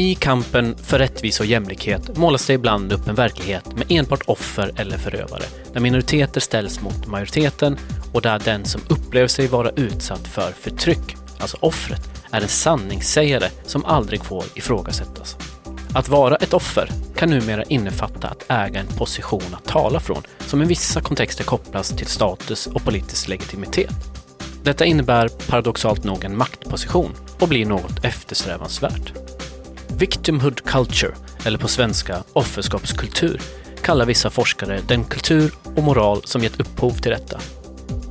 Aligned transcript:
I 0.00 0.14
kampen 0.14 0.76
för 0.76 0.98
rättvisa 0.98 1.42
och 1.42 1.46
jämlikhet 1.46 2.16
målas 2.16 2.46
det 2.46 2.52
ibland 2.52 2.92
upp 2.92 3.08
en 3.08 3.14
verklighet 3.14 3.76
med 3.76 3.86
enbart 3.88 4.22
offer 4.26 4.72
eller 4.76 4.98
förövare, 4.98 5.42
där 5.72 5.80
minoriteter 5.80 6.40
ställs 6.40 6.80
mot 6.80 7.06
majoriteten 7.06 7.78
och 8.12 8.22
där 8.22 8.38
den 8.44 8.64
som 8.64 8.80
upplever 8.88 9.28
sig 9.28 9.46
vara 9.46 9.70
utsatt 9.70 10.28
för 10.28 10.52
förtryck, 10.52 11.16
alltså 11.38 11.56
offret, 11.60 12.10
är 12.30 12.40
en 12.40 12.48
sanningssägare 12.48 13.48
som 13.64 13.84
aldrig 13.84 14.24
får 14.24 14.44
ifrågasättas. 14.54 15.36
Att 15.94 16.08
vara 16.08 16.36
ett 16.36 16.54
offer 16.54 16.90
kan 17.16 17.30
numera 17.30 17.62
innefatta 17.62 18.28
att 18.28 18.44
äga 18.48 18.80
en 18.80 18.96
position 18.98 19.54
att 19.54 19.64
tala 19.64 20.00
från 20.00 20.22
som 20.38 20.62
i 20.62 20.66
vissa 20.66 21.00
kontexter 21.00 21.44
kopplas 21.44 21.90
till 21.90 22.06
status 22.06 22.66
och 22.66 22.84
politisk 22.84 23.28
legitimitet. 23.28 23.94
Detta 24.62 24.84
innebär 24.84 25.28
paradoxalt 25.28 26.04
nog 26.04 26.24
en 26.24 26.36
maktposition 26.36 27.12
och 27.38 27.48
blir 27.48 27.66
något 27.66 28.04
eftersträvansvärt. 28.04 29.29
Victimhood 30.00 30.64
culture, 30.64 31.14
eller 31.44 31.58
på 31.58 31.68
svenska 31.68 32.22
offerskapskultur, 32.32 33.40
kallar 33.82 34.06
vissa 34.06 34.30
forskare 34.30 34.80
den 34.88 35.04
kultur 35.04 35.52
och 35.76 35.82
moral 35.82 36.22
som 36.24 36.42
gett 36.42 36.60
upphov 36.60 36.90
till 36.90 37.10
detta. 37.10 37.40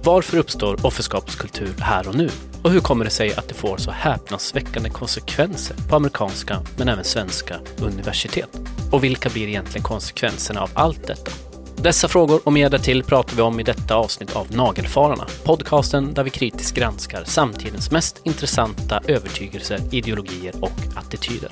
Varför 0.04 0.38
uppstår 0.38 0.86
offerskapskultur 0.86 1.74
här 1.80 2.08
och 2.08 2.16
nu? 2.16 2.30
Och 2.64 2.72
hur 2.72 2.80
kommer 2.80 3.06
det 3.06 3.12
sig 3.12 3.34
att 3.34 3.48
det 3.48 3.54
får 3.54 3.78
så 3.78 3.92
häpnadsväckande 3.92 4.90
konsekvenser 4.90 5.76
på 5.90 5.96
amerikanska, 5.96 6.62
men 6.78 6.90
även 6.90 7.04
svenska, 7.04 7.56
universitet? 7.82 8.60
Och 8.92 9.04
vilka 9.04 9.30
blir 9.30 9.48
egentligen 9.48 9.84
konsekvenserna 9.84 10.62
av 10.62 10.70
allt 10.74 11.08
detta? 11.08 11.49
Dessa 11.84 12.08
frågor 12.08 12.42
och 12.46 12.54
mer 12.54 12.70
därtill 12.70 13.04
pratar 13.04 13.36
vi 13.36 13.42
om 13.42 13.60
i 13.60 13.64
detta 13.64 13.96
avsnitt 13.96 14.36
av 14.36 14.56
Nagelfararna, 14.56 15.26
podcasten 15.46 16.14
där 16.14 16.24
vi 16.24 16.30
kritiskt 16.30 16.76
granskar 16.78 17.24
samtidens 17.24 17.92
mest 17.92 18.22
intressanta 18.24 19.02
övertygelser, 19.08 19.80
ideologier 19.92 20.54
och 20.62 20.98
attityder. 20.98 21.52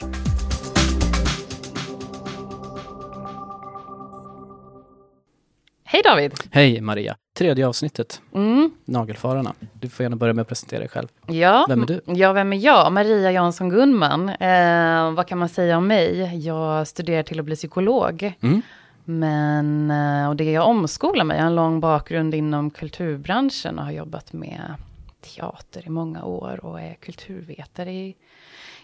Hej 5.84 6.02
David! 6.03 6.34
Hej 6.52 6.81
Maria! 6.81 7.16
Tredje 7.38 7.67
avsnittet, 7.67 8.22
Mm. 8.36 8.72
Nagelfararna. 8.86 9.53
Du 9.73 9.89
får 9.89 10.03
gärna 10.03 10.16
börja 10.16 10.34
med 10.34 10.41
att 10.41 10.47
presentera 10.47 10.80
dig 10.80 10.89
själv. 10.89 11.08
Ja, 11.28 11.66
Vem 11.69 11.81
är 11.81 11.86
du? 11.86 12.02
Ja, 12.06 12.34
vem 12.34 12.53
är 12.53 12.58
jag? 12.58 12.91
Maria 12.91 13.31
Jansson 13.31 13.69
Gunman. 13.69 14.30
Eh, 14.30 15.12
vad 15.12 15.28
kan 15.28 15.38
man 15.38 15.50
säga 15.50 15.78
om 15.78 15.88
mig? 15.88 16.38
Jag 16.45 16.88
studerar 16.88 17.23
till 17.23 17.39
att 17.39 17.45
bli 17.45 17.56
psykolog. 17.56 18.34
Mm. 18.41 18.62
Men, 19.09 19.91
eh, 19.91 20.30
och 20.30 20.36
det 20.36 20.52
jag 20.52 20.67
omskolar 20.67 21.23
mig, 21.23 21.38
jag 21.38 21.44
har 21.44 21.50
en 21.50 21.55
lång 21.55 21.80
bakgrund 21.80 22.36
inom 22.36 22.69
kulturbranschen 22.69 23.80
och 23.80 23.86
har 23.86 23.91
jobbat 23.91 24.33
med 24.33 24.73
teater 25.22 25.83
i 25.86 25.89
många 25.89 26.23
år 26.23 26.66
och 26.66 26.81
är 26.81 26.94
kulturvetare 26.94 27.91
i, 27.91 28.16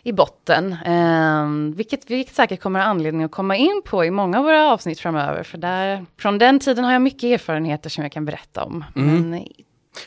i 0.03 0.11
botten. 0.11 0.73
Eh, 0.85 1.75
vilket 1.75 2.11
vi 2.11 2.23
säkert 2.23 2.61
kommer 2.61 2.79
ha 2.79 2.85
anledning 2.85 3.23
att 3.23 3.31
komma 3.31 3.55
in 3.55 3.81
på 3.85 4.05
i 4.05 4.11
många 4.11 4.37
av 4.37 4.43
våra 4.43 4.71
avsnitt 4.71 4.99
framöver. 4.99 5.43
För 5.43 5.57
där, 5.57 6.05
från 6.17 6.37
den 6.37 6.59
tiden 6.59 6.85
har 6.85 6.93
jag 6.93 7.01
mycket 7.01 7.23
erfarenheter 7.23 7.89
som 7.89 8.03
jag 8.03 8.11
kan 8.11 8.25
berätta 8.25 8.63
om. 8.63 8.85
Mm. 8.95 9.29
Men 9.29 9.47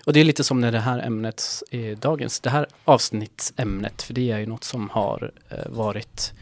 Och 0.06 0.12
det 0.12 0.20
är 0.20 0.24
lite 0.24 0.44
som 0.44 0.60
när 0.60 0.72
det 0.72 0.80
här 0.80 0.98
ämnet 0.98 1.62
är 1.70 1.94
dagens, 1.94 2.40
det 2.40 2.50
här 2.50 2.66
avsnittsämnet, 2.84 4.02
för 4.02 4.14
det 4.14 4.30
är 4.30 4.38
ju 4.38 4.46
något 4.46 4.64
som 4.64 4.90
har 4.90 5.32
eh, 5.48 5.70
varit 5.70 6.32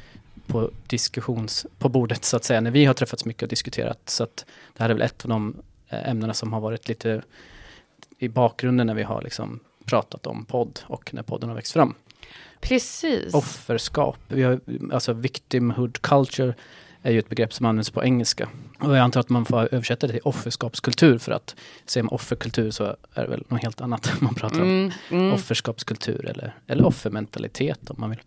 på 0.46 0.70
diskussions, 0.86 1.66
på 1.78 1.88
bordet 1.88 2.24
så 2.24 2.36
att 2.36 2.44
säga, 2.44 2.60
när 2.60 2.70
vi 2.70 2.84
har 2.84 2.94
träffats 2.94 3.24
mycket 3.24 3.42
och 3.42 3.48
diskuterat. 3.48 4.00
Så 4.04 4.24
att 4.24 4.44
det 4.76 4.82
här 4.82 4.90
är 4.90 4.94
väl 4.94 5.02
ett 5.02 5.24
av 5.24 5.28
de 5.28 5.56
eh, 5.88 6.08
ämnena 6.08 6.34
som 6.34 6.52
har 6.52 6.60
varit 6.60 6.88
lite 6.88 7.22
i 8.18 8.28
bakgrunden 8.28 8.86
när 8.86 8.94
vi 8.94 9.02
har 9.02 9.22
liksom 9.22 9.60
pratat 9.84 10.26
om 10.26 10.44
podd 10.44 10.80
och 10.86 11.14
när 11.14 11.22
podden 11.22 11.48
har 11.48 11.56
växt 11.56 11.72
fram. 11.72 11.94
precis. 12.60 13.34
Offerskap, 13.34 14.18
vi 14.28 14.42
har, 14.42 14.60
alltså 14.92 15.12
victimhood 15.12 16.02
culture 16.02 16.54
är 17.02 17.12
ju 17.12 17.18
ett 17.18 17.28
begrepp 17.28 17.52
som 17.52 17.66
används 17.66 17.90
på 17.90 18.04
engelska. 18.04 18.48
Och 18.80 18.90
jag 18.90 18.98
antar 18.98 19.20
att 19.20 19.28
man 19.28 19.44
får 19.44 19.74
översätta 19.74 20.06
det 20.06 20.12
till 20.12 20.22
offerskapskultur 20.24 21.18
för 21.18 21.32
att 21.32 21.56
säger 21.86 22.02
man 22.02 22.12
offerkultur 22.14 22.70
så 22.70 22.84
är 22.84 23.22
det 23.22 23.26
väl 23.26 23.44
något 23.48 23.62
helt 23.62 23.80
annat 23.80 24.12
man 24.20 24.34
pratar 24.34 24.60
om. 24.60 24.68
Mm, 24.68 24.92
mm. 25.10 25.32
Offerskapskultur 25.32 26.26
eller, 26.26 26.54
eller 26.66 26.86
offermentalitet 26.86 27.90
om 27.90 27.96
man 27.98 28.10
vill 28.10 28.20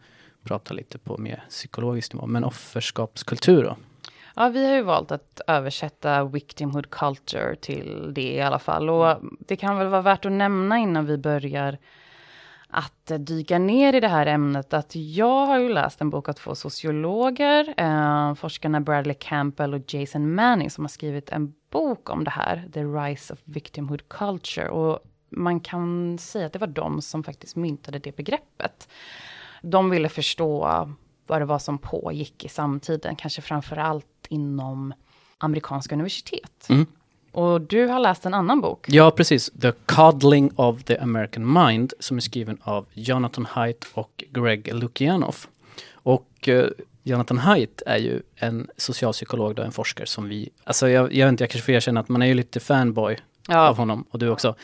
prata 0.48 0.74
lite 0.74 0.98
på 0.98 1.18
mer 1.18 1.44
psykologisk 1.50 2.14
nivå. 2.14 2.28
Men 2.28 2.44
offerskapskultur 2.44 3.64
då? 3.64 3.78
Ja, 4.36 4.50
vi 4.50 4.66
har 4.68 4.76
ju 4.76 4.82
valt 4.82 5.12
att 5.12 5.42
översätta 5.48 6.24
victimhood 6.24 6.90
culture 6.90 7.56
till 7.56 8.12
det 8.14 8.34
i 8.34 8.42
alla 8.42 8.60
fall. 8.60 8.90
Och 8.90 9.18
det 9.40 9.56
kan 9.56 9.78
väl 9.78 9.88
vara 9.88 10.02
värt 10.02 10.26
att 10.26 10.32
nämna 10.32 10.78
innan 10.78 11.06
vi 11.06 11.18
börjar 11.18 11.78
att 12.70 13.12
dyka 13.20 13.60
ner 13.60 13.94
i 13.94 14.00
det 14.00 14.08
här 14.08 14.26
ämnet 14.26 14.74
att 14.74 14.96
jag 14.96 15.46
har 15.46 15.60
ju 15.60 15.70
läst 15.70 16.02
en 16.02 16.10
bok 16.10 16.30
av 16.30 16.34
två 16.34 16.56
sociologer, 16.56 17.74
eh, 17.78 18.34
forskarna 18.34 18.82
Bradley 18.82 19.16
Campbell 19.20 19.74
och 19.74 19.94
Jason 19.94 20.36
Manning 20.36 20.70
som 20.70 20.84
har 20.84 20.90
skrivit 20.90 21.30
en 21.30 21.54
bok 21.72 22.10
om 22.10 22.24
det 22.24 22.32
här, 22.32 22.70
The 22.74 22.84
Rise 22.84 23.34
of 23.34 23.40
Victimhood 23.44 24.10
Culture. 24.10 24.70
Och 24.70 25.00
man 25.30 25.60
kan 25.60 26.18
säga 26.18 26.46
att 26.46 26.54
det 26.54 26.60
var 26.60 26.68
de 26.68 27.02
som 27.02 27.24
faktiskt 27.24 27.56
myntade 27.56 28.00
det 28.00 28.16
begreppet. 28.16 28.88
De 29.62 29.90
ville 29.90 30.10
förstå 30.10 30.88
vad 31.28 31.42
det 31.42 31.46
var 31.46 31.60
som 31.60 31.78
pågick 31.78 32.46
i 32.46 32.50
samtiden, 32.50 33.16
kanske 33.16 33.42
framför 33.42 33.78
allt 33.78 34.06
inom 34.30 34.94
amerikanska 35.38 35.96
universitet. 35.96 36.70
Mm. 36.70 36.86
Och 37.32 37.62
du 37.62 37.88
har 37.88 38.00
läst 38.00 38.26
en 38.26 38.34
annan 38.34 38.62
bok. 38.62 38.86
Ja, 38.90 39.12
precis. 39.12 39.52
The 39.62 39.72
Coddling 39.86 40.52
of 40.56 40.84
the 40.84 40.98
American 40.98 41.54
Mind 41.54 41.94
som 42.00 42.18
är 42.18 42.22
skriven 42.22 42.58
av 42.62 42.86
Jonathan 42.94 43.46
Haidt 43.46 43.88
och 43.94 44.24
Greg 44.30 44.74
Lukianoff. 44.74 45.48
Och 45.94 46.48
eh, 46.48 46.70
Jonathan 47.04 47.38
Haidt 47.38 47.82
är 47.86 47.98
ju 47.98 48.22
en 48.36 48.70
socialpsykolog, 48.78 49.56
då, 49.56 49.64
en 49.64 49.72
forskare 49.72 50.08
som 50.08 50.30
vi, 50.30 50.50
alltså 50.64 50.90
jag, 50.90 51.14
jag 51.14 51.26
vet 51.26 51.32
inte, 51.32 51.44
jag 51.44 51.50
kanske 51.52 51.66
får 51.66 51.74
erkänna 51.74 52.00
att 52.00 52.10
man 52.10 52.22
är 52.22 52.26
ju 52.26 52.34
lite 52.34 52.60
fanboy 52.60 53.18
Ja, 53.48 53.70
av 53.70 53.78
honom 53.78 54.06
och 54.10 54.20
du 54.20 54.30
också. 54.30 54.56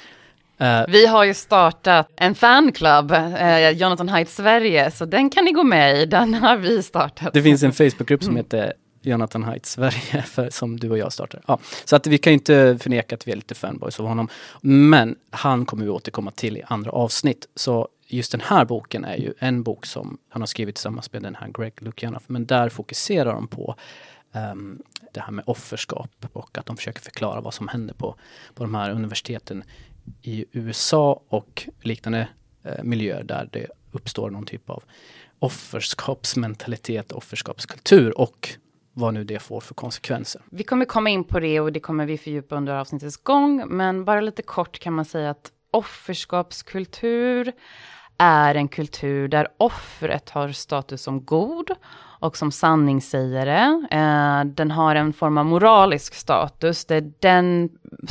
Eh, 0.57 0.83
vi 0.87 1.05
har 1.05 1.23
ju 1.23 1.33
startat 1.33 2.09
en 2.15 2.35
fanclub, 2.35 3.11
eh, 3.11 3.69
Jonathan 3.69 4.09
Haidt 4.09 4.29
Sverige, 4.29 4.91
så 4.91 5.05
den 5.05 5.29
kan 5.29 5.45
ni 5.45 5.51
gå 5.51 5.63
med 5.63 6.01
i, 6.01 6.05
den 6.05 6.33
har 6.33 6.57
vi 6.57 6.83
startat. 6.83 7.33
Det 7.33 7.41
finns 7.41 7.63
en 7.63 7.73
Facebookgrupp 7.73 8.23
som 8.23 8.35
heter 8.35 8.73
Jonathan 9.01 9.43
Haidt 9.43 9.65
Sverige 9.65 10.21
för, 10.25 10.49
som 10.49 10.79
du 10.79 10.89
och 10.89 10.97
jag 10.97 11.13
startar. 11.13 11.41
Ja, 11.47 11.59
så 11.85 11.95
att 11.95 12.07
vi 12.07 12.17
kan 12.17 12.33
inte 12.33 12.77
förneka 12.81 13.15
att 13.15 13.27
vi 13.27 13.31
är 13.31 13.35
lite 13.35 13.55
fanboys 13.55 13.99
av 13.99 14.07
honom. 14.07 14.29
Men 14.61 15.15
han 15.29 15.65
kommer 15.65 15.83
vi 15.85 15.89
återkomma 15.89 16.31
till 16.31 16.57
i 16.57 16.63
andra 16.67 16.91
avsnitt. 16.91 17.47
Så 17.55 17.87
just 18.07 18.31
den 18.31 18.41
här 18.41 18.65
boken 18.65 19.05
är 19.05 19.15
ju 19.15 19.33
en 19.39 19.63
bok 19.63 19.85
som 19.85 20.17
han 20.29 20.41
har 20.41 20.47
skrivit 20.47 20.75
tillsammans 20.75 21.13
med 21.13 21.21
den 21.21 21.35
här 21.35 21.47
Greg 21.47 21.73
Lukianoff. 21.79 22.23
Men 22.27 22.45
där 22.45 22.69
fokuserar 22.69 23.33
de 23.33 23.47
på 23.47 23.75
ehm, 24.33 24.81
det 25.13 25.19
här 25.19 25.31
med 25.31 25.43
offerskap 25.47 26.11
och 26.33 26.57
att 26.57 26.65
de 26.65 26.77
försöker 26.77 27.01
förklara 27.01 27.41
vad 27.41 27.53
som 27.53 27.67
händer 27.67 27.93
på, 27.93 28.15
på 28.53 28.63
de 28.63 28.75
här 28.75 28.91
universiteten 28.91 29.63
i 30.21 30.45
USA 30.51 31.23
och 31.27 31.67
liknande 31.81 32.27
eh, 32.63 32.83
miljöer 32.83 33.23
där 33.23 33.49
det 33.51 33.67
uppstår 33.91 34.29
någon 34.29 34.45
typ 34.45 34.69
av 34.69 34.83
offerskapsmentalitet, 35.39 37.11
offerskapskultur 37.11 38.19
och 38.19 38.49
vad 38.93 39.13
nu 39.13 39.23
det 39.23 39.39
får 39.39 39.59
för 39.61 39.73
konsekvenser. 39.73 40.41
Vi 40.51 40.63
kommer 40.63 40.85
komma 40.85 41.09
in 41.09 41.23
på 41.23 41.39
det 41.39 41.59
och 41.59 41.71
det 41.71 41.79
kommer 41.79 42.05
vi 42.05 42.17
fördjupa 42.17 42.55
under 42.55 42.73
avsnittets 42.73 43.17
gång, 43.17 43.63
men 43.67 44.05
bara 44.05 44.21
lite 44.21 44.41
kort 44.41 44.79
kan 44.79 44.93
man 44.93 45.05
säga 45.05 45.29
att 45.29 45.51
offerskapskultur 45.71 47.53
är 48.17 48.55
en 48.55 48.67
kultur 48.67 49.27
där 49.27 49.47
offret 49.57 50.29
har 50.29 50.49
status 50.49 51.01
som 51.01 51.25
god 51.25 51.71
och 52.23 52.37
som 52.37 52.51
sanningssägare. 52.51 53.59
Eh, 53.91 54.45
den 54.45 54.71
har 54.71 54.95
en 54.95 55.13
form 55.13 55.37
av 55.37 55.45
moralisk 55.45 56.13
status 56.13 56.85
där 56.85 57.11
den, 57.19 57.69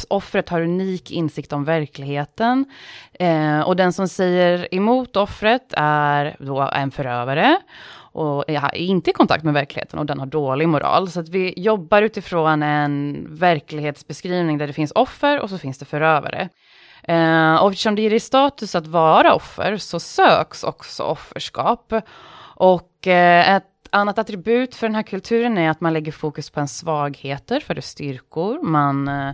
offret 0.09 0.49
har 0.49 0.61
unik 0.61 1.11
insikt 1.11 1.53
om 1.53 1.65
verkligheten. 1.65 2.65
Eh, 3.12 3.61
och 3.61 3.77
den 3.77 3.93
som 3.93 4.09
säger 4.09 4.75
emot 4.75 5.17
offret 5.17 5.75
är 5.77 6.37
då 6.39 6.61
en 6.61 6.91
förövare 6.91 7.56
och 7.94 8.44
är 8.50 8.75
inte 8.75 9.11
i 9.11 9.12
kontakt 9.12 9.44
med 9.44 9.55
verkligheten 9.55 9.99
och 9.99 10.06
den 10.06 10.19
har 10.19 10.26
dålig 10.26 10.69
moral. 10.69 11.11
Så 11.11 11.20
att 11.20 11.29
vi 11.29 11.55
jobbar 11.56 12.03
utifrån 12.03 12.62
en 12.62 13.26
verklighetsbeskrivning 13.31 14.59
där 14.59 14.67
det 14.67 14.73
finns 14.73 14.93
offer 14.94 15.41
och 15.41 15.50
så 15.50 15.59
finns 15.59 15.79
det 15.79 15.85
förövare. 15.85 16.49
Eh, 17.03 17.55
och 17.55 17.70
eftersom 17.70 17.94
det 17.94 18.03
ger 18.03 18.11
dig 18.11 18.20
status 18.20 18.75
att 18.75 18.87
vara 18.87 19.35
offer 19.35 19.76
så 19.76 20.00
söks 20.00 20.64
också 20.64 21.03
offerskap. 21.03 21.93
Och 22.55 23.06
eh, 23.06 23.56
ett 23.56 23.72
annat 23.93 24.19
attribut 24.19 24.75
för 24.75 24.87
den 24.87 24.94
här 24.94 25.03
kulturen 25.03 25.59
är 25.59 25.71
att 25.71 25.81
man 25.81 25.93
lägger 25.93 26.12
fokus 26.12 26.50
på 26.50 26.61
en 26.61 26.69
svagheter 26.69 27.61
före 27.61 27.83
styrkor. 27.83 28.62
Man, 28.62 29.09
eh, 29.09 29.31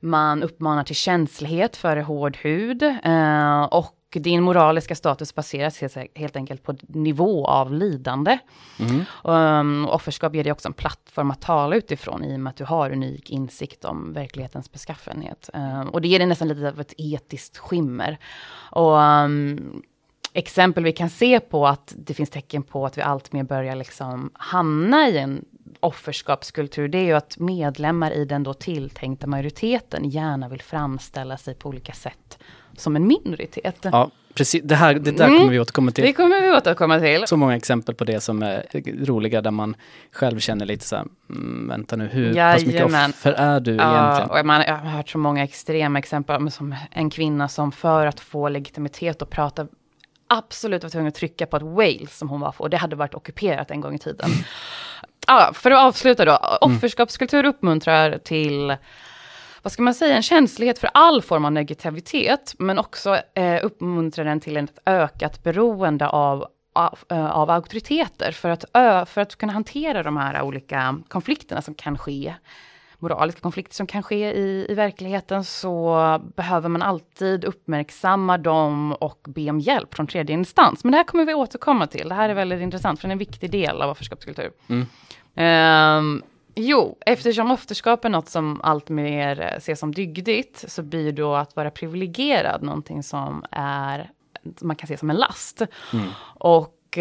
man 0.00 0.42
uppmanar 0.42 0.84
till 0.84 0.96
känslighet 0.96 1.76
före 1.76 2.00
hård 2.00 2.36
hud. 2.36 2.82
Eh, 2.82 3.62
och 3.62 3.96
din 4.12 4.42
moraliska 4.42 4.94
status 4.94 5.34
baseras 5.34 5.80
helt, 5.80 5.96
helt 6.14 6.36
enkelt 6.36 6.62
på 6.62 6.76
nivå 6.88 7.46
av 7.46 7.72
lidande. 7.72 8.38
Mm. 8.78 9.04
Um, 9.24 9.88
offerskap 9.88 10.34
ger 10.34 10.44
dig 10.44 10.52
också 10.52 10.68
en 10.68 10.72
plattform 10.72 11.30
att 11.30 11.40
tala 11.40 11.76
utifrån 11.76 12.24
i 12.24 12.36
och 12.36 12.40
med 12.40 12.50
att 12.50 12.56
du 12.56 12.64
har 12.64 12.90
unik 12.90 13.30
insikt 13.30 13.84
om 13.84 14.12
verklighetens 14.12 14.72
beskaffenhet. 14.72 15.50
Um, 15.54 15.88
och 15.88 16.00
det 16.00 16.08
ger 16.08 16.18
dig 16.18 16.28
nästan 16.28 16.48
lite 16.48 16.68
av 16.68 16.80
ett 16.80 16.94
etiskt 16.98 17.58
skimmer. 17.58 18.18
Och 18.70 18.98
um, 18.98 19.82
exempel 20.32 20.84
vi 20.84 20.92
kan 20.92 21.10
se 21.10 21.40
på 21.40 21.66
att 21.66 21.94
det 21.96 22.14
finns 22.14 22.30
tecken 22.30 22.62
på 22.62 22.86
att 22.86 22.98
vi 22.98 23.02
alltmer 23.02 23.42
börjar 23.42 23.74
liksom 23.74 24.30
hamna 24.34 25.08
i 25.08 25.18
en 25.18 25.44
offerskapskultur, 25.80 26.88
det 26.88 26.98
är 26.98 27.04
ju 27.04 27.12
att 27.12 27.38
medlemmar 27.38 28.10
i 28.10 28.24
den 28.24 28.42
då 28.42 28.54
tilltänkta 28.54 29.26
majoriteten 29.26 30.10
gärna 30.10 30.48
vill 30.48 30.62
framställa 30.62 31.36
sig 31.36 31.54
på 31.54 31.68
olika 31.68 31.92
sätt 31.92 32.38
som 32.76 32.96
en 32.96 33.06
minoritet. 33.06 33.76
Ja, 33.82 34.10
precis. 34.34 34.62
Det, 34.64 34.74
här, 34.74 34.94
det 34.94 35.10
där 35.10 35.26
mm. 35.26 35.38
kommer 35.38 35.50
vi 35.50 35.60
återkomma 35.60 35.90
till. 35.90 36.04
Det 36.04 36.12
kommer 36.12 36.40
vi 36.40 36.50
återkomma 36.50 37.00
till. 37.00 37.24
Så 37.26 37.36
många 37.36 37.56
exempel 37.56 37.94
på 37.94 38.04
det 38.04 38.20
som 38.20 38.42
är 38.42 38.66
roliga, 39.06 39.40
där 39.42 39.50
man 39.50 39.76
själv 40.12 40.38
känner 40.38 40.66
lite 40.66 40.84
så 40.84 40.96
här, 40.96 41.04
mm, 41.30 41.68
vänta 41.68 41.96
nu, 41.96 42.06
hur 42.06 42.34
pass 42.34 42.66
mycket 42.66 42.84
offer 42.84 43.32
är 43.32 43.60
du 43.60 43.74
ja, 43.74 44.04
egentligen? 44.04 44.40
Och 44.40 44.46
man, 44.46 44.62
jag 44.66 44.76
har 44.76 44.90
hört 44.90 45.08
så 45.08 45.18
många 45.18 45.44
extrema 45.44 45.98
exempel, 45.98 46.50
som 46.50 46.74
en 46.90 47.10
kvinna 47.10 47.48
som 47.48 47.72
för 47.72 48.06
att 48.06 48.20
få 48.20 48.48
legitimitet 48.48 49.22
och 49.22 49.30
prata 49.30 49.66
absolut 50.30 50.82
var 50.82 50.90
tvungen 50.90 51.08
att 51.08 51.14
trycka 51.14 51.46
på 51.46 51.56
ett 51.56 51.62
Wales 51.62 52.18
som 52.18 52.28
hon 52.28 52.40
var 52.40 52.52
för, 52.52 52.64
och 52.64 52.70
det 52.70 52.76
hade 52.76 52.96
varit 52.96 53.14
ockuperat 53.14 53.70
en 53.70 53.80
gång 53.80 53.94
i 53.94 53.98
tiden. 53.98 54.30
ah, 55.26 55.52
för 55.52 55.70
att 55.70 55.78
avsluta 55.78 56.24
då, 56.24 56.58
offerskapskultur 56.60 57.44
uppmuntrar 57.44 58.18
till 58.18 58.76
vad 59.62 59.72
ska 59.72 59.82
man 59.82 59.94
säga, 59.94 60.16
en 60.16 60.22
känslighet 60.22 60.78
för 60.78 60.90
all 60.94 61.22
form 61.22 61.44
av 61.44 61.52
negativitet, 61.52 62.54
men 62.58 62.78
också 62.78 63.18
eh, 63.34 63.64
uppmuntrar 63.64 64.24
den 64.24 64.40
till 64.40 64.56
ett 64.56 64.78
ökat 64.86 65.42
beroende 65.42 66.08
av 66.08 66.46
av, 66.72 66.98
eh, 67.08 67.30
av 67.30 67.50
auktoriteter 67.50 68.32
för 68.32 68.48
att, 68.48 68.64
för 69.08 69.20
att 69.20 69.36
kunna 69.36 69.52
hantera 69.52 70.02
de 70.02 70.16
här 70.16 70.42
olika 70.42 70.98
konflikterna 71.08 71.62
som 71.62 71.74
kan 71.74 71.98
ske 71.98 72.34
moraliska 73.00 73.40
konflikter 73.40 73.74
som 73.74 73.86
kan 73.86 74.02
ske 74.02 74.32
i, 74.32 74.66
i 74.68 74.74
verkligheten 74.74 75.44
så 75.44 76.20
behöver 76.36 76.68
man 76.68 76.82
alltid 76.82 77.44
uppmärksamma 77.44 78.38
dem 78.38 78.92
och 78.92 79.20
be 79.28 79.50
om 79.50 79.60
hjälp 79.60 79.94
från 79.94 80.06
tredje 80.06 80.34
instans. 80.34 80.84
Men 80.84 80.92
det 80.92 80.96
här 80.96 81.04
kommer 81.04 81.24
vi 81.24 81.34
återkomma 81.34 81.86
till. 81.86 82.08
Det 82.08 82.14
här 82.14 82.28
är 82.28 82.34
väldigt 82.34 82.60
intressant 82.60 83.00
för 83.00 83.08
det 83.08 83.10
är 83.10 83.12
en 83.12 83.18
viktig 83.18 83.50
del 83.50 83.82
av 83.82 83.90
offerskapskultur. 83.90 84.50
Mm. 84.68 84.86
Um, 85.98 86.22
jo, 86.54 86.98
eftersom 87.06 87.50
offerskap 87.50 88.04
är 88.04 88.08
något 88.08 88.28
som 88.28 88.60
allt 88.62 88.88
mer 88.88 89.40
ses 89.56 89.80
som 89.80 89.94
dygdigt 89.94 90.64
så 90.68 90.82
blir 90.82 91.12
då 91.12 91.34
att 91.34 91.56
vara 91.56 91.70
privilegierad 91.70 92.62
någonting 92.62 93.02
som 93.02 93.44
är 93.50 94.10
man 94.60 94.76
kan 94.76 94.86
se 94.86 94.96
som 94.96 95.10
en 95.10 95.16
last. 95.16 95.62
Mm. 95.92 96.08
Och 96.38 96.98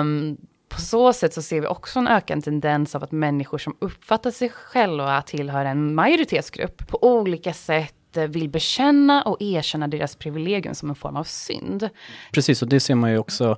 um, 0.00 0.36
på 0.74 0.80
så 0.80 1.12
sätt 1.12 1.34
så 1.34 1.42
ser 1.42 1.60
vi 1.60 1.66
också 1.66 1.98
en 1.98 2.08
ökad 2.08 2.44
tendens 2.44 2.94
av 2.94 3.04
att 3.04 3.12
människor 3.12 3.58
som 3.58 3.76
uppfattar 3.78 4.30
sig 4.30 4.48
själva 4.48 5.22
tillhör 5.22 5.64
en 5.64 5.94
majoritetsgrupp 5.94 6.88
på 6.88 7.04
olika 7.04 7.52
sätt 7.52 8.16
eh, 8.16 8.24
vill 8.24 8.48
bekänna 8.48 9.22
och 9.22 9.36
erkänna 9.40 9.88
deras 9.88 10.16
privilegium 10.16 10.74
som 10.74 10.88
en 10.88 10.94
form 10.94 11.16
av 11.16 11.24
synd. 11.24 11.88
Precis, 12.32 12.62
och 12.62 12.68
det 12.68 12.80
ser 12.80 12.94
man 12.94 13.10
ju 13.10 13.18
också 13.18 13.56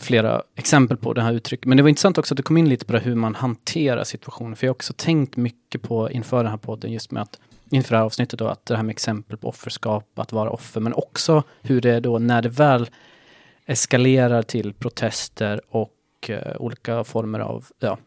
flera 0.00 0.42
exempel 0.56 0.96
på 0.96 1.12
det 1.12 1.22
här 1.22 1.32
uttrycket. 1.32 1.66
Men 1.66 1.76
det 1.76 1.82
var 1.82 1.88
intressant 1.88 2.18
också 2.18 2.34
att 2.34 2.36
du 2.36 2.42
kom 2.42 2.56
in 2.56 2.68
lite 2.68 2.84
på 2.84 2.92
det 2.92 2.98
hur 2.98 3.14
man 3.14 3.34
hanterar 3.34 4.04
situationen. 4.04 4.56
För 4.56 4.66
jag 4.66 4.70
har 4.70 4.74
också 4.74 4.92
tänkt 4.96 5.36
mycket 5.36 5.82
på 5.82 6.10
inför 6.10 6.42
den 6.42 6.50
här 6.50 6.58
podden 6.58 6.92
just 6.92 7.10
med 7.10 7.22
att 7.22 7.40
inför 7.70 7.90
det 7.90 7.98
här 7.98 8.04
avsnittet 8.04 8.38
då 8.38 8.46
att 8.46 8.66
det 8.66 8.76
här 8.76 8.82
med 8.82 8.92
exempel 8.92 9.36
på 9.36 9.48
offerskap, 9.48 10.18
att 10.18 10.32
vara 10.32 10.50
offer, 10.50 10.80
men 10.80 10.94
också 10.94 11.42
hur 11.62 11.80
det 11.80 11.90
är 11.90 12.00
då 12.00 12.18
när 12.18 12.42
det 12.42 12.48
väl 12.48 12.90
eskalerar 13.66 14.42
till 14.42 14.72
protester 14.72 15.60
och 15.68 15.90
och 16.20 16.30
eh, 16.30 16.56
olika 16.58 17.04
former 17.04 17.38
av 17.40 17.66
ja, 17.78 17.98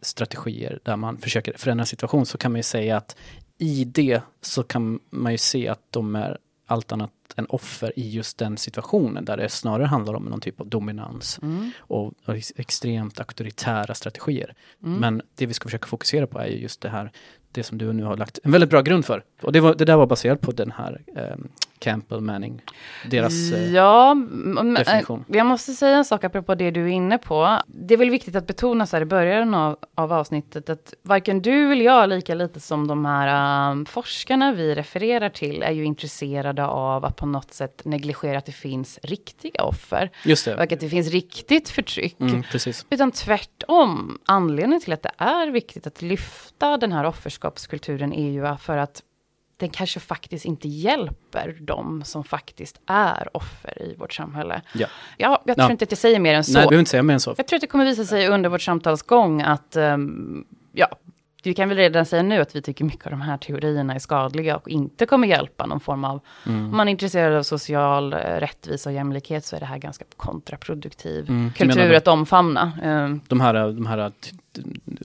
strategier 0.00 0.78
där 0.82 0.96
man 0.96 1.18
försöker 1.18 1.52
förändra 1.56 1.84
situation 1.84 2.26
så 2.26 2.38
kan 2.38 2.52
man 2.52 2.58
ju 2.58 2.62
säga 2.62 2.96
att 2.96 3.16
i 3.58 3.84
det 3.84 4.22
så 4.40 4.62
kan 4.62 5.00
man 5.10 5.32
ju 5.32 5.38
se 5.38 5.68
att 5.68 5.80
de 5.90 6.16
är 6.16 6.38
allt 6.66 6.92
annat 6.92 7.12
än 7.36 7.46
offer 7.46 7.98
i 7.98 8.10
just 8.10 8.38
den 8.38 8.56
situationen 8.56 9.24
där 9.24 9.36
det 9.36 9.48
snarare 9.48 9.86
handlar 9.86 10.14
om 10.14 10.24
någon 10.24 10.40
typ 10.40 10.60
av 10.60 10.68
dominans 10.68 11.38
mm. 11.42 11.70
och, 11.78 12.06
och, 12.24 12.36
extremt 12.56 13.20
auktoritära 13.20 13.94
strategier. 13.94 14.54
Mm. 14.84 14.98
Men 14.98 15.22
det 15.34 15.46
vi 15.46 15.54
ska 15.54 15.64
försöka 15.64 15.86
fokusera 15.86 16.26
på 16.26 16.38
är 16.38 16.46
ju 16.46 16.58
just 16.58 16.80
det 16.80 16.88
här 16.88 17.12
det 17.52 17.62
som 17.62 17.78
du 17.78 17.92
nu 17.92 18.04
har 18.04 18.16
lagt 18.16 18.38
en 18.42 18.50
väldigt 18.50 18.70
bra 18.70 18.82
grund 18.82 19.04
för. 19.04 19.24
Och 19.42 19.52
det, 19.52 19.60
var, 19.60 19.74
det 19.74 19.84
där 19.84 19.96
var 19.96 20.06
baserat 20.06 20.40
på 20.40 20.52
den 20.52 20.70
här 20.70 21.00
eh, 21.16 21.36
Campbell 21.82 22.20
Manning, 22.20 22.62
deras 23.10 23.52
eh, 23.52 23.72
ja, 23.72 24.16
definition. 24.76 25.24
Jag 25.28 25.46
måste 25.46 25.72
säga 25.72 25.96
en 25.96 26.04
sak 26.04 26.24
apropå 26.24 26.54
det 26.54 26.70
du 26.70 26.82
är 26.82 26.88
inne 26.88 27.18
på. 27.18 27.62
Det 27.66 27.94
är 27.94 27.98
väl 27.98 28.10
viktigt 28.10 28.36
att 28.36 28.46
betona 28.46 28.86
så 28.86 28.96
här 28.96 29.02
i 29.02 29.04
början 29.04 29.54
av, 29.54 29.76
av 29.94 30.12
avsnittet 30.12 30.70
att 30.70 30.94
varken 31.02 31.42
du 31.42 31.72
eller 31.72 31.84
jag, 31.84 32.08
lika 32.08 32.34
lite 32.34 32.60
som 32.60 32.88
de 32.88 33.04
här 33.04 33.70
um, 33.70 33.86
forskarna 33.86 34.52
vi 34.52 34.74
refererar 34.74 35.28
till, 35.28 35.62
är 35.62 35.70
ju 35.70 35.84
intresserade 35.84 36.66
av 36.66 37.04
att 37.04 37.16
på 37.16 37.26
något 37.26 37.52
sätt 37.54 37.82
negligera 37.84 38.38
att 38.38 38.46
det 38.46 38.52
finns 38.52 38.98
riktiga 39.02 39.62
offer. 39.64 40.10
Just 40.24 40.44
det. 40.44 40.54
Och 40.54 40.72
att 40.72 40.80
det 40.80 40.88
finns 40.88 41.10
riktigt 41.10 41.68
förtryck. 41.68 42.20
Mm, 42.20 42.42
precis. 42.42 42.86
Utan 42.90 43.10
tvärtom, 43.10 44.18
anledningen 44.26 44.80
till 44.80 44.92
att 44.92 45.02
det 45.02 45.12
är 45.16 45.50
viktigt 45.50 45.86
att 45.86 46.02
lyfta 46.02 46.76
den 46.76 46.92
här 46.92 47.04
offerskapskulturen 47.04 48.12
är 48.12 48.30
ju 48.30 48.56
för 48.56 48.76
att 48.76 49.02
den 49.62 49.70
kanske 49.70 50.00
faktiskt 50.00 50.44
inte 50.44 50.68
hjälper 50.68 51.56
de 51.60 52.02
som 52.04 52.24
faktiskt 52.24 52.80
är 52.86 53.28
offer 53.36 53.82
i 53.82 53.94
vårt 53.98 54.12
samhälle. 54.12 54.62
Ja. 54.74 54.86
Ja, 55.16 55.42
jag 55.46 55.56
tror 55.56 55.68
ja. 55.68 55.72
inte 55.72 55.84
att 55.84 55.90
jag 55.90 55.98
säger 55.98 56.20
mer 56.20 56.34
än 56.34 56.44
så. 56.44 56.58
Nej, 56.58 56.66
du 56.70 56.78
inte 56.78 56.90
säga 56.90 57.02
mer 57.02 57.14
än 57.14 57.20
så. 57.20 57.34
Jag 57.36 57.46
tror 57.46 57.56
att 57.56 57.60
det 57.60 57.66
kommer 57.66 57.84
visa 57.84 58.04
sig 58.04 58.28
under 58.28 58.50
vårt 58.50 58.62
samtals 58.62 59.02
gång 59.02 59.42
att 59.42 59.76
um, 59.76 60.44
ja, 60.72 60.88
vi 61.42 61.54
kan 61.54 61.68
väl 61.68 61.78
redan 61.78 62.06
säga 62.06 62.22
nu 62.22 62.40
att 62.40 62.56
vi 62.56 62.62
tycker 62.62 62.84
mycket 62.84 63.06
av 63.06 63.10
de 63.10 63.20
här 63.20 63.36
teorierna 63.36 63.94
är 63.94 63.98
skadliga 63.98 64.56
och 64.56 64.68
inte 64.68 65.06
kommer 65.06 65.28
hjälpa 65.28 65.66
någon 65.66 65.80
form 65.80 66.04
av, 66.04 66.20
mm. 66.46 66.64
om 66.70 66.76
man 66.76 66.88
är 66.88 66.92
intresserad 66.92 67.36
av 67.36 67.42
social 67.42 68.12
eh, 68.12 68.16
rättvisa 68.18 68.90
och 68.90 68.94
jämlikhet 68.94 69.44
så 69.44 69.56
är 69.56 69.60
det 69.60 69.66
här 69.66 69.78
ganska 69.78 70.04
kontraproduktiv 70.16 71.28
mm. 71.28 71.52
kultur 71.52 71.94
att 71.94 72.08
omfamna. 72.08 72.72
Um. 72.82 73.20
De 73.28 73.40
här, 73.40 73.54
de 73.54 73.86
här 73.86 74.12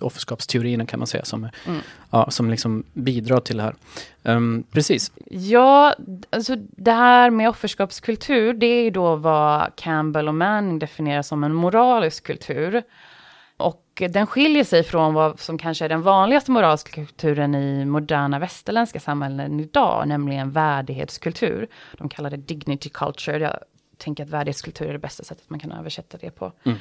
offerskapsteorierna 0.01 0.85
kan 0.85 0.99
man 0.99 1.07
säga 1.07 1.25
som, 1.25 1.49
mm. 1.65 1.81
ja, 2.09 2.31
som 2.31 2.49
liksom 2.49 2.83
bidrar 2.93 3.39
till 3.39 3.57
det 3.57 3.63
här. 3.63 3.75
Um, 4.23 4.63
precis. 4.71 5.11
Ja, 5.29 5.95
alltså 6.29 6.55
det 6.59 6.91
här 6.91 7.29
med 7.29 7.49
offerskapskultur, 7.49 8.53
det 8.53 8.65
är 8.65 8.91
då 8.91 9.15
vad 9.15 9.75
Campbell 9.75 10.27
och 10.27 10.35
Manning 10.35 10.79
definierar 10.79 11.21
som 11.21 11.43
en 11.43 11.53
moralisk 11.53 12.23
kultur. 12.23 12.83
Och 14.01 14.11
den 14.11 14.27
skiljer 14.27 14.63
sig 14.63 14.83
från 14.83 15.13
vad 15.13 15.39
som 15.39 15.57
kanske 15.57 15.85
är 15.85 15.89
den 15.89 16.01
vanligaste 16.01 16.51
moraliska 16.51 16.91
kulturen 16.91 17.55
i 17.55 17.85
moderna 17.85 18.39
västerländska 18.39 18.99
samhällen 18.99 19.59
idag, 19.59 20.07
nämligen 20.07 20.51
värdighetskultur. 20.51 21.67
De 21.97 22.09
kallar 22.09 22.29
det 22.29 22.37
dignity 22.37 22.89
culture. 22.89 23.39
Jag 23.39 23.59
tänker 23.97 24.23
att 24.23 24.29
värdighetskultur 24.29 24.87
är 24.87 24.93
det 24.93 24.99
bästa 24.99 25.23
sättet 25.23 25.49
man 25.49 25.59
kan 25.59 25.71
översätta 25.71 26.17
det 26.17 26.31
på. 26.31 26.51
Mm. 26.63 26.77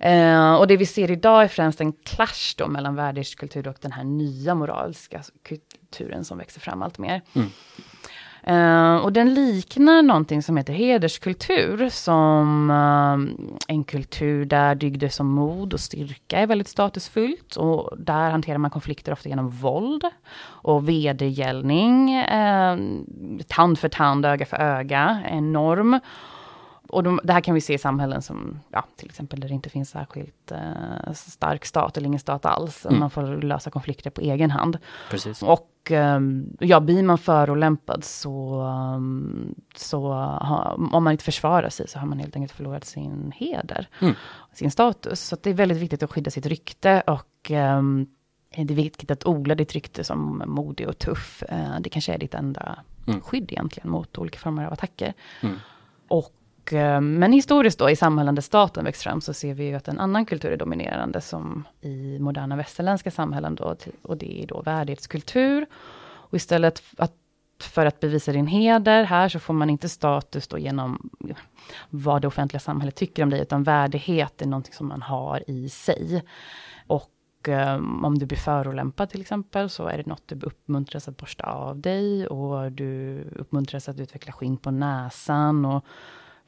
Eh, 0.00 0.54
och 0.54 0.66
det 0.66 0.76
vi 0.76 0.86
ser 0.86 1.10
idag 1.10 1.42
är 1.42 1.48
främst 1.48 1.80
en 1.80 1.92
clash 1.92 2.54
då 2.56 2.68
mellan 2.68 2.94
värdighetskultur 2.94 3.68
och 3.68 3.76
den 3.80 3.92
här 3.92 4.04
nya 4.04 4.54
moraliska 4.54 5.22
kulturen 5.42 6.24
som 6.24 6.38
växer 6.38 6.60
fram 6.60 6.82
allt 6.82 6.98
mer. 6.98 7.22
Mm. 7.34 7.50
Uh, 8.50 8.96
och 8.96 9.12
den 9.12 9.34
liknar 9.34 10.02
någonting 10.02 10.42
som 10.42 10.56
heter 10.56 10.72
hederskultur, 10.72 11.88
som 11.88 12.70
uh, 12.70 13.46
en 13.68 13.84
kultur 13.84 14.44
där 14.44 14.74
dygder 14.74 15.08
som 15.08 15.26
mod 15.26 15.74
och 15.74 15.80
styrka 15.80 16.38
är 16.38 16.46
väldigt 16.46 16.68
statusfullt. 16.68 17.56
Och 17.56 17.98
där 17.98 18.30
hanterar 18.30 18.58
man 18.58 18.70
konflikter 18.70 19.12
ofta 19.12 19.28
genom 19.28 19.50
våld 19.50 20.04
och 20.44 20.88
vedergällning, 20.88 22.18
uh, 22.18 22.76
tand 23.48 23.78
för 23.78 23.88
tand, 23.88 24.26
öga 24.26 24.46
för 24.46 24.56
öga, 24.56 25.22
en 25.30 25.52
norm. 25.52 26.00
Och 26.88 27.02
de, 27.02 27.20
det 27.24 27.32
här 27.32 27.40
kan 27.40 27.54
vi 27.54 27.60
se 27.60 27.74
i 27.74 27.78
samhällen 27.78 28.22
som, 28.22 28.60
ja, 28.70 28.84
till 28.96 29.08
exempel 29.08 29.40
där 29.40 29.48
det 29.48 29.54
inte 29.54 29.70
finns 29.70 29.90
särskilt 29.90 30.52
eh, 30.52 31.12
stark 31.12 31.64
stat 31.64 31.96
eller 31.96 32.06
ingen 32.06 32.20
stat 32.20 32.46
alls. 32.46 32.86
Mm. 32.86 33.00
Man 33.00 33.10
får 33.10 33.42
lösa 33.42 33.70
konflikter 33.70 34.10
på 34.10 34.20
egen 34.20 34.50
hand. 34.50 34.78
Precis. 35.10 35.42
Och 35.42 35.90
eh, 35.90 36.20
ja, 36.60 36.80
blir 36.80 37.02
man 37.02 37.18
förolämpad 37.18 38.04
så, 38.04 38.60
um, 38.96 39.54
så 39.76 40.12
ha, 40.12 40.72
om 40.92 41.04
man 41.04 41.12
inte 41.12 41.24
försvarar 41.24 41.68
sig 41.68 41.88
så 41.88 41.98
har 41.98 42.06
man 42.06 42.18
helt 42.18 42.36
enkelt 42.36 42.52
förlorat 42.52 42.84
sin 42.84 43.32
heder, 43.36 43.88
mm. 44.00 44.14
sin 44.52 44.70
status. 44.70 45.20
Så 45.20 45.36
det 45.42 45.50
är 45.50 45.54
väldigt 45.54 45.78
viktigt 45.78 46.02
att 46.02 46.10
skydda 46.10 46.30
sitt 46.30 46.46
rykte 46.46 47.02
och 47.06 47.50
um, 47.50 48.06
det 48.56 48.74
är 48.74 48.76
viktigt 48.76 49.10
att 49.10 49.26
odla 49.26 49.54
ditt 49.54 49.72
rykte 49.72 50.04
som 50.04 50.42
modig 50.46 50.88
och 50.88 50.98
tuff. 50.98 51.42
Uh, 51.52 51.80
det 51.80 51.90
kanske 51.90 52.14
är 52.14 52.18
ditt 52.18 52.34
enda 52.34 52.78
mm. 53.06 53.20
skydd 53.20 53.52
egentligen 53.52 53.90
mot 53.90 54.18
olika 54.18 54.38
former 54.38 54.66
av 54.66 54.72
attacker. 54.72 55.14
Mm. 55.40 55.56
Och 56.66 56.72
eh, 56.72 57.00
men 57.00 57.32
historiskt 57.32 57.78
då 57.78 57.90
i 57.90 57.96
samhällen 57.96 58.34
där 58.34 58.42
staten 58.42 58.84
växt 58.84 59.02
fram 59.02 59.20
så 59.20 59.32
ser 59.34 59.54
vi 59.54 59.64
ju 59.64 59.74
att 59.74 59.88
en 59.88 59.98
annan 59.98 60.26
kultur 60.26 60.52
är 60.52 60.56
dominerande 60.56 61.20
som 61.20 61.64
i 61.80 62.18
moderna 62.18 62.56
västerländska 62.56 63.10
samhällen 63.10 63.54
då, 63.54 63.76
och 64.02 64.16
det 64.16 64.42
är 64.42 64.46
då 64.46 64.62
värdighetskultur. 64.62 65.66
Och 66.28 66.34
istället 66.34 66.82
att, 66.98 67.12
för 67.60 67.86
att 67.86 68.00
bevisa 68.00 68.32
din 68.32 68.46
heder 68.46 69.04
här 69.04 69.28
så 69.28 69.38
får 69.38 69.54
man 69.54 69.70
inte 69.70 69.88
status 69.88 70.48
då 70.48 70.58
genom 70.58 71.10
vad 71.90 72.22
det 72.22 72.28
offentliga 72.28 72.60
samhället 72.60 72.94
tycker 72.94 73.22
om 73.22 73.30
dig, 73.30 73.40
utan 73.40 73.62
värdighet 73.62 74.42
är 74.42 74.46
någonting 74.46 74.74
som 74.74 74.88
man 74.88 75.02
har 75.02 75.50
i 75.50 75.68
sig. 75.68 76.24
Och 76.86 77.48
eh, 77.48 77.76
om 78.04 78.18
du 78.18 78.26
blir 78.26 78.38
förolämpad 78.38 79.10
till 79.10 79.20
exempel, 79.20 79.70
så 79.70 79.86
är 79.86 79.96
det 79.96 80.06
något 80.06 80.28
du 80.28 80.46
uppmuntras 80.46 81.08
att 81.08 81.16
borsta 81.16 81.44
av 81.44 81.80
dig 81.80 82.26
och 82.26 82.72
du 82.72 83.20
uppmuntras 83.36 83.88
att 83.88 84.00
utveckla 84.00 84.32
skinn 84.32 84.56
på 84.56 84.70
näsan 84.70 85.64
och 85.64 85.84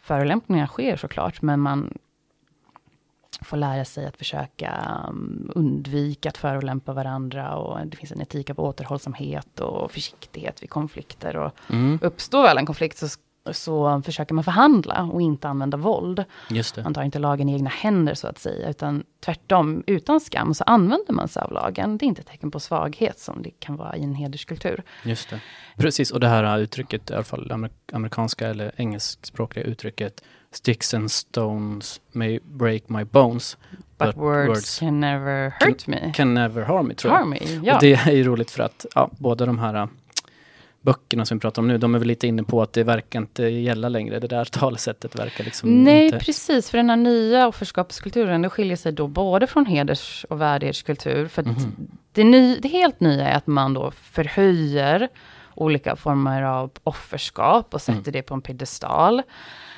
förolämpningar 0.09 0.67
sker 0.67 0.97
såklart, 0.97 1.43
men 1.43 1.61
man 1.61 1.99
får 3.43 3.57
lära 3.57 3.85
sig 3.85 4.07
att 4.07 4.17
försöka 4.17 5.05
um, 5.09 5.53
undvika 5.55 6.29
att 6.29 6.37
förolämpa 6.37 6.93
varandra 6.93 7.57
och 7.57 7.87
det 7.87 7.97
finns 7.97 8.13
en 8.13 8.21
etik 8.21 8.51
av 8.51 8.61
återhållsamhet 8.61 9.61
och 9.61 9.93
försiktighet 9.93 10.63
vid 10.63 10.71
konflikter. 10.71 11.37
Och 11.37 11.53
Mm. 11.71 11.99
Uppstår 12.03 12.43
väl 12.43 12.59
en 12.59 12.67
konflikt 12.67 12.99
så, 12.99 13.07
så 13.53 14.03
försöker 14.05 14.35
man 14.35 14.45
förhandla 14.45 15.03
och 15.13 15.23
inte 15.23 15.49
använda 15.49 15.77
våld. 15.77 16.25
Just 16.51 16.75
det. 16.75 16.83
Man 16.83 16.95
tar 16.95 17.03
inte 17.03 17.19
lagen 17.19 17.49
i 17.49 17.53
egna 17.53 17.71
händer 17.71 18.15
så 18.15 18.27
att 18.29 18.39
säga, 18.39 18.71
utan 18.71 19.05
tvärtom, 19.25 19.83
utan 19.87 20.21
skam 20.21 20.55
så 20.55 20.65
använder 20.65 21.13
man 21.13 21.29
sig 21.29 21.43
av 21.43 21.53
lagen. 21.53 21.99
Det 21.99 22.05
är 22.05 22.09
inte 22.09 22.21
ett 22.21 22.27
tecken 22.29 22.51
på 22.51 22.61
svaghet 22.61 23.19
som 23.19 23.43
det 23.43 23.51
kan 23.51 23.77
vara 23.77 23.97
i 23.97 24.03
en 24.05 24.15
hederskultur. 24.15 24.83
Just 25.05 25.31
det. 25.31 25.41
Precis, 25.77 26.11
och 26.11 26.21
det 26.21 26.29
här 26.29 26.59
uttrycket, 26.59 27.11
i 27.11 27.15
alla 27.15 27.25
fall 27.25 27.51
amer- 27.53 27.71
amerikanska 27.93 28.49
eller 28.49 28.73
engelskspråkliga 28.77 29.65
uttrycket 29.65 30.23
Sticks 30.51 30.95
and 30.95 31.11
stones 31.11 32.01
may 32.13 32.39
break 32.45 32.89
my 32.89 33.05
bones, 33.05 33.57
But, 33.71 34.09
But 34.09 34.17
words, 34.17 34.49
words 34.49 34.79
can 34.79 35.01
never 35.01 35.53
hurt 35.61 35.87
me. 35.87 36.13
can 36.15 36.35
never 36.35 36.63
harm 36.63 36.89
me, 36.89 36.95
tror 36.95 37.13
jag. 37.13 37.19
Harm 37.19 37.31
me, 37.31 37.39
ja. 37.63 37.75
Och 37.75 37.81
det 37.81 37.93
är 37.95 38.11
ju 38.13 38.25
roligt 38.25 38.51
för 38.51 38.63
att 38.63 38.87
ja, 38.95 39.11
båda 39.19 39.47
de 39.47 39.59
här 39.59 39.89
böckerna 40.89 41.25
som 41.25 41.39
vi 41.39 41.41
pratar 41.41 41.63
om 41.63 41.69
nu, 41.69 41.79
de 41.79 41.95
är 41.95 41.99
väl 41.99 42.09
lite 42.09 42.27
inne 42.27 42.43
på 42.43 42.63
att 42.63 42.73
det 42.73 42.85
verkar 42.85 43.19
inte 43.19 43.43
gälla 43.43 43.89
längre. 43.89 44.19
Det 44.21 44.27
där 44.27 44.45
talesättet 44.61 45.19
verkar 45.19 45.45
liksom 45.45 45.85
Nej, 45.85 46.05
inte... 46.05 46.19
precis. 46.19 46.71
För 46.71 46.79
den 46.79 46.91
här 46.91 46.97
nya 46.97 47.49
offerskapskulturen, 47.49 48.43
det 48.43 48.51
skiljer 48.51 48.77
sig 48.77 48.93
då 48.93 49.07
både 49.07 49.47
från 49.47 49.67
heders 49.67 50.27
och 50.31 50.41
värdighetskultur. 50.41 51.29
För 51.29 51.43
Mhm. 51.43 51.57
det, 52.13 52.25
ny, 52.25 52.57
det 52.63 52.69
helt 52.69 53.01
nya 53.01 53.29
är 53.29 53.37
att 53.37 53.47
man 53.47 53.75
då 53.75 53.91
förhöjer 53.91 55.09
olika 55.55 55.97
former 55.97 56.43
av 56.43 56.71
offerskap 56.85 57.75
och 57.75 57.83
sätter 57.83 58.01
Mm. 58.01 58.13
det 58.13 58.23
på 58.23 58.35
en 58.35 58.41
piedestal. 58.43 59.19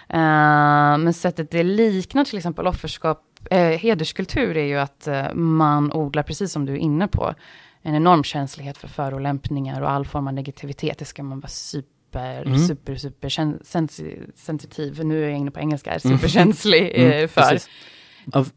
Eh, 0.08 0.98
men 0.98 1.14
sättet 1.14 1.50
det 1.50 1.62
liknar 1.62 2.24
till 2.24 2.38
exempel 2.38 2.66
offerskap, 2.66 3.22
uh, 3.52 3.58
hederskultur 3.58 4.56
är 4.56 4.64
ju 4.64 4.78
att 4.78 5.06
eh, 5.06 5.34
man 5.34 5.92
odlar, 5.92 6.22
precis 6.22 6.52
som 6.52 6.66
du 6.66 6.72
är 6.72 6.76
inne 6.76 7.08
på, 7.08 7.34
en 7.82 7.94
enorm 7.94 8.24
känslighet 8.24 8.78
för 8.78 8.88
förolämpningar 8.88 9.80
och 9.80 9.90
all 9.90 10.06
form 10.06 10.26
av 10.26 10.34
negativitet. 10.34 10.98
Det 10.98 11.04
ska 11.04 11.22
man 11.22 11.40
vara 11.40 11.48
super, 11.48 12.42
Mm. 12.46 12.58
super, 12.58 12.96
super 12.96 13.28
sensitiv, 14.36 15.04
nu 15.04 15.24
är 15.24 15.28
jag 15.28 15.38
inne 15.38 15.50
på 15.50 15.60
engelska, 15.60 16.00
superkänslig 16.00 16.90
Mm, 16.94 17.12
eh, 17.12 17.28
för. 17.28 17.40
precis. 17.42 17.68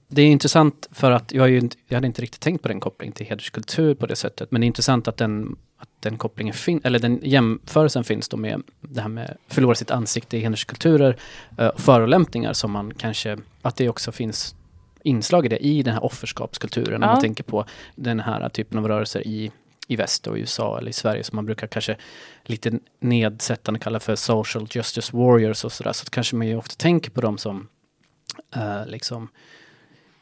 Det 0.07 0.21
är 0.21 0.25
intressant 0.27 0.89
för 0.91 1.11
att 1.11 1.31
jag, 1.31 1.49
ju 1.49 1.69
jag 1.87 1.95
hade 1.97 2.07
inte 2.07 2.21
riktigt 2.21 2.41
tänkt 2.41 2.61
på 2.61 2.67
den 2.67 2.79
kopplingen 2.79 3.13
till 3.13 3.25
hederskultur 3.25 3.95
på 3.95 4.05
det 4.05 4.15
sättet. 4.15 4.51
Men 4.51 4.61
det 4.61 4.65
är 4.65 4.67
intressant 4.67 5.07
att 5.07 5.17
den, 5.17 5.55
att 5.77 5.89
den 5.99 6.17
kopplingen 6.17 6.53
finns, 6.53 6.85
eller 6.85 6.99
den 6.99 7.19
jämförelsen 7.23 8.03
finns 8.03 8.29
då 8.29 8.37
med 8.37 8.61
det 8.81 9.01
här 9.01 9.09
med 9.09 9.37
förlora 9.47 9.75
sitt 9.75 9.91
ansikte 9.91 10.37
i 10.37 10.39
hederskulturer 10.39 11.17
eh, 11.57 11.67
och 11.67 11.79
förolämpningar 11.79 12.53
som 12.53 12.71
man 12.71 12.93
kanske, 12.93 13.37
att 13.61 13.75
det 13.75 13.89
också 13.89 14.11
finns 14.11 14.55
inslag 15.03 15.45
i 15.45 15.49
det 15.49 15.57
i 15.57 15.83
den 15.83 15.93
här 15.93 16.03
offerskapskulturen. 16.03 17.01
Ja. 17.01 17.07
man 17.07 17.21
tänker 17.21 17.43
på 17.43 17.65
den 17.95 18.19
här 18.19 18.49
typen 18.49 18.79
av 18.79 18.87
rörelser 18.87 19.27
i, 19.27 19.51
i 19.87 19.95
väst 19.95 20.27
och 20.27 20.37
i 20.37 20.41
USA 20.41 20.77
eller 20.77 20.89
i 20.89 20.93
Sverige 20.93 21.23
som 21.23 21.35
man 21.35 21.45
brukar 21.45 21.67
kanske 21.67 21.97
lite 22.43 22.79
nedsättande 22.99 23.79
kalla 23.79 23.99
för 23.99 24.15
social 24.15 24.67
justice 24.71 25.17
warriors 25.17 25.65
och 25.65 25.71
sådär. 25.71 25.93
Så 25.93 26.05
kanske 26.05 26.35
man 26.35 26.47
ju 26.47 26.55
ofta 26.55 26.75
tänker 26.75 27.11
på 27.11 27.21
dem 27.21 27.37
som 27.37 27.67
eh, 28.55 28.85
liksom 28.85 29.29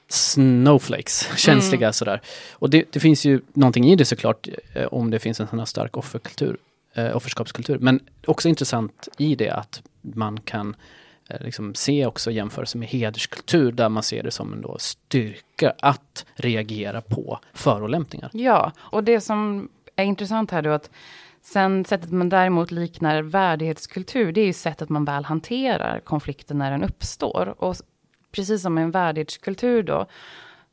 snowflakes, 0.08 1.30
känsliga 1.38 1.94
sådär. 1.94 2.22
Och 2.52 2.70
det, 2.70 2.86
det 2.92 3.00
finns 3.00 3.26
ju 3.26 3.42
någonting 3.54 3.86
i 3.86 3.96
det 3.96 4.06
såklart, 4.06 4.48
eh, 4.74 4.86
om 4.86 5.12
det 5.12 5.20
finns 5.20 5.40
en 5.40 5.48
sån 5.48 5.60
här 5.60 5.66
stark 5.66 5.98
offerkultur, 5.98 6.58
eh, 6.94 7.16
offerskapskultur. 7.16 7.80
Men 7.80 8.00
också 8.28 8.50
intressant 8.50 9.08
i 9.18 9.36
det 9.36 9.50
att 9.50 9.82
man 10.02 10.40
kan 10.40 10.76
Eh, 11.32 11.42
liksom 11.46 11.76
se 11.76 12.06
också 12.06 12.32
jämförelse 12.32 12.78
med 12.78 12.88
hederskultur, 12.88 13.72
där 13.72 13.90
man 13.90 14.04
ser 14.04 14.24
det 14.24 14.32
som 14.32 14.54
en 14.54 14.62
då 14.62 14.78
styrka 14.80 15.74
att 15.80 16.26
reagera 16.36 17.02
på 17.02 17.40
förolämpningar. 17.54 18.30
Ja, 18.34 18.72
och 18.80 19.04
det 19.04 19.22
som 19.22 19.70
är 19.96 20.04
intressant 20.04 20.52
här 20.52 20.62
då 20.62 20.70
att 20.70 20.90
sen 21.42 21.86
sättet 21.86 22.12
man 22.12 22.30
däremot 22.30 22.72
liknar 22.72 23.22
värdighetskultur, 23.22 24.32
det 24.32 24.42
är 24.42 24.46
ju 24.46 24.54
sättet 24.54 24.90
man 24.90 25.06
väl 25.06 25.26
hanterar 25.26 26.00
konflikten 26.00 26.58
när 26.58 26.72
den 26.72 26.84
uppstår. 26.84 27.56
Och 27.58 27.76
precis 28.32 28.62
som 28.62 28.78
i 28.78 28.82
en 28.82 28.92
värdighetskultur 28.92 29.84
då, 29.84 30.06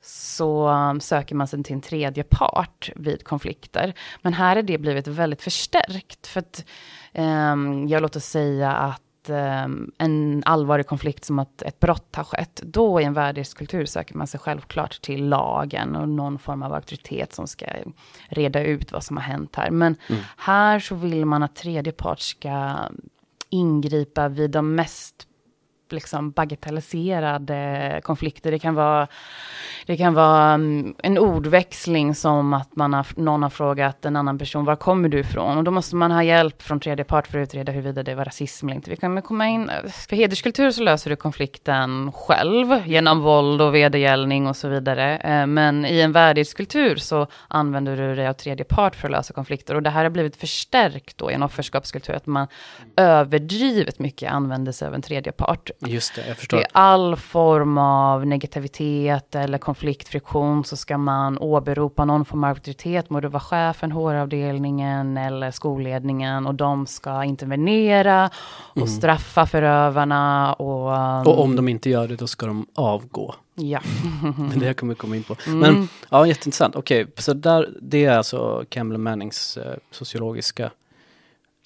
så 0.03 0.69
um, 0.69 1.01
söker 1.01 1.35
man 1.35 1.49
sig 1.49 1.63
till 1.63 1.75
en 1.75 1.81
tredje 1.81 2.25
part 2.25 2.91
vid 2.97 3.25
konflikter. 3.25 3.95
Men 4.23 4.33
här 4.33 4.57
är 4.57 4.63
det 4.63 4.79
blivit 4.79 5.07
väldigt 5.07 5.43
förstärkt. 5.43 6.27
För 6.27 6.41
att, 6.41 6.65
um, 7.15 7.89
jag 7.89 8.03
låter 8.03 8.21
säga 8.21 8.73
att 8.73 9.03
um, 9.31 9.91
en 9.99 10.43
allvarlig 10.47 10.87
konflikt 10.87 11.25
som 11.25 11.39
att 11.39 11.63
ett 11.63 11.81
brott 11.81 12.17
har 12.17 12.25
skett, 12.25 12.61
då 12.65 13.01
i 13.01 13.05
en 13.05 13.15
värdighetskultur 13.15 13.87
söker 13.87 14.15
man 14.15 14.27
sig 14.27 14.41
självklart 14.41 15.03
till 15.03 15.29
lagen 15.29 15.97
och 15.97 16.09
någon 16.09 16.39
form 16.39 16.63
av 16.63 16.73
auktoritet 16.75 17.33
som 17.35 17.47
ska 17.47 17.67
reda 18.29 18.63
ut 18.63 18.93
vad 18.93 19.05
som 19.05 19.17
har 19.17 19.25
hänt 19.25 19.57
här. 19.57 19.71
Men 19.71 19.97
Mm. 20.09 20.23
här 20.37 20.81
så 20.81 20.95
vill 20.95 21.25
man 21.25 21.43
att 21.43 21.57
tredje 21.57 21.93
part 21.93 22.21
ska 22.21 22.77
ingripa 23.51 24.29
vid 24.29 24.51
de 24.51 24.75
mest 24.75 25.28
liksom 25.93 26.31
bagatelliserade 26.31 28.01
konflikter. 28.05 28.51
Det 28.51 28.59
kan 28.59 28.75
vara, 28.75 29.07
det 29.87 29.97
kan 29.97 30.15
vara 30.15 30.53
mm, 30.53 30.95
en 31.03 31.19
ordväxling 31.19 32.15
som 32.15 32.55
att 32.55 32.77
man 32.77 32.93
har, 32.93 33.07
någon 33.17 33.43
har 33.43 33.51
frågat 33.51 34.05
en 34.05 34.17
annan 34.17 34.39
person, 34.39 34.65
var 34.65 34.77
kommer 34.77 35.09
du 35.09 35.19
ifrån? 35.19 35.59
Och 35.59 35.65
då 35.65 35.71
måste 35.71 35.97
man 35.97 36.11
ha 36.11 36.23
hjälp 36.23 36.63
från 36.63 36.81
tredje 36.81 37.05
part 37.05 37.27
för 37.27 37.39
att 37.39 37.49
utreda 37.49 37.73
huruvida 37.73 38.03
det 38.03 38.15
var 38.15 38.25
rasism 38.25 38.69
eller 38.69 38.77
inte. 38.77 38.91
Vi 38.91 38.97
kan 38.97 39.23
komma 39.23 39.49
in, 39.49 39.71
för 40.09 40.17
hederskultur 40.17 40.71
så 40.71 40.83
löser 40.83 41.11
du 41.11 41.17
konflikten 41.17 42.13
själv 42.13 42.87
genom 42.87 43.21
våld 43.21 43.63
och 43.63 43.75
vedergällning 43.75 44.47
och 44.47 44.57
så 44.57 44.69
vidare. 44.69 45.17
Eh, 45.17 45.47
men 45.47 45.85
i 45.85 46.01
en 46.01 46.13
värdighetskultur 46.13 46.97
så 46.97 47.27
använder 47.49 47.97
du 47.97 48.15
dig 48.15 48.29
av 48.29 48.33
tredje 48.33 48.65
part 48.65 48.97
för 48.97 49.09
att 49.09 49.13
lösa 49.13 49.35
konflikter. 49.35 49.75
Och 49.75 49.83
det 49.83 49.91
här 49.91 50.03
har 50.03 50.11
blivit 50.11 50.37
förstärkt 50.37 51.19
då 51.19 51.31
i 51.31 51.35
en 51.35 51.43
offerskapskultur, 51.43 52.15
att 52.15 52.27
man 52.27 52.47
överdrivet 52.97 53.99
mycket 53.99 54.33
använder 54.33 54.73
sig 54.73 54.89
av 54.89 54.95
en 54.95 55.03
tredje 55.03 55.33
part. 55.33 55.71
Just 55.87 56.15
det, 56.15 56.27
jag 56.29 56.37
förstår. 56.37 56.59
Är 56.59 56.67
all 56.73 57.17
form 57.17 57.79
av 57.79 58.27
negativitet 58.27 59.35
eller 59.35 59.59
konfliktfriktion 59.59 60.65
så 60.65 60.77
ska 60.77 60.99
man 60.99 61.39
åberopa 61.39 62.05
någon 62.05 62.25
form 62.25 62.45
av 62.45 62.51
auktoritet. 62.51 63.11
Må 63.11 63.21
det 63.21 63.29
vara 63.29 63.41
chefen, 63.41 63.93
HR-avdelningen 63.93 65.17
eller 65.17 65.51
skolledningen 65.51 66.47
och 66.47 66.55
de 66.55 66.87
ska 66.87 67.25
intervenera 67.25 68.31
och 68.55 68.77
Mm. 68.77 68.89
straffa 68.89 69.47
förövarna 69.47 70.53
och... 70.55 70.93
um, 70.93 71.27
Och 71.33 71.41
om 71.43 71.57
de 71.57 71.69
inte 71.69 71.91
gör 71.91 72.09
det, 72.09 72.17
då 72.17 72.27
ska 72.27 72.47
de 72.47 72.67
avgå. 72.75 73.35
Ja. 73.55 73.81
Det 74.57 74.67
här 74.67 74.73
kommer 74.73 74.95
vi 74.95 74.99
komma 74.99 75.17
in 75.17 75.23
på. 75.23 75.37
Mm. 75.47 75.59
Men 75.59 75.89
ja, 76.11 76.27
jätteintressant. 76.27 76.77
Okej, 76.77 77.07
så 77.19 77.35
där, 77.35 77.69
det 77.83 78.05
är 78.05 78.17
alltså 78.17 78.65
Campbell 78.69 78.99
Mannings 78.99 79.57
eh, 79.57 79.75
sociologiska 79.91 80.71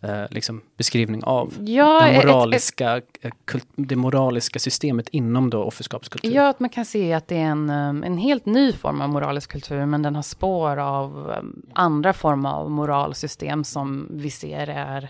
eh, 0.02 0.24
liksom 0.30 0.60
beskrivning 0.76 1.24
av 1.24 1.54
Ja, 1.60 2.00
det, 2.02 2.08
ett- 2.10 2.18
ett- 2.18 2.24
moraliska, 2.26 2.96
eh, 3.20 3.30
kult, 3.44 3.66
det 3.76 3.96
moraliska 3.96 4.58
systemet 4.58 5.08
inom 5.08 5.50
då 5.50 5.62
offerskapskultur. 5.62 6.32
Ja, 6.34 6.48
att 6.48 6.60
man 6.60 6.68
kan 6.70 6.84
se 6.84 7.12
att 7.12 7.28
det 7.28 7.36
är 7.36 7.40
en, 7.46 7.70
um, 7.70 8.02
en 8.04 8.18
helt 8.18 8.46
ny 8.46 8.72
form 8.72 9.00
av 9.00 9.08
moralisk 9.08 9.50
kultur, 9.52 9.86
men 9.86 10.02
den 10.02 10.14
har 10.14 10.22
spår 10.22 10.76
av 10.76 11.34
um, 11.38 11.62
andra 11.72 12.12
former 12.12 12.50
av 12.50 12.70
moralsystem 12.70 13.64
som 13.64 14.08
vi 14.10 14.30
ser 14.30 14.66
är 14.68 15.08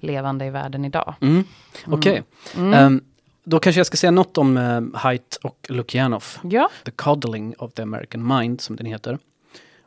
levande 0.00 0.44
i 0.46 0.50
världen 0.50 0.84
idag. 0.84 1.14
Mm. 1.20 1.44
Okej, 1.86 2.22
Mm. 2.56 2.74
Ehm, 2.74 3.00
då 3.44 3.58
kanske 3.58 3.78
jag 3.78 3.86
ska 3.86 3.96
säga 3.96 4.10
något 4.10 4.38
om 4.38 4.56
uh, 4.56 4.82
Haidt 4.94 5.38
och 5.42 5.66
Lukianov. 5.68 6.24
Ja, 6.42 6.68
The 6.84 6.90
Coddling 6.90 7.54
of 7.58 7.72
the 7.72 7.82
American 7.82 8.26
Mind, 8.38 8.60
som 8.60 8.76
den 8.76 8.86
heter. 8.86 9.18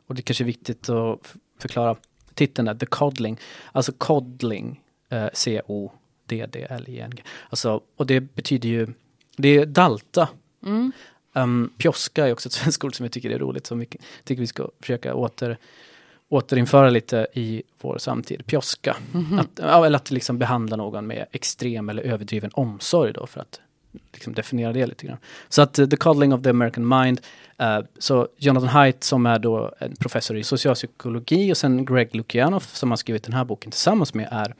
Och 0.06 0.14
det 0.14 0.22
kanske 0.22 0.44
är 0.44 0.46
viktigt 0.46 0.88
att 0.88 1.34
förklara 1.58 1.96
titeln 2.40 2.66
där, 2.66 2.74
The 2.74 2.86
Coddling. 2.86 3.38
Alltså 3.72 3.92
coddling, 3.92 4.80
eh, 5.08 5.28
C-O-D-D-L-I-N-G. 5.32 7.22
Alltså, 7.50 7.80
och 7.96 8.06
det 8.06 8.20
betyder 8.20 8.68
ju, 8.68 8.86
det 9.36 9.48
är 9.48 9.66
dalta. 9.66 10.28
mm. 10.66 10.92
Um, 11.32 11.72
pjoska 11.78 12.26
är 12.26 12.32
också 12.32 12.48
ett 12.48 12.52
svenskt 12.60 12.84
ord 12.84 12.96
som 12.96 13.04
jag 13.04 13.12
tycker 13.12 13.30
är 13.30 13.38
roligt, 13.38 13.66
som 13.66 13.78
vi 13.78 13.86
tycker 14.24 14.40
vi 14.40 14.46
ska 14.46 14.68
försöka 14.80 15.14
åter, 15.14 15.56
återinföra 16.28 16.90
lite 16.90 17.26
i 17.32 17.62
vår 17.80 17.98
samtid. 17.98 18.46
Pjoska. 18.46 18.96
Att, 19.40 19.50
ja, 19.54 19.86
eller 19.86 19.96
att 19.96 20.10
liksom 20.10 20.38
behandla 20.38 20.76
någon 20.76 21.06
med 21.06 21.26
extrem 21.32 21.88
eller 21.88 22.02
överdriven 22.02 22.50
omsorg 22.54 23.12
då, 23.12 23.26
för 23.26 23.40
att 23.40 23.60
liksom 24.12 24.34
definiera 24.34 24.72
det 24.72 24.86
lite 24.86 25.06
grann. 25.06 25.18
Så 25.48 25.62
att 25.62 25.78
uh, 25.78 25.88
The 25.88 25.96
Coddling 25.96 26.34
of 26.34 26.42
the 26.42 26.50
American 26.50 26.88
Mind, 26.88 27.20
uh, 27.62 27.86
så 27.98 28.28
Jonathan 28.36 28.68
Haidt 28.68 29.04
som 29.04 29.26
är 29.26 29.38
då 29.38 29.74
en 29.78 29.96
professor 29.96 30.36
i 30.36 30.44
socialpsykologi 30.44 31.52
och 31.52 31.56
sen 31.56 31.84
Greg 31.84 32.14
Lukianoff 32.14 32.74
som 32.74 32.90
har 32.90 32.96
skrivit 32.96 33.24
den 33.24 33.32
här 33.32 33.44
boken 33.44 33.70
tillsammans 33.70 34.14
med 34.14 34.28
är 34.30 34.54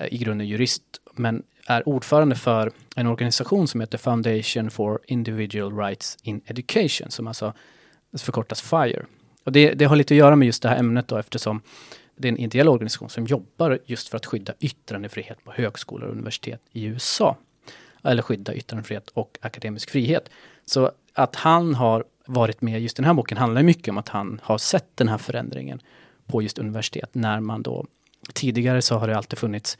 uh, 0.00 0.14
i 0.14 0.18
grunden 0.18 0.48
jurist 0.48 0.82
men 1.14 1.42
är 1.66 1.88
ordförande 1.88 2.34
för 2.34 2.72
en 2.96 3.06
organisation 3.06 3.68
som 3.68 3.80
heter 3.80 3.98
Foundation 3.98 4.70
for 4.70 5.00
Individual 5.06 5.76
Rights 5.76 6.18
in 6.22 6.40
Education 6.46 7.10
som 7.10 7.26
alltså 7.26 7.52
förkortas 8.18 8.62
FIRE. 8.62 9.06
Och 9.44 9.52
det, 9.52 9.74
det 9.74 9.84
har 9.84 9.96
lite 9.96 10.14
att 10.14 10.18
göra 10.18 10.36
med 10.36 10.46
just 10.46 10.62
det 10.62 10.68
här 10.68 10.78
ämnet 10.78 11.08
då 11.08 11.16
eftersom 11.16 11.62
det 12.16 12.28
är 12.28 12.32
en 12.32 12.38
ideell 12.38 12.68
organisation 12.68 13.10
som 13.10 13.26
jobbar 13.26 13.78
just 13.86 14.08
för 14.08 14.16
att 14.16 14.26
skydda 14.26 14.52
yttrandefrihet 14.60 15.44
på 15.44 15.52
högskolor 15.52 16.08
och 16.08 16.12
universitet 16.12 16.60
i 16.72 16.84
USA 16.84 17.36
eller 18.04 18.22
skydda 18.22 18.54
yttrandefrihet 18.54 19.08
och 19.08 19.38
akademisk 19.40 19.90
frihet. 19.90 20.30
Så 20.64 20.90
att 21.12 21.36
han 21.36 21.74
har 21.74 22.04
varit 22.26 22.62
med 22.62 22.80
just 22.82 22.96
den 22.96 23.04
här 23.04 23.14
boken 23.14 23.38
handlar 23.38 23.62
mycket 23.62 23.88
om 23.88 23.98
att 23.98 24.08
han 24.08 24.40
har 24.42 24.58
sett 24.58 24.96
den 24.96 25.08
här 25.08 25.18
förändringen 25.18 25.80
på 26.26 26.42
just 26.42 26.58
universitet 26.58 27.10
när 27.12 27.40
man 27.40 27.62
då 27.62 27.86
tidigare 28.32 28.82
så 28.82 28.98
har 28.98 29.08
det 29.08 29.16
alltid 29.16 29.38
funnits 29.38 29.78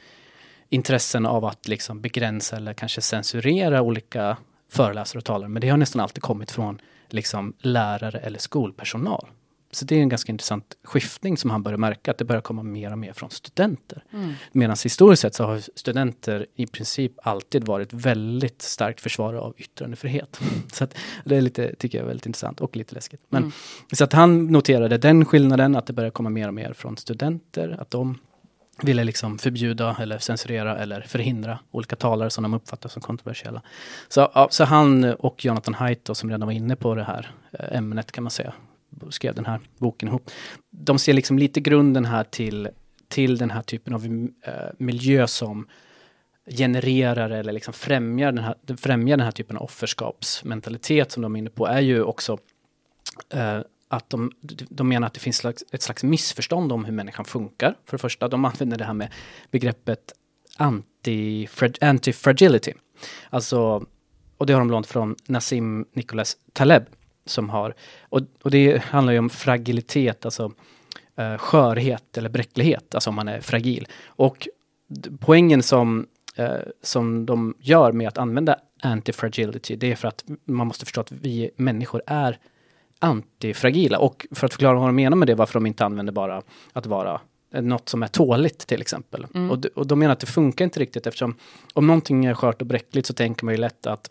intressen 0.69 1.26
av 1.26 1.45
att 1.45 1.69
liksom 1.69 2.00
begränsa 2.00 2.57
eller 2.57 2.75
kanske 2.75 3.00
censurera 3.00 3.83
olika 3.83 4.37
föreläsare 4.69 5.19
och 5.19 5.25
talare. 5.25 5.49
Men 5.49 5.61
det 5.61 5.69
har 5.69 5.76
nästan 5.76 6.00
alltid 6.00 6.23
kommit 6.23 6.50
från 6.50 6.81
liksom 7.09 7.54
lärare 7.59 8.19
eller 8.19 8.38
skolpersonal. 8.38 9.28
Så 9.75 9.85
det 9.85 9.97
är 9.97 10.00
en 10.00 10.09
ganska 10.09 10.33
intressant 10.33 10.76
skiftning 10.85 11.37
som 11.37 11.50
han 11.50 11.62
börjar 11.62 11.78
märka, 11.78 12.11
att 12.11 12.19
det 12.19 12.25
börjar 12.25 12.43
komma 12.43 12.62
mer 12.62 12.93
och 12.93 12.99
mer 12.99 13.12
från 13.12 13.31
studenter. 13.31 14.04
Mm. 14.12 14.33
Medan 14.52 14.76
historiskt 14.85 15.23
sett 15.23 15.35
så 15.35 15.45
har 15.45 15.61
studenter 15.75 16.47
i 16.54 16.66
princip 16.66 17.12
alltid 17.23 17.64
varit 17.64 17.93
väldigt 17.93 18.62
starkt 18.62 19.00
försvarare 19.00 19.40
av 19.40 19.54
yttrandefrihet. 19.57 20.40
så 20.73 20.85
att 20.85 20.97
det 21.25 21.37
är 21.37 21.40
lite, 21.40 21.75
tycker 21.75 21.99
jag 21.99 22.02
är 22.02 22.09
väldigt 22.09 22.26
intressant 22.26 22.61
och 22.61 22.76
lite 22.76 22.95
läskigt. 22.95 23.21
Men, 23.28 23.43
mm. 23.43 23.52
Så 23.93 24.04
att 24.04 24.12
han 24.12 24.47
noterade 24.47 24.99
den 24.99 25.25
skillnaden, 25.25 25.76
att 25.76 25.87
det 25.87 25.93
börjar 25.93 26.11
komma 26.11 26.31
mer 26.31 26.49
och 26.49 26.54
mer 26.54 26.73
från 26.73 26.97
studenter, 26.97 27.76
att 27.81 27.90
de 27.90 28.19
ville 28.83 29.04
liksom 29.04 29.38
förbjuda 29.38 29.97
eller 30.00 30.19
censurera 30.19 30.78
eller 30.78 31.00
förhindra 31.00 31.59
olika 31.71 31.97
talare 31.97 32.31
som 32.31 32.43
de 32.43 32.54
uppfattar 32.54 32.88
som 32.88 33.02
kontroversiella. 33.02 33.62
Så, 34.09 34.31
ja, 34.35 34.49
så 34.50 34.64
han 34.64 35.04
och 35.04 35.45
Jonathan 35.45 35.75
Haidt 35.75 36.04
då, 36.04 36.14
som 36.14 36.31
redan 36.31 36.47
var 36.47 36.52
inne 36.52 36.76
på 36.76 36.95
det 36.95 37.04
här 37.04 37.31
eh, 37.52 37.78
ämnet 37.78 38.12
kan 38.12 38.25
man 38.25 38.31
säga, 38.31 38.52
skrev 39.11 39.35
den 39.35 39.47
här 39.47 39.61
boken 39.79 40.09
ihop. 40.09 40.31
De 40.71 40.99
ser 40.99 41.13
liksom 41.13 41.39
lite 41.39 41.61
grunden 41.61 42.05
här 42.05 42.25
till, 42.25 42.69
till 43.09 43.39
den 43.39 43.51
här 43.51 43.63
typen 43.63 43.95
av 43.95 44.07
äh, 44.07 44.53
miljö 44.79 45.27
som 45.27 45.67
genererar 46.51 47.31
eller 47.31 47.53
liksom 47.53 47.75
främjar 47.75 48.33
den, 48.33 48.45
här, 48.45 48.77
främjar 48.77 49.17
den 49.17 49.25
här 49.25 49.33
typen 49.33 49.57
av 49.57 49.63
offerskapsmentalitet 49.63 51.13
som 51.13 51.23
de 51.23 51.35
är 51.35 51.39
inne 51.39 51.51
på 51.51 51.67
är 51.67 51.81
ju 51.81 52.03
också 52.03 52.39
äh, 53.31 53.61
att 53.89 54.11
de, 54.11 54.33
de 54.69 54.89
menar 54.89 55.07
att 55.07 55.15
det 55.15 55.21
finns 55.21 55.37
slags, 55.37 55.65
ett 55.73 55.83
slags 55.83 56.05
missförstånd 56.05 56.73
om 56.73 56.85
hur 56.85 56.93
människan 56.93 57.25
funkar. 57.25 57.75
För 57.85 57.97
det 57.97 58.01
första, 58.01 58.29
de 58.29 58.45
använder 58.45 58.79
det 58.79 58.85
här 58.85 58.95
med 58.95 59.13
begreppet 59.51 60.13
anti-fragility. 60.59 62.71
Anti 62.71 62.75
alltså, 63.31 63.87
och 64.39 64.47
det 64.47 64.53
har 64.53 64.61
de 64.61 64.71
lånat 64.71 64.87
från 64.87 65.17
Nassim 65.27 65.87
Nicholas 65.93 66.37
Taleb 66.53 66.85
som 67.26 67.50
har, 67.50 67.75
och, 68.02 68.21
och 68.43 68.50
det 68.50 68.83
handlar 68.83 69.12
ju 69.12 69.19
om 69.19 69.31
fragilitet, 69.31 70.25
alltså 70.25 70.52
uh, 71.21 71.37
skörhet 71.38 72.19
eller 72.19 72.28
bräcklighet, 72.28 72.95
alltså 72.95 73.11
om 73.11 73.16
man 73.16 73.28
är 73.28 73.40
fragil. 73.40 73.87
Och 74.07 74.49
poängen 75.21 75.62
som, 75.62 76.07
uh, 76.38 76.49
som 76.83 77.26
de 77.26 77.54
gör 77.61 77.93
med 77.93 78.09
att 78.09 78.19
använda 78.19 78.57
anti-fragility, 78.83 79.76
det 79.76 79.93
är 79.93 79.97
för 79.97 80.09
att 80.09 80.25
man 80.45 80.66
måste 80.66 80.85
förstå 80.85 81.00
att 81.00 81.12
vi 81.12 81.50
människor 81.57 82.02
är 82.07 82.38
antifragila. 82.99 83.99
Och 83.99 84.26
för 84.31 84.47
att 84.47 84.52
förklara 84.52 84.78
vad 84.78 84.88
de 84.88 84.97
menar 84.97 85.16
med 85.16 85.28
det, 85.28 85.35
varför 85.35 85.54
de 85.54 85.66
inte 85.66 85.85
använder 85.85 86.12
bara 86.12 86.43
att 86.73 86.87
vara 86.87 87.21
något 87.50 87.88
som 87.88 88.02
är 88.02 88.07
tåligt 88.07 88.59
till 88.59 88.81
exempel. 88.81 89.26
Mm. 89.35 89.50
Och, 89.50 89.66
och 89.75 89.87
de 89.87 89.99
menar 89.99 90.12
att 90.12 90.21
det 90.21 90.26
funkar 90.26 90.64
inte 90.64 90.81
riktigt 90.81 91.07
eftersom 91.07 91.35
om 91.73 91.87
någonting 91.87 92.25
är 92.25 92.35
skört 92.35 92.61
och 92.61 92.66
bräckligt 92.66 93.07
så 93.07 93.14
tänker 93.14 93.45
man 93.45 93.54
ju 93.54 93.61
lätt 93.61 93.87
att 93.87 94.11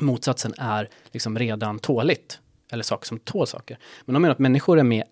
motsatsen 0.00 0.54
är 0.58 0.88
liksom 1.10 1.38
redan 1.38 1.78
tåligt. 1.78 2.40
Eller 2.72 2.82
saker 2.82 3.06
som 3.06 3.18
tål 3.18 3.46
saker. 3.46 3.78
Men 4.04 4.14
de 4.14 4.22
menar 4.22 4.32
att 4.32 4.38
människor 4.38 4.78
är 4.78 4.82
med 4.82 5.04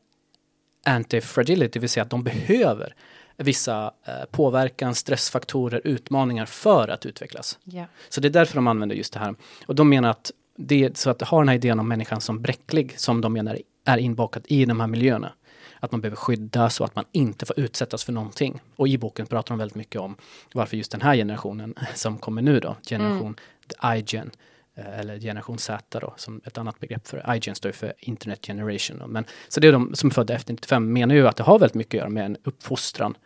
anti-fragility, 0.86 1.70
det 1.72 1.78
vill 1.78 1.88
säga 1.88 2.04
att 2.04 2.10
de 2.10 2.24
behöver 2.24 2.94
vissa 3.36 3.92
eh, 4.04 4.24
påverkan, 4.30 4.94
stressfaktorer, 4.94 5.80
utmaningar 5.84 6.46
för 6.46 6.88
att 6.88 7.06
utvecklas. 7.06 7.58
Yeah. 7.72 7.86
Så 8.08 8.20
det 8.20 8.28
är 8.28 8.30
därför 8.30 8.54
de 8.54 8.66
använder 8.66 8.96
just 8.96 9.12
det 9.12 9.18
här. 9.18 9.34
Och 9.66 9.74
de 9.74 9.88
menar 9.88 10.10
att 10.10 10.32
det, 10.56 10.96
så 10.96 11.10
att 11.10 11.22
ha 11.22 11.38
den 11.38 11.48
här 11.48 11.54
idén 11.54 11.80
om 11.80 11.88
människan 11.88 12.20
som 12.20 12.42
bräcklig, 12.42 12.98
som 12.98 13.20
de 13.20 13.32
menar 13.32 13.58
är 13.84 13.98
inbakat 13.98 14.42
i 14.46 14.64
de 14.64 14.80
här 14.80 14.86
miljöerna. 14.86 15.32
Att 15.80 15.92
man 15.92 16.00
behöver 16.00 16.16
skyddas 16.16 16.80
och 16.80 16.86
att 16.86 16.96
man 16.96 17.04
inte 17.12 17.46
får 17.46 17.60
utsättas 17.60 18.04
för 18.04 18.12
någonting. 18.12 18.60
Och 18.76 18.88
i 18.88 18.98
boken 18.98 19.26
pratar 19.26 19.54
de 19.54 19.58
väldigt 19.58 19.74
mycket 19.74 20.00
om 20.00 20.16
varför 20.52 20.76
just 20.76 20.92
den 20.92 21.02
här 21.02 21.16
generationen 21.16 21.74
som 21.94 22.18
kommer 22.18 22.42
nu 22.42 22.60
då, 22.60 22.76
generation 22.88 23.36
mm. 23.82 23.98
iGen, 23.98 24.26
eh, 24.26 24.32
eller 24.76 25.18
generation 25.18 25.58
Z 25.58 26.00
då, 26.00 26.14
som 26.16 26.40
ett 26.44 26.58
annat 26.58 26.80
begrepp 26.80 27.08
för 27.08 27.34
iGen 27.34 27.54
står 27.54 27.72
för 27.72 27.92
Internet 27.98 28.46
Generation. 28.46 28.98
Då. 28.98 29.06
Men, 29.06 29.24
så 29.48 29.60
det 29.60 29.68
är 29.68 29.72
de 29.72 29.94
som 29.94 30.10
är 30.10 30.14
födda 30.14 30.34
efter 30.34 30.52
95 30.52 30.92
menar 30.92 31.14
ju 31.14 31.28
att 31.28 31.36
det 31.36 31.42
har 31.42 31.58
väldigt 31.58 31.74
mycket 31.74 31.94
att 31.94 31.98
göra 31.98 32.08
med 32.08 32.24
en 32.24 32.36
uppfostran, 32.44 33.16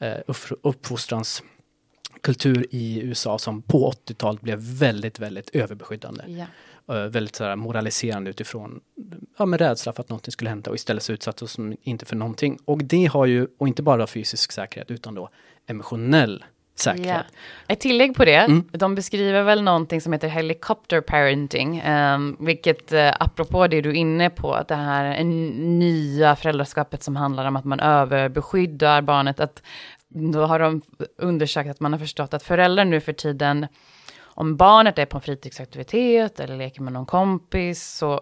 eh, 0.00 0.18
uppfostrans 0.62 1.42
kultur 2.20 2.66
i 2.70 3.00
USA 3.00 3.38
som 3.38 3.62
på 3.62 3.90
80-talet 3.90 4.40
blev 4.40 4.58
väldigt, 4.58 5.18
väldigt 5.18 5.50
överbeskyddande. 5.50 6.24
Ja. 6.26 6.46
Uh, 6.90 7.06
väldigt 7.06 7.36
så 7.36 7.44
här, 7.44 7.56
moraliserande 7.56 8.30
utifrån 8.30 8.80
ja, 9.38 9.46
med 9.46 9.60
rädsla 9.60 9.92
för 9.92 10.02
att 10.02 10.08
någonting 10.08 10.32
skulle 10.32 10.50
hända 10.50 10.70
och 10.70 10.76
istället 10.76 11.02
så 11.02 11.12
utsatte 11.12 11.44
oss 11.44 11.58
inte 11.82 12.04
för 12.04 12.16
någonting. 12.16 12.58
Och 12.64 12.84
det 12.84 13.06
har 13.06 13.26
ju, 13.26 13.46
och 13.58 13.68
inte 13.68 13.82
bara 13.82 14.06
fysisk 14.06 14.52
säkerhet 14.52 14.90
utan 14.90 15.14
då 15.14 15.30
emotionell 15.66 16.44
säkerhet. 16.74 17.06
Yeah. 17.06 17.24
Ett 17.66 17.80
tillägg 17.80 18.14
på 18.14 18.24
det, 18.24 18.34
mm. 18.34 18.68
de 18.72 18.94
beskriver 18.94 19.42
väl 19.42 19.62
någonting 19.62 20.00
som 20.00 20.12
heter 20.12 20.28
helicopter 20.28 21.00
parenting, 21.00 21.82
um, 21.82 22.36
vilket 22.40 22.92
uh, 22.92 23.10
apropå 23.20 23.66
det 23.66 23.80
du 23.80 23.90
är 23.90 23.94
inne 23.94 24.30
på, 24.30 24.54
att 24.54 24.68
det 24.68 24.74
här 24.74 25.24
nya 25.24 26.36
föräldraskapet 26.36 27.02
som 27.02 27.16
handlar 27.16 27.46
om 27.46 27.56
att 27.56 27.64
man 27.64 27.80
överbeskyddar 27.80 29.02
barnet, 29.02 29.40
att 29.40 29.62
då 30.08 30.46
har 30.46 30.58
de 30.58 30.82
undersökt 31.18 31.70
att 31.70 31.80
man 31.80 31.92
har 31.92 32.00
förstått 32.00 32.34
att 32.34 32.42
föräldrar 32.42 32.84
nu 32.84 33.00
för 33.00 33.12
tiden, 33.12 33.66
om 34.34 34.56
barnet 34.56 34.98
är 34.98 35.06
på 35.06 35.16
en 35.16 35.22
fritidsaktivitet 35.22 36.40
eller 36.40 36.56
leker 36.56 36.82
med 36.82 36.92
någon 36.92 37.06
kompis, 37.06 37.82
så 37.82 38.20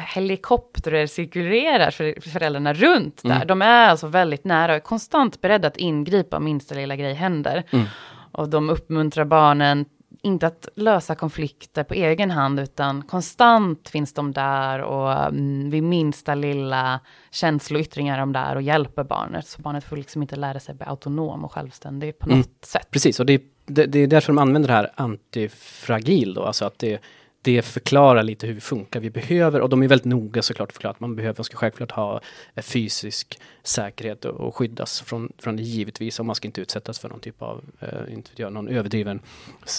helikoptrar 0.00 1.06
cirkulerar 1.06 1.90
för 1.90 2.30
föräldrarna 2.30 2.74
runt 2.74 3.22
där. 3.22 3.34
Mm. 3.34 3.46
De 3.46 3.62
är 3.62 3.88
alltså 3.88 4.06
väldigt 4.06 4.44
nära 4.44 4.72
och 4.72 4.76
är 4.76 4.80
konstant 4.80 5.40
beredda 5.40 5.68
att 5.68 5.76
ingripa 5.76 6.36
om 6.36 6.44
minsta 6.44 6.74
lilla 6.74 6.96
grej 6.96 7.14
händer. 7.14 7.64
Mm. 7.70 7.86
Och 8.32 8.48
de 8.48 8.70
uppmuntrar 8.70 9.24
barnen 9.24 9.84
inte 10.22 10.46
att 10.46 10.68
lösa 10.74 11.14
konflikter 11.14 11.84
på 11.84 11.94
egen 11.94 12.30
hand, 12.30 12.60
utan 12.60 13.02
konstant 13.02 13.88
finns 13.88 14.12
de 14.12 14.32
där 14.32 14.80
och 14.80 15.12
mm, 15.12 15.70
vid 15.70 15.82
minsta 15.82 16.34
lilla 16.34 17.00
känsloyttringar 17.30 18.14
är 18.14 18.20
de 18.20 18.32
där 18.32 18.56
och 18.56 18.62
hjälper 18.62 19.04
barnet. 19.04 19.46
Så 19.46 19.62
barnet 19.62 19.84
får 19.84 19.96
liksom 19.96 20.22
inte 20.22 20.36
lära 20.36 20.60
sig 20.60 20.72
att 20.72 20.78
bli 20.78 20.86
autonom 20.86 21.44
och 21.44 21.52
självständig 21.52 22.18
på 22.18 22.26
något 22.26 22.34
mm. 22.34 22.48
sätt. 22.62 22.90
Precis, 22.90 23.20
och 23.20 23.26
det, 23.26 23.42
det, 23.66 23.86
det, 23.86 23.98
är 23.98 24.06
därför 24.06 24.32
de 24.32 24.38
använder 24.38 24.68
det 24.68 24.74
här 24.74 24.90
antifragil 24.94 26.34
då, 26.34 26.44
alltså 26.44 26.64
att 26.64 26.78
det 26.78 27.00
det 27.42 27.62
förklarar 27.62 28.22
lite 28.22 28.46
hur 28.46 28.54
vi 28.54 28.60
funkar. 28.60 29.00
Vi 29.00 29.10
behöver, 29.10 29.60
och 29.60 29.68
de 29.68 29.82
är 29.82 29.88
väldigt 29.88 30.04
noga 30.04 30.42
såklart 30.42 30.72
förklara 30.72 30.90
att 30.90 31.00
man 31.00 31.16
behöver, 31.16 31.38
man 31.38 31.44
ska 31.44 31.56
självklart 31.56 31.90
ha 31.90 32.20
fysisk 32.56 33.40
säkerhet 33.62 34.24
och, 34.24 34.40
och 34.40 34.56
skyddas 34.56 35.00
från, 35.00 35.32
från 35.38 35.56
det 35.56 35.62
givetvis. 35.62 36.20
Och 36.20 36.26
man 36.26 36.34
ska 36.34 36.48
inte 36.48 36.60
utsättas 36.60 36.98
för 36.98 37.08
någon 37.08 37.20
typ 37.20 37.42
av, 37.42 37.64
eh, 37.80 38.14
inte 38.14 38.30
göra 38.36 38.50
någon 38.50 38.68
överdriven 38.68 39.20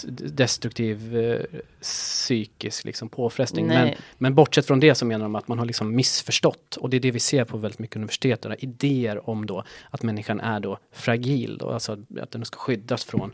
destruktiv 0.07 1.17
eh, 1.17 1.59
psykisk 1.81 2.85
liksom, 2.85 3.09
påfrestning. 3.09 3.67
Men, 3.67 3.93
men 4.17 4.35
bortsett 4.35 4.65
från 4.65 4.79
det 4.79 4.95
så 4.95 5.05
menar 5.05 5.25
de 5.25 5.35
att 5.35 5.47
man 5.47 5.59
har 5.59 5.65
liksom 5.65 5.95
missförstått. 5.95 6.75
Och 6.75 6.89
det 6.89 6.97
är 6.97 7.01
det 7.01 7.11
vi 7.11 7.19
ser 7.19 7.45
på 7.45 7.57
väldigt 7.57 7.79
mycket 7.79 7.95
universitet. 7.95 8.45
Idéer 8.59 9.29
om 9.29 9.45
då 9.45 9.63
att 9.89 10.03
människan 10.03 10.39
är 10.39 10.59
då 10.59 10.77
fragil, 10.91 11.57
då, 11.57 11.69
alltså 11.69 11.97
att 12.21 12.31
den 12.31 12.45
ska 12.45 12.59
skyddas 12.59 13.05
från 13.05 13.33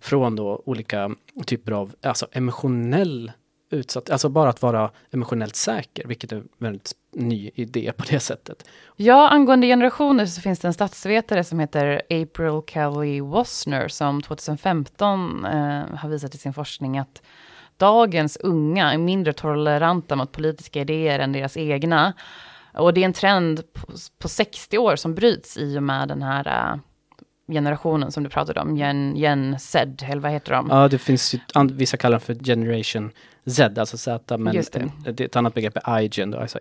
från 0.00 0.36
då 0.36 0.62
olika 0.66 1.10
typer 1.46 1.72
av 1.72 1.94
alltså 2.02 2.26
emotionell 2.32 3.32
utsatt, 3.70 4.10
alltså 4.10 4.28
bara 4.28 4.48
att 4.48 4.62
vara 4.62 4.90
emotionellt 5.10 5.56
säker, 5.56 6.06
vilket 6.06 6.32
är 6.32 6.36
en 6.36 6.48
väldigt 6.58 6.92
ny 7.12 7.50
idé 7.54 7.92
på 7.96 8.04
det 8.10 8.20
sättet. 8.20 8.64
Ja, 8.96 9.28
angående 9.28 9.66
generationer 9.66 10.26
så 10.26 10.40
finns 10.40 10.58
det 10.58 10.68
en 10.68 10.74
statsvetare 10.74 11.44
som 11.44 11.60
heter 11.60 12.02
April 12.10 12.62
Kelly 12.66 13.20
Wasner 13.20 13.88
som 13.88 14.22
2015 14.22 15.44
eh, 15.44 15.50
har 15.96 16.08
visat 16.08 16.34
i 16.34 16.38
sin 16.38 16.54
forskning 16.54 16.98
att 16.98 17.22
dagens 17.76 18.36
unga 18.36 18.92
är 18.92 18.98
mindre 18.98 19.32
toleranta 19.32 20.16
mot 20.16 20.32
politiska 20.32 20.80
idéer 20.80 21.18
än 21.18 21.32
deras 21.32 21.56
egna. 21.56 22.12
Och 22.74 22.94
det 22.94 23.00
är 23.00 23.04
en 23.04 23.12
trend 23.12 23.72
på, 23.72 23.86
på 24.18 24.28
60 24.28 24.78
år 24.78 24.96
som 24.96 25.14
bryts 25.14 25.56
i 25.56 25.78
och 25.78 25.82
med 25.82 26.08
den 26.08 26.22
här 26.22 26.72
uh, 26.74 26.80
generationen 27.52 28.12
som 28.12 28.24
du 28.24 28.30
pratade 28.30 28.60
om, 28.60 28.76
Gen, 28.76 29.16
Gen 29.16 29.58
Z, 29.58 30.06
eller 30.06 30.20
vad 30.20 30.32
heter 30.32 30.52
de? 30.52 30.68
Ja, 30.70 30.88
det 30.88 30.98
finns 30.98 31.34
ju, 31.34 31.38
vissa 31.72 31.96
kallar 31.96 32.18
dem 32.18 32.20
för 32.20 32.34
Generation 32.34 33.10
Z, 33.50 33.80
alltså 33.80 33.96
Z, 33.96 34.36
men 34.38 34.54
det. 34.54 34.76
En, 34.76 34.90
ett 35.18 35.36
annat 35.36 35.54
begrepp 35.54 35.76
är 35.84 36.00
iGen, 36.00 36.30
då, 36.30 36.38
alltså 36.38 36.58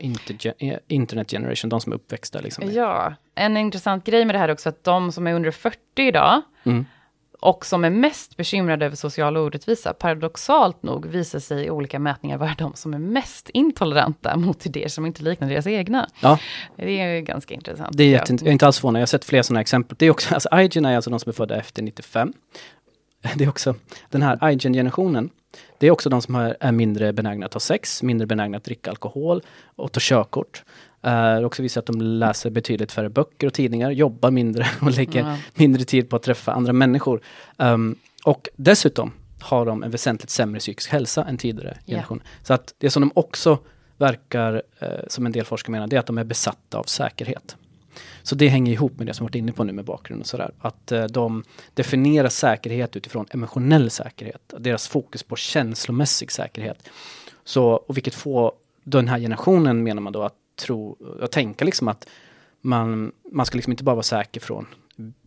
internet 0.87 1.31
generation, 1.31 1.69
de 1.69 1.81
som 1.81 1.91
är 1.91 1.95
uppväxta. 1.95 2.39
Liksom. 2.39 2.71
Ja, 2.71 3.13
en 3.35 3.57
intressant 3.57 4.05
grej 4.05 4.25
med 4.25 4.35
det 4.35 4.39
här 4.39 4.51
också, 4.51 4.69
att 4.69 4.83
de 4.83 5.11
som 5.11 5.27
är 5.27 5.33
under 5.33 5.51
40 5.51 5.77
idag, 5.95 6.41
mm. 6.63 6.85
och 7.39 7.65
som 7.65 7.85
är 7.85 7.89
mest 7.89 8.37
bekymrade 8.37 8.85
över 8.85 8.95
social 8.95 9.37
orättvisa, 9.37 9.93
paradoxalt 9.93 10.83
nog 10.83 11.05
visar 11.05 11.39
sig 11.39 11.65
i 11.65 11.69
olika 11.69 11.99
mätningar 11.99 12.37
vara 12.37 12.55
de 12.57 12.73
som 12.73 12.93
är 12.93 12.99
mest 12.99 13.49
intoleranta 13.49 14.37
mot 14.37 14.65
idéer 14.65 14.87
som 14.87 15.05
inte 15.05 15.23
liknar 15.23 15.49
deras 15.49 15.67
egna. 15.67 16.09
Ja. 16.19 16.39
Det 16.75 16.99
är 16.99 17.21
ganska 17.21 17.53
intressant. 17.53 17.97
Det 17.97 18.03
är 18.03 18.07
jätte, 18.07 18.33
jag 18.33 18.47
är 18.47 18.51
inte 18.51 18.65
alls 18.65 18.79
förvånad, 18.79 18.99
jag 18.99 19.01
har 19.01 19.07
sett 19.07 19.25
fler 19.25 19.41
sådana 19.41 19.61
exempel. 19.61 19.95
Det 19.99 20.05
är 20.05 20.11
också, 20.11 20.33
alltså 20.33 20.49
IGN 20.59 20.85
är 20.85 20.95
alltså 20.95 21.09
de 21.09 21.19
som 21.19 21.29
är 21.29 21.33
födda 21.33 21.55
efter 21.55 21.83
95. 21.83 22.33
det 23.35 23.43
är 23.43 23.49
också 23.49 23.75
den 24.09 24.21
här 24.21 24.51
iGen-generationen. 24.51 25.29
Det 25.77 25.87
är 25.87 25.91
också 25.91 26.09
de 26.09 26.21
som 26.21 26.35
är 26.59 26.71
mindre 26.71 27.13
benägna 27.13 27.45
att 27.45 27.53
ha 27.53 27.59
sex, 27.59 28.03
mindre 28.03 28.27
benägna 28.27 28.57
att 28.57 28.63
dricka 28.63 28.89
alkohol 28.89 29.41
och 29.75 29.91
ta 29.91 29.99
körkort. 30.03 30.63
Uh, 31.07 31.45
också 31.45 31.61
visar 31.61 31.81
att 31.81 31.85
de 31.85 32.01
läser 32.01 32.49
betydligt 32.49 32.91
färre 32.91 33.09
böcker 33.09 33.47
och 33.47 33.53
tidningar, 33.53 33.91
jobbar 33.91 34.31
mindre 34.31 34.67
och 34.81 34.91
lägger 34.91 35.21
mm. 35.21 35.37
mindre 35.53 35.83
tid 35.83 36.09
på 36.09 36.15
att 36.15 36.23
träffa 36.23 36.51
andra 36.51 36.73
människor. 36.73 37.21
Um, 37.57 37.95
och 38.23 38.49
dessutom 38.55 39.11
har 39.41 39.65
de 39.65 39.83
en 39.83 39.91
väsentligt 39.91 40.29
sämre 40.29 40.59
psykisk 40.59 40.91
hälsa 40.91 41.25
än 41.25 41.37
tidigare 41.37 41.77
generationer. 41.85 42.21
Yeah. 42.21 42.43
Så 42.43 42.53
att 42.53 42.73
det 42.77 42.89
som 42.89 43.01
de 43.01 43.11
också 43.15 43.57
verkar, 43.97 44.53
uh, 44.53 44.89
som 45.07 45.25
en 45.25 45.31
del 45.31 45.45
forskare 45.45 45.71
menar, 45.71 45.87
det 45.87 45.95
är 45.95 45.99
att 45.99 46.05
de 46.05 46.17
är 46.17 46.23
besatta 46.23 46.77
av 46.77 46.83
säkerhet. 46.83 47.55
Så 48.23 48.35
det 48.35 48.47
hänger 48.47 48.73
ihop 48.73 48.97
med 48.97 49.07
det 49.07 49.13
som 49.13 49.25
vi 49.25 49.27
varit 49.27 49.35
inne 49.35 49.51
på 49.51 49.63
nu 49.63 49.73
med 49.73 49.85
bakgrund 49.85 50.21
och 50.21 50.27
sådär. 50.27 50.51
Att 50.59 50.91
eh, 50.91 51.03
de 51.03 51.43
definierar 51.73 52.29
säkerhet 52.29 52.95
utifrån 52.95 53.25
emotionell 53.29 53.89
säkerhet. 53.89 54.53
Deras 54.59 54.87
fokus 54.87 55.23
på 55.23 55.35
känslomässig 55.35 56.31
säkerhet. 56.31 56.89
Så, 57.43 57.65
och 57.65 57.97
vilket 57.97 58.15
får 58.15 58.51
den 58.83 59.07
här 59.07 59.19
generationen 59.19 59.83
menar 59.83 60.01
man 60.01 60.13
då 60.13 60.23
att 60.23 60.35
tro 60.55 60.97
och 61.21 61.31
tänka 61.31 61.65
liksom 61.65 61.87
att 61.87 62.07
man, 62.61 63.11
man 63.31 63.45
ska 63.45 63.55
liksom 63.55 63.71
inte 63.71 63.83
bara 63.83 63.95
vara 63.95 64.03
säker 64.03 64.41
från 64.41 64.67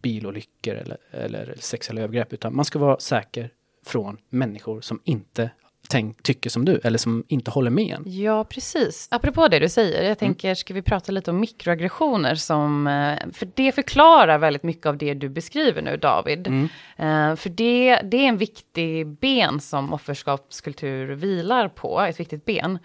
bilolyckor 0.03 0.75
eller, 0.75 0.99
eller 1.11 1.55
sexuella 1.59 2.01
övergrepp 2.01 2.33
utan 2.33 2.57
man 2.57 2.65
ska 2.65 2.79
vara 2.79 2.99
säker 2.99 3.51
från 3.87 4.17
människor 4.29 4.81
som 4.81 5.01
inte 5.05 5.51
tänk, 5.91 6.23
tycker 6.23 6.51
som 6.51 6.65
du, 6.65 6.81
eller 6.85 6.99
som 6.99 7.25
inte 7.29 7.51
håller 7.51 7.71
med 7.71 7.95
en. 7.95 8.03
Ja, 8.07 8.45
precis. 8.45 9.09
Apropå 9.11 9.49
det 9.49 9.59
du 9.59 9.69
säger, 9.69 9.97
jag 9.97 10.05
mm. 10.05 10.17
tänker, 10.17 10.49
mm. 10.49 10.57
ska 10.57 10.75
vi 10.75 10.83
prata 10.83 11.13
lite 11.13 11.31
om 11.31 11.41
mikroaggressioner 11.41 12.35
som, 12.35 12.87
eh, 12.87 13.33
för 13.33 13.49
det 13.55 13.73
förklarar 13.73 14.39
väldigt 14.39 14.63
mycket 14.63 14.87
av 14.87 14.99
det 14.99 15.15
du 15.15 15.29
beskriver 15.29 15.83
nu, 15.83 15.97
David. 15.97 16.47
Mm. 16.47 16.63
Uh, 16.63 17.37
för 17.37 17.51
det, 17.51 18.01
det 18.05 18.17
är 18.17 18.29
en 18.29 18.37
viktig 18.37 19.07
ben 19.07 19.61
som 19.61 19.93
offerskapskultur 19.93 21.15
vilar 21.15 21.69
på, 21.69 22.01
ett 22.01 22.21
viktigt 22.21 22.45
ben. 22.45 22.79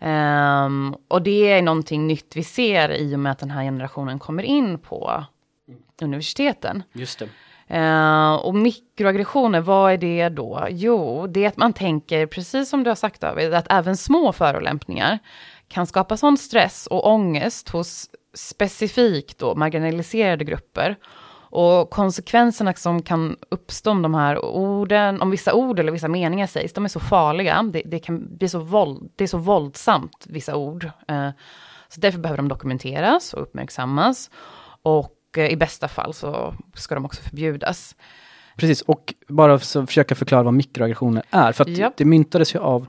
Mm. 0.00 0.64
Um, 0.66 0.96
och 1.08 1.22
det 1.22 1.52
är 1.52 1.62
någonting 1.62 2.06
nytt 2.06 2.36
vi 2.36 2.44
ser 2.44 2.92
i 2.92 3.14
och 3.14 3.20
med 3.20 3.32
att 3.32 3.38
den 3.38 3.50
här 3.50 3.62
generationen 3.62 4.18
kommer 4.18 4.42
in 4.42 4.78
på 4.78 5.24
universiteten. 6.02 6.82
Just 6.92 7.18
det. 7.18 7.28
Uh, 7.74 8.34
och 8.34 8.54
mikroaggressioner, 8.54 9.60
vad 9.60 9.92
är 9.92 9.98
det 9.98 10.28
då? 10.28 10.66
Jo, 10.70 11.26
det 11.26 11.44
är 11.44 11.48
att 11.48 11.56
man 11.56 11.72
tänker, 11.72 12.26
precis 12.26 12.68
som 12.68 12.84
du 12.84 12.90
har 12.90 12.94
sagt 12.94 13.20
David, 13.20 13.54
att 13.54 13.66
även 13.70 13.96
små 13.96 14.32
förolämpningar 14.32 15.18
kan 15.68 15.86
skapa 15.86 16.16
sån 16.16 16.38
stress 16.38 16.86
och 16.86 17.06
ångest 17.06 17.68
hos 17.68 18.10
specifikt 18.34 19.38
då 19.38 19.54
marginaliserade 19.54 20.44
grupper. 20.44 20.96
Och 21.56 21.90
konsekvenserna 21.90 22.74
som 22.74 23.02
kan 23.02 23.36
uppstå 23.50 23.90
om 23.90 24.02
de 24.02 24.14
här 24.14 24.44
orden, 24.44 25.22
om 25.22 25.30
vissa 25.30 25.54
ord 25.54 25.78
eller 25.78 25.92
vissa 25.92 26.08
meningar 26.08 26.46
sägs, 26.46 26.72
de 26.72 26.84
är 26.84 26.88
så 26.88 27.00
farliga. 27.00 27.62
Det, 27.62 27.82
det 27.84 27.98
kan 27.98 28.36
bli 28.36 28.48
så, 28.48 28.58
våld, 28.58 29.10
det 29.16 29.24
är 29.24 29.28
så 29.28 29.38
våldsamt, 29.38 30.26
vissa 30.28 30.56
ord. 30.56 30.84
Uh, 30.84 31.30
så 31.88 32.00
därför 32.00 32.18
behöver 32.18 32.36
de 32.36 32.48
dokumenteras 32.48 33.34
och 33.34 33.42
uppmärksammas. 33.42 34.30
Och 34.82 35.13
Eh, 35.38 35.52
i 35.52 35.56
bästa 35.56 35.88
fall 35.88 36.14
så 36.14 36.54
ska 36.74 36.94
de 36.94 37.04
också 37.04 37.22
förbjudas. 37.22 37.96
Precis, 38.56 38.82
och 38.82 39.14
bara 39.28 39.58
så 39.58 39.86
försöka 39.86 40.14
förklara 40.14 40.42
vad 40.42 40.54
mikroaggressioner 40.54 41.22
är. 41.30 41.52
För 41.52 41.62
att 41.62 41.68
yep. 41.68 41.92
det 41.96 42.04
myntades 42.04 42.54
ju 42.54 42.58
av 42.58 42.86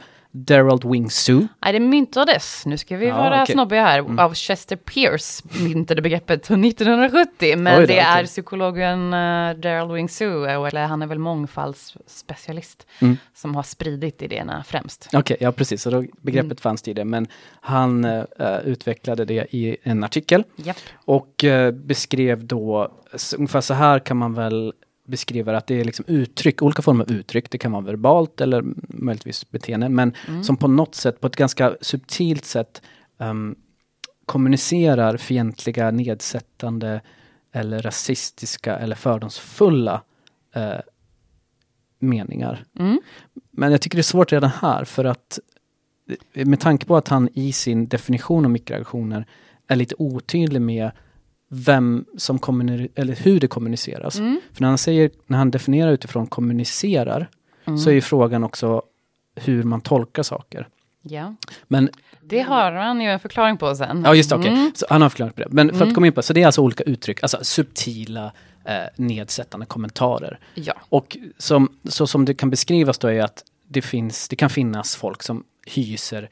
Gerald 0.47 0.85
Wing 0.85 1.09
Sue. 1.09 1.47
Nej, 1.61 1.73
det 1.73 1.79
myntades, 1.79 2.65
nu 2.65 2.77
ska 2.77 2.97
vi 2.97 3.07
ja, 3.07 3.17
vara 3.17 3.41
okay. 3.41 3.53
snobbiga 3.53 3.83
här, 3.83 3.99
mm. 3.99 4.19
av 4.19 4.33
Chester 4.33 4.75
Pierce 4.75 5.43
myntade 5.63 6.01
begreppet 6.01 6.43
1970. 6.51 7.57
Men 7.57 7.79
då, 7.81 7.85
det 7.85 7.99
är 7.99 8.13
okay. 8.13 8.25
psykologen 8.25 9.13
uh, 9.13 9.59
Gerald 9.63 9.91
Wing 9.91 10.09
Sue, 10.09 10.51
eller 10.51 10.85
han 10.85 11.01
är 11.01 11.07
väl 11.07 11.19
mångfaldsspecialist, 11.19 12.87
mm. 12.99 13.17
som 13.33 13.55
har 13.55 13.63
spridit 13.63 14.21
idéerna 14.21 14.63
främst. 14.67 15.07
Okej, 15.07 15.19
okay, 15.19 15.37
ja 15.39 15.51
precis, 15.51 15.81
så 15.81 15.89
då, 15.89 16.03
begreppet 16.21 16.45
mm. 16.45 16.57
fanns 16.57 16.81
tidigare, 16.81 17.07
men 17.07 17.27
han 17.61 18.05
uh, 18.05 18.23
utvecklade 18.63 19.25
det 19.25 19.55
i 19.55 19.77
en 19.83 20.03
artikel 20.03 20.43
yep. 20.65 20.77
och 21.05 21.43
uh, 21.43 21.71
beskrev 21.71 22.45
då, 22.45 22.91
ungefär 23.37 23.61
så 23.61 23.73
här 23.73 23.99
kan 23.99 24.17
man 24.17 24.33
väl 24.33 24.73
beskriver 25.05 25.53
att 25.53 25.67
det 25.67 25.79
är 25.79 25.83
liksom 25.83 26.05
uttryck, 26.07 26.61
olika 26.61 26.81
former 26.81 27.03
av 27.03 27.11
uttryck. 27.11 27.49
Det 27.49 27.57
kan 27.57 27.71
vara 27.71 27.81
verbalt 27.81 28.41
eller 28.41 28.63
möjligtvis 28.87 29.51
beteenden, 29.51 29.95
men 29.95 30.13
mm. 30.27 30.43
som 30.43 30.57
på 30.57 30.67
något 30.67 30.95
sätt, 30.95 31.21
på 31.21 31.27
ett 31.27 31.35
ganska 31.35 31.75
subtilt 31.81 32.45
sätt 32.45 32.81
um, 33.17 33.55
kommunicerar 34.25 35.17
fientliga, 35.17 35.91
nedsättande 35.91 37.01
eller 37.51 37.81
rasistiska 37.81 38.75
eller 38.77 38.95
fördomsfulla 38.95 40.01
uh, 40.57 40.79
meningar. 41.99 42.65
Mm. 42.79 42.99
Men 43.51 43.71
jag 43.71 43.81
tycker 43.81 43.97
det 43.97 44.01
är 44.01 44.03
svårt 44.03 44.31
redan 44.31 44.49
här 44.49 44.85
för 44.85 45.05
att 45.05 45.39
med 46.33 46.59
tanke 46.59 46.85
på 46.85 46.97
att 46.97 47.07
han 47.07 47.29
i 47.33 47.51
sin 47.51 47.87
definition 47.87 48.45
av 48.45 48.51
mikroaggressioner 48.51 49.25
är 49.67 49.75
lite 49.75 49.95
otydlig 49.97 50.61
med 50.61 50.91
vem 51.49 52.05
som 52.17 52.39
kommunicerar, 52.39 52.89
eller 52.95 53.15
hur 53.15 53.39
det 53.39 53.47
kommuniceras. 53.47 54.19
Mm. 54.19 54.41
För 54.53 54.61
när 54.61 54.67
han 54.67 54.77
säger, 54.77 55.11
när 55.27 55.37
han 55.37 55.51
definierar 55.51 55.91
utifrån 55.91 56.27
kommunicerar, 56.27 57.29
mm. 57.65 57.77
så 57.77 57.89
är 57.89 57.93
ju 57.93 58.01
frågan 58.01 58.43
också 58.43 58.81
hur 59.35 59.63
man 59.63 59.81
tolkar 59.81 60.23
saker. 60.23 60.67
Ja. 61.01 61.35
Men 61.67 61.89
det 62.21 62.41
har 62.41 62.71
han 62.71 63.01
ju 63.01 63.07
en 63.07 63.19
förklaring 63.19 63.57
på 63.57 63.75
sen. 63.75 64.03
Ja, 64.05 64.15
just 64.15 64.29
det. 64.29 64.35
Okay. 64.35 64.51
Mm. 64.51 64.71
han 64.89 65.01
har 65.01 65.09
förklaring 65.09 65.33
på 65.33 65.41
det. 65.41 65.47
Men 65.49 65.69
för 65.69 65.75
att 65.75 65.81
mm. 65.81 65.95
komma 65.95 66.07
in 66.07 66.13
på 66.13 66.21
så 66.21 66.33
det 66.33 66.41
är 66.41 66.45
alltså 66.45 66.61
olika 66.61 66.83
uttryck, 66.83 67.23
alltså 67.23 67.37
subtila 67.41 68.31
eh, 68.65 68.75
nedsättande 68.95 69.65
kommentarer. 69.65 70.39
Ja. 70.53 70.73
Och 70.89 71.17
som, 71.37 71.77
så 71.83 72.07
som 72.07 72.25
det 72.25 72.33
kan 72.33 72.49
beskrivas 72.49 72.97
då 72.97 73.07
är 73.07 73.23
att 73.23 73.43
det 73.67 73.81
finns, 73.81 74.27
det 74.27 74.35
kan 74.35 74.49
finnas 74.49 74.95
folk 74.95 75.23
som 75.23 75.43
hyser 75.65 76.29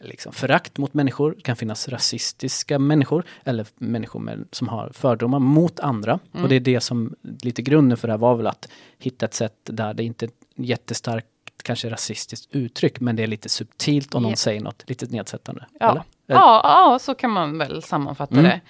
liksom 0.00 0.32
förakt 0.32 0.78
mot 0.78 0.94
människor. 0.94 1.34
Det 1.36 1.42
kan 1.42 1.56
finnas 1.56 1.88
rasistiska 1.88 2.78
människor 2.78 3.24
eller 3.44 3.66
människor 3.76 4.20
med, 4.20 4.48
som 4.52 4.68
har 4.68 4.90
fördomar 4.94 5.38
mot 5.38 5.80
andra. 5.80 6.18
Mm. 6.32 6.42
Och 6.42 6.48
det 6.48 6.54
är 6.56 6.60
det 6.60 6.80
som 6.80 7.14
lite 7.22 7.62
grunden 7.62 7.98
för 7.98 8.08
det 8.08 8.12
här 8.12 8.18
var 8.18 8.36
väl 8.36 8.46
att 8.46 8.68
hitta 8.98 9.26
ett 9.26 9.34
sätt 9.34 9.56
där 9.64 9.94
det 9.94 10.04
inte 10.04 10.26
är 10.26 10.30
jättestarkt 10.56 11.28
kanske 11.64 11.90
rasistiskt 11.90 12.54
uttryck 12.54 13.00
men 13.00 13.16
det 13.16 13.22
är 13.22 13.26
lite 13.26 13.48
subtilt 13.48 14.14
om 14.14 14.22
någon 14.22 14.30
yeah. 14.30 14.36
säger 14.36 14.60
något 14.60 14.84
lite 14.86 15.06
nedsättande. 15.06 15.66
Ja. 15.80 15.90
Eller? 15.90 16.02
Ja, 16.26 16.60
ja, 16.64 16.98
så 16.98 17.14
kan 17.14 17.30
man 17.30 17.58
väl 17.58 17.82
sammanfatta 17.82 18.34
mm. 18.34 18.44
det. 18.44 18.60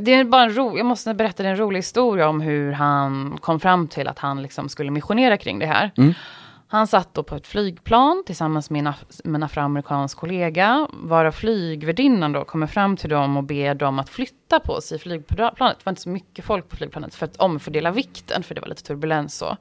Det 0.00 0.14
är 0.14 0.24
bara 0.24 0.42
en 0.42 0.56
ro, 0.56 0.76
jag 0.76 0.86
måste 0.86 1.14
berätta 1.14 1.44
en 1.44 1.56
rolig 1.56 1.78
historia 1.78 2.28
om 2.28 2.40
hur 2.40 2.72
han 2.72 3.38
kom 3.40 3.60
fram 3.60 3.88
till 3.88 4.08
att 4.08 4.18
han 4.18 4.42
liksom 4.42 4.68
skulle 4.68 4.90
missionera 4.90 5.36
kring 5.36 5.58
det 5.58 5.66
här. 5.66 5.90
Mm. 5.96 6.14
Han 6.72 6.86
satt 6.86 7.14
då 7.14 7.22
på 7.22 7.34
ett 7.34 7.46
flygplan 7.46 8.22
tillsammans 8.26 8.70
med 8.70 8.94
en, 9.24 9.42
afroamerikansk 9.42 10.18
kollega, 10.18 10.88
varav 10.92 11.32
flygvärdinnan 11.32 12.32
då 12.32 12.44
kommer 12.44 12.66
fram 12.66 12.96
till 12.96 13.10
dem 13.10 13.36
och 13.36 13.44
ber 13.44 13.74
dem 13.74 13.98
att 13.98 14.08
flytta 14.08 14.60
på 14.60 14.80
sig 14.80 14.96
i 14.96 14.98
flygplanet. 14.98 15.54
Det 15.58 15.84
var 15.84 15.90
inte 15.90 16.02
så 16.02 16.08
mycket 16.08 16.44
folk 16.44 16.68
på 16.68 16.76
flygplanet 16.76 17.14
för 17.14 17.26
att 17.26 17.36
omfördela 17.36 17.90
vikten, 17.90 18.42
för 18.42 18.54
det 18.54 18.60
var 18.60 18.68
lite 18.68 18.82
turbulens 18.82 19.38
så. 19.38 19.56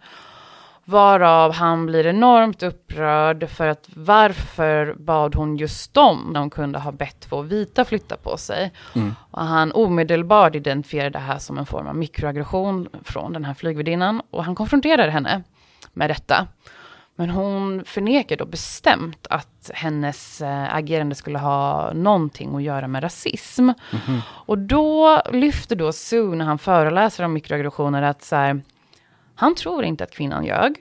Varav 0.86 1.54
han 1.54 1.86
blir 1.86 2.08
enormt 2.08 2.64
upprörd 2.64 3.50
för 3.50 3.68
att 3.68 3.90
varför 3.96 4.96
bad 5.00 5.36
hon 5.36 5.58
just 5.58 5.94
dem? 5.94 6.32
De 6.34 6.50
kunde 6.50 6.80
ha 6.80 6.92
bett 6.92 7.20
två 7.20 7.42
vita 7.42 7.86
flytta 7.86 8.18
på 8.18 8.38
sig. 8.38 8.72
Mm. 8.96 9.16
Och 9.32 9.46
han 9.46 9.72
omedelbart 9.72 10.56
identifierade 10.56 11.10
det 11.10 11.20
här 11.20 11.38
som 11.38 11.58
en 11.58 11.66
form 11.66 11.88
av 11.88 11.96
mikroaggression 11.96 12.90
från 13.04 13.34
den 13.34 13.46
här 13.46 13.54
flygvärdinnan. 13.54 14.22
Och 14.30 14.44
han 14.44 14.56
konfronterade 14.56 15.12
henne 15.12 15.44
med 15.94 16.10
detta. 16.10 16.48
Men 17.20 17.30
hon 17.30 17.84
förnekar 17.86 18.38
då 18.38 18.46
bestämt 18.46 19.28
att 19.30 19.72
hennes 19.74 20.42
äh, 20.42 20.76
agerande 20.76 21.16
skulle 21.16 21.40
ha 21.40 21.94
någonting 21.94 22.56
att 22.56 22.64
göra 22.64 22.88
med 22.88 23.04
rasism. 23.04 23.64
Mm 23.64 23.76
-hmm. 23.90 24.20
Och 24.46 24.58
då 24.58 25.22
lyfter 25.32 25.76
då 25.76 25.92
Sue, 25.92 26.36
när 26.36 26.46
han 26.46 26.60
föreläser 26.60 27.24
om 27.24 27.34
mikroaggressioner, 27.34 28.02
att 28.02 28.24
så 28.24 28.36
här, 28.36 28.62
han 29.36 29.56
tror 29.56 29.84
inte 29.84 30.04
att 30.04 30.12
kvinnan 30.12 30.46
ljög. 30.46 30.76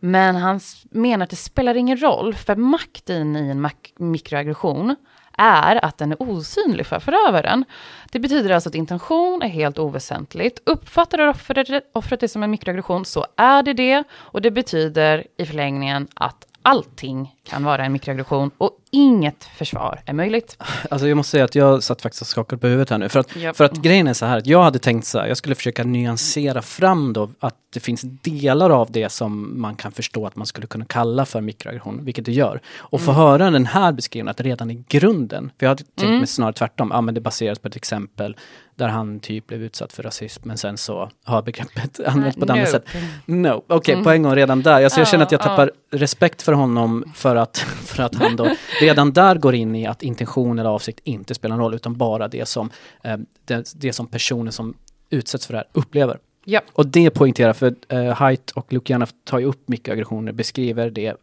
Men 0.00 0.36
han 0.36 0.60
menar 0.90 1.24
att 1.24 1.30
det 1.30 1.36
spelar 1.36 1.74
ingen 1.74 2.02
roll, 2.02 2.34
för 2.34 2.56
makten 2.56 3.36
i 3.36 3.50
en 3.50 3.70
mikroaggression 3.98 4.96
är 5.36 5.84
att 5.84 5.98
den 5.98 6.12
är 6.12 6.22
osynlig 6.22 6.86
för 6.86 7.00
förövaren. 7.00 7.64
Det 8.12 8.18
betyder 8.18 8.50
alltså 8.50 8.68
att 8.68 8.74
intention 8.74 9.42
är 9.42 9.48
helt 9.48 9.78
oväsentligt. 9.78 10.62
Uppfattar 10.64 11.28
offret, 11.28 11.68
offret 11.92 12.20
det 12.20 12.28
som 12.28 12.42
en 12.42 12.50
mikroaggression 12.50 13.04
så 13.04 13.26
är 13.36 13.62
det 13.62 13.72
det 13.72 14.04
och 14.12 14.42
det 14.42 14.50
betyder 14.50 15.26
i 15.36 15.46
förlängningen 15.46 16.08
att 16.14 16.46
allting 16.62 17.35
kan 17.48 17.64
vara 17.64 17.84
en 17.84 17.92
mikroaggression 17.92 18.50
och 18.58 18.70
inget 18.90 19.44
försvar 19.44 20.00
är 20.06 20.12
möjligt. 20.12 20.56
Alltså 20.90 21.08
jag 21.08 21.16
måste 21.16 21.30
säga 21.30 21.44
att 21.44 21.54
jag 21.54 21.82
satt 21.82 22.02
faktiskt 22.02 22.22
och 22.22 22.28
skakade 22.28 22.60
på 22.60 22.66
huvudet 22.66 22.90
här 22.90 22.98
nu. 22.98 23.08
För 23.08 23.20
att, 23.20 23.36
Japp. 23.36 23.56
för 23.56 23.64
att 23.64 23.76
grejen 23.76 24.06
är 24.06 24.12
så 24.12 24.26
här, 24.26 24.38
att 24.38 24.46
jag 24.46 24.62
hade 24.62 24.78
tänkt 24.78 25.06
så 25.06 25.18
här, 25.18 25.26
jag 25.26 25.36
skulle 25.36 25.54
försöka 25.54 25.84
nyansera 25.84 26.62
fram 26.62 27.12
då 27.12 27.30
att 27.40 27.54
det 27.72 27.80
finns 27.80 28.02
delar 28.02 28.70
av 28.70 28.90
det 28.90 29.08
som 29.08 29.60
man 29.60 29.76
kan 29.76 29.92
förstå 29.92 30.26
att 30.26 30.36
man 30.36 30.46
skulle 30.46 30.66
kunna 30.66 30.84
kalla 30.84 31.24
för 31.24 31.40
mikroaggression, 31.40 32.04
vilket 32.04 32.24
det 32.24 32.32
gör. 32.32 32.60
Och 32.78 33.00
få 33.00 33.12
höra 33.12 33.50
den 33.50 33.66
här 33.66 33.92
beskrivningen, 33.92 34.28
att 34.28 34.40
redan 34.40 34.70
i 34.70 34.84
grunden, 34.88 35.50
för 35.58 35.66
jag 35.66 35.70
hade 35.70 35.84
tänkt 35.84 36.18
mig 36.18 36.26
snarare 36.26 36.52
tvärtom, 36.52 36.90
ja 36.92 37.00
men 37.00 37.14
det 37.14 37.20
baseras 37.20 37.58
på 37.58 37.68
ett 37.68 37.76
exempel 37.76 38.36
där 38.74 38.88
han 38.88 39.20
typ 39.20 39.46
blev 39.46 39.62
utsatt 39.62 39.92
för 39.92 40.02
rasism, 40.02 40.48
men 40.48 40.58
sen 40.58 40.76
så 40.76 41.10
har 41.24 41.42
begreppet 41.42 42.00
använts 42.06 42.36
på 42.36 42.44
ett 42.44 42.50
annat 42.50 42.64
no. 42.64 42.70
sätt. 42.70 42.84
No, 43.26 43.62
okej, 43.66 44.04
på 44.04 44.10
en 44.10 44.22
gång 44.22 44.34
redan 44.34 44.62
där. 44.62 44.84
Alltså, 44.84 45.00
jag 45.00 45.08
känner 45.08 45.24
att 45.24 45.32
jag 45.32 45.40
Ja, 45.40 45.44
ja. 45.44 45.48
tappar 45.50 45.70
respekt 45.90 46.42
för 46.42 46.52
honom 46.52 47.04
för 47.14 47.35
att, 47.36 47.58
för 47.84 48.02
att 48.02 48.14
han 48.14 48.36
då 48.36 48.50
redan 48.80 49.12
där 49.12 49.36
går 49.36 49.54
in 49.54 49.74
i 49.74 49.86
att 49.86 50.02
intention 50.02 50.58
eller 50.58 50.70
avsikt 50.70 51.00
inte 51.04 51.34
spelar 51.34 51.56
någon 51.56 51.64
roll, 51.64 51.74
utan 51.74 51.96
bara 51.96 52.28
det 52.28 52.48
som, 52.48 52.70
eh, 53.02 53.16
det, 53.44 53.72
det 53.76 53.92
som 53.92 54.06
personen 54.06 54.52
som 54.52 54.74
utsätts 55.10 55.46
för 55.46 55.52
det 55.52 55.58
här 55.58 55.68
upplever. 55.72 56.18
Ja. 56.44 56.60
Och 56.72 56.86
det 56.86 57.10
poängterar, 57.10 57.52
för 57.52 57.74
eh, 57.88 58.12
Haidt 58.12 58.50
och 58.50 58.72
Luciana 58.72 59.06
tar 59.24 59.38
ju 59.38 59.44
upp 59.44 59.68
mikroaggressioner, 59.68 60.32
beskriver 60.32 60.90
det 60.90 61.14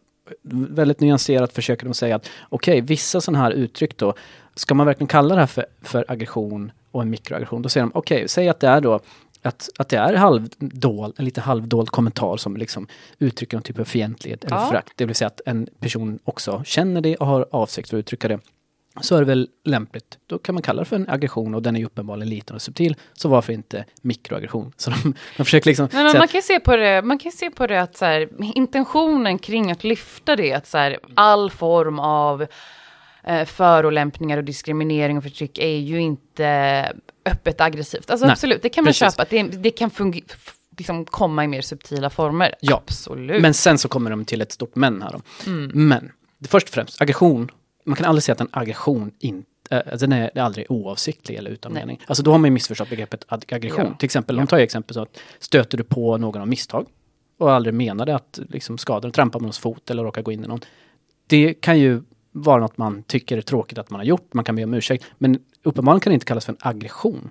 väldigt 0.42 1.00
nyanserat, 1.00 1.52
försöker 1.52 1.84
de 1.84 1.94
säga 1.94 2.16
att 2.16 2.30
okej, 2.48 2.80
vissa 2.80 3.20
sådana 3.20 3.44
här 3.44 3.50
uttryck 3.50 3.96
då, 3.96 4.14
ska 4.54 4.74
man 4.74 4.86
verkligen 4.86 5.08
kalla 5.08 5.34
det 5.34 5.40
här 5.40 5.46
för, 5.46 5.66
för 5.82 6.04
aggression 6.08 6.72
och 6.90 7.02
en 7.02 7.10
mikroaggression? 7.10 7.62
Då 7.62 7.68
säger 7.68 7.86
de, 7.86 7.92
okej, 7.94 8.28
säg 8.28 8.48
att 8.48 8.60
det 8.60 8.68
är 8.68 8.80
då 8.80 9.00
att, 9.44 9.70
att 9.78 9.88
det 9.88 9.96
är 9.96 10.14
halvdold, 10.14 11.14
en 11.18 11.24
lite 11.24 11.40
halvdold 11.40 11.90
kommentar 11.90 12.36
som 12.36 12.56
liksom 12.56 12.86
uttrycker 13.18 13.56
någon 13.56 13.62
typ 13.62 13.78
av 13.78 13.84
fientlighet 13.84 14.44
eller 14.44 14.56
Ja. 14.56 14.66
förakt. 14.68 14.92
Det 14.96 15.04
vill 15.06 15.14
säga 15.16 15.26
att 15.28 15.40
en 15.46 15.68
person 15.80 16.18
också 16.24 16.62
känner 16.66 17.00
det 17.00 17.16
och 17.16 17.26
har 17.26 17.46
avsikt 17.50 17.90
för 17.90 17.96
att 17.96 18.00
uttrycka 18.00 18.28
det. 18.28 18.38
Så 19.00 19.16
är 19.16 19.20
det 19.20 19.26
väl 19.26 19.48
lämpligt. 19.64 20.18
Då 20.26 20.38
kan 20.38 20.54
man 20.54 20.62
kalla 20.62 20.82
det 20.82 20.84
för 20.88 20.96
en 20.96 21.08
aggression 21.08 21.54
och 21.54 21.62
den 21.62 21.76
är 21.76 21.80
ju 21.80 21.86
uppenbarligen 21.86 22.28
liten 22.28 22.56
och 22.56 22.62
subtil. 22.62 22.96
Så 23.12 23.28
varför 23.28 23.52
inte 23.52 23.84
mikroaggression? 24.02 24.72
Så 24.76 24.90
de, 24.90 25.14
de 25.36 25.44
försöker 25.44 25.66
liksom 25.70 25.88
men 25.92 26.10
säga 26.10 26.18
man 26.20 26.28
kan 26.28 26.42
se 26.42 26.60
på 26.60 26.76
det, 26.76 27.02
man 27.02 27.18
kan 27.18 27.32
se 27.32 27.50
på 27.50 27.66
det 27.66 27.82
att 27.82 27.96
så 27.96 28.04
här, 28.04 28.28
intentionen 28.58 29.38
kring 29.38 29.70
att 29.70 29.84
lyfta 29.84 30.36
det, 30.36 30.52
att 30.52 30.66
så 30.66 30.78
här, 30.78 30.98
all 31.14 31.50
form 31.50 31.98
av 31.98 32.46
eh, 33.24 33.44
förolämpningar 33.44 34.38
och 34.38 34.44
diskriminering 34.44 35.16
och 35.16 35.22
förtryck 35.22 35.58
är 35.58 35.76
ju 35.78 36.00
inte 36.00 36.92
öppet 37.24 37.60
aggressivt. 37.60 38.10
Alltså 38.10 38.26
Nej, 38.26 38.32
absolut, 38.32 38.62
det 38.62 38.68
kan 38.68 38.84
man 38.84 38.88
precis. 38.88 39.16
köpa, 39.16 39.26
det, 39.30 39.42
det 39.42 39.70
kan 39.70 39.90
liksom 40.78 41.04
komma 41.04 41.44
i 41.44 41.48
mer 41.48 41.62
subtila 41.62 42.10
former. 42.10 42.54
Ja, 42.60 42.82
Absolut. 42.86 43.42
Men 43.42 43.54
sen 43.54 43.78
så 43.78 43.88
kommer 43.88 44.10
de 44.10 44.24
till 44.24 44.40
ett 44.40 44.52
stort 44.52 44.76
men 44.76 45.02
här 45.02 45.12
då. 45.12 45.50
Men, 45.74 46.12
först 46.48 46.68
och 46.68 46.74
främst, 46.74 47.00
aggression. 47.00 47.50
Man 47.84 47.96
kan 47.96 48.06
aldrig 48.06 48.22
säga 48.22 48.32
att 48.32 48.40
en 48.40 48.48
aggression 48.50 49.10
inte 49.18 49.48
Uh, 49.72 49.96
den 49.98 50.12
är 50.12 50.38
aldrig 50.38 50.66
oavsiktlig 50.70 51.36
eller 51.36 51.50
utan 51.50 51.72
Nej. 51.72 51.82
mening. 51.82 52.00
Alltså 52.06 52.22
då 52.22 52.30
har 52.32 52.38
man 52.38 52.48
ju 52.48 52.50
missförstått 52.50 52.90
begreppet 52.90 53.24
ag- 53.28 53.54
aggression. 53.54 53.86
Ja. 53.86 53.96
Till 53.98 54.04
exempel, 54.04 54.36
de 54.36 54.46
tar 54.46 54.56
ju 54.56 54.62
exempel 54.62 54.94
så 54.94 55.02
att 55.02 55.18
stöter 55.38 55.78
du 55.78 55.84
på 55.84 56.16
någon 56.18 56.40
av 56.40 56.48
misstag 56.48 56.86
och 57.38 57.52
aldrig 57.52 57.74
menade 57.74 58.14
att 58.14 58.40
liksom 58.48 58.78
skada, 58.78 59.10
trampa 59.10 59.38
på 59.38 59.42
någons 59.42 59.58
fot 59.58 59.90
eller 59.90 60.02
råka 60.02 60.22
gå 60.22 60.32
in 60.32 60.44
i 60.44 60.48
någon. 60.48 60.60
Det 61.26 61.54
kan 61.54 61.78
ju 61.78 62.02
vara 62.36 62.60
något 62.60 62.78
man 62.78 63.02
tycker 63.02 63.36
är 63.36 63.42
tråkigt 63.42 63.78
att 63.78 63.90
man 63.90 64.00
har 64.00 64.04
gjort, 64.04 64.34
man 64.34 64.44
kan 64.44 64.56
be 64.56 64.64
om 64.64 64.74
ursäkt. 64.74 65.04
Men 65.18 65.38
uppenbarligen 65.62 66.00
kan 66.00 66.10
det 66.10 66.14
inte 66.14 66.26
kallas 66.26 66.44
för 66.44 66.52
en 66.52 66.58
aggression. 66.60 67.30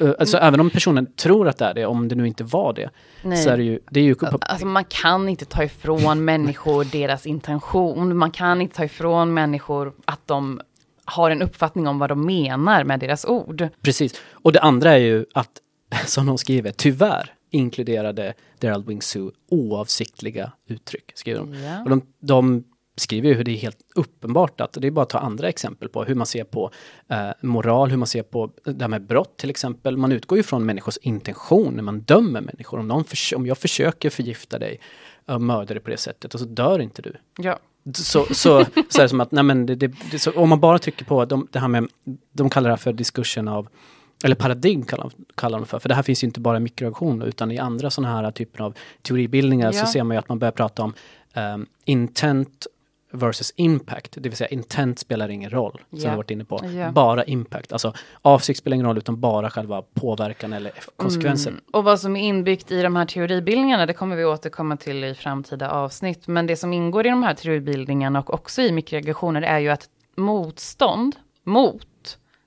Uh, 0.00 0.12
alltså 0.18 0.38
även 0.38 0.60
om 0.60 0.70
personen 0.70 1.06
tror 1.16 1.48
att 1.48 1.58
det 1.58 1.64
är 1.64 1.74
det, 1.74 1.86
om 1.86 2.08
det 2.08 2.14
nu 2.14 2.26
inte 2.26 2.44
var 2.44 2.72
det, 2.72 2.90
Nej. 3.22 3.38
så 3.38 3.50
är 3.50 3.56
det 3.56 3.62
ju, 3.64 3.78
det 3.90 4.00
är 4.00 4.04
ju 4.04 4.14
uppenbar- 4.14 4.38
Alltså 4.40 4.66
man 4.66 4.84
kan 4.84 5.28
inte 5.28 5.44
ta 5.44 5.64
ifrån 5.64 6.24
människor 6.24 6.84
deras 6.84 7.26
intention. 7.26 8.16
Man 8.16 8.30
kan 8.30 8.60
inte 8.60 8.76
ta 8.76 8.84
ifrån 8.84 9.34
människor 9.34 9.92
att 10.04 10.26
de 10.26 10.60
har 11.04 11.30
en 11.30 11.42
uppfattning 11.42 11.86
om 11.88 11.98
vad 11.98 12.08
de 12.10 12.26
menar 12.26 12.84
med 12.84 13.00
deras 13.00 13.24
ord. 13.24 13.68
Precis. 13.82 14.20
Och 14.30 14.52
det 14.52 14.60
andra 14.60 14.92
är 14.92 14.98
ju 14.98 15.26
att, 15.34 15.50
som 16.06 16.26
de 16.26 16.38
skriver, 16.38 16.70
tyvärr 16.70 17.30
inkluderade 17.50 18.34
Gerald 18.60 18.86
Wing 18.86 19.02
Sue 19.02 19.30
oavsiktliga 19.50 20.52
uttryck, 20.68 21.12
skriver 21.14 21.40
de. 21.40 21.54
Ja. 21.54 21.82
Och 21.82 21.90
de, 21.90 22.02
de 22.20 22.64
skriver 22.96 23.28
ju 23.28 23.34
hur 23.34 23.44
det 23.44 23.50
är 23.50 23.56
helt 23.56 23.78
uppenbart 23.94 24.60
att, 24.60 24.72
det 24.72 24.86
är 24.86 24.90
bara 24.90 25.02
att 25.02 25.08
ta 25.08 25.18
andra 25.18 25.48
exempel 25.48 25.88
på 25.88 26.04
hur 26.04 26.14
man 26.14 26.26
ser 26.26 26.44
på 26.44 26.70
eh, 27.08 27.30
moral, 27.40 27.90
hur 27.90 27.96
man 27.96 28.06
ser 28.06 28.22
på 28.22 28.50
det 28.64 28.80
här 28.84 28.88
med 28.88 29.02
brott 29.02 29.36
till 29.36 29.50
exempel. 29.50 29.96
Man 29.96 30.12
utgår 30.12 30.38
ju 30.38 30.42
från 30.42 30.66
människors 30.66 30.96
intention 30.96 31.74
när 31.74 31.82
man 31.82 32.00
dömer 32.00 32.40
människor. 32.40 32.78
Om, 32.78 32.88
någon 32.88 33.04
förs- 33.04 33.32
om 33.36 33.46
jag 33.46 33.58
försöker 33.58 34.10
förgifta 34.10 34.58
dig 34.58 34.80
och 35.26 35.42
mörda 35.42 35.74
dig 35.74 35.80
på 35.82 35.90
det 35.90 35.96
sättet 35.96 36.34
och 36.34 36.40
så 36.40 36.46
dör 36.46 36.78
inte 36.80 37.02
du. 37.02 37.12
Ja. 37.38 37.58
Så, 37.94 38.24
så, 38.24 38.34
så 38.34 38.58
är 38.98 39.02
det 39.02 39.08
som 39.08 39.20
att, 39.20 39.32
nej 39.32 39.44
men 39.44 39.66
det, 39.66 39.74
det, 39.74 39.92
det, 40.10 40.18
så, 40.18 40.30
om 40.32 40.48
man 40.48 40.60
bara 40.60 40.78
trycker 40.78 41.04
på 41.04 41.24
de, 41.24 41.48
det 41.52 41.58
här 41.58 41.68
med, 41.68 41.88
de 42.32 42.50
kallar 42.50 42.68
det 42.68 42.72
här 42.72 42.76
för 42.82 42.92
diskursen 42.92 43.48
av, 43.48 43.68
eller 44.24 44.36
paradigm 44.36 44.82
kallar, 44.84 45.10
kallar 45.34 45.58
de 45.58 45.66
för, 45.66 45.78
för 45.78 45.88
det 45.88 45.94
här 45.94 46.02
finns 46.02 46.22
ju 46.24 46.26
inte 46.26 46.40
bara 46.40 46.56
i 46.56 46.60
mikroaggression 46.60 47.22
utan 47.22 47.50
i 47.50 47.58
andra 47.58 47.90
sådana 47.90 48.14
här 48.22 48.30
typer 48.30 48.64
av 48.64 48.74
teoribildningar 49.02 49.72
så 49.72 49.78
Ja. 49.78 49.86
ser 49.86 50.02
man 50.02 50.14
ju 50.14 50.18
att 50.18 50.28
man 50.28 50.38
börjar 50.38 50.52
prata 50.52 50.82
om 50.82 50.94
um, 51.54 51.66
intent 51.84 52.66
versus 53.14 53.52
impact, 53.56 54.12
det 54.16 54.28
vill 54.28 54.36
säga 54.36 54.48
intent 54.48 54.98
spelar 54.98 55.28
ingen 55.28 55.50
roll, 55.50 55.80
som 55.90 55.98
Ja. 55.98 56.10
vi 56.10 56.16
varit 56.16 56.30
inne 56.30 56.44
på. 56.44 56.60
Ja. 56.76 56.90
Bara 56.90 57.24
impact, 57.24 57.72
alltså 57.72 57.92
avsikt 58.22 58.58
spelar 58.58 58.74
ingen 58.74 58.86
roll 58.86 58.98
utan 58.98 59.20
bara 59.20 59.50
själva 59.50 59.82
påverkan 59.94 60.52
eller 60.52 60.72
konsekvenser. 60.96 61.50
Mm. 61.50 61.62
Och 61.72 61.84
vad 61.84 62.00
som 62.00 62.16
är 62.16 62.20
inbyggt 62.28 62.70
i 62.70 62.82
de 62.82 62.96
här 62.96 63.04
teoribildningarna, 63.06 63.86
det 63.86 63.92
kommer 63.92 64.16
vi 64.16 64.24
återkomma 64.24 64.76
till 64.76 65.04
i 65.04 65.14
framtida 65.14 65.70
avsnitt. 65.70 66.26
Men 66.26 66.46
det 66.46 66.56
som 66.56 66.72
ingår 66.72 67.06
i 67.06 67.10
de 67.10 67.22
här 67.22 67.34
teoribildningarna 67.34 68.18
och 68.20 68.34
också 68.34 68.62
i 68.62 68.72
mikroaggressioner 68.72 69.42
är 69.42 69.58
ju 69.58 69.68
att 69.68 69.88
motstånd 70.16 71.16
mot 71.44 71.86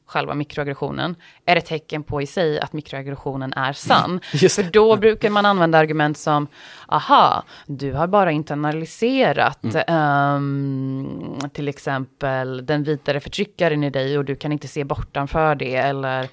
själva 0.07 0.33
mikroaggressionen 0.33 1.15
är 1.45 1.55
ett 1.55 1.65
tecken 1.65 2.03
på 2.03 2.21
i 2.21 2.25
sig 2.25 2.59
att 2.59 2.73
mikroaggressionen 2.73 3.53
är 3.53 3.73
sann. 3.73 4.19
För 4.31 4.71
då 4.71 4.95
brukar 4.95 5.29
man 5.29 5.45
använda 5.45 5.77
argument 5.77 6.17
som, 6.17 6.47
aha, 6.87 7.43
du 7.65 7.93
har 7.93 8.07
bara 8.07 8.31
internaliserat 8.31 9.59
ehm, 9.87 11.39
till 11.53 11.67
exempel 11.67 12.65
den 12.65 12.83
vitare 12.83 13.19
förtryckaren 13.19 13.83
i 13.83 13.89
dig 13.89 14.17
och 14.17 14.25
du 14.25 14.35
kan 14.35 14.51
inte 14.51 14.67
se 14.67 14.83
bortanför 14.83 15.55
det 15.55 15.75
eller 15.75 16.27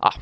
ja, 0.00 0.12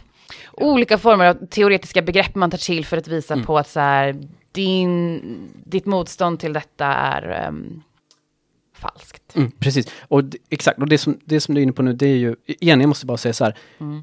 olika 0.53 0.99
former 0.99 1.25
av 1.25 1.47
teoretiska 1.47 2.03
begrepp 2.03 2.35
man 2.35 2.51
tar 2.51 2.59
till 2.59 2.85
för 2.87 2.97
att 2.97 3.09
visa 3.09 3.37
på 3.37 3.59
att 3.59 3.69
så 3.69 3.81
här, 3.81 4.17
din, 4.53 5.21
ditt 5.65 5.87
motstånd 5.87 6.41
till 6.41 6.53
detta 6.53 6.87
är 6.87 7.47
ehm, 7.47 7.83
falskt. 8.81 9.37
Mm, 9.37 9.51
precis, 9.51 9.87
och 10.01 10.23
exakt, 10.49 10.79
och 10.79 10.89
det 10.89 10.99
som, 10.99 11.21
det 11.25 11.41
som 11.41 11.55
du 11.55 11.61
är 11.61 11.63
inne 11.63 11.73
på 11.73 11.83
nu, 11.83 11.93
det 11.93 12.07
är 12.07 12.17
ju, 12.17 12.37
igen, 12.47 12.81
jag 12.81 12.89
måste 12.89 13.07
bara 13.07 13.17
säga 13.17 13.33
så 13.33 13.45
här, 13.45 13.59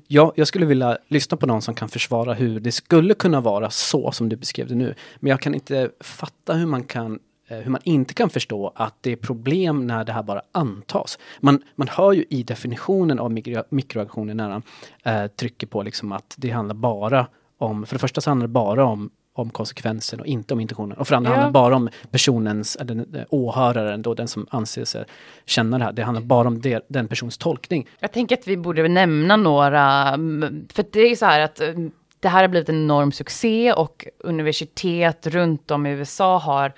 ja, 0.07 0.33
jag 0.35 0.47
skulle 0.47 0.65
vilja 0.65 0.97
lyssna 1.07 1.37
på 1.37 1.45
någon 1.45 1.61
som 1.61 1.75
kan 1.75 1.89
försvara 1.89 2.33
hur 2.33 2.59
det 2.59 2.71
skulle 2.71 3.13
kunna 3.13 3.41
vara 3.41 3.69
så 3.69 4.11
som 4.11 4.29
du 4.29 4.35
beskrev 4.35 4.67
det 4.67 4.75
nu, 4.75 4.95
men 5.19 5.29
jag 5.29 5.41
kan 5.41 5.53
inte 5.53 5.89
fatta 5.99 6.53
hur 6.53 6.65
man 6.65 6.83
kan 6.83 7.19
eh, 7.47 7.57
hur 7.57 7.71
man 7.71 7.81
inte 7.83 8.13
kan 8.13 8.29
förstå 8.29 8.71
att 8.75 8.95
det 9.01 9.11
är 9.11 9.15
problem 9.15 9.87
när 9.87 10.03
det 10.03 10.13
här 10.13 10.23
bara 10.23 10.41
antas. 10.51 11.19
Man, 11.39 11.63
man 11.75 11.87
hör 11.87 12.13
ju 12.13 12.25
i 12.29 12.43
definitionen 12.43 13.19
av 13.19 13.31
mikro, 13.31 13.63
mikroaggressioner 13.69 14.33
när 14.33 14.49
han 14.49 14.63
eh, 15.03 15.27
trycker 15.27 15.67
på 15.67 15.83
liksom 15.83 16.11
att 16.11 16.35
det 16.37 16.49
handlar 16.49 16.75
bara 16.75 17.27
om, 17.57 17.85
för 17.85 17.95
det 17.95 17.99
första 17.99 18.21
så 18.21 18.29
handlar 18.29 18.47
det 18.47 18.53
bara 18.53 18.85
om 18.85 19.09
om 19.39 19.49
konsekvensen 19.49 20.19
och 20.19 20.25
inte 20.25 20.53
om 20.53 20.59
intentionen. 20.59 20.97
Och 20.97 21.07
för 21.07 21.15
andra 21.15 21.29
Ja. 21.31 21.35
handlar 21.35 21.51
bara 21.51 21.75
om 21.75 21.89
personens, 22.11 22.75
eller 22.75 22.95
den, 22.95 23.11
den, 23.11 23.25
åhöraren 23.29 24.01
då, 24.01 24.13
den 24.13 24.27
som 24.27 24.47
anser 24.49 24.85
sig 24.85 25.05
känna 25.45 25.77
det 25.77 25.83
här. 25.83 25.91
Det 25.91 26.01
handlar 26.03 26.21
bara 26.21 26.47
om 26.47 26.61
det, 26.61 26.85
den 26.89 27.07
persons 27.07 27.37
tolkning. 27.37 27.87
Jag 27.99 28.11
tänker 28.11 28.37
att 28.37 28.47
vi 28.47 28.57
borde 28.57 28.87
nämna 28.87 29.35
några, 29.35 30.07
mm, 30.13 30.67
för 30.73 30.85
det 30.91 30.99
är 30.99 31.15
så 31.15 31.25
här 31.25 31.39
att 31.39 31.59
mm, 31.59 31.91
det 32.19 32.27
här 32.27 32.41
har 32.41 32.47
blivit 32.47 32.69
en 32.69 32.83
enorm 32.83 33.11
succé 33.11 33.73
och 33.73 34.07
universitet 34.19 35.27
runt 35.27 35.71
om 35.71 35.85
i 35.85 35.89
USA 35.91 36.37
har 36.37 36.73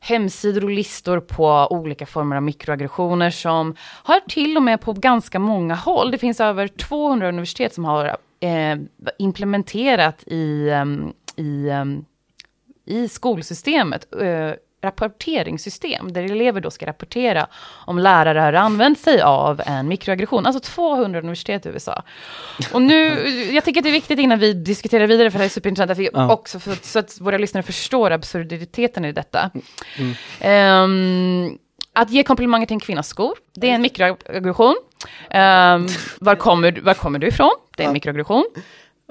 hemsidor 0.00 0.64
och 0.64 0.70
listor 0.70 1.20
på 1.20 1.66
olika 1.70 2.06
former 2.06 2.36
av 2.36 2.42
mikroaggressioner 2.42 3.30
som 3.30 3.74
har 3.80 4.20
till 4.20 4.56
och 4.56 4.62
med 4.62 4.80
på 4.80 4.92
ganska 4.92 5.38
många 5.38 5.74
håll. 5.74 6.10
Det 6.10 6.18
finns 6.18 6.40
över 6.40 6.68
200 6.68 7.28
universitet 7.28 7.74
som 7.74 7.84
har 7.84 8.16
eh, 8.40 8.76
implementerat 9.18 10.22
i, 10.26 10.70
em, 10.70 11.12
i, 11.42 11.70
i 12.86 13.08
skolsystemet 13.08 14.06
rapporteringssystem 14.84 16.12
där 16.12 16.22
elever 16.22 16.60
då 16.60 16.70
ska 16.70 16.86
rapportera 16.86 17.46
om 17.86 17.98
lärare 17.98 18.38
har 18.40 18.52
använt 18.52 18.98
sig 19.00 19.22
av 19.22 19.62
en 19.66 19.88
mikroaggression. 19.88 20.46
Alltså 20.46 20.60
200 20.60 21.18
universitet 21.18 21.66
i 21.66 21.68
USA. 21.68 22.02
Och 22.72 22.82
nu, 22.82 23.28
jag 23.52 23.64
tycker 23.64 23.80
att 23.80 23.84
det 23.84 23.90
är 23.90 23.92
viktigt 23.92 24.18
innan 24.18 24.38
vi 24.38 24.52
diskuterar 24.52 25.06
vidare, 25.06 25.30
för 25.30 25.38
det 25.38 25.42
här 25.42 25.48
är 25.48 25.52
superintressant, 25.52 25.90
att 25.90 25.98
vi 25.98 26.08
Ja. 26.12 26.32
också 26.32 26.58
för, 26.60 26.76
så 26.82 26.98
att 26.98 27.20
våra 27.20 27.38
lyssnare 27.38 27.62
förstår 27.62 28.10
absurditeten 28.10 29.04
i 29.04 29.12
detta. 29.12 29.50
Ehm, 30.40 31.58
att 31.92 32.10
ge 32.10 32.22
komplimanger 32.22 32.66
till 32.66 32.74
en 32.74 32.80
kvinnas 32.80 33.08
skor, 33.08 33.34
det 33.54 33.70
är 33.70 33.74
en 33.74 33.82
mikroaggression. 33.82 34.76
Ehm, 35.30 35.86
var, 36.20 36.34
kommer, 36.34 36.80
var 36.82 36.94
kommer 36.94 37.18
du 37.18 37.26
ifrån? 37.26 37.50
Det 37.76 37.82
är 37.82 37.86
en 37.86 37.92
mikroaggression. 37.92 38.44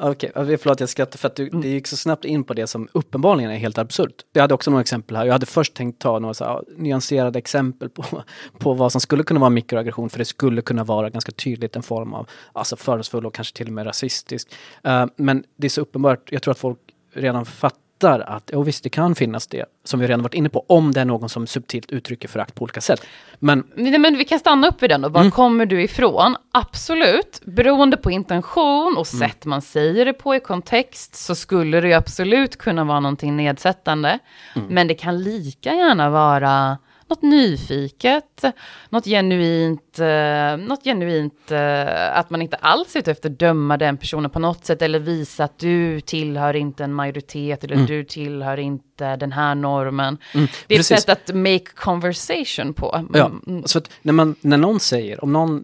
Okej, 0.03 0.31
okay, 0.35 0.57
förlåt 0.57 0.79
jag 0.79 0.89
skrattar 0.89 1.17
för 1.17 1.27
att 1.27 1.35
du, 1.35 1.49
det 1.49 1.67
gick 1.67 1.87
så 1.87 1.97
snabbt 1.97 2.25
in 2.25 2.43
på 2.43 2.53
det 2.53 2.67
som 2.67 2.87
uppenbarligen 2.91 3.51
är 3.51 3.57
helt 3.57 3.77
absurt. 3.77 4.25
Jag 4.33 4.41
hade 4.41 4.53
också 4.53 4.71
några 4.71 4.81
exempel 4.81 5.17
här. 5.17 5.25
Jag 5.25 5.33
hade 5.33 5.45
först 5.45 5.73
tänkt 5.73 6.01
ta 6.01 6.19
några 6.19 6.33
så 6.33 6.45
här, 6.45 6.63
nyanserade 6.77 7.39
exempel 7.39 7.89
på, 7.89 8.23
på 8.59 8.73
vad 8.73 8.91
som 8.91 9.01
skulle 9.01 9.23
kunna 9.23 9.39
vara 9.39 9.49
mikroaggression, 9.49 10.09
för 10.09 10.17
det 10.17 10.25
skulle 10.25 10.61
kunna 10.61 10.83
vara 10.83 11.09
ganska 11.09 11.31
tydligt 11.31 11.75
en 11.75 11.83
form 11.83 12.13
av 12.13 12.29
alltså 12.53 12.75
fördomsfull 12.75 13.25
och 13.25 13.33
kanske 13.33 13.57
till 13.57 13.67
och 13.67 13.73
med 13.73 13.87
rasistisk. 13.87 14.53
Uh, 14.87 15.05
men 15.15 15.43
det 15.55 15.67
är 15.67 15.69
så 15.69 15.81
uppenbart, 15.81 16.31
jag 16.31 16.41
tror 16.41 16.51
att 16.51 16.59
folk 16.59 16.79
redan 17.13 17.45
fattar 17.45 17.90
fattar 18.01 18.19
att, 18.19 18.49
ja 18.53 18.61
visst 18.61 18.83
det 18.83 18.89
kan 18.89 19.15
finnas 19.15 19.47
det, 19.47 19.65
som 19.83 19.99
vi 19.99 20.07
redan 20.07 20.21
varit 20.21 20.33
inne 20.33 20.49
på, 20.49 20.65
om 20.67 20.91
det 20.91 21.01
är 21.01 21.05
någon 21.05 21.29
som 21.29 21.47
subtilt 21.47 21.91
uttrycker 21.91 22.27
förakt 22.27 22.55
på 22.55 22.63
olika 22.63 22.81
sätt. 22.81 23.05
Men, 23.39 23.63
men, 23.75 24.17
vi 24.17 24.25
kan 24.25 24.39
stanna 24.39 24.67
upp 24.67 24.83
vid 24.83 24.89
den 24.89 25.01
då, 25.01 25.09
var 25.09 25.21
mm. 25.21 25.31
kommer 25.31 25.65
du 25.65 25.83
ifrån? 25.83 26.35
Absolut, 26.51 27.41
beroende 27.45 27.97
på 27.97 28.11
intention 28.11 28.97
och 28.97 29.13
mm. 29.13 29.29
sätt 29.29 29.45
man 29.45 29.61
säger 29.61 30.05
det 30.05 30.13
på 30.13 30.35
i 30.35 30.39
kontext, 30.39 31.15
så 31.15 31.35
skulle 31.35 31.81
det 31.81 31.93
absolut 31.93 32.57
kunna 32.57 32.83
vara 32.83 32.99
någonting 32.99 33.35
nedsättande. 33.35 34.19
Mm. 34.55 34.67
Men 34.67 34.87
det 34.87 34.95
kan 34.95 35.23
lika 35.23 35.73
gärna 35.73 36.09
vara 36.09 36.77
något 37.11 37.21
nyfiket, 37.21 38.43
något 38.89 39.05
genuint, 39.05 39.99
eh, 39.99 40.57
något 40.57 40.83
genuint 40.83 41.51
eh, 41.51 42.17
att 42.17 42.29
man 42.29 42.41
inte 42.41 42.55
alls 42.55 42.95
är 42.95 42.99
ute 42.99 43.11
efter 43.11 43.29
att 43.29 43.39
döma 43.39 43.77
den 43.77 43.97
personen 43.97 44.31
på 44.31 44.39
något 44.39 44.65
sätt 44.65 44.81
eller 44.81 44.99
visa 44.99 45.43
att 45.43 45.59
du 45.59 46.01
tillhör 46.01 46.55
inte 46.55 46.83
en 46.83 46.93
majoritet 46.93 47.63
eller 47.63 47.75
mm. 47.75 47.87
du 47.87 48.03
tillhör 48.03 48.57
inte 48.57 49.15
den 49.15 49.31
här 49.31 49.55
normen. 49.55 50.17
Mm, 50.33 50.47
det 50.67 50.73
är 50.75 50.77
precis. 50.77 50.91
ett 50.91 51.03
sätt 51.03 51.29
att 51.29 51.35
make 51.35 51.65
conversation 51.75 52.73
på. 52.73 52.95
Mm. 52.95 53.11
Ja, 53.13 53.61
så 53.65 53.77
att 53.77 53.91
när, 54.01 54.13
man, 54.13 54.35
när 54.41 54.57
någon 54.57 54.79
säger, 54.79 55.23
om 55.23 55.33
någon 55.33 55.63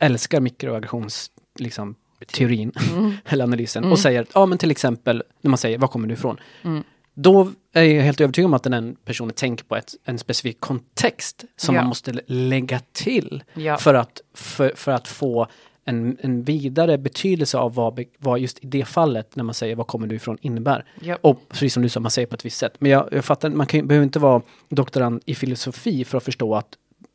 älskar 0.00 0.40
mikroaggressions, 0.40 1.30
liksom, 1.58 1.94
teorin 2.32 2.72
mm. 2.92 3.12
eller 3.26 3.44
analysen 3.44 3.84
och 3.84 3.88
mm. 3.88 3.96
säger, 3.96 4.26
ja 4.34 4.46
men 4.46 4.58
till 4.58 4.70
exempel 4.70 5.22
när 5.40 5.48
man 5.48 5.58
säger, 5.58 5.78
var 5.78 5.88
kommer 5.88 6.08
du 6.08 6.14
ifrån? 6.14 6.40
Mm. 6.62 6.82
Då 7.14 7.52
är 7.84 7.94
jag 7.94 8.02
helt 8.02 8.20
övertygad 8.20 8.46
om 8.46 8.54
att 8.54 8.62
den 8.62 8.96
personen 9.04 9.34
tänker 9.34 9.64
på 9.64 9.76
ett, 9.76 9.94
en 10.04 10.18
specifik 10.18 10.60
kontext 10.60 11.44
som 11.56 11.74
ja. 11.74 11.80
man 11.80 11.88
måste 11.88 12.20
lägga 12.26 12.80
till 12.92 13.44
ja. 13.54 13.76
för, 13.76 13.94
att, 13.94 14.20
för, 14.34 14.72
för 14.74 14.92
att 14.92 15.08
få 15.08 15.46
en, 15.84 16.16
en 16.20 16.42
vidare 16.42 16.98
betydelse 16.98 17.58
av 17.58 17.74
vad, 17.74 18.04
vad 18.18 18.38
just 18.38 18.64
i 18.64 18.66
det 18.66 18.84
fallet 18.84 19.36
när 19.36 19.44
man 19.44 19.54
säger 19.54 19.76
var 19.76 19.84
kommer 19.84 20.06
du 20.06 20.16
ifrån 20.16 20.38
innebär. 20.40 20.84
Yep. 21.02 21.18
Och 21.20 21.48
precis 21.48 21.74
som 21.74 21.82
du 21.82 21.88
sa, 21.88 22.00
man 22.00 22.10
säger 22.10 22.26
på 22.26 22.34
ett 22.34 22.44
visst 22.44 22.58
sätt. 22.58 22.74
Men 22.78 22.90
jag, 22.90 23.08
jag 23.12 23.24
fattar, 23.24 23.50
man 23.50 23.66
kan, 23.66 23.86
behöver 23.86 24.04
inte 24.04 24.18
vara 24.18 24.42
doktorand 24.68 25.22
i 25.26 25.34
filosofi 25.34 26.04
för 26.04 26.18
att 26.18 26.24
förstå 26.24 26.54
att 26.54 26.68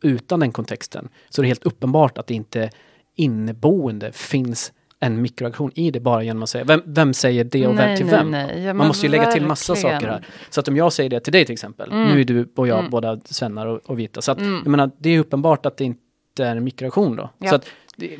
utan 0.03 0.39
den 0.39 0.51
kontexten 0.51 1.09
så 1.29 1.41
är 1.41 1.43
det 1.43 1.47
helt 1.47 1.63
uppenbart 1.63 2.17
att 2.17 2.27
det 2.27 2.33
inte 2.33 2.69
inneboende 3.15 4.11
finns 4.11 4.71
en 5.03 5.21
mikroaggression 5.21 5.71
i 5.75 5.91
det 5.91 5.99
bara 5.99 6.23
genom 6.23 6.43
att 6.43 6.49
säga 6.49 6.63
vem, 6.63 6.81
vem 6.85 7.13
säger 7.13 7.43
det 7.43 7.67
och 7.67 7.75
nej, 7.75 7.87
vem 7.87 7.97
till 7.97 8.05
nej, 8.05 8.15
vem? 8.15 8.31
Nej. 8.31 8.63
Ja, 8.63 8.73
man 8.73 8.87
måste 8.87 9.05
ju 9.05 9.11
lägga 9.11 9.31
till 9.31 9.45
massa 9.45 9.75
saker 9.75 10.07
här. 10.07 10.25
Så 10.49 10.59
att 10.59 10.67
om 10.67 10.77
jag 10.77 10.93
säger 10.93 11.09
det 11.09 11.19
till 11.19 11.33
dig 11.33 11.45
till 11.45 11.53
exempel, 11.53 11.91
mm. 11.91 12.07
nu 12.07 12.21
är 12.21 12.25
du 12.25 12.47
och 12.55 12.67
jag 12.67 12.79
mm. 12.79 12.91
båda 12.91 13.19
svennar 13.25 13.65
och, 13.65 13.79
och, 13.85 13.99
vita, 13.99 14.21
så 14.21 14.31
att 14.31 14.39
mm. 14.39 14.53
jag 14.53 14.67
menar, 14.67 14.91
det 14.97 15.09
är 15.09 15.19
uppenbart 15.19 15.65
att 15.65 15.77
det 15.77 15.83
inte 15.83 16.45
är 16.45 16.55
en 16.55 16.63
mikroaggression 16.63 17.15
då. 17.15 17.29
Ja. 17.37 17.49
Så 17.49 17.55
att, 17.55 17.65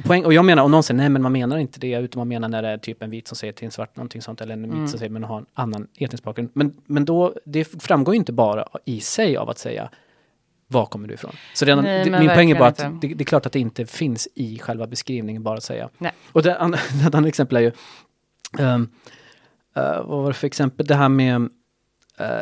poäng, 0.04 0.26
och 0.26 0.34
jag 0.34 0.46
menar, 0.46 0.64
om 0.64 0.72
någon 0.72 0.84
säger 0.84 0.98
nej 0.98 1.10
men 1.10 1.22
man 1.22 1.32
menar 1.32 1.58
inte 1.58 1.80
det, 1.80 1.94
utan 1.94 2.20
man 2.20 2.28
menar 2.28 2.48
när 2.48 2.62
det 2.62 2.70
är 2.70 2.78
typ 2.78 3.04
en 3.04 3.10
vit 3.10 3.28
som 3.28 3.38
säger 3.38 3.54
till 3.54 3.66
en 3.66 3.72
svart 3.72 3.96
någonting 3.96 4.22
sånt, 4.22 4.42
eller 4.42 4.54
en 4.54 4.64
vit 4.64 4.74
mm. 4.74 4.88
som 4.88 5.00
säger 5.00 5.12
men 5.12 5.24
har 5.24 5.38
en 5.38 5.46
annan 5.54 5.88
etnisk 5.98 6.24
bakgrund. 6.24 6.50
Men, 6.54 6.74
men 6.86 7.06
då, 7.06 7.34
det 7.46 7.66
framgår 7.84 8.14
ju 8.14 8.20
inte 8.20 8.34
bara 8.34 8.68
i 8.86 9.00
sig 9.00 9.38
av 9.38 9.50
att 9.50 9.58
säga 9.58 9.90
var 10.74 10.86
kommer 10.86 11.08
du 11.08 11.14
ifrån? 11.14 11.36
Så 11.54 11.66
redan, 11.66 11.84
Nej, 11.84 12.12
min 12.20 12.30
poäng 12.30 12.52
är 12.52 12.60
bara 12.60 12.70
att 12.70 12.78
det, 12.78 13.08
det, 13.08 13.22
är 13.22 13.26
klart 13.26 13.46
att 13.46 13.52
det 13.52 13.60
inte 13.60 13.86
finns 13.86 14.28
i 14.36 14.60
själva 14.60 14.88
beskrivningen 14.88 15.44
bara 15.44 15.58
att 15.58 15.64
säga. 15.64 15.90
Nej. 15.98 16.12
Och 16.32 16.44
det 16.44 16.58
andra, 16.60 16.80
ett 17.08 17.16
annat 17.16 17.28
exempel 17.28 17.58
är 17.58 17.62
ju, 17.62 17.72
um, 18.60 18.82
uh, 18.82 18.88
vad 20.06 20.08
var 20.24 20.28
det 20.28 20.34
för 20.34 20.48
exempel, 20.48 20.86
det 20.86 20.96
här 20.96 21.10
med 21.10 21.42
uh, 21.42 21.48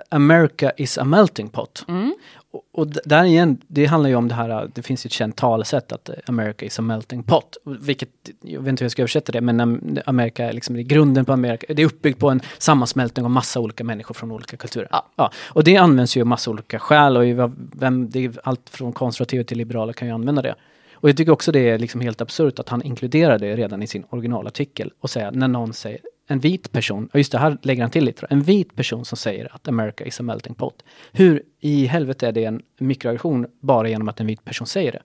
America 0.10 0.72
is 0.78 0.98
a 0.98 1.04
melting 1.04 1.50
pot. 1.50 1.86
Mm. 1.88 2.16
Och, 2.54 2.64
och, 2.72 2.88
där 2.88 3.24
igen, 3.24 3.58
det 3.68 3.86
handlar 3.86 4.10
ju 4.10 4.16
om 4.16 4.28
det 4.28 4.36
här, 4.36 4.70
det 4.74 4.82
finns 4.82 5.06
ju 5.06 5.08
ett 5.08 5.14
känt 5.14 5.36
talesätt 5.36 5.92
att 5.92 6.10
America 6.26 6.66
is 6.66 6.80
a 6.80 6.82
melting 6.82 7.24
pot. 7.24 7.58
Vilket, 7.64 8.10
jag 8.42 8.62
vet 8.62 8.70
inte 8.70 8.84
hur 8.84 8.86
jag 8.86 8.92
ska 8.92 9.02
översätta 9.02 9.32
det, 9.32 9.42
men 9.42 10.00
Amerika 10.06 10.46
är 10.46 10.54
liksom, 10.54 10.76
det 10.76 10.82
är 10.82 10.84
grunden 10.84 11.26
på 11.26 11.34
Amerika, 11.34 11.74
det 11.74 11.82
är 11.82 11.86
uppbyggt 11.86 12.20
på 12.20 12.30
en 12.30 12.42
sammansmältning 12.58 13.26
av 13.26 13.32
massa 13.32 13.60
olika 13.60 13.84
människor 13.84 14.14
från 14.14 14.32
olika 14.32 14.58
kulturer. 14.58 14.88
Ja. 14.92 15.08
ja. 15.16 15.32
Och 15.48 15.64
det 15.64 15.78
används 15.78 16.18
ju 16.18 16.22
av 16.22 16.28
massa 16.28 16.52
olika 16.52 16.80
skäl 16.80 17.18
och 17.18 17.52
vem, 17.80 18.10
det 18.10 18.26
är 18.26 18.32
allt 18.44 18.70
från 18.70 18.94
konservativa 18.94 19.44
till 19.44 19.58
liberala 19.58 19.94
kan 19.94 20.08
ju 20.08 20.14
använda 20.14 20.42
det. 20.42 20.56
Och 20.94 21.10
jag 21.10 21.18
tycker 21.18 21.32
också 21.32 21.52
det 21.52 21.70
är 21.70 21.80
liksom 21.80 22.02
helt 22.02 22.22
absurt 22.22 22.60
att 22.60 22.70
han 22.70 22.82
inkluderar 22.82 23.40
det 23.40 23.56
redan 23.56 23.84
i 23.84 23.88
sin 23.88 24.04
originalartikel 24.10 24.92
och 25.00 25.10
säger 25.10 25.32
när 25.32 25.48
någon 25.48 25.74
säger 25.74 26.00
en 26.32 26.40
vit 26.40 26.72
person, 26.72 27.10
och 27.14 27.20
just 27.20 27.32
det 27.32 27.38
här 27.38 27.58
lägger 27.62 27.82
han 27.82 27.92
till 27.92 28.06
lite, 28.06 28.28
en 28.30 28.42
vit 28.42 28.76
person 28.76 29.06
som 29.06 29.18
säger 29.18 29.56
att 29.56 29.68
America 29.68 30.06
is 30.06 30.20
a 30.20 30.24
melting 30.24 30.54
pot. 30.54 30.84
Hur 31.12 31.44
i 31.60 31.86
helvete 31.86 32.28
är 32.28 32.32
det 32.32 32.46
en 32.46 32.62
mikroaggression 32.78 33.48
bara 33.60 33.90
genom 33.90 34.10
att 34.10 34.20
en 34.20 34.28
vit 34.28 34.46
person 34.46 34.68
säger 34.68 34.92
det? 34.92 35.02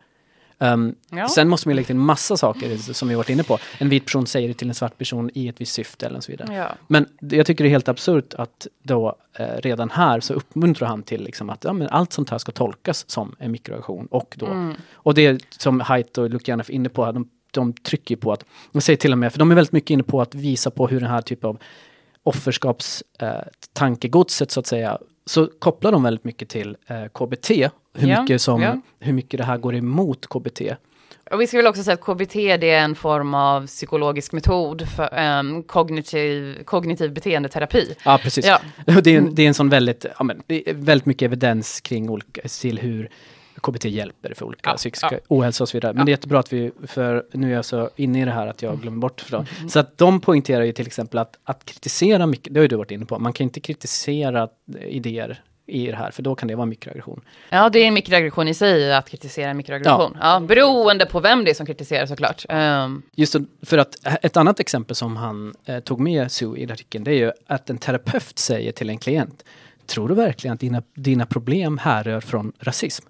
Um, 0.58 0.94
ja. 1.10 1.28
Sen 1.28 1.48
måste 1.48 1.68
man 1.68 1.76
lägga 1.76 1.86
till 1.86 1.96
massa 1.96 2.36
saker 2.36 2.76
som 2.76 3.08
vi 3.08 3.14
varit 3.14 3.30
inne 3.30 3.42
på. 3.42 3.58
En 3.78 3.88
vit 3.88 4.04
person 4.04 4.26
säger 4.26 4.48
det 4.48 4.54
till 4.54 4.68
en 4.68 4.74
svart 4.74 4.98
person 4.98 5.30
i 5.34 5.48
ett 5.48 5.60
visst 5.60 5.72
syfte 5.72 6.06
eller 6.06 6.20
så 6.20 6.32
vidare. 6.32 6.54
Ja. 6.54 6.68
Men 6.88 7.06
jag 7.20 7.46
tycker 7.46 7.64
det 7.64 7.68
är 7.68 7.70
helt 7.70 7.88
absurt 7.88 8.34
att 8.34 8.66
då 8.82 9.16
eh, 9.38 9.46
redan 9.58 9.90
här 9.90 10.20
så 10.20 10.34
uppmuntrar 10.34 10.88
han 10.88 11.02
till 11.02 11.24
liksom 11.24 11.50
att 11.50 11.64
ja, 11.64 11.72
men 11.72 11.88
allt 11.88 12.12
sånt 12.12 12.30
här 12.30 12.38
ska 12.38 12.52
tolkas 12.52 13.10
som 13.10 13.36
en 13.38 13.52
mikroaggression. 13.52 14.06
Och, 14.06 14.34
då, 14.38 14.46
mm. 14.46 14.74
och 14.92 15.14
det 15.14 15.42
som 15.50 15.80
Haidt 15.80 16.18
och 16.18 16.30
Luke 16.30 16.52
är 16.52 16.70
inne 16.70 16.88
på, 16.88 17.12
de, 17.12 17.28
de 17.60 17.72
trycker 17.72 18.16
på 18.16 18.32
att, 18.32 18.44
de 18.72 18.82
säger 18.82 18.96
till 18.96 19.12
och 19.12 19.18
med, 19.18 19.32
för 19.32 19.38
de 19.38 19.50
är 19.50 19.54
väldigt 19.54 19.72
mycket 19.72 19.90
inne 19.90 20.02
på 20.02 20.20
att 20.20 20.34
visa 20.34 20.70
på 20.70 20.86
hur 20.86 21.00
den 21.00 21.10
här 21.10 21.22
typen 21.22 21.50
av 21.50 21.58
offerskapstankegodset 22.22 24.50
eh, 24.50 24.52
så 24.52 24.60
att 24.60 24.66
säga 24.66 24.98
så 25.26 25.50
kopplar 25.58 25.92
de 25.92 26.02
väldigt 26.02 26.24
mycket 26.24 26.48
till 26.48 26.76
eh, 26.86 27.04
KBT. 27.04 27.50
Hur, 27.94 28.08
ja, 28.08 28.22
mycket 28.22 28.42
som, 28.42 28.62
ja. 28.62 28.80
hur 29.00 29.12
mycket 29.12 29.38
det 29.38 29.44
här 29.44 29.58
går 29.58 29.74
emot 29.74 30.26
KBT. 30.26 30.60
Och 31.30 31.40
vi 31.40 31.46
ska 31.46 31.56
väl 31.56 31.66
också 31.66 31.82
säga 31.82 31.94
att 31.94 32.00
KBT 32.00 32.34
det 32.34 32.70
är 32.70 32.84
en 32.84 32.94
form 32.94 33.34
av 33.34 33.66
psykologisk 33.66 34.32
metod 34.32 34.88
för 34.88 35.38
um, 35.38 35.62
kognitiv, 35.62 36.64
kognitiv 36.64 37.12
beteendeterapi. 37.12 37.94
Ja, 38.04 38.18
precis. 38.22 38.46
Ja. 38.46 38.60
Det, 39.02 39.16
är, 39.16 39.20
det 39.20 39.42
är 39.42 39.48
en 39.48 39.54
sån 39.54 39.68
väldigt, 39.68 40.06
ja, 40.18 40.24
men, 40.24 40.42
det 40.46 40.70
är 40.70 40.74
väldigt 40.74 41.06
mycket 41.06 41.26
evidens 41.26 41.80
kring 41.80 42.10
olika, 42.10 42.40
till 42.60 42.78
hur 42.78 43.10
KBT 43.60 43.84
hjälper 43.84 44.34
för 44.34 44.46
olika 44.46 44.70
ja, 44.70 44.76
psykiska 44.76 45.08
ja. 45.12 45.18
ohälsa 45.28 45.64
och 45.64 45.68
så 45.68 45.76
vidare. 45.76 45.92
Men 45.92 46.00
ja. 46.00 46.04
det 46.04 46.10
är 46.10 46.12
jättebra 46.12 46.38
att 46.38 46.52
vi, 46.52 46.72
för 46.86 47.26
nu 47.32 47.50
är 47.50 47.54
jag 47.54 47.64
så 47.64 47.90
inne 47.96 48.22
i 48.22 48.24
det 48.24 48.30
här 48.30 48.46
att 48.46 48.62
jag 48.62 48.80
glömmer 48.80 48.98
bort 48.98 49.24
det. 49.30 49.36
Mm. 49.36 49.68
Så 49.68 49.78
att 49.78 49.98
de 49.98 50.20
poängterar 50.20 50.64
ju 50.64 50.72
till 50.72 50.86
exempel 50.86 51.18
att, 51.18 51.38
att 51.44 51.64
kritisera 51.64 52.26
mycket, 52.26 52.54
det 52.54 52.60
har 52.60 52.62
ju 52.62 52.68
du 52.68 52.76
varit 52.76 52.90
inne 52.90 53.06
på, 53.06 53.18
man 53.18 53.32
kan 53.32 53.44
inte 53.44 53.60
kritisera 53.60 54.48
idéer 54.80 55.42
i 55.66 55.86
det 55.86 55.96
här, 55.96 56.10
för 56.10 56.22
då 56.22 56.34
kan 56.34 56.48
det 56.48 56.54
vara 56.54 56.66
mikroaggression. 56.66 57.20
Ja, 57.50 57.68
det 57.68 57.78
är 57.78 57.88
en 57.88 57.94
mikroaggression 57.94 58.48
i 58.48 58.54
sig 58.54 58.94
att 58.94 59.08
kritisera 59.08 59.54
mikroaggression. 59.54 60.16
Ja. 60.20 60.34
ja 60.34 60.40
beroende 60.40 61.06
på 61.06 61.20
vem 61.20 61.44
det 61.44 61.50
är 61.50 61.54
som 61.54 61.66
kritiserar 61.66 62.06
såklart. 62.06 62.44
Um. 62.48 63.02
Just 63.14 63.36
för 63.62 63.78
att 63.78 63.96
ett 64.22 64.36
annat 64.36 64.60
exempel 64.60 64.96
som 64.96 65.16
han 65.16 65.54
eh, 65.64 65.80
tog 65.80 66.00
med 66.00 66.32
Sue 66.32 66.58
i 66.58 66.72
artikeln, 66.72 67.04
det 67.04 67.10
är 67.10 67.18
ju 67.18 67.32
att 67.46 67.70
en 67.70 67.78
terapeut 67.78 68.38
säger 68.38 68.72
till 68.72 68.90
en 68.90 68.98
klient, 68.98 69.44
tror 69.86 70.08
du 70.08 70.14
verkligen 70.14 70.54
att 70.54 70.60
dina, 70.60 70.82
dina 70.94 71.26
problem 71.26 71.78
härrör 71.78 72.20
från 72.20 72.52
rasism? 72.58 73.06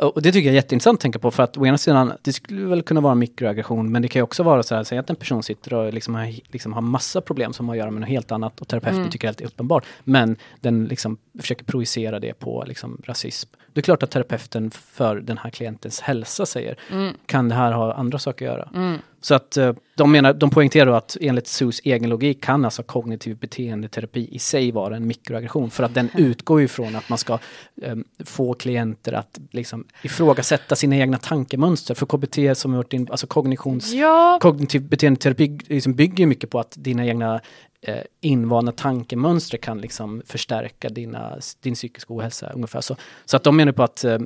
Och 0.00 0.22
det 0.22 0.32
tycker 0.32 0.46
jag 0.48 0.52
är 0.52 0.56
jätteintressant 0.56 0.96
att 0.96 1.00
tänka 1.00 1.18
på 1.18 1.30
för 1.30 1.42
att 1.42 1.56
å 1.56 1.66
ena 1.66 1.78
sidan, 1.78 2.12
det 2.22 2.32
skulle 2.32 2.66
väl 2.66 2.82
kunna 2.82 3.00
vara 3.00 3.14
mikroaggression 3.14 3.92
men 3.92 4.02
det 4.02 4.08
kan 4.08 4.20
ju 4.20 4.24
också 4.24 4.42
vara 4.42 4.62
så 4.62 4.74
här, 4.74 4.84
säg 4.84 4.98
att 4.98 5.10
en 5.10 5.16
person 5.16 5.42
sitter 5.42 5.74
och 5.74 5.94
liksom 5.94 6.14
har, 6.14 6.34
liksom 6.52 6.72
har 6.72 6.80
massa 6.80 7.20
problem 7.20 7.52
som 7.52 7.68
har 7.68 7.74
att 7.74 7.78
göra 7.78 7.90
med 7.90 8.00
något 8.00 8.08
helt 8.08 8.32
annat 8.32 8.60
och 8.60 8.68
terapeuten 8.68 8.98
mm. 8.98 9.10
tycker 9.10 9.28
det 9.32 9.44
är 9.44 9.46
uppenbart. 9.46 9.84
Men 10.04 10.36
den 10.60 10.84
liksom 10.84 11.18
försöker 11.40 11.64
projicera 11.64 12.20
det 12.20 12.34
på 12.34 12.64
liksom 12.66 13.02
rasism. 13.04 13.50
Det 13.72 13.80
är 13.80 13.82
klart 13.82 14.02
att 14.02 14.10
terapeuten 14.10 14.70
för 14.70 15.16
den 15.16 15.38
här 15.38 15.50
klientens 15.50 16.00
hälsa 16.00 16.46
säger, 16.46 16.78
mm. 16.90 17.14
kan 17.26 17.48
det 17.48 17.54
här 17.54 17.72
ha 17.72 17.94
andra 17.94 18.18
saker 18.18 18.48
att 18.48 18.52
göra? 18.52 18.68
Mm. 18.74 18.98
Så 19.22 19.34
att 19.34 19.56
eh, 19.56 19.72
de, 19.94 20.12
menar, 20.12 20.34
de 20.34 20.50
poängterar 20.50 20.92
att 20.92 21.16
enligt 21.20 21.46
SUS 21.46 21.80
egen 21.84 22.10
logik 22.10 22.44
kan 22.44 22.64
alltså 22.64 22.82
kognitiv 22.82 23.36
beteendeterapi 23.36 24.28
i 24.34 24.38
sig 24.38 24.72
vara 24.72 24.96
en 24.96 25.06
mikroaggression 25.06 25.70
för 25.70 25.84
att 25.84 25.94
den 25.94 26.10
utgår 26.16 26.62
ifrån 26.62 26.96
att 26.96 27.08
man 27.08 27.18
ska 27.18 27.38
um, 27.82 28.04
få 28.24 28.54
klienter 28.54 29.12
att 29.12 29.38
liksom 29.50 29.84
ifrågasätta 30.02 30.76
sina 30.76 30.96
egna 30.96 31.18
tankemönster. 31.18 31.94
För 31.94 32.06
KBT 32.06 32.58
som 32.58 32.72
varit 32.72 32.92
in, 32.92 33.06
alltså 33.10 33.26
kognitions, 33.26 33.92
ja. 33.92 34.38
kognitiv 34.42 34.82
beteendeterapi 34.82 35.58
liksom 35.66 35.94
bygger 35.94 36.26
mycket 36.26 36.50
på 36.50 36.60
att 36.60 36.74
dina 36.76 37.06
egna 37.06 37.40
eh, 37.82 38.02
invana 38.20 38.72
tankemönster 38.72 39.58
kan 39.58 39.78
liksom 39.78 40.22
förstärka 40.26 40.88
dina, 40.88 41.38
din 41.60 41.74
psykiska 41.74 42.14
ohälsa 42.14 42.50
ungefär 42.54 42.80
så. 42.80 42.96
Så 43.24 43.36
att 43.36 43.44
de 43.44 43.56
menar 43.56 43.72
på 43.72 43.82
att 43.82 44.04
eh, 44.04 44.18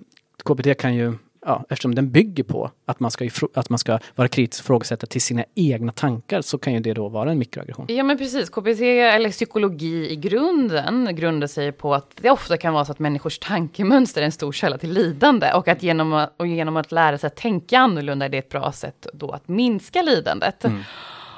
KBT 0.45 0.79
kan 0.79 0.95
ju 0.95 1.15
ja, 1.45 1.65
eftersom 1.69 1.95
den 1.95 2.11
bygger 2.11 2.45
på 2.45 2.71
att 2.87 3.01
man 3.01 3.11
ska, 3.11 3.29
att 3.55 3.71
man 3.71 3.79
ska 3.79 3.99
vara 4.15 4.29
kritisk 4.29 4.61
och 4.61 4.65
ifrågasätta 4.65 5.07
till 5.07 5.21
sina 5.21 5.45
egna 5.55 5.93
tankar 5.93 6.43
så 6.43 6.59
kan 6.59 6.73
ju 6.73 6.81
det 6.81 6.95
då 6.95 7.09
vara 7.09 7.31
en 7.31 7.39
mikroaggression. 7.39 7.87
Ja 7.89 8.05
men 8.05 8.19
precis, 8.19 8.51
KBT 8.51 8.81
eller 8.81 9.31
psykologi 9.31 10.11
i 10.11 10.17
grunden 10.17 11.17
grundar 11.17 11.47
sig 11.47 11.73
på 11.73 11.95
att 11.95 12.11
det 12.21 12.31
ofta 12.31 12.57
kan 12.57 12.75
vara 12.75 12.85
så 12.85 12.93
att 12.93 12.99
människors 12.99 13.39
tankemönster 13.39 14.21
är 14.21 14.25
en 14.25 14.33
stor 14.33 14.53
källa 14.53 14.79
till 14.79 14.93
lidande 14.93 15.53
och 15.53 15.69
att 15.69 15.83
genom 15.83 16.13
att, 16.13 16.35
och 16.37 16.47
genom 16.47 16.77
att 16.77 16.93
lära 16.93 17.19
sig 17.19 17.27
att 17.27 17.37
tänka 17.37 17.79
annorlunda 17.79 18.25
är 18.25 18.29
det 18.29 18.39
ett 18.39 18.49
bra 18.49 18.73
sätt 18.73 19.07
då 19.13 19.31
att 19.31 19.49
minska 19.49 20.03
lidandet. 20.03 20.65
Mm. 20.65 20.83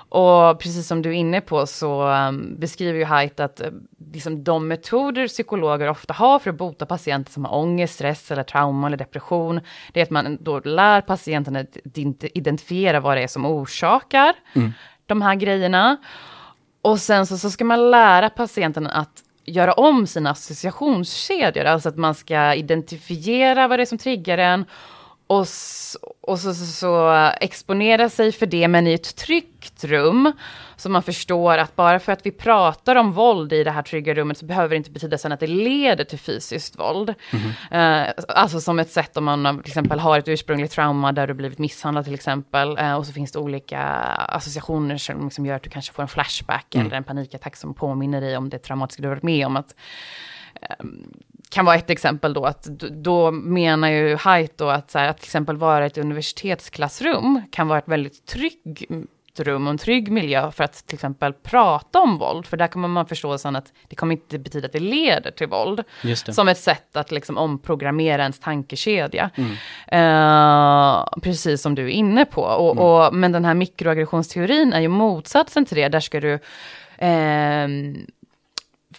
Och 0.08 0.60
precis 0.60 0.86
som 0.86 1.02
du 1.02 1.08
är 1.08 1.14
inne 1.14 1.40
på 1.40 1.66
så 1.66 2.08
um, 2.08 2.56
beskriver 2.58 2.98
ju 2.98 3.04
Haidt 3.04 3.40
att 3.40 3.60
uh, 3.60 3.66
liksom 4.12 4.44
de 4.44 4.68
metoder 4.68 5.28
psykologer 5.28 5.88
ofta 5.88 6.14
har 6.14 6.38
för 6.38 6.50
att 6.50 6.56
bota 6.56 6.86
patienter 6.86 7.32
som 7.32 7.44
har 7.44 7.54
ångest, 7.54 7.94
stress 7.94 8.30
eller 8.30 8.42
trauma 8.42 8.86
eller 8.86 8.96
depression, 8.96 9.60
det 9.92 10.00
är 10.00 10.04
att 10.04 10.10
man 10.10 10.38
då 10.40 10.60
lär 10.60 11.00
patienten 11.00 11.56
att 11.56 11.76
identifiera 12.34 13.00
vad 13.00 13.16
det 13.16 13.22
är 13.22 13.26
som 13.26 13.46
orsakar 13.46 14.34
mm. 14.54 14.72
de 15.06 15.22
här 15.22 15.34
grejerna. 15.34 15.96
Och 16.82 16.98
sen 16.98 17.26
så, 17.26 17.38
så 17.38 17.50
ska 17.50 17.64
man 17.64 17.90
lära 17.90 18.30
patienten 18.30 18.86
att 18.86 19.22
göra 19.44 19.72
om 19.72 20.06
sina 20.06 20.30
associationskedjor, 20.30 21.64
alltså 21.64 21.88
att 21.88 21.96
man 21.96 22.14
ska 22.14 22.54
identifiera 22.54 23.68
vad 23.68 23.78
det 23.78 23.82
är 23.82 23.86
som 23.86 23.98
triggar 23.98 24.38
en 24.38 24.64
och, 25.26 25.46
och 26.20 26.38
så, 26.38 26.54
så, 26.54 26.66
så, 26.66 27.10
exponera 27.40 28.08
sig 28.08 28.32
för 28.32 28.46
det, 28.46 28.68
men 28.68 28.86
i 28.86 28.92
ett 28.92 29.16
tryggt 29.16 29.84
rum. 29.84 30.32
Så 30.76 30.88
man 30.88 31.02
förstår 31.02 31.58
att 31.58 31.76
bara 31.76 31.98
för 31.98 32.12
att 32.12 32.26
vi 32.26 32.30
pratar 32.30 32.96
om 32.96 33.12
våld 33.12 33.52
i 33.52 33.64
det 33.64 33.70
här 33.70 33.82
trygga 33.82 34.14
rummet 34.14 34.38
så 34.38 34.46
behöver 34.46 34.68
det 34.68 34.76
inte 34.76 34.90
betyda 34.90 35.18
sen 35.18 35.32
att 35.32 35.40
det 35.40 35.46
leder 35.46 36.04
till 36.04 36.18
fysiskt 36.18 36.78
våld. 36.78 37.14
Mm. 37.70 38.06
Uh, 38.06 38.12
alltså 38.28 38.60
som 38.60 38.78
ett 38.78 38.90
sätt 38.90 39.16
om 39.16 39.24
man 39.24 39.62
till 39.62 39.70
exempel 39.70 39.98
har 39.98 40.18
ett 40.18 40.28
ursprungligt 40.28 40.72
trauma 40.72 41.12
där 41.12 41.26
du 41.26 41.34
blivit 41.34 41.58
misshandlad 41.58 42.04
till 42.04 42.14
exempel. 42.14 42.78
Uh, 42.78 42.94
och 42.94 43.06
så 43.06 43.12
finns 43.12 43.32
det 43.32 43.38
olika 43.38 43.82
associationer 44.28 44.96
som 44.96 45.24
liksom 45.24 45.46
gör 45.46 45.56
att 45.56 45.62
du 45.62 45.70
kanske 45.70 45.92
får 45.92 46.02
en 46.02 46.08
flashback 46.08 46.74
mm. 46.74 46.86
eller 46.86 46.96
en 46.96 47.04
panikattack 47.04 47.56
som 47.56 47.74
påminner 47.74 48.20
dig 48.20 48.36
om 48.36 48.48
det 48.48 48.58
traumatiska 48.58 49.02
du 49.02 49.08
varit 49.08 49.22
med 49.22 49.46
om. 49.46 49.56
Att, 49.56 49.74
um, 50.80 51.12
kan 51.48 51.64
vara 51.64 51.76
ett 51.76 51.90
exempel 51.90 52.34
då, 52.34 52.44
att 52.44 52.64
då 52.80 53.30
menar 53.30 53.88
ju 53.88 54.16
Haidt 54.16 54.58
då 54.58 54.68
att, 54.68 54.90
så 54.90 54.98
här, 54.98 55.08
att 55.08 55.18
till 55.18 55.26
exempel 55.26 55.56
vara 55.56 55.86
ett 55.86 55.98
universitetsklassrum 55.98 57.42
kan 57.50 57.68
vara 57.68 57.78
ett 57.78 57.88
väldigt 57.88 58.26
tryggt 58.26 58.90
rum 59.38 59.66
och 59.66 59.70
en 59.70 59.78
trygg 59.78 60.12
miljö 60.12 60.50
för 60.50 60.64
att 60.64 60.86
till 60.86 60.94
exempel 60.94 61.32
prata 61.32 62.00
om 62.00 62.18
våld, 62.18 62.46
för 62.46 62.56
där 62.56 62.66
kommer 62.66 62.88
man 62.88 63.06
förstå 63.06 63.38
sen 63.38 63.56
att 63.56 63.72
det 63.88 63.96
kommer 63.96 64.14
inte 64.14 64.38
betyda 64.38 64.66
att 64.66 64.72
det 64.72 64.80
leder 64.80 65.30
till 65.30 65.46
våld. 65.46 65.84
Som 66.34 66.48
ett 66.48 66.58
sätt 66.58 66.96
att 66.96 67.10
liksom 67.10 67.38
omprogrammera 67.38 68.22
ens 68.22 68.40
tankekedja. 68.40 69.30
Mm. 69.34 69.50
Uh, 69.92 71.04
precis 71.22 71.62
som 71.62 71.74
du 71.74 71.84
är 71.84 71.88
inne 71.90 72.24
på. 72.24 72.42
Och, 72.42 72.72
mm. 72.72 72.84
och, 72.84 73.14
men 73.14 73.32
den 73.32 73.44
här 73.44 73.54
mikroaggressionsteorin 73.54 74.72
är 74.72 74.80
ju 74.80 74.88
motsatsen 74.88 75.64
till 75.64 75.76
det, 75.76 75.88
där 75.88 76.00
ska 76.00 76.20
du 76.20 76.32
uh, 76.32 76.38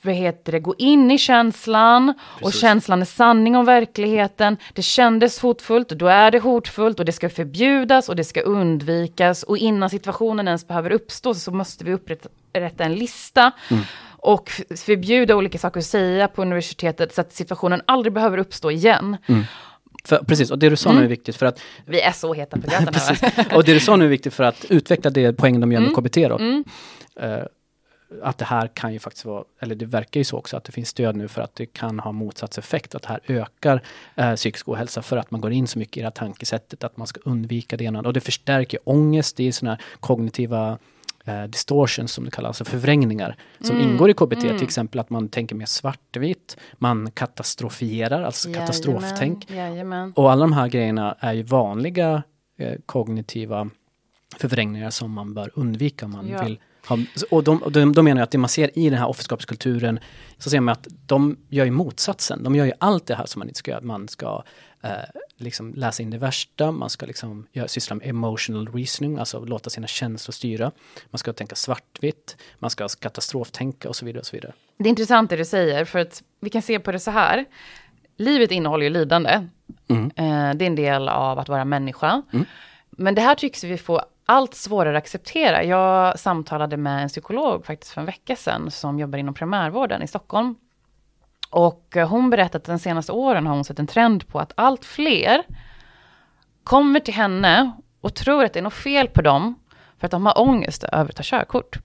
vad 0.06 0.14
heter 0.14 0.52
det, 0.52 0.60
gå 0.60 0.76
in 0.78 1.12
i 1.12 1.18
känslan 1.18 2.14
Precis. 2.40 2.46
och 2.46 2.62
känslan 2.62 3.02
är 3.02 3.06
sanning 3.06 3.56
om 3.56 3.66
verkligheten. 3.66 4.58
Det 4.74 4.82
kändes 4.82 5.40
hotfullt, 5.40 5.90
då 5.90 6.08
är 6.08 6.32
det 6.32 6.40
hotfullt 6.40 7.00
och 7.00 7.06
det 7.06 7.12
ska 7.12 7.30
förbjudas 7.30 8.10
och 8.10 8.16
det 8.16 8.24
ska 8.24 8.42
undvikas 8.42 9.44
och 9.44 9.58
innan 9.58 9.90
situationen 9.90 10.48
ens 10.48 10.68
behöver 10.68 10.92
uppstå 10.92 11.34
så 11.34 11.52
måste 11.52 11.84
vi 11.84 11.94
upprätta 11.94 12.84
en 12.84 12.96
lista 12.96 13.52
mm. 13.70 13.84
och 14.18 14.52
förbjuda 14.86 15.36
olika 15.36 15.58
saker 15.58 15.80
att 15.80 15.86
säga 15.86 16.28
på 16.28 16.42
universitetet 16.42 17.16
så 17.16 17.22
att 17.22 17.34
situationen 17.34 17.82
aldrig 17.86 18.14
behöver 18.14 18.38
uppstå 18.38 18.72
igen. 18.72 19.18
Mm. 19.28 19.44
För, 20.04 20.18
precis, 20.18 20.52
och 20.52 20.60
det 20.60 20.70
du 20.70 20.76
sa 20.76 20.90
mm. 20.90 21.00
nu 21.00 21.06
är 21.06 21.10
viktigt 21.10 21.36
för 21.36 21.46
att... 21.46 21.62
Vi 21.86 22.02
är 22.02 22.12
så 22.12 22.34
heta 22.34 22.58
på 22.58 22.68
gröten 22.68 23.16
Och 23.56 23.64
det 23.64 23.74
du 23.74 23.80
sa 23.80 23.96
nu 23.96 24.06
är 24.06 24.10
viktigt 24.10 24.34
för 24.34 24.44
att 24.44 24.66
utveckla 24.70 25.10
det 25.10 25.34
poängen 25.34 25.62
de 25.62 25.72
gör 25.72 25.80
med 25.80 25.90
mm. 25.90 26.04
KBT 26.04 26.16
då. 26.16 26.38
Mm. 26.38 26.64
Uh, 27.24 27.46
att 28.22 28.38
det 28.38 28.46
här 28.46 28.68
kan 28.68 28.94
ju 28.94 29.00
faktiskt 29.00 29.26
vara, 29.26 29.44
eller 29.60 29.76
det 29.76 29.86
verkar 29.86 30.20
ju 30.20 30.24
så 30.24 30.38
också, 30.38 30.58
att 30.58 30.64
det 30.64 30.72
finns 30.72 30.90
stöd 30.90 31.16
nu 31.16 31.28
för 31.28 31.42
att 31.42 31.56
det 31.56 31.66
kan 31.66 32.00
ha 32.00 32.12
motsatseffekt, 32.12 32.96
att 32.96 33.02
det 33.02 33.10
här 33.10 33.20
ökar 33.28 33.82
eh, 34.16 34.36
psykisk 34.36 34.70
ohälsa 34.70 35.02
för 35.02 35.18
att 35.18 35.32
man 35.32 35.42
går 35.42 35.52
in 35.52 35.68
så 35.68 35.80
mycket 35.80 35.98
i 35.98 36.00
det 36.00 36.06
här 36.06 36.12
tankesättet 36.12 36.84
att 36.84 36.98
man 36.98 37.08
ska 37.08 37.20
undvika 37.24 37.78
det 37.78 37.84
ena. 37.84 38.00
Och 38.00 38.14
det 38.14 38.22
förstärker 38.22 38.80
ångest, 38.84 39.38
det 39.38 39.48
är 39.48 39.52
sådana 39.52 39.78
kognitiva 40.00 40.78
eh, 41.26 41.44
distortions 41.44 42.12
som 42.12 42.26
det 42.26 42.32
kallas, 42.32 42.48
alltså 42.48 42.66
förvrängningar 42.66 43.36
som 43.62 43.76
mm. 43.76 43.90
ingår 43.90 44.10
i 44.10 44.14
KBT, 44.14 44.44
mm. 44.44 44.58
till 44.58 44.68
exempel 44.68 45.00
att 45.00 45.10
man 45.10 45.30
tänker 45.30 45.56
mer 45.56 45.66
svartvitt, 45.66 46.58
man 46.74 47.12
katastrofierar, 47.12 48.24
alltså 48.24 48.50
Jajamän. 48.50 48.68
katastroftänk. 48.68 49.50
Jajamän. 49.50 50.14
Och 50.16 50.32
alla 50.32 50.42
de 50.42 50.54
här 50.54 50.68
grejerna 50.68 51.16
är 51.20 51.34
ju 51.34 51.44
vanliga 51.44 52.24
eh, 52.58 52.78
kognitiva 52.86 53.70
förvrängningar 54.38 54.90
som 54.90 55.12
man 55.12 55.34
bör 55.34 55.52
undvika 55.54 56.06
om 56.06 56.12
man 56.12 56.28
ja. 56.28 56.44
vill 56.44 56.60
och 57.30 57.44
de, 57.44 57.64
de, 57.70 57.94
de 57.94 58.06
menar 58.06 58.22
att 58.22 58.32
det 58.32 58.38
man 58.38 58.50
ser 58.50 58.80
i 58.80 58.90
den 58.90 59.00
här 59.00 59.08
offerskapskulturen, 59.08 60.00
så 60.38 60.50
ser 60.50 60.60
man 60.60 60.72
att 60.72 60.88
de 61.06 61.38
gör 61.50 61.66
ju 61.66 61.72
motsatsen. 61.72 62.44
De 62.44 62.56
gör 62.56 62.66
ju 62.66 62.72
allt 62.80 63.06
det 63.06 63.16
här 63.16 63.26
som 63.26 63.40
man 63.40 63.48
inte 63.48 63.60
ska 63.60 63.72
göra. 63.72 63.82
Man 63.82 64.08
ska 64.08 64.44
eh, 64.82 64.92
liksom 65.38 65.74
läsa 65.74 66.04
in 66.04 66.10
det 66.10 66.18
värsta, 66.18 66.72
man 66.72 66.90
ska 66.90 67.06
liksom 67.06 67.48
göra, 67.52 67.68
syssla 67.68 67.96
med 67.96 68.08
emotional 68.08 68.68
reasoning, 68.74 69.18
alltså 69.18 69.46
låta 69.46 69.70
sina 69.70 69.88
känslor 69.88 70.32
styra. 70.32 70.72
Man 71.10 71.20
ska 71.20 71.34
tänka 71.34 71.56
svartvitt, 71.56 72.38
man 72.60 72.70
ska 72.70 72.88
katastroftänka 72.88 73.90
och 73.90 73.96
så 73.96 74.06
vidare. 74.06 74.20
och 74.20 74.26
så 74.26 74.36
vidare. 74.36 74.54
Det 74.78 74.84
är 74.84 74.90
intressant 74.90 75.30
det 75.30 75.36
du 75.36 75.46
säger, 75.46 75.86
för 75.86 76.00
att 76.00 76.24
vi 76.40 76.50
kan 76.50 76.62
se 76.62 76.80
på 76.80 76.92
det 76.92 77.00
så 77.00 77.12
här. 77.12 77.46
Livet 78.18 78.52
innehåller 78.52 78.84
ju 78.84 78.90
lidande. 78.90 79.48
Mm. 79.88 80.06
Eh, 80.06 80.56
det 80.58 80.66
är 80.66 80.68
en 80.68 80.76
del 80.76 81.10
av 81.10 81.40
att 81.40 81.50
vara 81.50 81.66
människa. 81.66 82.22
Mm. 82.34 82.46
Men 82.90 83.16
det 83.16 83.22
här 83.22 83.36
tycks 83.36 83.64
vi 83.64 83.78
få 83.78 84.02
allt 84.30 84.54
svårare 84.54 84.98
att 84.98 85.04
acceptera. 85.04 85.64
Jag 85.64 86.20
samtalade 86.20 86.78
med 86.78 87.04
en 87.04 87.10
psykolog 87.10 87.66
faktiskt 87.66 87.94
för 87.94 88.02
en 88.02 88.06
vecka 88.06 88.36
sedan 88.36 88.72
som 88.72 89.00
jobbar 89.00 89.20
inom 89.20 89.34
primärvården 89.34 90.02
i 90.02 90.08
Stockholm. 90.08 90.56
Och 91.50 91.98
eh, 91.98 92.10
hon 92.10 92.30
berättade 92.30 92.58
att 92.58 92.66
de 92.66 92.80
senaste 92.80 93.12
åren 93.12 93.48
har 93.48 93.56
hon 93.56 93.64
sett 93.64 93.80
en 93.80 93.88
trend 93.88 94.28
på 94.28 94.40
att 94.40 94.54
allt 94.56 94.86
fler 94.86 95.44
kommer 96.64 97.00
till 97.00 97.14
henne 97.14 97.72
och 98.02 98.14
tror 98.16 98.44
att 98.44 98.54
det 98.54 98.60
är 98.60 98.64
något 98.64 98.74
fel 98.74 99.08
på 99.08 99.22
dem 99.22 99.56
för 99.98 100.08
att 100.08 100.12
de 100.12 100.26
har 100.26 100.42
ångest 100.42 100.84
över 100.84 101.10
att 101.10 101.16
ta 101.16 101.24
körkort. 101.24 101.80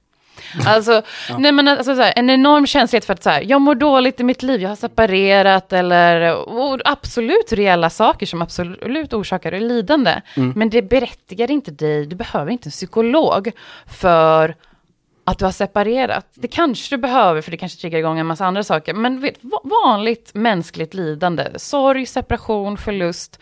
Alltså, 0.66 1.02
ja. 1.28 1.38
nej 1.38 1.52
men 1.52 1.68
alltså 1.68 1.96
så 1.96 2.02
här, 2.02 2.12
en 2.16 2.30
enorm 2.30 2.66
känslighet 2.66 3.04
för 3.04 3.12
att 3.12 3.22
så 3.22 3.30
här, 3.30 3.42
jag 3.42 3.60
mår 3.60 3.74
dåligt 3.74 4.20
i 4.20 4.24
mitt 4.24 4.42
liv, 4.42 4.62
jag 4.62 4.68
har 4.68 4.76
separerat 4.76 5.72
eller 5.72 6.36
absolut 6.84 7.52
reella 7.52 7.90
saker 7.90 8.26
som 8.26 8.42
absolut 8.42 9.12
orsakar 9.12 9.60
lidande. 9.60 10.20
Mm. 10.36 10.52
Men 10.56 10.70
det 10.70 10.82
berättigar 10.82 11.50
inte 11.50 11.70
dig, 11.70 12.06
du 12.06 12.16
behöver 12.16 12.52
inte 12.52 12.66
en 12.66 12.70
psykolog 12.70 13.52
för 13.86 14.54
att 15.24 15.38
du 15.38 15.44
har 15.44 15.52
separerat. 15.52 16.26
Det 16.34 16.48
kanske 16.48 16.96
du 16.96 17.00
behöver, 17.00 17.40
för 17.40 17.50
det 17.50 17.56
kanske 17.56 17.80
triggar 17.80 17.98
igång 17.98 18.18
en 18.18 18.26
massa 18.26 18.46
andra 18.46 18.62
saker. 18.62 18.94
Men 18.94 19.20
vet, 19.20 19.38
vanligt 19.84 20.30
mänskligt 20.34 20.94
lidande, 20.94 21.48
sorg, 21.56 22.06
separation, 22.06 22.76
förlust, 22.76 23.38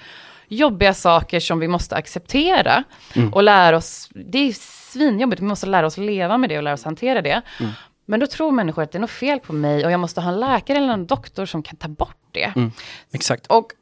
jobbiga 0.48 0.94
saker 0.94 1.40
som 1.40 1.58
vi 1.58 1.68
måste 1.68 1.96
acceptera 1.96 2.84
mm. 3.14 3.34
och 3.34 3.42
lära 3.42 3.76
oss. 3.76 4.08
Det 4.14 4.38
är 4.38 4.52
svinjobbigt, 4.90 5.42
vi 5.42 5.46
måste 5.46 5.66
lära 5.66 5.86
oss 5.86 5.96
leva 5.96 6.38
med 6.38 6.50
det 6.50 6.56
och 6.56 6.62
lära 6.62 6.74
oss 6.74 6.84
hantera 6.84 7.22
det. 7.22 7.42
Mm. 7.60 7.72
Men 8.06 8.20
då 8.20 8.26
tror 8.26 8.50
människor 8.50 8.82
att 8.82 8.92
det 8.92 8.98
är 8.98 9.00
något 9.00 9.10
fel 9.10 9.40
på 9.40 9.52
mig 9.52 9.84
och 9.84 9.90
jag 9.90 10.00
måste 10.00 10.20
ha 10.20 10.32
en 10.32 10.40
läkare 10.40 10.78
eller 10.78 10.92
en 10.92 11.06
doktor 11.06 11.46
som 11.46 11.62
kan 11.62 11.76
ta 11.76 11.88
bort 11.88 12.26
det. 12.30 12.52
Mm. 12.56 12.72
Exakt. 13.12 13.46
Och 13.46 13.72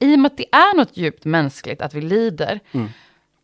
i 0.00 0.14
och 0.14 0.18
med 0.18 0.32
att 0.32 0.36
det 0.36 0.54
är 0.54 0.76
något 0.76 0.96
djupt 0.96 1.24
mänskligt 1.24 1.82
att 1.82 1.94
vi 1.94 2.00
lider, 2.00 2.60
mm. 2.72 2.88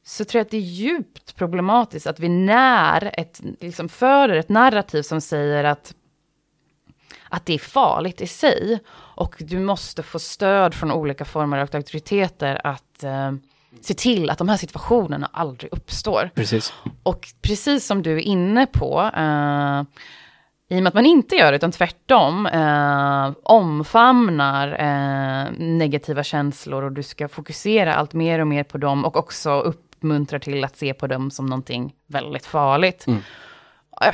så 0.05 0.25
tror 0.25 0.39
jag 0.39 0.45
att 0.45 0.51
det 0.51 0.57
är 0.57 0.61
djupt 0.61 1.37
problematiskt 1.37 2.07
att 2.07 2.21
vi 2.21 2.29
när 2.29 3.21
ett, 3.21 3.41
liksom 3.61 3.89
föder 3.89 4.37
ett 4.37 4.49
narrativ 4.49 5.03
som 5.03 5.21
säger 5.21 5.64
att 5.64 5.95
att 7.29 7.47
det 7.47 7.55
är 7.55 7.59
farligt 7.59 8.21
i 8.21 8.27
sig. 8.27 8.79
Och 8.95 9.37
du 9.39 9.59
måste 9.59 10.03
få 10.03 10.19
stöd 10.19 10.75
från 10.75 10.93
olika 10.93 11.25
former 11.25 11.59
av 11.59 11.69
auktoriteter 11.73 12.61
att 12.64 13.03
eh, 13.03 13.33
se 13.81 13.95
till 13.95 14.31
att 14.31 14.39
de 14.39 14.49
här 14.49 14.57
situationerna 14.57 15.31
aldrig 15.33 15.72
uppstår. 15.72 16.31
Precis. 16.35 16.72
Och 17.03 17.29
precis 17.43 17.87
som 17.87 18.03
du 18.03 18.12
är 18.12 18.20
inne 18.20 18.66
på, 18.66 19.11
eh, 19.16 19.83
i 20.68 20.79
och 20.79 20.83
med 20.83 20.87
att 20.87 20.95
man 20.95 21.07
inte 21.07 21.37
gör 21.37 21.53
det, 21.53 21.57
utan 21.57 21.72
tvärtom 21.72 22.47
eh, 22.47 23.33
omfamnar 23.43 24.68
eh, 24.68 25.53
negativa 25.59 26.22
känslor 26.22 26.83
och 26.83 26.93
du 26.93 27.03
ska 27.03 27.29
fokusera 27.29 27.95
allt 27.95 28.12
mer 28.12 28.39
och 28.39 28.47
mer 28.47 28.64
på 28.64 28.79
dem 28.79 29.05
och 29.05 29.16
också 29.16 29.61
uppmuntra 29.61 30.39
till 30.39 30.64
att 30.64 30.77
se 30.77 30.95
på 30.95 31.07
dem 31.07 31.31
som 31.31 31.47
någonting 31.47 31.95
väldigt 32.07 32.47
farligt. 32.47 33.07
Mm. 33.07 33.20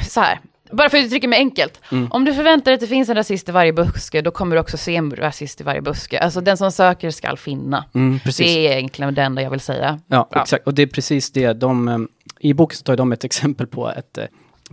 Så 0.01 0.21
här, 0.21 0.41
bara 0.73 0.91
för 0.91 0.99
att 0.99 1.05
uttrycka 1.05 1.29
mig 1.29 1.39
enkelt. 1.39 1.81
Mm. 1.93 2.13
Om 2.13 2.25
du 2.25 2.35
förväntar 2.35 2.65
dig 2.65 2.75
att 2.75 2.81
det 2.81 2.87
finns 2.87 3.09
en 3.09 3.15
rasist 3.15 3.49
i 3.49 3.53
varje 3.53 3.73
buske, 3.73 4.23
då 4.23 4.31
kommer 4.31 4.57
du 4.57 4.61
också 4.61 4.77
se 4.77 4.97
en 4.97 5.17
rasist 5.17 5.61
i 5.61 5.65
varje 5.65 5.83
buske. 5.83 6.19
Alltså 6.19 6.41
den 6.41 6.57
som 6.57 6.73
söker 6.73 7.11
ska 7.11 7.37
finna. 7.37 7.85
Mm, 7.95 8.21
det 8.25 8.67
är 8.67 8.77
egentligen 8.77 9.15
det 9.15 9.23
enda 9.23 9.43
jag 9.43 9.51
vill 9.51 9.61
säga. 9.61 10.01
Ja, 10.07 10.29
ja, 10.31 10.43
exakt. 10.43 10.67
Och 10.67 10.75
det 10.75 10.83
är 10.83 10.87
precis 10.87 11.31
det. 11.31 11.53
De, 11.53 11.89
eh, 11.89 11.99
I 12.41 12.55
boken 12.55 12.77
så 12.77 12.85
tar 12.85 12.97
de 12.97 13.13
ett 13.13 13.25
exempel 13.25 13.67
på 13.67 13.91
ett 13.91 14.19
eh, 14.19 14.25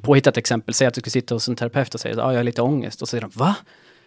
påhittat 0.02 0.38
exempel. 0.38 0.74
Säg 0.74 0.88
att 0.88 0.94
du 0.94 1.02
ska 1.02 1.10
sitta 1.10 1.36
hos 1.36 1.48
en 1.48 1.56
terapeut 1.56 1.94
och 1.94 2.00
säga 2.00 2.14
att 2.14 2.20
ah, 2.20 2.32
jag 2.32 2.40
har 2.40 2.44
lite 2.44 2.62
ångest. 2.62 3.02
Och 3.02 3.08
så 3.08 3.12
säger 3.12 3.22
de, 3.22 3.32
va? 3.34 3.56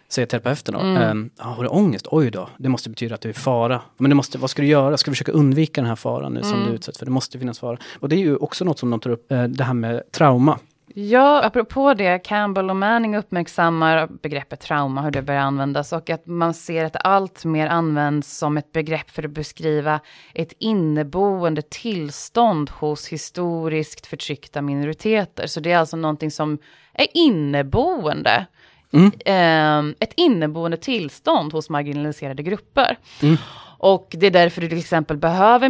Säger 0.09 0.25
terapeuten 0.25 0.73
då. 0.73 0.79
Mm. 0.79 1.01
Ehm, 1.01 1.29
ah, 1.37 1.49
har 1.49 1.63
du 1.63 1.69
ångest? 1.69 2.07
Oj 2.11 2.31
då, 2.31 2.49
det 2.57 2.69
måste 2.69 2.89
betyda 2.89 3.15
att 3.15 3.21
du 3.21 3.29
är 3.29 3.33
i 3.33 3.35
fara. 3.35 3.81
Men 3.97 4.09
det 4.09 4.15
måste, 4.15 4.37
vad 4.37 4.49
ska 4.49 4.61
du 4.61 4.67
göra? 4.67 4.97
Ska 4.97 5.11
du 5.11 5.15
försöka 5.15 5.31
undvika 5.31 5.81
den 5.81 5.87
här 5.87 5.95
faran 5.95 6.33
nu 6.33 6.39
mm. 6.39 6.51
som 6.51 6.65
du 6.65 6.75
utsätts 6.75 6.99
för? 6.99 7.05
Det 7.05 7.11
måste 7.11 7.39
finnas 7.39 7.59
fara. 7.59 7.77
Och 7.99 8.09
det 8.09 8.15
är 8.15 8.19
ju 8.19 8.35
också 8.35 8.65
något 8.65 8.79
som 8.79 8.89
de 8.89 8.99
tar 8.99 9.09
upp, 9.09 9.31
eh, 9.31 9.43
det 9.43 9.63
här 9.63 9.73
med 9.73 10.11
trauma. 10.11 10.59
Ja, 10.95 11.43
apropå 11.43 11.93
det, 11.93 12.19
Campbell 12.19 12.69
och 12.69 12.75
Manning 12.75 13.17
uppmärksammar 13.17 14.07
begreppet 14.21 14.59
trauma, 14.59 15.01
hur 15.01 15.11
det 15.11 15.21
börjar 15.21 15.41
användas 15.41 15.93
och 15.93 16.09
att 16.09 16.25
man 16.25 16.53
ser 16.53 16.85
att 16.85 16.93
det 16.93 16.99
allt 16.99 17.45
mer 17.45 17.67
används 17.67 18.37
som 18.37 18.57
ett 18.57 18.71
begrepp 18.71 19.09
för 19.09 19.25
att 19.25 19.31
beskriva 19.31 19.99
ett 20.33 20.53
inneboende 20.59 21.61
tillstånd 21.61 22.69
hos 22.69 23.07
historiskt 23.07 24.05
förtryckta 24.05 24.61
minoriteter. 24.61 25.47
Så 25.47 25.59
det 25.59 25.71
är 25.71 25.77
alltså 25.77 25.97
någonting 25.97 26.31
som 26.31 26.57
är 26.93 27.07
inneboende. 27.13 28.45
Mm. 28.93 29.11
Eh, 29.25 29.95
ett 29.99 30.13
inneboende 30.15 30.77
tillstånd 30.77 31.53
hos 31.53 31.69
marginaliserade 31.69 32.43
grupper. 32.43 32.97
Mm. 33.21 33.37
Och 33.77 34.07
det 34.11 34.27
är 34.27 34.31
därför 34.31 34.61
du 34.61 34.69
till 34.69 34.79
exempel 34.79 35.17
behöver 35.17 35.69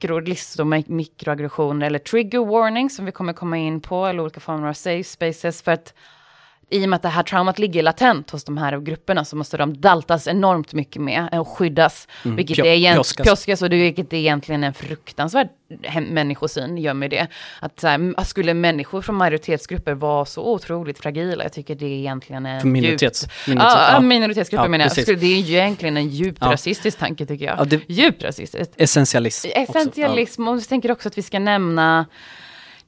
mikrolistor 0.00 0.64
med 0.64 0.88
mikroaggressioner 0.90 1.86
eller 1.86 1.98
trigger 1.98 2.38
warning 2.38 2.90
som 2.90 3.04
vi 3.04 3.12
kommer 3.12 3.32
komma 3.32 3.58
in 3.58 3.80
på, 3.80 4.06
eller 4.06 4.22
olika 4.22 4.40
former 4.40 4.68
av 4.68 4.72
safe 4.72 5.04
spaces 5.04 5.62
för 5.62 5.72
att 5.72 5.94
i 6.70 6.84
och 6.84 6.88
med 6.88 6.96
att 6.96 7.02
det 7.02 7.08
här 7.08 7.22
traumat 7.22 7.58
ligger 7.58 7.82
latent 7.82 8.30
hos 8.30 8.44
de 8.44 8.58
här 8.58 8.78
grupperna 8.78 9.24
så 9.24 9.36
måste 9.36 9.56
de 9.56 9.80
daltas 9.80 10.26
enormt 10.26 10.72
mycket 10.72 11.02
med 11.02 11.40
och 11.40 11.48
skyddas. 11.48 12.08
Mm. 12.24 12.36
Vilket, 12.36 12.56
Pj 12.56 12.68
är 12.68 12.74
egent- 12.74 13.24
pjoskas. 13.24 13.62
och 13.62 13.70
det, 13.70 13.76
vilket 13.76 14.12
är 14.12 14.16
egentligen 14.16 14.64
en 14.64 14.74
fruktansvärd 14.74 15.48
människosyn, 16.08 16.78
gör 16.78 16.94
mig 16.94 17.08
det. 17.08 17.26
Att 17.60 17.80
så 17.80 17.86
här, 17.86 18.24
skulle 18.24 18.54
människor 18.54 19.02
från 19.02 19.16
majoritetsgrupper 19.16 19.94
vara 19.94 20.24
så 20.24 20.52
otroligt 20.52 20.98
fragila? 20.98 21.42
Jag 21.42 21.52
tycker 21.52 21.74
det 21.74 21.86
är 21.86 21.98
egentligen 21.98 22.46
en 22.46 22.72
minoritets, 22.72 23.22
djupt... 23.22 23.48
Minoritets, 23.48 23.74
ja, 23.76 23.92
ja, 23.92 24.00
minoritetsgrupper 24.00 24.64
ja, 24.64 24.68
menar 24.68 24.84
jag. 24.84 24.92
Skulle, 24.92 25.18
det 25.18 25.26
är 25.26 25.40
ju 25.40 25.56
egentligen 25.56 25.96
en 25.96 26.08
djupt 26.08 26.38
ja. 26.40 26.52
rasistisk 26.52 26.98
tanke 26.98 27.26
tycker 27.26 27.44
jag. 27.44 27.58
Ja, 27.58 27.64
det, 27.64 27.80
djupt 27.86 28.22
rasistisk. 28.24 28.70
Essentialism. 28.76 29.48
Essentialism, 29.54 30.42
också. 30.42 30.52
och 30.52 30.56
jag 30.56 30.68
tänker 30.68 30.92
också 30.92 31.08
att 31.08 31.18
vi 31.18 31.22
ska 31.22 31.38
nämna 31.38 32.06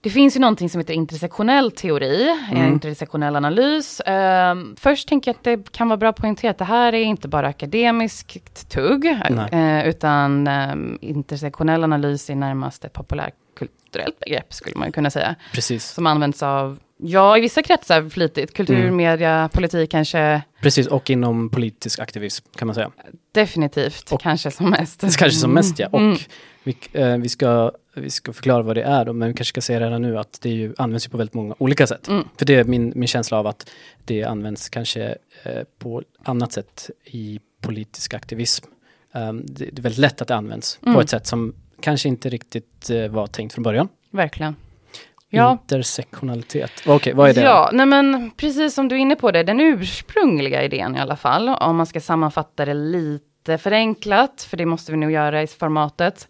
det 0.02 0.10
finns 0.10 0.36
ju 0.36 0.40
någonting 0.40 0.70
som 0.70 0.78
heter 0.78 0.94
intersektionell 0.94 1.70
teori, 1.70 2.38
mm. 2.50 2.72
intersektionell 2.72 3.36
analys. 3.36 4.00
Uh, 4.08 4.74
först 4.76 5.08
tänker 5.08 5.30
jag 5.30 5.36
att 5.36 5.44
det 5.44 5.72
kan 5.72 5.88
vara 5.88 5.96
bra 5.96 6.08
att 6.08 6.16
poängtera 6.16 6.50
att 6.50 6.58
det 6.58 6.64
här 6.64 6.92
är 6.92 7.02
inte 7.02 7.28
bara 7.28 7.48
akademiskt 7.48 8.68
tugg, 8.68 9.04
uh, 9.04 9.88
utan 9.88 10.48
um, 10.48 10.98
intersektionell 11.00 11.84
analys 11.84 12.30
är 12.30 12.34
närmast 12.34 12.84
ett 12.84 12.92
populärkulturellt 12.92 14.20
begrepp, 14.20 14.54
skulle 14.54 14.76
man 14.76 14.92
kunna 14.92 15.10
säga. 15.10 15.34
Precis. 15.52 15.88
Som 15.88 16.06
används 16.06 16.42
av 16.42 16.78
Ja, 17.04 17.38
i 17.38 17.40
vissa 17.40 17.62
kretsar 17.62 18.08
flitigt. 18.08 18.54
Kultur, 18.54 18.80
mm. 18.80 18.96
media, 18.96 19.50
politik 19.52 19.90
kanske. 19.90 20.42
Precis, 20.60 20.86
och 20.86 21.10
inom 21.10 21.50
politisk 21.50 21.98
aktivism 21.98 22.46
kan 22.56 22.66
man 22.66 22.74
säga. 22.74 22.90
Definitivt, 23.32 24.12
och, 24.12 24.20
kanske 24.20 24.50
som 24.50 24.70
mest. 24.70 25.00
Kanske 25.00 25.30
som 25.30 25.50
mest, 25.50 25.78
ja. 25.78 25.88
Och 25.92 26.00
mm. 26.00 26.18
vi, 26.62 26.76
eh, 26.92 27.16
vi, 27.16 27.28
ska, 27.28 27.72
vi 27.94 28.10
ska 28.10 28.32
förklara 28.32 28.62
vad 28.62 28.76
det 28.76 28.82
är 28.82 29.04
då, 29.04 29.12
men 29.12 29.28
vi 29.28 29.34
kanske 29.34 29.52
ska 29.52 29.60
säga 29.60 29.80
redan 29.80 30.02
nu 30.02 30.18
att 30.18 30.38
det 30.42 30.48
ju, 30.48 30.74
används 30.78 31.06
ju 31.06 31.10
på 31.10 31.16
väldigt 31.16 31.34
många 31.34 31.54
olika 31.58 31.86
sätt. 31.86 32.08
Mm. 32.08 32.28
För 32.36 32.46
det 32.46 32.54
är 32.54 32.64
min, 32.64 32.92
min 32.96 33.08
känsla 33.08 33.38
av 33.38 33.46
att 33.46 33.70
det 34.04 34.24
används 34.24 34.68
kanske 34.68 35.16
eh, 35.42 35.62
på 35.78 36.02
annat 36.24 36.52
sätt 36.52 36.90
i 37.04 37.40
politisk 37.60 38.14
aktivism. 38.14 38.66
Um, 39.12 39.46
det, 39.46 39.64
det, 39.64 39.80
är 39.80 39.82
väldigt 39.82 39.98
lätt 39.98 40.22
att 40.22 40.28
det 40.28 40.36
används 40.36 40.78
på 40.82 40.88
mm. 40.88 41.00
ett 41.00 41.10
sätt 41.10 41.26
som 41.26 41.54
kanske 41.80 42.08
inte 42.08 42.28
riktigt 42.28 42.90
eh, 42.90 43.08
var 43.08 43.26
tänkt 43.26 43.54
från 43.54 43.62
början. 43.62 43.88
Verkligen. 44.10 44.56
Ja. 45.34 45.52
Intersektionalitet. 45.52 46.72
Okej, 46.80 46.94
okay, 46.94 47.12
vad 47.14 47.30
är 47.30 47.34
det? 47.34 47.40
Ja, 47.40 47.70
nej 47.72 47.86
men 47.86 48.30
precis 48.36 48.74
som 48.74 48.88
du 48.88 48.94
är 48.94 48.98
inne 48.98 49.16
på 49.16 49.30
det, 49.30 49.42
den 49.42 49.60
ursprungliga 49.60 50.62
idén 50.62 50.96
i 50.96 50.98
alla 50.98 51.16
fall, 51.16 51.48
om 51.48 51.76
man 51.76 51.86
ska 51.86 52.00
sammanfatta 52.00 52.64
det 52.64 52.74
lite 52.74 53.58
förenklat, 53.58 54.46
för 54.50 54.56
det 54.56 54.66
måste 54.66 54.92
vi 54.92 54.98
nog 54.98 55.10
göra 55.10 55.42
i 55.42 55.46
formatet, 55.46 56.28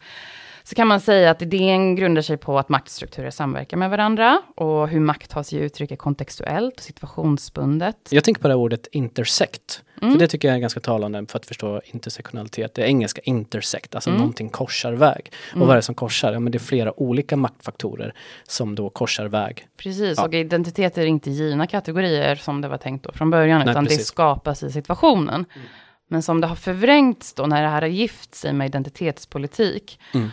så 0.65 0.75
kan 0.75 0.89
man 0.89 1.01
säga 1.01 1.31
att 1.31 1.43
idén 1.43 1.97
grundar 1.97 2.23
sig 2.23 2.37
på 2.37 2.59
att 2.59 2.69
maktstrukturer 2.69 3.31
samverkar 3.31 3.77
med 3.77 3.91
varandra 3.91 4.43
och 4.55 4.89
hur 4.89 5.01
makt 5.01 5.31
tar 5.31 5.43
sig 5.43 5.59
uttryck 5.59 5.91
är 5.91 5.97
kontextuellt 5.97 6.77
och 6.77 6.83
situationsbundet. 6.83 7.97
Jag 8.11 8.25
tänker 8.25 8.43
på 8.43 8.49
det 8.49 8.55
här 8.55 8.59
ordet 8.59 8.87
intersect. 8.93 9.83
Mm. 10.03 10.15
För 10.15 10.21
det 10.21 10.29
tycker 10.29 10.49
jag 10.49 10.55
är 10.55 10.61
ganska 10.61 10.81
talande 10.81 11.27
för 11.29 11.39
att 11.39 11.47
förstå 11.47 11.81
intersektionalitet. 11.85 12.75
Det 12.75 12.83
engelska 12.83 13.21
intersect, 13.25 13.95
alltså 13.95 14.11
mm. 14.11 14.19
någonting 14.19 14.49
korsar 14.49 14.93
väg. 14.93 15.33
Och 15.51 15.57
mm. 15.57 15.67
vad 15.67 15.71
är 15.71 15.77
det 15.77 15.83
som 15.83 15.95
korsar? 15.95 16.33
Ja, 16.33 16.41
men 16.41 16.53
det 16.53 16.59
är 16.59 16.61
flera 16.61 17.01
olika 17.01 17.37
maktfaktorer 17.37 18.15
som 18.49 18.75
då 18.75 18.91
korsar 18.91 19.27
väg. 19.27 19.67
Precis, 19.77 20.19
ja. 20.19 20.25
och 20.25 20.35
identitet 20.35 20.99
är 20.99 21.07
inte 21.07 21.31
givna 21.31 21.67
kategorier 21.67 22.37
som 22.37 22.61
det 22.61 22.69
var 22.69 22.79
tänkt 22.79 23.05
då 23.05 23.13
från 23.13 23.31
början, 23.31 23.59
Nej, 23.59 23.71
utan 23.71 23.85
precis. 23.85 23.99
det 23.99 24.05
skapas 24.05 24.63
i 24.63 24.73
situationen. 24.73 25.45
Mm. 25.55 25.69
Men 26.09 26.23
som 26.23 26.41
det 26.41 26.47
har 26.47 26.57
förvrängts 26.57 27.35
då 27.35 27.47
när 27.47 27.63
det 27.63 27.69
här 27.69 27.81
har 27.81 27.89
gift 27.89 28.35
sig 28.35 28.53
med 28.53 28.67
identitetspolitik, 28.67 30.01
mm 30.15 30.31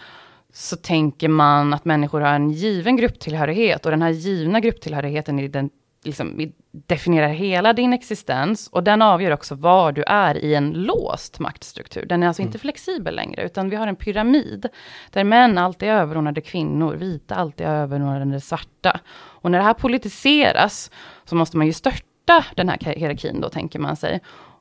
så 0.53 0.75
tänker 0.75 1.27
man 1.27 1.73
att 1.73 1.85
människor 1.85 2.21
har 2.21 2.33
en 2.33 2.51
given 2.51 2.95
grupptillhörighet 2.95 3.85
och 3.85 3.91
den 3.91 4.01
här 4.01 4.09
givna 4.09 4.59
grupptillhörigheten 4.59 5.39
i 5.39 5.47
den, 5.47 5.69
liksom, 6.03 6.51
definierar 6.71 7.27
hela 7.27 7.73
din 7.73 7.93
existens 7.93 8.67
och 8.67 8.83
den 8.83 9.01
avgör 9.01 9.31
också 9.31 9.55
var 9.55 9.91
du 9.91 10.03
är 10.07 10.37
i 10.37 10.55
en 10.55 10.71
låst 10.71 11.39
maktstruktur. 11.39 12.05
Den 12.05 12.23
är 12.23 12.27
alltså 12.27 12.41
mm. 12.41 12.47
inte 12.47 12.59
flexibel 12.59 13.15
längre, 13.15 13.45
utan 13.45 13.69
vi 13.69 13.75
har 13.75 13.87
en 13.87 13.95
pyramid 13.95 14.65
där 15.09 15.23
män 15.23 15.57
alltid 15.57 15.89
är 15.89 15.93
överordnade 15.93 16.41
kvinnor, 16.41 16.95
vita 16.95 17.35
alltid 17.35 17.67
är 17.67 17.75
överordnade 17.75 18.41
svarta. 18.41 18.99
Och 19.15 19.51
när 19.51 19.57
det 19.57 19.65
här 19.65 19.73
politiseras 19.73 20.91
så 21.25 21.35
måste 21.35 21.57
man 21.57 21.67
ju 21.67 21.73
störta 21.73 22.45
den 22.55 22.69
här 22.69 22.77
hierarkin 22.95 23.41
då, 23.41 23.49
tänker 23.49 23.79
man 23.79 23.95
sig. 23.95 24.19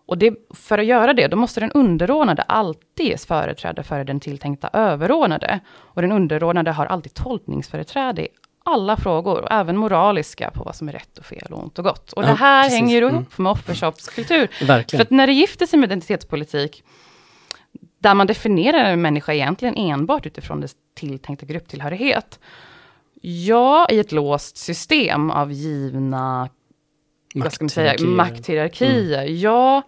Och 0.08 0.18
det, 0.18 0.34
för 0.54 0.78
att 0.78 0.86
göra 0.86 1.12
det, 1.12 1.26
då 1.26 1.36
måste 1.36 1.60
den 1.60 1.72
underordnade 1.72 2.42
alltid 2.42 3.06
ges 3.06 3.26
företräde 3.26 3.82
före 3.82 4.04
den 4.04 4.20
tilltänkta 4.20 4.70
överordnade. 4.72 5.60
Och 5.70 6.02
den 6.02 6.12
underordnade 6.12 6.72
har 6.72 6.86
alltid 6.86 7.14
tolkningsföreträde 7.14 8.22
i 8.22 8.28
alla 8.64 8.96
frågor, 8.96 9.42
och 9.42 9.52
även 9.52 9.76
moraliska, 9.76 10.50
på 10.50 10.64
vad 10.64 10.76
som 10.76 10.88
är 10.88 10.92
rätt 10.92 11.18
och 11.18 11.24
fel 11.24 11.52
och 11.52 11.62
ont 11.62 11.78
och 11.78 11.84
gott. 11.84 12.12
Och 12.12 12.22
ja, 12.22 12.26
det 12.26 12.34
här 12.34 12.62
precis. 12.62 12.78
hänger 12.78 12.94
ju 12.94 13.00
ihop 13.00 13.12
mm. 13.12 13.26
med 13.36 13.52
offerskapskultur. 13.52 14.48
För 14.66 15.00
att 15.00 15.10
när 15.10 15.26
det 15.26 15.32
gifter 15.32 15.66
sig 15.66 15.78
med 15.78 15.86
identitetspolitik, 15.86 16.84
där 17.98 18.14
man 18.14 18.26
definierar 18.26 18.84
en 18.84 19.02
människa 19.02 19.32
egentligen 19.32 19.76
enbart 19.76 20.26
utifrån 20.26 20.60
dess 20.60 20.72
tilltänkta 20.94 21.46
grupptillhörighet, 21.46 22.38
Ja, 23.20 23.86
i 23.90 23.98
ett 23.98 24.12
låst 24.12 24.56
system 24.56 25.30
av 25.30 25.52
givna 25.52 26.48
vad 27.34 27.52
ska 27.52 27.64
man 27.64 27.70
säga, 27.70 27.94
makthierarkier. 28.06 29.22
Mm. 29.22 29.38
Ja, 29.38 29.82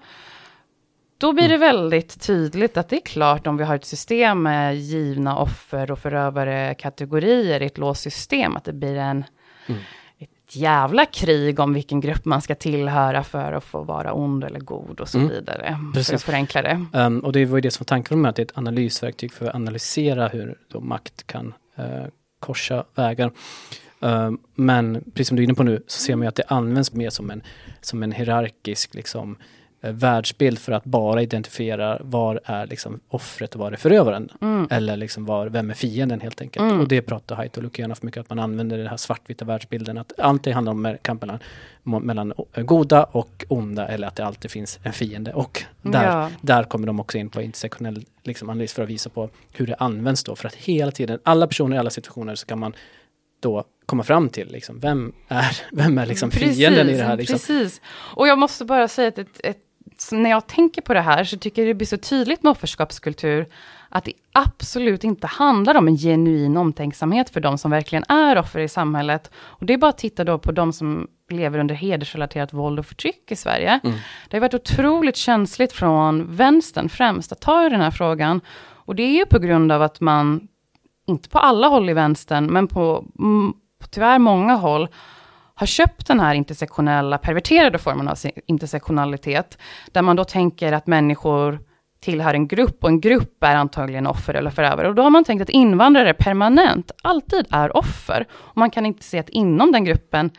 då 1.18 1.32
blir 1.32 1.48
det 1.48 1.54
mm. 1.54 1.66
väldigt 1.66 2.20
tydligt 2.20 2.76
att 2.76 2.88
det 2.88 2.96
är 2.96 3.00
klart 3.00 3.46
om 3.46 3.56
vi 3.56 3.64
har 3.64 3.74
ett 3.74 3.84
system 3.84 4.42
med 4.42 4.76
givna 4.76 5.38
offer 5.38 5.90
och 5.90 5.98
förövare 5.98 6.74
kategorier 6.74 7.62
i 7.62 7.66
ett 7.66 7.78
låst 7.78 8.02
system, 8.02 8.56
att 8.56 8.64
det 8.64 8.72
blir 8.72 8.96
en, 8.96 9.24
mm. 9.66 9.80
ett 10.18 10.56
jävla 10.56 11.06
krig 11.06 11.60
om 11.60 11.74
vilken 11.74 12.00
grupp 12.00 12.24
man 12.24 12.42
ska 12.42 12.54
tillhöra 12.54 13.24
för 13.24 13.52
att 13.52 13.64
få 13.64 13.82
vara 13.82 14.12
ond 14.12 14.44
eller 14.44 14.60
god 14.60 15.00
och 15.00 15.08
så 15.08 15.18
mm. 15.18 15.30
vidare. 15.30 15.78
Precis. 15.94 16.08
För 16.08 16.16
att 16.16 16.22
förenkla 16.22 16.62
det. 16.62 16.86
Um, 16.92 17.20
och 17.20 17.32
det 17.32 17.44
var 17.44 17.56
ju 17.56 17.60
det 17.60 17.70
som 17.70 17.84
var 17.84 17.86
tanken 17.86 18.20
med 18.20 18.28
att 18.28 18.36
det 18.36 18.42
är 18.42 18.46
ett 18.46 18.58
analysverktyg 18.58 19.32
för 19.32 19.46
att 19.46 19.54
analysera 19.54 20.28
hur 20.28 20.56
makt 20.80 21.26
kan 21.26 21.54
uh, 21.78 22.06
korsa 22.40 22.84
vägar. 22.94 23.32
Ehm, 24.00 24.38
men 24.54 25.04
precis 25.14 25.28
som 25.28 25.36
du 25.36 25.42
är 25.42 25.44
inne 25.44 25.54
på 25.54 25.62
nu 25.62 25.82
så 25.86 26.00
ser 26.00 26.16
man 26.16 26.24
ju 26.24 26.28
att 26.28 26.34
det 26.34 26.44
används 26.48 26.92
mer 26.92 27.10
som 27.10 27.30
en, 27.30 27.42
som 27.80 28.02
en 28.02 28.12
hierarkisk 28.12 28.94
liksom, 28.94 29.36
uh, 29.84 29.90
världsbild 29.90 30.58
för 30.58 30.72
att 30.72 30.84
bara 30.84 31.22
identifiera 31.22 31.98
var 32.00 32.40
är 32.44 32.66
liksom 32.66 33.00
offret 33.08 33.54
och 33.54 33.60
var 33.60 33.72
är 33.72 33.76
förövaren. 33.76 34.28
Mm. 34.40 34.66
Eller 34.70 34.96
liksom 34.96 35.24
var, 35.24 35.46
vem 35.46 35.70
är 35.70 35.74
fienden 35.74 36.20
helt 36.20 36.40
enkelt. 36.40 36.62
Mm. 36.62 36.80
Och 36.80 36.88
det 36.88 37.02
pratar 37.02 37.36
Haidt 37.36 37.56
och 37.56 37.62
Lukianov 37.62 37.94
för 37.94 38.06
mycket 38.06 38.20
att 38.20 38.28
man 38.28 38.38
använder 38.38 38.78
den 38.78 38.86
här 38.86 38.96
svartvita 38.96 39.44
världsbilden. 39.44 39.98
Att 39.98 40.20
alltid 40.20 40.54
handlar 40.54 40.72
om 40.72 40.96
kampen 41.02 41.38
mellan, 41.82 42.02
mellan 42.02 42.32
goda 42.54 43.04
och 43.04 43.44
onda 43.48 43.88
eller 43.88 44.08
att 44.08 44.16
det 44.16 44.24
alltid 44.24 44.50
finns 44.50 44.78
en 44.82 44.92
fiende. 44.92 45.32
Och 45.32 45.64
där, 45.82 46.04
ja. 46.04 46.30
där 46.40 46.62
kommer 46.62 46.86
de 46.86 47.00
också 47.00 47.18
in 47.18 47.28
på 47.28 47.42
intersektionell 47.42 48.04
liksom, 48.22 48.50
analys 48.50 48.72
för 48.72 48.82
att 48.82 48.88
visa 48.88 49.10
på 49.10 49.28
hur 49.52 49.66
det 49.66 49.74
används 49.74 50.24
då. 50.24 50.36
För 50.36 50.48
att 50.48 50.54
hela 50.54 50.92
tiden, 50.92 51.18
alla 51.22 51.46
personer 51.46 51.76
i 51.76 51.78
alla 51.78 51.90
situationer 51.90 52.34
så 52.34 52.46
kan 52.46 52.58
man 52.58 52.74
då 53.40 53.64
komma 53.86 54.02
fram 54.02 54.28
till. 54.28 54.52
Liksom, 54.52 54.80
vem 54.80 55.12
är, 55.28 55.56
vem 55.72 55.98
är 55.98 56.06
liksom 56.06 56.30
fienden 56.30 56.86
precis, 56.86 56.94
i 56.94 56.98
det 56.98 57.04
här? 57.04 57.16
Liksom? 57.16 57.34
Precis. 57.34 57.80
Och 57.86 58.28
jag 58.28 58.38
måste 58.38 58.64
bara 58.64 58.88
säga 58.88 59.08
att 59.08 59.18
ett, 59.18 59.40
ett, 59.44 59.58
när 60.12 60.30
jag 60.30 60.46
tänker 60.46 60.82
på 60.82 60.94
det 60.94 61.00
här 61.00 61.24
så 61.24 61.38
tycker 61.38 61.62
jag 61.62 61.70
det 61.70 61.74
blir 61.74 61.86
så 61.86 61.96
tydligt 61.96 62.42
med 62.42 62.50
offerskapskultur 62.50 63.46
att 63.88 64.04
det 64.04 64.12
absolut 64.32 65.04
inte 65.04 65.26
handlar 65.26 65.74
om 65.74 65.88
en 65.88 65.96
genuin 65.96 66.56
omtänksamhet 66.56 67.30
för 67.30 67.40
de 67.40 67.58
som 67.58 67.70
verkligen 67.70 68.04
är 68.08 68.38
offer 68.38 68.60
i 68.60 68.68
samhället. 68.68 69.30
Och 69.36 69.66
det 69.66 69.72
är 69.72 69.78
bara 69.78 69.88
att 69.88 69.98
titta 69.98 70.24
då 70.24 70.38
på 70.38 70.52
de 70.52 70.72
som 70.72 71.08
lever 71.30 71.58
under 71.58 71.74
hedersrelaterat 71.74 72.52
våld 72.52 72.78
och 72.78 72.86
förtryck 72.86 73.32
i 73.32 73.36
Sverige. 73.36 73.80
Mm. 73.84 73.96
Det 74.28 74.36
har 74.36 74.40
varit 74.40 74.54
otroligt 74.54 75.16
känsligt 75.16 75.72
från 75.72 76.36
vänstern 76.36 76.88
främst 76.88 77.32
att 77.32 77.40
ta 77.40 77.66
i 77.66 77.68
den 77.68 77.80
här 77.80 77.90
frågan. 77.90 78.40
Och 78.90 78.94
det 78.94 79.02
är 79.02 79.18
ju 79.18 79.26
på 79.26 79.38
grund 79.38 79.72
av 79.72 79.82
att 79.82 80.00
man, 80.00 80.48
inte 81.10 81.28
på 81.28 81.38
alla 81.38 81.68
håll 81.68 81.90
i 81.90 81.92
vänstern, 81.92 82.46
men 82.46 82.66
på 82.66 83.04
på 83.80 83.86
tyvärr 83.90 84.18
många 84.18 84.54
håll 84.54 84.88
har 85.54 85.66
köpt 85.66 86.06
den 86.06 86.20
här 86.20 86.34
intersektionella, 86.34 87.18
perverterade 87.18 87.78
formen 87.78 88.08
av 88.08 88.16
intersektionalitet, 88.46 89.58
där 89.92 90.02
man 90.02 90.16
då 90.16 90.24
tänker 90.24 90.72
att 90.72 90.86
människor 90.86 91.60
tillhör 92.00 92.34
en 92.34 92.48
grupp 92.48 92.84
och 92.84 92.88
en 92.88 93.00
grupp 93.00 93.44
är 93.44 93.56
antagligen 93.56 94.06
offer 94.06 94.34
eller 94.34 94.50
förövare. 94.50 94.88
Och 94.88 94.94
då 94.94 95.02
har 95.02 95.10
man 95.10 95.24
tänkt 95.24 95.42
att 95.42 95.48
invandrare 95.48 96.14
permanent 96.14 96.90
alltid 97.02 97.46
är 97.50 97.76
offer. 97.76 98.26
Och 98.32 98.56
man 98.56 98.70
kan 98.70 98.86
inte 98.86 99.04
se 99.04 99.18
att 99.18 99.28
inom 99.28 99.72
den 99.72 99.84
gruppen 99.84 100.30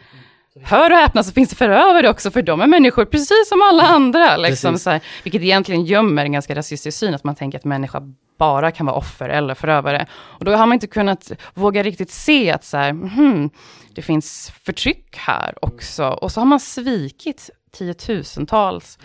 Hör 0.63 0.91
och 0.91 0.97
häpna 0.97 1.23
så 1.23 1.31
finns 1.31 1.49
det 1.49 1.55
förövare 1.55 2.09
också, 2.09 2.31
för 2.31 2.41
de 2.41 2.61
är 2.61 2.67
människor 2.67 3.05
precis 3.05 3.49
som 3.49 3.61
alla 3.61 3.83
andra. 3.83 4.37
Liksom, 4.37 4.77
så 4.77 4.89
här, 4.89 5.01
vilket 5.23 5.41
egentligen 5.41 5.85
gömmer 5.85 6.25
en 6.25 6.31
ganska 6.31 6.55
rasistisk 6.55 6.97
syn, 6.97 7.13
att 7.13 7.23
man 7.23 7.35
tänker 7.35 7.57
att 7.57 7.65
människa 7.65 8.01
bara 8.41 8.71
kan 8.71 8.85
vara 8.85 8.95
offer 8.95 9.29
eller 9.29 9.53
förövare. 9.53 10.05
Och 10.13 10.45
då 10.45 10.51
har 10.51 10.67
man 10.67 10.73
inte 10.73 10.87
kunnat 10.87 11.31
våga 11.53 11.83
riktigt 11.83 12.11
se 12.11 12.51
att 12.51 12.63
så 12.63 12.77
här, 12.77 12.91
hmm, 12.91 13.49
det 13.95 14.01
finns 14.01 14.53
förtryck 14.63 15.17
här 15.17 15.53
också. 15.61 16.07
Och 16.07 16.31
så 16.31 16.41
har 16.41 16.45
man 16.45 16.59
svikit 16.59 17.49
tiotusentals 17.71 18.99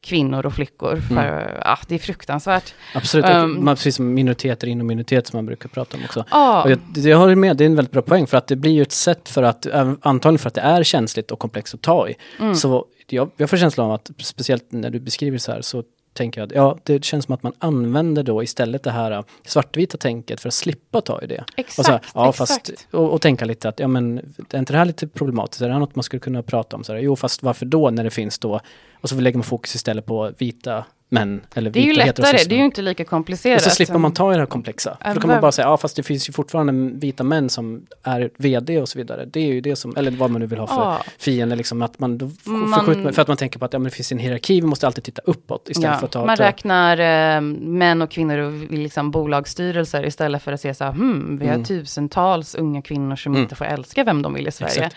kvinnor 0.00 0.46
och 0.46 0.54
flickor. 0.54 0.96
För, 0.96 1.14
mm. 1.14 1.56
ja, 1.64 1.78
det 1.88 1.94
är 1.94 1.98
fruktansvärt. 1.98 2.74
Absolut, 2.94 3.26
um, 3.26 3.64
man, 3.64 3.76
precis 3.76 3.96
som 3.96 4.14
minoriteter 4.14 4.66
inom 4.66 4.86
minoritet 4.86 5.26
som 5.26 5.36
man 5.36 5.46
brukar 5.46 5.68
prata 5.68 5.96
om 5.96 6.04
också. 6.04 6.24
Ah. 6.30 6.68
Jag, 6.68 6.78
jag 6.94 7.18
håller 7.18 7.34
med, 7.34 7.56
det 7.56 7.64
är 7.64 7.66
en 7.66 7.76
väldigt 7.76 7.92
bra 7.92 8.02
poäng 8.02 8.26
för 8.26 8.36
att 8.36 8.46
det 8.46 8.56
blir 8.56 8.72
ju 8.72 8.82
ett 8.82 8.92
sätt 8.92 9.28
för 9.28 9.42
att, 9.42 9.66
antagligen 10.02 10.38
för 10.38 10.48
att 10.48 10.54
det 10.54 10.60
är 10.60 10.82
känsligt 10.82 11.30
och 11.30 11.38
komplext 11.38 11.74
att 11.74 11.82
ta 11.82 12.08
i. 12.08 12.14
Mm. 12.40 12.54
Så 12.54 12.86
jag, 13.06 13.30
jag 13.36 13.50
får 13.50 13.56
känslan 13.56 13.86
av 13.86 13.92
att, 13.92 14.10
speciellt 14.18 14.72
när 14.72 14.90
du 14.90 15.00
beskriver 15.00 15.38
så 15.38 15.52
här, 15.52 15.60
så 15.62 15.82
tänker 16.12 16.40
jag 16.40 16.46
att 16.46 16.54
ja, 16.54 16.78
det 16.82 17.04
känns 17.04 17.24
som 17.24 17.34
att 17.34 17.42
man 17.42 17.52
använder 17.58 18.22
då 18.22 18.42
istället 18.42 18.82
det 18.82 18.90
här 18.90 19.10
äh, 19.10 19.22
svartvita 19.46 19.98
tänket 19.98 20.40
för 20.40 20.48
att 20.48 20.54
slippa 20.54 21.00
ta 21.00 21.22
i 21.22 21.26
det. 21.26 21.44
Exakt, 21.56 21.78
och, 21.78 21.84
så 21.84 21.92
här, 21.92 22.00
ja, 22.14 22.28
exakt. 22.28 22.48
Fast, 22.48 22.86
och, 22.90 23.12
och, 23.12 23.20
tänka 23.20 23.44
lite 23.44 23.68
att, 23.68 23.80
ja 23.80 23.88
men, 23.88 24.18
är 24.50 24.58
inte 24.58 24.72
det 24.72 24.78
här 24.78 24.84
lite 24.84 25.08
problematiskt? 25.08 25.62
Är 25.62 25.66
det 25.66 25.72
här 25.72 25.80
något 25.80 25.94
man 25.94 26.02
skulle 26.02 26.20
kunna 26.20 26.42
prata 26.42 26.76
om? 26.76 26.84
Så 26.84 26.92
här, 26.92 27.00
jo, 27.00 27.16
fast 27.16 27.42
varför 27.42 27.66
då 27.66 27.90
när 27.90 28.04
det 28.04 28.10
finns 28.10 28.38
då, 28.38 28.60
och 29.00 29.08
så 29.08 29.14
lägger 29.14 29.38
man 29.38 29.44
fokus 29.44 29.74
istället 29.74 30.06
på 30.06 30.32
vita 30.38 30.84
män. 31.12 31.40
Eller 31.54 31.70
det 31.70 31.80
är 31.80 31.84
ju 31.84 31.92
lättare, 31.92 32.38
det 32.46 32.54
är 32.54 32.58
ju 32.58 32.64
inte 32.64 32.82
lika 32.82 33.04
komplicerat. 33.04 33.56
Och 33.56 33.62
så 33.62 33.70
slipper 33.70 33.98
man 33.98 34.12
ta 34.12 34.32
i 34.32 34.34
det 34.34 34.40
här 34.40 34.46
komplexa. 34.46 34.96
För 35.00 35.14
då 35.14 35.20
kan 35.20 35.30
man 35.30 35.40
bara 35.40 35.52
säga, 35.52 35.68
ja 35.68 35.76
fast 35.76 35.96
det 35.96 36.02
finns 36.02 36.28
ju 36.28 36.32
fortfarande 36.32 36.98
vita 36.98 37.24
män 37.24 37.50
som 37.50 37.86
är 38.02 38.30
vd 38.36 38.80
och 38.80 38.88
så 38.88 38.98
vidare. 38.98 39.24
Det 39.24 39.40
är 39.40 39.46
ju 39.46 39.60
det 39.60 39.76
som, 39.76 39.96
eller 39.96 40.10
vad 40.10 40.30
man 40.30 40.40
nu 40.40 40.46
vill 40.46 40.58
ha 40.58 40.66
för 40.66 40.74
ja. 40.76 41.04
fiende, 41.18 41.56
liksom 41.56 41.82
att 41.82 41.98
man 41.98 42.18
då 42.18 42.30
man, 42.44 43.12
för 43.12 43.22
att 43.22 43.28
man 43.28 43.36
tänker 43.36 43.58
på 43.58 43.64
att 43.64 43.72
ja, 43.72 43.78
men 43.78 43.84
det 43.84 43.90
finns 43.90 44.12
en 44.12 44.18
hierarki, 44.18 44.60
vi 44.60 44.66
måste 44.66 44.86
alltid 44.86 45.04
titta 45.04 45.22
uppåt 45.24 45.68
istället 45.68 45.90
ja, 45.90 45.98
för 45.98 46.06
att 46.06 46.12
ta... 46.12 46.26
Man 46.26 46.36
ta, 46.36 46.44
räknar 46.44 46.98
äh, 47.36 47.40
män 47.60 48.02
och 48.02 48.10
kvinnor 48.10 48.38
i 48.70 48.76
liksom 48.76 49.10
bolagsstyrelser 49.10 50.06
istället 50.06 50.42
för 50.42 50.52
att 50.52 50.60
se 50.60 50.74
så 50.74 50.84
här, 50.84 50.92
hmm, 50.92 51.38
vi 51.38 51.46
har 51.46 51.54
mm. 51.54 51.64
tusentals 51.64 52.54
unga 52.54 52.82
kvinnor 52.82 53.16
som 53.16 53.32
mm. 53.32 53.42
inte 53.42 53.54
får 53.54 53.64
älska 53.64 54.04
vem 54.04 54.22
de 54.22 54.34
vill 54.34 54.48
i 54.48 54.52
Sverige. 54.52 54.72
Exakt. 54.72 54.96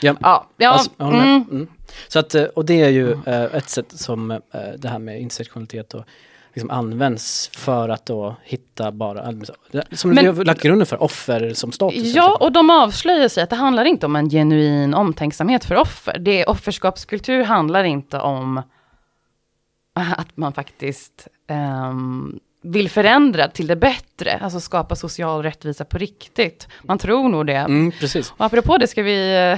Ja, 0.00 0.14
ja, 0.20 0.46
ja 0.56 0.70
alltså, 0.70 0.90
mm. 0.98 1.44
mm. 1.50 1.66
Så 2.08 2.18
att, 2.18 2.34
eh, 2.34 2.44
och 2.44 2.64
det 2.64 2.82
är 2.82 2.88
ju 2.88 3.12
mm. 3.12 3.50
ett 3.52 3.68
sätt 3.68 3.92
som 3.98 4.30
eh, 4.30 4.38
det 4.78 4.88
här 4.88 4.98
med 4.98 5.20
intersektionalitet 5.20 5.94
och 5.94 6.04
liksom 6.54 6.70
används 6.70 7.50
för 7.52 7.88
att 7.88 8.06
då 8.06 8.36
hitta 8.42 8.92
bara, 8.92 9.32
som 9.92 10.10
Men, 10.10 10.24
vi 10.24 10.30
har 10.30 10.44
lagt 10.44 10.62
grunden 10.62 10.86
för, 10.86 11.02
offer 11.02 11.54
som 11.54 11.72
status. 11.72 12.14
Ja, 12.14 12.36
och 12.40 12.52
de 12.52 12.70
avslöjar 12.70 13.28
sig 13.28 13.42
att 13.42 13.50
det 13.50 13.56
handlar 13.56 13.84
inte 13.84 14.06
om 14.06 14.16
en 14.16 14.30
genuin 14.30 14.94
omtänksamhet 14.94 15.64
för 15.64 15.74
offer. 15.74 16.18
Det 16.18 16.44
offerskapskultur 16.44 17.44
handlar 17.44 17.84
inte 17.84 18.20
om 18.20 18.62
att 20.16 20.36
man 20.36 20.52
faktiskt 20.52 21.28
um, 21.90 22.40
vill 22.62 22.90
förändra 22.90 23.48
till 23.48 23.66
det 23.66 23.76
bättre, 23.76 24.38
alltså 24.42 24.60
skapa 24.60 24.96
social 24.96 25.42
rättvisa 25.42 25.84
på 25.84 25.98
riktigt. 25.98 26.68
Man 26.82 26.98
tror 26.98 27.28
nog 27.28 27.46
det. 27.46 27.56
Mm, 27.56 27.92
precis. 27.92 28.32
Och 28.36 28.44
apropå 28.44 28.78
det 28.78 28.86
ska 28.86 29.02
vi 29.02 29.56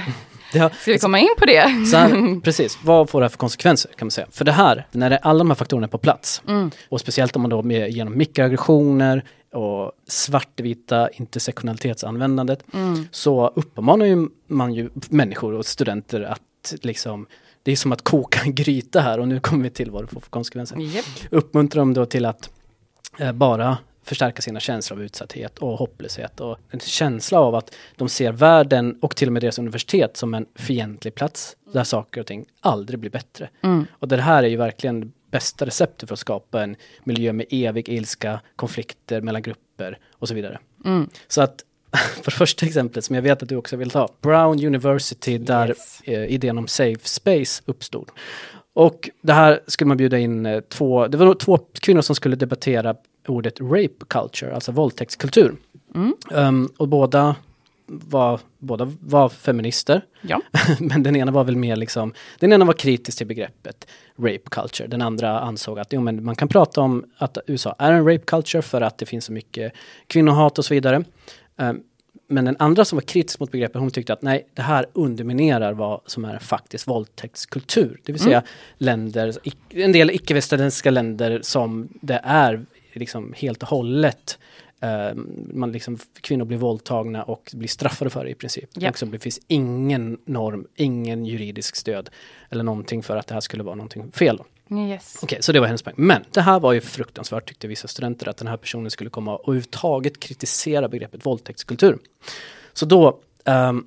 Ska 0.81 0.91
vi 0.91 0.99
komma 0.99 1.19
in 1.19 1.29
på 1.37 1.45
det? 1.45 1.59
Här, 1.59 2.41
precis, 2.41 2.77
vad 2.83 3.09
får 3.09 3.19
det 3.19 3.23
här 3.23 3.29
för 3.29 3.37
konsekvenser 3.37 3.91
kan 3.95 4.05
man 4.05 4.11
säga? 4.11 4.27
För 4.31 4.45
det 4.45 4.51
här, 4.51 4.87
när 4.91 5.09
det, 5.09 5.17
alla 5.17 5.37
de 5.37 5.49
här 5.49 5.55
faktorerna 5.55 5.87
är 5.87 5.89
på 5.89 5.97
plats, 5.97 6.41
mm. 6.47 6.71
och 6.89 6.99
speciellt 6.99 7.35
om 7.35 7.41
man 7.41 7.51
då 7.51 7.61
med, 7.61 7.91
genom 7.91 8.17
mikroaggressioner 8.17 9.23
och 9.53 9.91
svartvita 10.07 11.09
intersektionalitetsanvändandet, 11.09 12.63
mm. 12.73 13.07
så 13.11 13.47
uppmanar 13.55 14.05
ju 14.05 14.27
man 14.47 14.73
ju 14.73 14.89
människor 15.09 15.53
och 15.53 15.65
studenter 15.65 16.21
att 16.21 16.75
liksom 16.81 17.27
det 17.63 17.71
är 17.71 17.75
som 17.75 17.91
att 17.91 18.01
koka 18.01 18.39
en 18.41 18.55
gryta 18.55 19.01
här 19.01 19.19
och 19.19 19.27
nu 19.27 19.39
kommer 19.39 19.63
vi 19.63 19.69
till 19.69 19.91
vad 19.91 20.03
det 20.03 20.07
får 20.07 20.19
för 20.19 20.29
konsekvenser. 20.29 20.81
Yep. 20.81 21.05
Uppmuntrar 21.29 21.81
dem 21.81 21.93
då 21.93 22.05
till 22.05 22.25
att 22.25 22.49
eh, 23.19 23.31
bara 23.31 23.77
förstärka 24.03 24.41
sina 24.41 24.59
känslor 24.59 24.99
av 24.99 25.05
utsatthet 25.05 25.59
och 25.59 25.77
hopplöshet 25.77 26.39
och 26.39 26.57
en 26.69 26.79
känsla 26.79 27.39
av 27.39 27.55
att 27.55 27.75
de 27.95 28.09
ser 28.09 28.31
världen 28.31 28.97
och 29.01 29.15
till 29.15 29.29
och 29.29 29.33
med 29.33 29.41
deras 29.41 29.59
universitet 29.59 30.17
som 30.17 30.33
en 30.33 30.45
fientlig 30.55 31.15
plats 31.15 31.55
där 31.73 31.83
saker 31.83 32.21
och 32.21 32.27
ting 32.27 32.45
aldrig 32.59 32.99
blir 32.99 33.11
bättre. 33.11 33.49
Mm. 33.61 33.85
Och 33.91 34.07
det 34.07 34.21
här 34.21 34.43
är 34.43 34.47
ju 34.47 34.57
verkligen 34.57 34.99
det 34.99 35.07
bästa 35.31 35.65
receptet 35.65 36.09
för 36.09 36.13
att 36.13 36.19
skapa 36.19 36.63
en 36.63 36.75
miljö 37.03 37.33
med 37.33 37.45
evig 37.49 37.89
ilska, 37.89 38.39
konflikter 38.55 39.21
mellan 39.21 39.41
grupper 39.41 39.97
och 40.11 40.27
så 40.27 40.33
vidare. 40.33 40.59
Mm. 40.85 41.09
Så 41.27 41.41
att 41.41 41.63
för 42.23 42.31
första 42.31 42.65
exemplet 42.65 43.05
som 43.05 43.15
jag 43.15 43.21
vet 43.21 43.43
att 43.43 43.49
du 43.49 43.55
också 43.55 43.75
vill 43.75 43.89
ta, 43.89 44.09
Brown 44.21 44.65
University 44.65 45.37
där 45.37 45.67
yes. 45.67 46.01
eh, 46.03 46.25
idén 46.25 46.57
om 46.57 46.67
safe 46.67 47.07
space 47.07 47.63
uppstod. 47.65 48.09
Och 48.73 49.09
det 49.21 49.33
här 49.33 49.59
skulle 49.67 49.87
man 49.87 49.97
bjuda 49.97 50.17
in 50.17 50.45
eh, 50.45 50.59
två, 50.59 51.07
det 51.07 51.17
var 51.17 51.33
två 51.33 51.57
kvinnor 51.57 52.01
som 52.01 52.15
skulle 52.15 52.35
debattera 52.35 52.95
ordet 53.27 53.61
rape 53.61 54.05
culture, 54.07 54.53
alltså 54.53 54.71
våldtäktskultur. 54.71 55.55
Mm. 55.95 56.13
Um, 56.31 56.69
och 56.77 56.87
båda 56.87 57.35
var, 57.85 58.39
båda 58.59 58.93
var 58.99 59.29
feminister. 59.29 60.01
Ja. 60.21 60.41
Men 60.79 61.03
den 61.03 61.15
ena 61.15 61.31
var 61.31 61.43
väl 61.43 61.55
mer 61.55 61.75
liksom, 61.75 62.13
den 62.39 62.53
ena 62.53 62.65
var 62.65 62.73
kritisk 62.73 63.17
till 63.17 63.27
begreppet 63.27 63.87
rape 64.17 64.49
culture. 64.51 64.87
Den 64.87 65.01
andra 65.01 65.39
ansåg 65.39 65.79
att 65.79 65.93
jo, 65.93 66.01
men 66.01 66.23
man 66.23 66.35
kan 66.35 66.47
prata 66.47 66.81
om 66.81 67.05
att 67.17 67.37
USA 67.47 67.75
är 67.79 67.91
en 67.91 68.05
rape 68.05 68.25
culture 68.25 68.61
för 68.61 68.81
att 68.81 68.97
det 68.97 69.05
finns 69.05 69.25
så 69.25 69.31
mycket 69.31 69.73
kvinnohat 70.07 70.59
och 70.59 70.65
så 70.65 70.73
vidare. 70.73 71.03
Um, 71.55 71.83
men 72.27 72.45
den 72.45 72.55
andra 72.59 72.85
som 72.85 72.95
var 72.95 73.01
kritisk 73.01 73.39
mot 73.39 73.51
begreppet, 73.51 73.81
hon 73.81 73.91
tyckte 73.91 74.13
att 74.13 74.21
nej, 74.21 74.47
det 74.53 74.61
här 74.61 74.85
underminerar 74.93 75.73
vad 75.73 76.01
som 76.05 76.25
är 76.25 76.39
faktisk 76.39 76.87
våldtäktskultur. 76.87 78.01
Det 78.03 78.11
vill 78.11 78.21
säga 78.21 78.37
mm. 78.37 78.47
länder, 78.77 79.33
en 79.69 79.91
del 79.91 80.11
icke-västerländska 80.11 80.91
länder 80.91 81.39
som 81.41 81.89
det 82.01 82.21
är 82.23 82.65
liksom 82.99 83.33
helt 83.37 83.63
och 83.63 83.69
hållet 83.69 84.39
Uh, 84.83 85.15
man 85.53 85.71
liksom, 85.71 85.97
kvinnor 86.21 86.45
blir 86.45 86.57
våldtagna 86.57 87.23
och 87.23 87.51
blir 87.53 87.67
straffade 87.67 88.09
för 88.09 88.23
det 88.23 88.29
i 88.29 88.35
princip. 88.35 88.77
Yep. 88.77 88.91
Liksom, 88.91 89.11
det 89.11 89.19
finns 89.19 89.39
ingen 89.47 90.17
norm, 90.25 90.67
ingen 90.75 91.25
juridisk 91.25 91.75
stöd 91.75 92.09
eller 92.49 92.63
någonting 92.63 93.03
för 93.03 93.17
att 93.17 93.27
det 93.27 93.33
här 93.33 93.41
skulle 93.41 93.63
vara 93.63 93.75
någonting 93.75 94.11
fel. 94.11 94.39
Yes. 94.71 95.15
Okej, 95.17 95.25
okay, 95.25 95.41
så 95.41 95.51
det 95.51 95.59
var 95.59 95.67
hennes 95.67 95.81
poäng. 95.81 95.95
Men 95.97 96.23
det 96.31 96.41
här 96.41 96.59
var 96.59 96.73
ju 96.73 96.81
fruktansvärt 96.81 97.47
tyckte 97.47 97.67
vissa 97.67 97.87
studenter 97.87 98.29
att 98.29 98.37
den 98.37 98.47
här 98.47 98.57
personen 98.57 98.91
skulle 98.91 99.09
komma 99.09 99.35
och 99.35 99.47
överhuvudtaget 99.47 100.19
kritisera 100.19 100.87
begreppet 100.87 101.25
våldtäktskultur. 101.25 101.97
Så 102.73 102.85
då 102.85 103.19
um, 103.45 103.85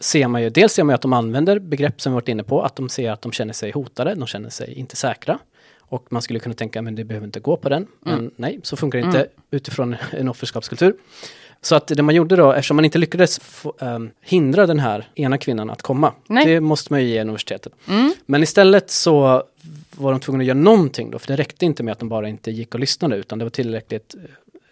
ser 0.00 0.28
man 0.28 0.42
ju, 0.42 0.50
dels 0.50 0.72
ser 0.72 0.84
man 0.84 0.92
ju 0.92 0.94
att 0.94 1.02
de 1.02 1.12
använder 1.12 1.58
begrepp 1.58 2.00
som 2.00 2.12
vi 2.12 2.14
varit 2.14 2.28
inne 2.28 2.42
på, 2.42 2.62
att 2.62 2.76
de 2.76 2.88
ser 2.88 3.10
att 3.10 3.22
de 3.22 3.32
känner 3.32 3.52
sig 3.52 3.70
hotade, 3.70 4.14
de 4.14 4.26
känner 4.26 4.50
sig 4.50 4.74
inte 4.74 4.96
säkra. 4.96 5.38
Och 5.88 6.06
man 6.10 6.22
skulle 6.22 6.38
kunna 6.38 6.54
tänka, 6.54 6.82
men 6.82 6.94
det 6.94 7.04
behöver 7.04 7.26
inte 7.26 7.40
gå 7.40 7.56
på 7.56 7.68
den. 7.68 7.86
Mm. 8.06 8.18
Men 8.18 8.30
nej, 8.36 8.60
så 8.62 8.76
funkar 8.76 8.98
det 8.98 9.04
inte 9.04 9.18
mm. 9.18 9.30
utifrån 9.50 9.96
en 10.10 10.28
offerskapskultur. 10.28 10.94
Så 11.60 11.74
att 11.74 11.86
det 11.86 12.02
man 12.02 12.14
gjorde 12.14 12.36
då, 12.36 12.52
eftersom 12.52 12.76
man 12.76 12.84
inte 12.84 12.98
lyckades 12.98 13.38
få, 13.38 13.74
um, 13.78 14.10
hindra 14.20 14.66
den 14.66 14.78
här 14.78 15.08
ena 15.14 15.38
kvinnan 15.38 15.70
att 15.70 15.82
komma, 15.82 16.12
nej. 16.26 16.46
det 16.46 16.60
måste 16.60 16.92
man 16.92 17.02
ju 17.02 17.08
ge 17.08 17.20
universitetet. 17.20 17.72
Mm. 17.88 18.14
Men 18.26 18.42
istället 18.42 18.90
så 18.90 19.42
var 19.90 20.12
de 20.12 20.20
tvungna 20.20 20.42
att 20.42 20.46
göra 20.46 20.58
någonting 20.58 21.10
då, 21.10 21.18
för 21.18 21.28
det 21.28 21.36
räckte 21.36 21.66
inte 21.66 21.82
med 21.82 21.92
att 21.92 21.98
de 21.98 22.08
bara 22.08 22.28
inte 22.28 22.50
gick 22.50 22.74
och 22.74 22.80
lyssnade, 22.80 23.16
utan 23.16 23.38
det 23.38 23.44
var 23.44 23.50
tillräckligt 23.50 24.14
eh, 24.14 24.20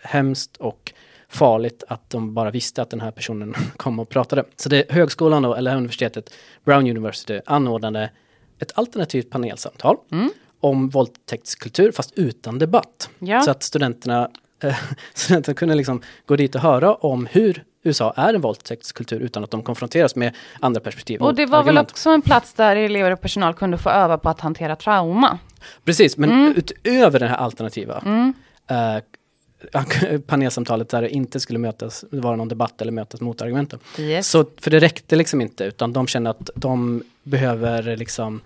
hemskt 0.03 0.57
och 0.57 0.93
farligt 1.29 1.85
att 1.89 2.11
de 2.11 2.35
bara 2.35 2.51
visste 2.51 2.83
att 2.83 2.91
den 2.91 3.01
här 3.01 3.11
personen 3.11 3.55
kom 3.77 3.99
och 3.99 4.09
pratade. 4.09 4.45
Så 4.57 4.69
det 4.69 4.93
högskolan 4.93 5.43
då, 5.43 5.55
eller 5.55 5.77
universitetet, 5.77 6.35
Brown 6.65 6.91
University, 6.91 7.41
anordnade 7.47 8.11
ett 8.59 8.73
alternativt 8.75 9.31
panelsamtal. 9.31 9.97
Mm 10.11 10.31
om 10.65 10.89
våldtäktskultur 10.89 11.93
fast 11.93 12.13
utan 12.13 12.59
debatt. 12.59 13.11
Ja. 13.19 13.41
Så 13.41 13.51
att 13.51 13.63
studenterna, 13.63 14.31
äh, 14.63 14.77
studenterna 15.15 15.55
kunde 15.55 15.75
liksom 15.75 16.03
gå 16.27 16.37
dit 16.37 16.55
och 16.55 16.61
höra 16.61 16.95
om 16.95 17.27
hur 17.27 17.65
USA 17.83 18.13
är 18.17 18.35
en 18.35 18.41
våldtäktskultur 18.41 19.21
utan 19.21 19.45
att 19.45 19.51
de 19.51 19.63
konfronteras 19.63 20.17
med 20.17 20.37
andra 20.61 20.81
perspektiv. 20.81 21.21
Och 21.21 21.35
det 21.35 21.47
var 21.47 21.59
argument. 21.59 21.77
väl 21.77 21.85
också 21.85 22.11
en 22.11 22.23
plats 22.23 22.53
där 22.55 22.77
elever 22.77 23.11
och 23.11 23.21
personal 23.21 23.55
kunde 23.55 23.79
få 23.79 23.91
öva 23.91 24.19
på 24.19 24.29
att 24.29 24.41
hantera 24.41 24.77
trauma? 24.77 25.39
Precis, 25.85 26.17
men 26.17 26.31
mm. 26.31 26.55
utöver 26.57 27.19
det 27.21 27.27
här 27.27 27.37
alternativa 27.37 28.03
mm. 28.05 28.35
äh, 28.71 30.21
panelsamtalet 30.27 30.89
där 30.89 31.03
det 31.03 31.09
inte 31.09 31.41
skulle 31.41 31.59
mötas, 31.59 32.05
vara 32.11 32.37
någon 32.37 32.49
debatt 32.49 32.81
eller 32.81 32.93
mötas 32.93 33.21
mot 33.21 33.43
argumenten. 33.43 33.79
Yes. 33.99 34.29
Så, 34.29 34.45
för 34.61 34.71
det 34.71 34.79
räckte 34.79 35.17
liksom 35.17 35.41
inte 35.41 35.65
utan 35.65 35.93
de 35.93 36.07
kände 36.07 36.31
att 36.31 36.51
de 36.55 37.03
behöver 37.23 37.97
liksom 37.97 38.41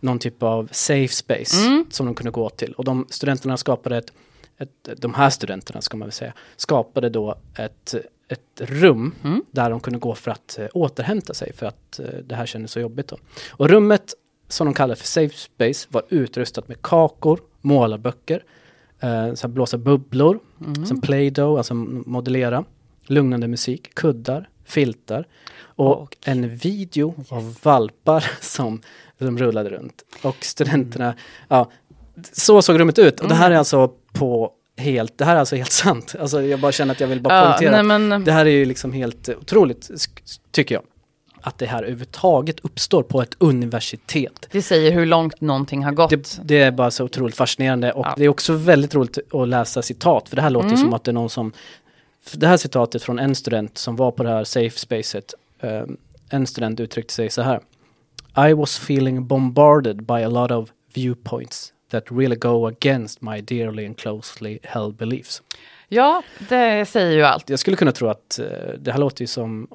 någon 0.00 0.18
typ 0.18 0.42
av 0.42 0.68
safe 0.72 1.08
space 1.14 1.66
mm. 1.66 1.86
som 1.90 2.06
de 2.06 2.14
kunde 2.14 2.30
gå 2.30 2.50
till. 2.50 2.72
Och 2.72 2.84
de 2.84 3.06
studenterna 3.10 3.56
skapade 3.56 3.96
ett, 3.96 4.12
ett, 4.58 4.88
de 4.96 5.14
här 5.14 5.30
studenterna 5.30 5.80
ska 5.80 5.96
man 5.96 6.06
väl 6.06 6.12
säga, 6.12 6.32
skapade 6.56 7.08
då 7.08 7.34
ett, 7.58 7.94
ett 8.28 8.60
rum 8.60 9.14
mm. 9.24 9.44
där 9.50 9.70
de 9.70 9.80
kunde 9.80 9.98
gå 9.98 10.14
för 10.14 10.30
att 10.30 10.58
uh, 10.60 10.66
återhämta 10.74 11.34
sig 11.34 11.52
för 11.52 11.66
att 11.66 12.00
uh, 12.02 12.20
det 12.26 12.34
här 12.34 12.46
kändes 12.46 12.70
så 12.70 12.80
jobbigt. 12.80 13.08
Då. 13.08 13.16
Och 13.50 13.68
rummet 13.68 14.14
som 14.48 14.66
de 14.66 14.74
kallar 14.74 14.94
för 14.94 15.06
safe 15.06 15.36
space, 15.36 15.88
var 15.90 16.02
utrustat 16.08 16.68
med 16.68 16.82
kakor, 16.82 17.40
målarböcker, 17.60 18.44
eh, 19.00 19.34
så 19.34 19.48
blåsa 19.48 19.78
bubblor, 19.78 20.38
Mm. 20.66 20.86
som 20.86 21.00
play-doh, 21.00 21.58
alltså 21.58 21.74
modellera, 21.74 22.64
lugnande 23.06 23.48
musik, 23.48 23.94
kuddar, 23.94 24.48
filtar 24.64 25.26
och, 25.60 26.02
Och- 26.02 26.16
en 26.24 26.56
video 26.56 27.14
av 27.28 27.56
valpar 27.62 28.30
som, 28.40 28.80
som 29.26 29.38
rullade 29.38 29.70
runt. 29.70 30.02
Och 30.22 30.36
studenterna, 30.40 31.14
ja, 31.48 31.70
så 32.32 32.62
såg 32.62 32.80
rummet 32.80 32.98
ut. 32.98 33.20
Och 33.20 33.28
det 33.28 33.34
Mm. 33.34 33.42
här 33.42 33.50
är 33.50 33.56
alltså 33.56 33.90
på 34.12 34.52
helt, 34.76 35.18
det 35.18 35.24
här 35.24 35.34
är 35.36 35.40
alltså 35.40 35.56
helt 35.56 35.72
sant. 35.84 36.14
Alltså 36.20 36.42
jag 36.42 36.60
bara 36.60 36.72
känner 36.72 36.92
att 36.94 37.00
jag 37.00 37.08
vill 37.08 37.20
bara 37.20 37.34
Ja, 37.36 37.44
poängtera 37.44 37.82
nej, 37.82 37.98
men, 37.98 38.24
det 38.24 38.32
här 38.32 38.46
är 38.46 38.50
ju 38.50 38.64
liksom 38.64 38.92
helt 38.92 39.28
otroligt, 39.28 39.90
tycker 40.50 40.74
jag. 40.74 40.84
Att 41.42 41.58
det 41.58 41.66
här 41.66 41.78
överhuvudtaget 41.82 42.60
uppstår 42.60 43.02
på 43.02 43.22
ett 43.22 43.34
universitet. 43.38 44.48
det 44.52 44.62
säger 44.62 44.92
hur 44.92 45.06
långt 45.06 45.40
någonting 45.40 45.84
har 45.84 45.92
gått. 45.92 46.10
Det, 46.10 46.38
det 46.44 46.58
är 46.58 46.70
bara 46.70 46.90
så 46.90 47.04
otroligt 47.04 47.36
fascinerande 47.36 47.92
och 47.92 48.06
Ja. 48.06 48.14
det 48.16 48.24
är 48.24 48.28
också 48.28 48.52
väldigt 48.52 48.94
roligt 48.94 49.18
att 49.34 49.48
läsa 49.48 49.82
citat 49.82 50.28
för 50.28 50.36
det 50.36 50.42
här 50.42 50.50
låter 50.50 50.66
Mm. 50.68 50.78
som 50.80 50.94
att 50.94 51.04
det 51.04 51.10
är 51.10 51.12
någon 51.12 51.30
som 51.30 51.52
Det 52.32 52.46
här 52.46 52.56
citatet 52.56 53.02
från 53.02 53.18
en 53.18 53.34
student 53.34 53.78
som 53.78 53.96
var 53.96 54.10
på 54.10 54.22
det 54.22 54.28
här 54.28 54.44
safe 54.44 54.78
spacet 54.78 55.34
eh, 55.60 55.82
En 56.30 56.46
student 56.46 56.80
uttryckte 56.80 57.14
sig 57.14 57.30
så 57.30 57.42
här 57.42 57.60
I 58.36 58.54
was 58.54 58.78
feeling 58.78 59.26
bombarded 59.26 59.96
by 59.96 60.22
a 60.22 60.28
lot 60.28 60.50
of 60.50 60.70
viewpoints 60.94 61.72
that 61.90 62.04
really 62.10 62.36
go 62.36 62.66
against 62.66 63.22
my 63.22 63.40
dearly 63.40 63.86
and 63.86 63.96
closely 63.98 64.58
held 64.62 64.96
beliefs. 64.96 65.42
Ja, 65.88 66.22
det 66.48 66.88
säger 66.88 67.12
ju 67.16 67.22
allt. 67.22 67.50
Jag 67.50 67.58
skulle 67.58 67.76
kunna 67.76 67.92
tro 67.92 68.08
att 68.08 68.38
eh, 68.38 68.46
det 68.78 68.92
här 68.92 68.98
låter 68.98 69.22
ju 69.22 69.26
som 69.26 69.68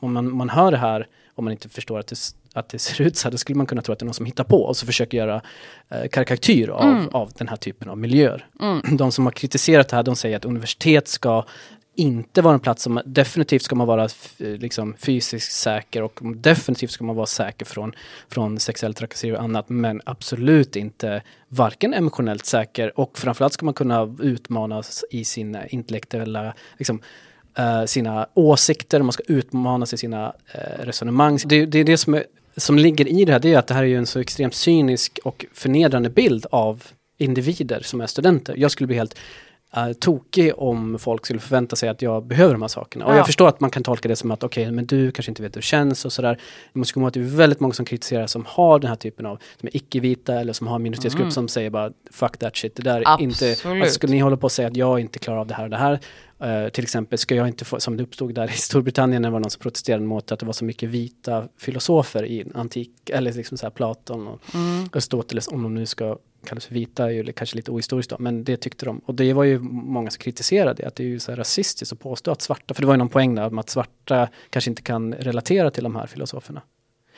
om 0.00 0.12
man, 0.12 0.36
man 0.36 0.50
hör 0.50 0.70
det 0.70 0.76
här 0.76 1.06
om 1.34 1.44
man 1.44 1.52
inte 1.52 1.68
förstår 1.68 1.98
att 1.98 2.06
det, 2.06 2.16
att 2.54 2.68
det 2.68 2.78
ser 2.78 3.04
ut 3.04 3.16
så 3.16 3.28
här, 3.28 3.32
då 3.32 3.38
skulle 3.38 3.56
man 3.56 3.66
kunna 3.66 3.82
tro 3.82 3.92
att 3.92 3.98
det 3.98 4.02
är 4.02 4.06
någon 4.06 4.14
som 4.14 4.26
hittar 4.26 4.44
på 4.44 4.62
och 4.62 4.76
så 4.76 4.86
försöker 4.86 5.18
göra 5.18 5.42
eh, 5.88 6.08
karikatyr 6.08 6.68
av, 6.68 6.82
Mm. 6.84 7.08
av 7.12 7.30
den 7.38 7.48
här 7.48 7.56
typen 7.56 7.88
av 7.88 7.98
miljöer. 7.98 8.46
Mm. 8.60 8.82
De 8.96 9.12
som 9.12 9.24
har 9.26 9.32
kritiserat 9.32 9.88
det 9.88 9.96
här, 9.96 10.02
de 10.02 10.16
säger 10.16 10.36
att 10.36 10.44
universitet 10.44 11.08
ska 11.08 11.44
inte 11.96 12.42
vara 12.42 12.54
en 12.54 12.60
plats 12.60 12.82
som, 12.82 13.00
definitivt 13.04 13.62
ska 13.62 13.74
man 13.74 13.86
vara 13.86 14.04
eh, 14.04 14.08
liksom 14.38 14.94
fysiskt 14.98 15.52
säker 15.52 16.02
och 16.02 16.20
definitivt 16.36 16.90
ska 16.90 17.04
man 17.04 17.16
vara 17.16 17.26
säker 17.26 17.66
från, 17.66 17.92
från 18.28 18.58
sexuell 18.58 18.94
trakasserier 18.94 19.36
och 19.36 19.42
annat, 19.42 19.68
men 19.68 20.00
absolut 20.04 20.76
inte 20.76 21.22
varken 21.48 21.94
emotionellt 21.94 22.46
säker 22.46 23.00
och 23.00 23.18
framförallt 23.18 23.52
ska 23.52 23.64
man 23.64 23.74
kunna 23.74 24.16
utmanas 24.20 25.04
i 25.10 25.24
sina 25.24 25.66
intellektuella, 25.66 26.54
liksom, 26.78 27.00
uh, 27.58 27.84
sina 27.84 28.26
åsikter, 28.34 29.02
man 29.02 29.12
ska 29.12 29.22
utmanas 29.26 29.94
i 29.94 29.96
sina 29.96 30.26
uh, 30.26 30.84
resonemang. 30.84 31.38
Det, 31.44 31.66
det 31.66 31.78
är 31.78 31.84
det 31.84 31.96
som, 31.96 32.14
är, 32.14 32.24
som 32.56 32.78
ligger 32.78 33.08
i 33.08 33.24
det 33.24 33.32
här, 33.32 33.40
det 33.40 33.54
är 33.54 33.58
att 33.58 33.66
det 33.66 33.74
här 33.74 33.82
är 33.82 33.86
ju 33.86 33.98
en 33.98 34.06
så 34.06 34.20
extremt 34.20 34.54
cynisk 34.54 35.18
och 35.24 35.46
förnedrande 35.52 36.10
bild 36.10 36.46
av 36.50 36.84
individer 37.18 37.80
som 37.80 38.00
är 38.00 38.06
studenter. 38.06 38.54
Jag 38.56 38.70
skulle 38.70 38.86
bli 38.86 38.96
helt 38.96 39.18
uh, 39.76 39.92
tokig 39.92 40.52
om 40.56 40.98
folk 40.98 41.24
skulle 41.26 41.40
förvänta 41.40 41.76
sig 41.76 41.88
att 41.88 42.02
jag 42.02 42.24
behöver 42.26 42.52
de 42.52 42.62
här 42.62 42.68
sakerna. 42.68 43.04
Och 43.06 43.12
Ja. 43.12 43.16
jag 43.16 43.26
förstår 43.26 43.48
att 43.48 43.60
man 43.60 43.70
kan 43.70 43.82
tolka 43.82 44.08
det 44.08 44.16
som 44.16 44.30
att 44.30 44.44
okej, 44.44 44.70
men 44.70 44.86
du 44.86 45.10
kanske 45.10 45.30
inte 45.30 45.42
vet 45.42 45.56
hur 45.56 45.60
det 45.60 45.64
känns 45.64 46.04
och 46.04 46.12
sådär. 46.12 46.38
Jag 46.72 46.78
måste 46.78 46.94
komma 46.94 47.04
ihåg 47.04 47.08
att 47.08 47.14
det 47.14 47.20
är 47.20 47.24
väldigt 47.36 47.60
många 47.60 47.74
som 47.74 47.84
kritiserar 47.84 48.26
som 48.26 48.44
har 48.48 48.78
den 48.78 48.88
här 48.88 48.96
typen 48.96 49.26
av, 49.26 49.38
som 49.60 49.66
är 49.66 49.76
icke-vita 49.76 50.40
eller 50.40 50.52
som 50.52 50.66
har 50.66 50.78
minoritetsgrupp 50.78 51.22
Mm. 51.22 51.30
som 51.30 51.48
säger 51.48 51.70
bara 51.70 51.90
fuck 52.10 52.36
that 52.38 52.56
shit, 52.56 52.76
det 52.76 52.82
där 52.82 52.94
är 52.96 53.20
inte, 53.22 53.50
Absolut. 53.50 53.82
alltså, 53.82 53.94
skulle 53.94 54.12
ni 54.12 54.18
hålla 54.18 54.36
på 54.36 54.44
och 54.44 54.52
säga 54.52 54.68
att 54.68 54.76
jag 54.76 55.00
inte 55.00 55.18
klarar 55.18 55.38
av 55.40 55.46
det 55.46 55.54
här 55.54 55.64
och 55.64 55.70
det 55.70 55.76
här, 55.76 56.00
eh, 56.64 56.68
till 56.68 56.84
exempel 56.84 57.18
ska 57.18 57.34
jag 57.34 57.48
inte 57.48 57.64
få, 57.64 57.80
som 57.80 57.96
det 57.96 58.02
uppstod 58.02 58.34
där 58.34 58.44
i 58.48 58.52
Storbritannien 58.56 59.22
när 59.22 59.28
det 59.28 59.32
var 59.32 59.40
någon 59.40 59.50
som 59.50 59.60
protesterade 59.60 60.04
mot 60.04 60.32
att 60.32 60.38
det 60.40 60.46
var 60.46 60.52
så 60.52 60.64
mycket 60.64 60.88
vita 60.88 61.44
filosofer 61.58 62.24
i 62.26 62.44
antik, 62.54 62.90
eller 63.10 63.32
liksom 63.32 63.58
så 63.58 63.70
Platon 63.70 64.26
och 64.28 64.40
Mm. 64.54 64.88
Aristoteles, 64.92 65.48
om 65.48 65.62
de 65.62 65.74
nu 65.74 65.86
ska 65.86 66.16
kallas 66.46 66.66
för 66.66 66.74
vita, 66.74 67.04
är 67.04 67.10
ju 67.10 67.32
kanske 67.32 67.56
lite 67.56 67.70
ohistoriskt 67.70 68.10
då, 68.10 68.16
men 68.18 68.44
det 68.44 68.56
tyckte 68.56 68.86
de. 68.86 68.98
Och 68.98 69.14
det 69.14 69.32
var 69.32 69.44
ju 69.44 69.58
många 69.58 70.10
som 70.10 70.18
kritiserade 70.18 70.82
det, 70.82 70.86
att 70.88 70.94
det 70.94 71.02
är 71.02 71.08
ju 71.08 71.18
så 71.18 71.32
här 71.32 71.36
rasistiskt 71.36 71.92
att 71.92 72.00
påstå 72.00 72.30
att 72.30 72.42
svarta, 72.42 72.74
för 72.74 72.82
det 72.82 72.86
var 72.86 72.94
ju 72.94 72.98
någon 72.98 73.08
poäng 73.08 73.34
där, 73.34 73.46
om 73.46 73.58
att 73.58 73.70
svarta 73.70 74.28
kanske 74.50 74.70
inte 74.70 74.82
kan 74.82 75.14
relatera 75.14 75.70
till 75.70 75.82
de 75.82 75.96
här 75.96 76.06
filosoferna. 76.06 76.62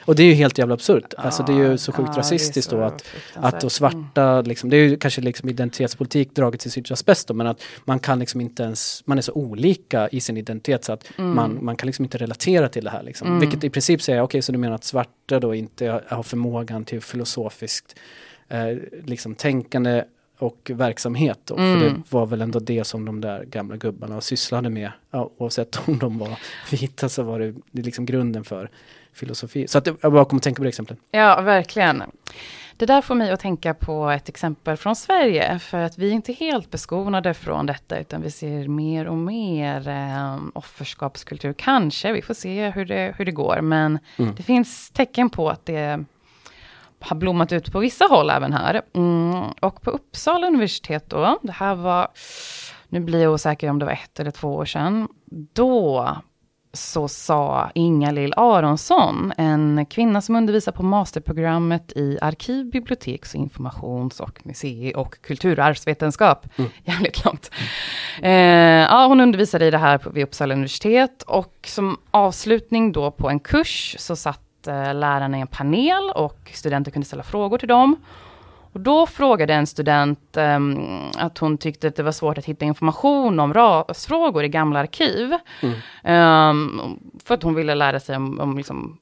Och 0.05 0.15
det 0.15 0.23
är 0.23 0.27
ju 0.27 0.33
helt 0.33 0.59
jävla 0.59 0.75
absurt. 0.75 1.15
Alltså 1.17 1.43
det 1.43 1.53
är 1.53 1.57
ju 1.57 1.79
så 1.79 1.93
sjukt 1.93 2.11
är 2.11 2.15
rasistiskt 2.15 2.71
så 2.71 2.77
då 2.77 2.83
att 2.83 3.05
att 3.35 3.61
då 3.61 3.71
svarta, 3.71 4.41
liksom, 4.41 4.71
det 4.71 4.77
är 4.77 4.89
ju 4.89 4.97
kanske 4.97 5.21
liksom 5.21 5.49
identitetspolitik 5.49 6.35
draget 6.35 6.61
till 6.61 6.71
sitt 6.71 7.05
bäst 7.07 7.29
då, 7.29 7.35
men 7.35 7.47
att 7.47 7.63
man 7.85 7.99
kan 7.99 8.19
liksom 8.19 8.41
inte 8.41 8.63
ens, 8.63 9.03
man 9.07 9.19
är 9.19 9.23
så 9.23 9.33
olika 9.33 10.09
i 10.09 10.21
sin 10.21 10.37
identitet 10.37 10.85
så 10.85 10.93
att 10.93 11.05
Mm. 11.17 11.35
man, 11.35 11.65
man 11.65 11.77
kan 11.77 11.87
liksom 11.87 12.05
inte 12.05 12.19
relatera 12.19 12.69
till 12.69 12.85
det 12.85 12.91
här 12.91 13.03
liksom. 13.03 13.29
Mm. 13.29 13.41
Vilket 13.41 13.65
i 13.65 13.71
princip 13.71 14.03
säger, 14.03 14.23
okej 14.23 14.43
så 14.43 14.53
du 14.53 14.59
menar 14.59 14.75
att 14.75 14.85
svarta 14.85 15.41
då 15.41 15.55
inte 15.55 16.03
har 16.09 16.23
förmågan 16.23 16.85
till 16.85 17.01
filosofiskt 17.01 17.95
eh, 18.49 18.77
liksom 19.05 19.35
tänkande 19.35 20.05
och 20.39 20.71
verksamhet 20.75 21.39
då, 21.45 21.57
Mm. 21.57 21.81
för 21.81 21.87
det 21.89 21.95
var 22.11 22.27
väl 22.27 22.43
ändå 22.43 22.59
det 22.59 22.85
som 22.85 23.05
de 23.05 23.21
där 23.21 23.45
gamla 23.45 23.77
gubbarna 23.77 24.21
sysslade 24.21 24.71
med, 24.71 24.91
ja, 25.11 25.31
oavsett 25.39 25.89
om 25.89 25.99
de 25.99 26.19
var 26.19 26.39
vita 26.71 27.09
så 27.09 27.23
var 27.23 27.39
det, 27.41 27.55
det 27.71 27.83
liksom 27.83 28.07
grunden 28.07 28.45
för 28.45 28.71
filosofi. 29.13 29.69
Så 29.69 29.79
att 29.79 29.87
jag 29.87 30.13
bara 30.13 30.25
kommer 30.25 30.39
att 30.39 30.43
tänka 30.43 30.57
på 30.59 30.63
det 30.63 30.69
exemplet. 30.69 30.99
Ja, 31.11 31.41
verkligen. 31.41 32.03
Det 32.77 32.87
där 32.87 33.03
får 33.03 33.15
mig 33.15 33.31
att 33.31 33.41
tänka 33.41 33.75
på 33.75 34.11
ett 34.11 34.29
exempel 34.29 34.77
från 34.77 34.97
Sverige, 34.97 35.59
för 35.59 35.79
att 35.79 35.99
vi 35.99 36.09
är 36.09 36.13
inte 36.13 36.33
helt 36.33 36.71
beskonade 36.71 37.35
från 37.35 37.67
detta, 37.67 37.99
utan 37.99 38.23
vi 38.23 38.31
ser 38.31 38.69
mer 38.69 39.07
och 39.09 39.17
mer 39.19 39.89
eh, 39.89 40.39
offerskapskultur. 40.55 41.53
Kanske, 41.59 42.13
vi 42.13 42.23
får 42.23 42.35
se 42.35 42.71
hur 42.71 42.85
det, 42.85 43.15
hur 43.19 43.25
det 43.25 43.33
går, 43.33 43.61
men 43.61 43.99
Mm. 44.17 44.35
det 44.35 44.43
finns 44.43 44.91
tecken 44.91 45.31
på 45.31 45.51
att 45.51 45.67
det 45.67 46.05
har 47.01 47.17
blommat 47.17 47.53
ut 47.53 47.73
på 47.73 47.79
vissa 47.79 48.05
håll 48.05 48.31
även 48.31 48.53
här. 48.53 48.83
Mm, 48.95 49.45
och 49.61 49.83
på 49.83 49.91
Uppsala 49.91 50.47
universitet 50.47 51.11
då, 51.11 51.39
det 51.43 51.53
här 51.53 51.75
var, 51.75 52.09
nu 52.89 53.01
blir 53.01 53.23
jag 53.23 53.33
osäker 53.33 53.71
om 53.71 53.79
det 53.79 53.85
var 53.85 53.93
ett 53.93 54.21
eller 54.21 54.31
två 54.31 54.55
år 54.55 54.65
sedan, 54.65 55.09
då 55.53 56.09
så 56.73 57.09
sa 57.09 57.71
Inga-Lill 57.75 58.35
Aronsson, 58.37 59.33
en 59.37 59.87
kvinna 59.87 60.21
som 60.21 60.37
undervisar 60.37 60.73
på 60.73 60.83
masterprogrammet 60.83 61.93
i 61.97 62.19
arkiv, 62.21 62.71
biblioteks, 62.71 63.35
informations 63.35 64.21
och 64.21 64.41
musei 64.47 64.93
och 64.97 65.23
kulturarvsvetenskap. 65.23 66.47
Mm. 66.59 66.71
Jävligt 66.85 67.25
långt. 67.25 67.51
Eh, 68.23 68.33
ja, 68.33 69.07
hon 69.07 69.21
undervisade 69.21 69.67
i 69.67 69.71
det 69.71 69.79
här 69.79 69.99
på, 69.99 70.11
vid 70.11 70.25
Uppsala 70.25 70.55
universitet 70.55 71.23
och 71.23 71.55
som 71.67 71.97
avslutning 72.11 72.93
då 72.93 73.11
på 73.11 73.29
en 73.29 73.41
kurs 73.41 73.97
så 73.99 74.17
satt 74.17 74.48
eh, 74.67 74.95
lärarna 74.95 75.39
i 75.39 75.41
en 75.41 75.47
panel 75.47 76.11
och 76.15 76.51
studenter 76.55 76.91
kunde 76.91 77.07
ställa 77.07 77.23
frågor 77.23 77.59
till 77.59 77.69
dem. 77.69 77.97
Och 78.73 78.81
då 78.81 79.07
frågade 79.07 79.55
en 79.55 79.67
student 79.67 80.37
ehm, 80.37 80.79
att 81.19 81.39
hon 81.39 81.59
tyckte 81.59 81.89
att 81.89 81.97
det 81.97 82.03
var 82.03 82.13
svårt 82.13 82.39
att 82.39 82.45
hitta 82.45 82.65
information 82.65 83.41
om 83.41 83.55
rasfrågor 83.55 84.45
i 84.45 84.49
gamla 84.49 84.81
arkiv. 84.81 85.35
Mm. 85.63 85.75
Ehm, 86.05 86.81
för 87.25 87.35
att 87.35 87.43
hon 87.43 87.55
ville 87.55 87.75
lära 87.75 88.01
sig 88.01 88.17
om, 88.17 88.41
om 88.41 88.57
liksom 88.57 88.99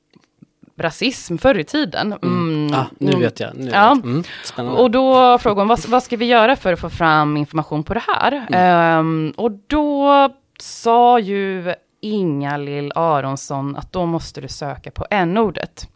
rasism 0.78 1.36
förr 1.38 1.58
i 1.58 1.64
tiden. 1.64 2.14
Mm. 2.22 2.74
Ah, 2.74 2.84
nu 2.98 3.08
Mm. 3.10 3.20
vet 3.20 3.40
jag. 3.40 3.50
Nu 3.56 3.70
Ja. 3.70 3.94
vet. 4.04 4.58
Mm. 4.58 4.72
Och 4.74 4.90
då 4.90 5.38
frågade 5.38 5.60
hon, 5.60 5.68
vad, 5.68 5.88
vad 5.88 6.02
ska 6.02 6.16
vi 6.16 6.24
göra 6.26 6.56
för 6.56 6.72
att 6.72 6.80
få 6.80 6.90
fram 6.90 7.36
information 7.36 7.82
på 7.82 7.94
det 7.94 8.02
här? 8.06 8.32
Mm. 8.32 8.48
Ehm, 8.52 9.32
och 9.36 9.50
då 9.66 10.28
sa 10.58 11.18
ju 11.18 11.74
Inga-Lill 12.00 12.92
Aronsson 12.94 13.76
att 13.76 13.92
då 13.92 14.06
måste 14.06 14.40
du 14.40 14.48
söka 14.48 14.90
på 14.90 15.06
n-ordet. 15.10 15.88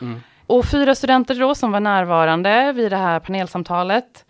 Mm. 0.00 0.20
Och 0.46 0.64
fyra 0.64 0.94
studenter 0.94 1.34
då 1.34 1.54
som 1.54 1.72
var 1.72 1.80
närvarande 1.80 2.72
vid 2.72 2.92
det 2.92 2.96
här 2.96 3.20
panelsamtalet 3.20 4.24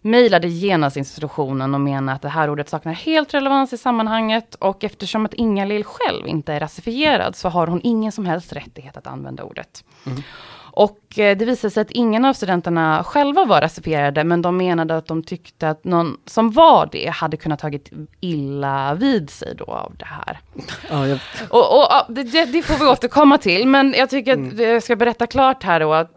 mejlade 0.00 0.48
genast 0.48 0.96
institutionen 0.96 1.74
och 1.74 1.80
menade 1.80 2.16
att 2.16 2.22
det 2.22 2.28
här 2.28 2.50
ordet 2.50 2.68
saknar 2.68 2.92
helt 2.92 3.34
relevans 3.34 3.72
i 3.72 3.78
sammanhanget 3.78 4.54
och 4.54 4.84
eftersom 4.84 5.26
att 5.26 5.34
Inga-Lill 5.34 5.84
själv 5.84 6.26
inte 6.26 6.52
är 6.52 6.60
rasifierad 6.60 7.36
så 7.36 7.48
har 7.48 7.66
hon 7.66 7.80
ingen 7.84 8.12
som 8.12 8.26
helst 8.26 8.52
rättighet 8.52 8.96
att 8.96 9.06
använda 9.06 9.42
ordet. 9.42 9.84
Mm. 10.06 10.22
Och 10.72 11.18
eh, 11.18 11.36
det 11.36 11.44
visade 11.44 11.70
sig 11.70 11.80
att 11.80 11.90
ingen 11.90 12.24
av 12.24 12.32
studenterna 12.32 13.04
själva 13.04 13.44
var 13.44 13.60
rasifierade, 13.60 14.24
men 14.24 14.42
de 14.42 14.56
menade 14.56 14.96
att 14.96 15.06
de 15.06 15.22
tyckte 15.22 15.68
att 15.68 15.84
någon 15.84 16.16
som 16.26 16.50
var 16.50 16.88
det 16.92 17.06
hade 17.08 17.36
kunnat 17.36 17.58
tagit 17.58 17.90
illa 18.20 18.94
vid 18.94 19.30
sig 19.30 19.54
då 19.54 19.64
av 19.64 19.92
det 19.96 20.04
här. 20.04 20.40
Ja, 20.90 21.06
jag, 21.06 21.18
Och, 21.50 21.76
och 21.78 22.14
det, 22.14 22.44
det, 22.44 22.62
får 22.62 22.78
vi 22.84 22.90
återkomma 22.90 23.38
till, 23.38 23.66
men 23.68 23.94
jag 23.98 24.10
tycker 24.10 24.32
Mm. 24.32 24.48
att 24.54 24.58
jag 24.60 24.82
ska 24.82 24.96
berätta 24.96 25.26
klart 25.26 25.62
här 25.62 25.80
då 25.80 25.92
att 25.92 26.10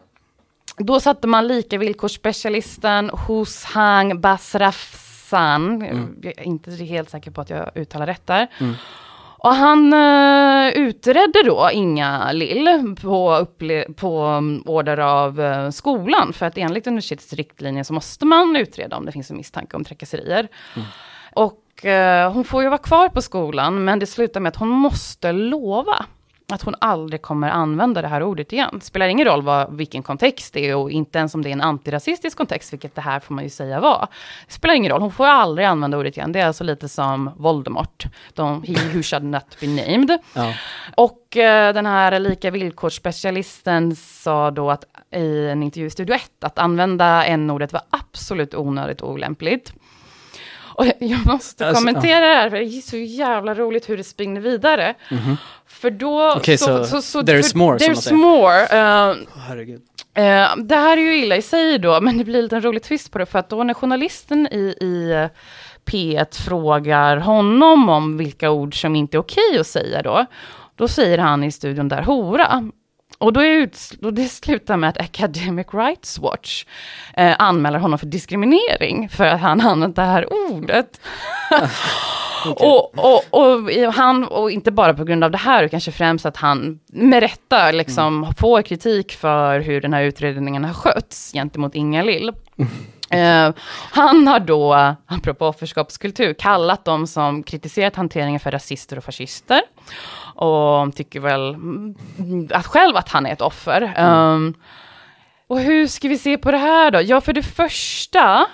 då 0.77 0.99
satte 0.99 1.27
man 1.27 1.47
lika 1.47 1.77
villkorsspecialisten 1.77 3.11
Hushang 3.27 4.21
Basrafsan, 4.21 5.81
Mm. 5.81 6.15
jag 6.21 6.33
är 6.37 6.43
inte 6.43 6.71
helt 6.71 7.09
säker 7.09 7.31
på 7.31 7.41
att 7.41 7.49
jag 7.49 7.69
uttalar 7.75 8.05
rätt 8.05 8.27
där. 8.27 8.47
Mm. 8.59 8.73
Och 9.43 9.55
han 9.55 9.93
uh, 9.93 10.69
utredde 10.69 11.43
då 11.45 11.69
Inga 11.73 12.31
Lill 12.31 12.95
på, 13.01 13.47
på 13.95 14.25
um, 14.25 14.63
order 14.65 14.97
av 14.97 15.41
eh, 15.41 15.69
skolan, 15.69 16.33
för 16.33 16.45
att 16.45 16.57
enligt 16.57 16.87
universitetets 16.87 17.33
riktlinjer 17.33 17.83
så 17.83 17.93
måste 17.93 18.25
man 18.25 18.55
utreda 18.55 18.97
om 18.97 19.05
det 19.05 19.11
finns 19.11 19.31
en 19.31 19.37
misstanke 19.37 19.77
om 19.77 19.83
trakasserier. 19.83 20.47
Mm. 20.75 20.87
Och 21.33 21.85
eh, 21.85 22.33
hon 22.33 22.43
får 22.43 22.63
ju 22.63 22.69
vara 22.69 22.77
kvar 22.77 23.09
på 23.09 23.21
skolan, 23.21 23.83
men 23.83 23.99
det 23.99 24.05
slutar 24.05 24.39
med 24.39 24.49
att 24.49 24.55
hon 24.55 24.69
måste 24.69 25.31
lova 25.31 26.05
att 26.49 26.61
hon 26.61 26.75
aldrig 26.79 27.21
kommer 27.21 27.49
använda 27.49 28.01
det 28.01 28.07
här 28.07 28.23
ordet 28.23 28.53
igen. 28.53 28.81
Spelar 28.81 29.07
ingen 29.07 29.27
roll 29.27 29.41
vad, 29.41 29.75
vilken 29.75 30.03
kontext 30.03 30.53
det 30.53 30.69
är 30.69 30.75
och 30.75 30.91
inte 30.91 31.19
ens 31.19 31.35
om 31.35 31.41
det 31.41 31.49
är 31.49 31.53
en 31.53 31.61
antirasistisk 31.61 32.37
kontext, 32.37 32.73
vilket 32.73 32.95
det 32.95 33.01
här 33.01 33.19
får 33.19 33.33
man 33.33 33.43
ju 33.43 33.49
säga 33.49 33.79
var. 33.79 34.07
Spelar 34.47 34.75
ingen 34.75 34.91
roll, 34.91 35.01
hon 35.01 35.11
får 35.11 35.25
aldrig 35.25 35.67
använda 35.67 35.97
ordet 35.97 36.17
igen. 36.17 36.31
Det 36.31 36.39
är 36.39 36.47
alltså 36.47 36.63
lite 36.63 36.89
som 36.89 37.29
Voldemort, 37.37 38.05
de, 38.33 38.63
he 38.63 38.73
who 38.93 39.03
should 39.03 39.23
not 39.23 39.59
be 39.59 39.67
named. 39.67 40.19
Ja. 40.33 40.53
Och 40.95 41.37
eh, 41.37 41.73
den 41.73 41.85
här 41.85 42.19
lika 42.19 42.51
villkorsspecialisten 42.51 43.95
sa 43.95 44.51
då 44.51 44.71
att 44.71 44.83
i 45.11 45.47
en 45.47 45.63
intervju 45.63 45.87
i 45.87 45.89
Studio 45.89 46.15
1 46.15 46.43
att 46.43 46.59
använda 46.59 47.25
n-ordet 47.25 47.73
var 47.73 47.81
absolut 47.89 48.55
onödigt 48.55 49.01
och 49.01 49.11
olämpligt. 49.11 49.73
Och 50.75 50.85
jag 50.99 51.25
måste 51.25 51.67
Alltså, 51.67 51.85
kommentera 51.85 52.19
det 52.27 52.35
här, 52.35 52.49
för 52.49 52.57
det 52.57 52.63
är 52.63 52.81
så 52.81 52.97
jävla 52.97 53.53
roligt 53.53 53.89
hur 53.89 53.97
det 53.97 54.03
spinner 54.03 54.41
vidare. 54.41 54.93
För 55.67 55.89
då... 55.91 56.33
Okej, 56.37 56.57
så 56.57 56.69
there's 57.21 57.51
för- 57.51 57.57
more, 57.57 57.79
som 57.79 57.87
man 57.91 57.95
There's 57.95 58.13
more. 58.13 58.61
eh, 58.61 59.15
Herregud. 59.47 59.81
Eh, 60.15 60.55
det 60.57 60.75
här 60.75 60.97
är 60.97 61.01
ju 61.01 61.17
illa 61.17 61.35
i 61.35 61.41
sig 61.41 61.79
då, 61.79 62.01
men 62.01 62.17
det 62.17 62.23
blir 62.23 62.41
lite 62.41 62.55
en 62.55 62.61
rolig 62.61 62.83
twist 62.83 63.11
på 63.11 63.17
det, 63.17 63.25
för 63.25 63.39
att 63.39 63.49
då 63.49 63.63
när 63.63 63.73
journalisten 63.73 64.47
i, 64.51 64.75
i 64.81 65.11
eh, 65.11 65.27
P1 65.91 66.41
frågar 66.45 67.17
honom 67.17 67.89
om 67.89 68.17
vilka 68.17 68.49
ord 68.51 68.81
som 68.81 68.95
inte 68.95 69.17
är 69.17 69.19
okej 69.19 69.59
att 69.59 69.67
säga 69.67 70.01
då, 70.01 70.25
då 70.75 70.87
säger 70.87 71.17
han 71.17 71.43
i 71.43 71.51
studion 71.51 71.87
där 71.87 72.01
hora. 72.01 72.69
Och 73.23 73.33
då 73.33 73.43
är 73.43 73.69
och 74.01 74.13
det 74.13 74.27
slutar 74.27 74.77
med 74.77 74.89
att 74.89 74.99
Academic 74.99 75.67
Rights 75.73 76.19
Watch 76.19 76.65
eh, 77.17 77.35
anmäler 77.39 77.79
honom 77.79 77.99
för 77.99 78.05
diskriminering 78.05 79.09
för 79.09 79.25
att 79.25 79.41
han 79.41 79.61
använt 79.61 79.95
det 79.95 80.01
här 80.01 80.33
ordet. 80.51 81.01
Och, 82.45 82.99
och, 82.99 83.23
och, 83.29 83.93
han, 83.93 84.23
och 84.23 84.51
inte 84.51 84.71
bara 84.71 84.93
på 84.93 85.03
grund 85.03 85.23
av 85.23 85.31
det 85.31 85.37
här, 85.37 85.63
utan 85.63 85.69
kanske 85.69 85.91
främst 85.91 86.25
att 86.25 86.37
han 86.37 86.79
med 86.87 87.19
rätta 87.19 87.71
liksom 87.71 88.33
får 88.37 88.61
kritik 88.61 89.13
för 89.13 89.59
hur 89.59 89.81
den 89.81 89.93
här 89.93 90.03
utredningen 90.03 90.63
har 90.63 90.73
skötts 90.73 91.31
gentemot 91.33 91.75
Inga-Lill. 91.75 92.31
Eh, 93.13 93.53
han 93.91 94.27
har 94.27 94.39
då, 94.39 94.95
apropå 95.05 95.47
offerskapskultur, 95.47 96.33
kallat 96.33 96.85
dem 96.85 97.07
som 97.07 97.43
kritiserat 97.43 97.95
hanteringen 97.95 98.39
för 98.39 98.51
rasister 98.51 98.97
och 98.97 99.03
fascister. 99.03 99.61
Och 100.35 100.95
tycker 100.95 101.19
väl 101.19 101.49
mm, 101.53 101.95
att 102.53 102.65
själv 102.65 102.97
att 102.97 103.09
han 103.09 103.25
är 103.25 103.33
ett 103.33 103.41
offer. 103.41 103.93
Um, 103.99 104.53
och 105.47 105.59
hur 105.59 105.87
ska 105.87 106.07
vi 106.07 106.17
se 106.17 106.37
på 106.37 106.51
det 106.51 106.57
här 106.57 106.91
då? 106.91 107.01
Ja, 107.01 107.21
för 107.21 107.33
det 107.33 107.43
första, 107.43 108.45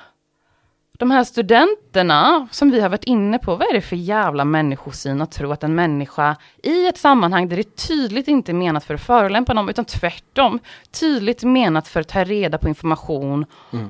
de 1.00 1.12
här 1.12 1.24
studenterna 1.24 2.48
som 2.52 2.72
vi 2.72 2.82
har 2.82 2.90
varit 2.90 3.04
inne 3.04 3.40
på, 3.40 3.56
vad 3.56 3.70
är 3.70 3.74
det 3.74 3.82
för 3.82 3.96
jävla 3.96 4.46
människosyn 4.46 5.22
att 5.22 5.32
tro 5.32 5.52
att 5.52 5.64
en 5.64 5.76
människa 5.76 6.36
i 6.64 6.88
ett 6.88 6.98
sammanhang 6.98 7.50
där 7.50 7.58
det 7.58 7.76
tydligt 7.76 8.28
inte 8.28 8.52
är 8.52 8.54
menat 8.54 8.84
för 8.84 8.94
att 8.94 9.02
förolämpa 9.02 9.54
någon, 9.54 9.70
utan 9.70 9.86
tvärtom 9.86 10.60
tydligt 11.00 11.44
menat 11.44 11.88
för 11.88 12.02
att 12.02 12.08
ta 12.08 12.24
reda 12.24 12.58
på 12.58 12.68
information 12.68 13.46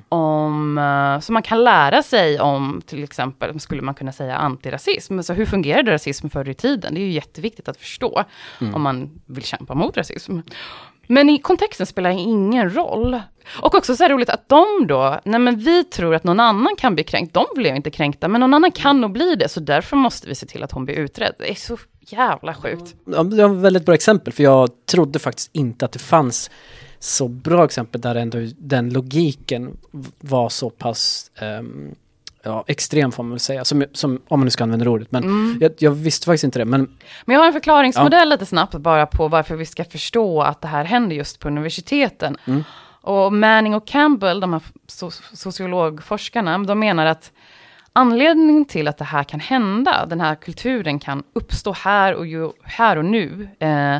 om, 0.10 0.78
eh, 0.78 1.20
som 1.20 1.34
man 1.34 1.44
kan 1.44 1.64
lära 1.64 2.04
sig 2.04 2.40
om, 2.40 2.82
till 2.86 3.04
exempel, 3.04 3.60
skulle 3.60 3.82
man 3.82 3.96
kunna 3.96 4.12
säga 4.12 4.36
antirasism. 4.36 5.22
Så 5.22 5.34
hur 5.34 5.46
fungerade 5.46 5.92
rasism 5.92 6.30
förr 6.30 6.50
i 6.50 6.54
tiden? 6.54 6.94
Det 6.94 7.00
är 7.00 7.06
ju 7.06 7.12
jätteviktigt 7.12 7.70
att 7.70 7.78
förstå 7.78 8.24
om 8.74 8.82
man 8.82 9.22
vill 9.26 9.44
kämpa 9.44 9.76
mot 9.76 9.98
rasism. 9.98 10.40
Men 11.12 11.30
i 11.30 11.40
kontexten 11.40 11.86
spelar 11.86 12.10
det 12.10 12.16
ingen 12.16 12.76
roll. 12.76 13.22
Och 13.62 13.76
också 13.76 13.96
så 13.96 14.04
här 14.04 14.10
roligt 14.10 14.30
att 14.30 14.50
de 14.50 14.88
då, 14.88 15.20
nej 15.26 15.40
men 15.40 15.60
vi 15.60 15.84
tror 15.84 16.16
att 16.16 16.24
någon 16.24 16.40
annan 16.40 16.76
kan 16.78 16.96
bli 16.96 17.04
kränkt, 17.04 17.34
de 17.34 17.46
blev 17.56 17.76
inte 17.76 17.92
kränkta, 17.92 18.28
men 18.28 18.42
någon 18.42 18.54
annan 18.54 18.72
kan 18.72 19.02
nog 19.02 19.12
bli 19.12 19.36
det, 19.36 19.50
så 19.50 19.60
därför 19.60 19.98
måste 19.98 20.28
vi 20.28 20.36
se 20.36 20.46
till 20.46 20.64
att 20.64 20.72
hon 20.72 20.86
blir 20.86 20.96
utredd. 20.96 21.34
Det 21.40 21.52
är 21.52 21.56
så 21.56 21.78
jävla 22.00 22.54
sjukt. 22.54 22.96
Ja, 23.06 23.24
det 23.24 23.48
var 23.48 23.56
ett 23.56 23.62
väldigt 23.62 23.86
bra 23.86 23.96
exempel, 23.96 24.34
för 24.34 24.44
jag 24.44 24.70
trodde 24.86 25.20
faktiskt 25.20 25.50
inte 25.54 25.86
att 25.86 25.92
det 25.92 26.00
fanns 26.00 26.52
så 27.00 27.28
bra 27.28 27.66
exempel 27.66 28.02
där 28.02 28.16
ändå 28.16 28.38
den 28.58 28.90
logiken 28.90 29.78
var 30.20 30.50
så 30.50 30.70
pass 30.70 31.32
um 31.42 31.96
ja, 32.44 32.64
extrem 32.68 33.12
får 33.12 33.24
man 33.24 33.30
väl 33.30 33.40
säga, 33.40 33.66
som, 33.66 33.86
som, 33.94 34.22
om 34.28 34.40
man 34.40 34.46
nu 34.46 34.50
ska 34.50 34.64
använda 34.64 34.90
ordet. 34.90 35.12
Men 35.12 35.58
jag, 35.62 35.72
jag 35.78 35.92
visste 35.92 36.26
faktiskt 36.26 36.44
inte 36.44 36.60
det. 36.60 36.66
Men 36.66 36.98
Men 37.26 37.34
jag 37.34 37.42
har 37.42 37.48
en 37.48 37.54
förklaringsmodell 37.54 38.30
lite 38.30 38.46
snabbt 38.46 38.74
bara 38.76 39.06
på 39.06 39.28
varför 39.28 39.56
vi 39.56 39.66
ska 39.66 39.84
förstå 39.86 40.42
att 40.42 40.62
det 40.62 40.68
här 40.68 40.84
händer 40.84 41.16
just 41.16 41.40
på 41.40 41.48
universiteten. 41.48 42.38
Och 43.02 43.34
Manning 43.34 43.76
och 43.76 43.88
Campbell, 43.88 44.40
de 44.40 44.54
här 44.54 44.62
so- 44.88 45.36
sociologforskarna, 45.36 46.58
de 46.58 46.80
menar 46.80 47.06
att 47.06 47.32
anledningen 47.94 48.66
till 48.66 48.88
att 48.88 48.98
det 48.98 49.06
här 49.06 49.24
kan 49.24 49.40
hända, 49.40 50.06
den 50.06 50.22
här 50.22 50.36
kulturen 50.36 51.00
kan 51.00 51.24
uppstå 51.34 51.72
här 51.74 52.14
och, 52.14 52.28
ju, 52.28 52.50
här 52.64 52.98
och 52.98 53.06
nu, 53.06 53.50
eh, 53.60 53.98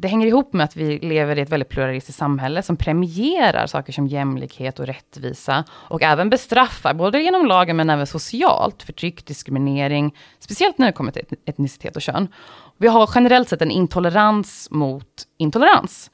det 0.00 0.08
hänger 0.08 0.26
ihop 0.26 0.52
med 0.52 0.64
att 0.64 0.76
vi 0.76 0.98
lever 0.98 1.38
i 1.38 1.42
ett 1.42 1.50
väldigt 1.50 1.68
pluralistiskt 1.68 2.18
samhälle 2.18 2.62
som 2.62 2.76
premierar 2.76 3.66
saker 3.66 3.92
som 3.92 4.06
jämlikhet 4.06 4.78
och 4.78 4.86
rättvisa 4.86 5.64
och 5.70 6.02
även 6.02 6.30
bestraffar, 6.30 6.94
både 6.94 7.20
genom 7.22 7.46
lagen 7.46 7.76
men 7.76 7.90
även 7.90 8.06
socialt, 8.06 8.82
förtryck, 8.82 9.26
diskriminering, 9.26 10.14
speciellt 10.38 10.78
när 10.78 10.86
det 10.86 10.92
kommer 10.92 11.12
till 11.12 11.22
et- 11.30 11.48
etnicitet 11.48 11.96
och 11.96 12.02
kön. 12.02 12.28
Vi 12.76 12.88
har 12.88 13.10
generellt 13.14 13.48
sett 13.48 13.62
en 13.62 13.70
intolerans 13.70 14.68
mot 14.70 15.06
intolerans. 15.38 16.10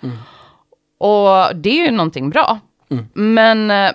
Och 0.99 1.57
det 1.57 1.80
är 1.80 1.85
ju 1.85 1.91
någonting 1.91 2.30
bra. 2.30 2.59
Men 3.14 3.70
eh, 3.70 3.91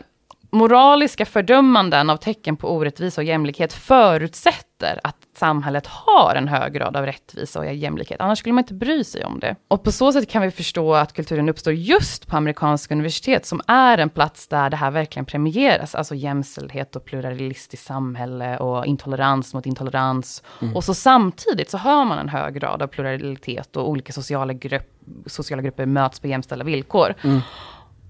moraliska 0.52 1.26
fördömanden 1.26 2.10
av 2.10 2.18
tecken 2.18 2.58
på 2.58 2.72
orättvisa 2.72 3.22
och 3.22 3.26
jämlikhet 3.26 3.74
förutsätter 3.74 5.00
att 5.04 5.16
samhället 5.38 5.88
har 5.88 6.36
en 6.36 6.48
hög 6.48 6.74
grad 6.74 6.96
av 6.96 7.06
rättvisa 7.06 7.60
och 7.60 7.74
jämlikhet. 7.74 8.22
Annars 8.22 8.40
skulle 8.40 8.54
man 8.54 8.64
inte 8.64 8.74
bry 8.74 9.04
sig 9.04 9.26
om 9.26 9.40
det. 9.40 9.56
Och 9.68 9.84
på 9.84 9.92
så 9.92 10.12
sätt 10.12 10.30
kan 10.30 10.42
vi 10.42 10.52
förstå 10.52 10.94
att 10.94 11.14
kulturen 11.14 11.50
uppstår 11.50 11.74
just 11.74 12.28
på 12.28 12.38
amerikanska 12.38 12.94
universitet, 12.94 13.46
som 13.46 13.62
är 13.68 13.98
en 13.98 14.10
plats 14.10 14.48
där 14.48 14.70
det 14.70 14.78
här 14.78 14.92
verkligen 14.92 15.26
premieras. 15.26 15.96
Alltså 15.96 16.16
jämställdhet 16.16 16.96
och 16.96 17.06
pluralistiskt 17.06 17.86
samhälle 17.86 18.58
och 18.58 18.86
intolerans 18.86 19.54
mot 19.54 19.66
intolerans. 19.66 20.44
Och 20.76 20.84
så 20.84 20.94
samtidigt 20.94 21.70
så 21.70 21.78
har 21.78 22.06
man 22.06 22.20
en 22.20 22.30
hög 22.30 22.54
grad 22.54 22.82
av 22.82 22.88
pluralitet 22.88 23.76
och 23.76 23.90
olika 23.90 24.14
sociala, 24.14 24.54
grupp, 24.54 24.88
sociala 25.26 25.62
grupper 25.62 25.86
möts 25.86 26.20
på 26.20 26.28
jämställda 26.28 26.66
villkor. 26.66 27.14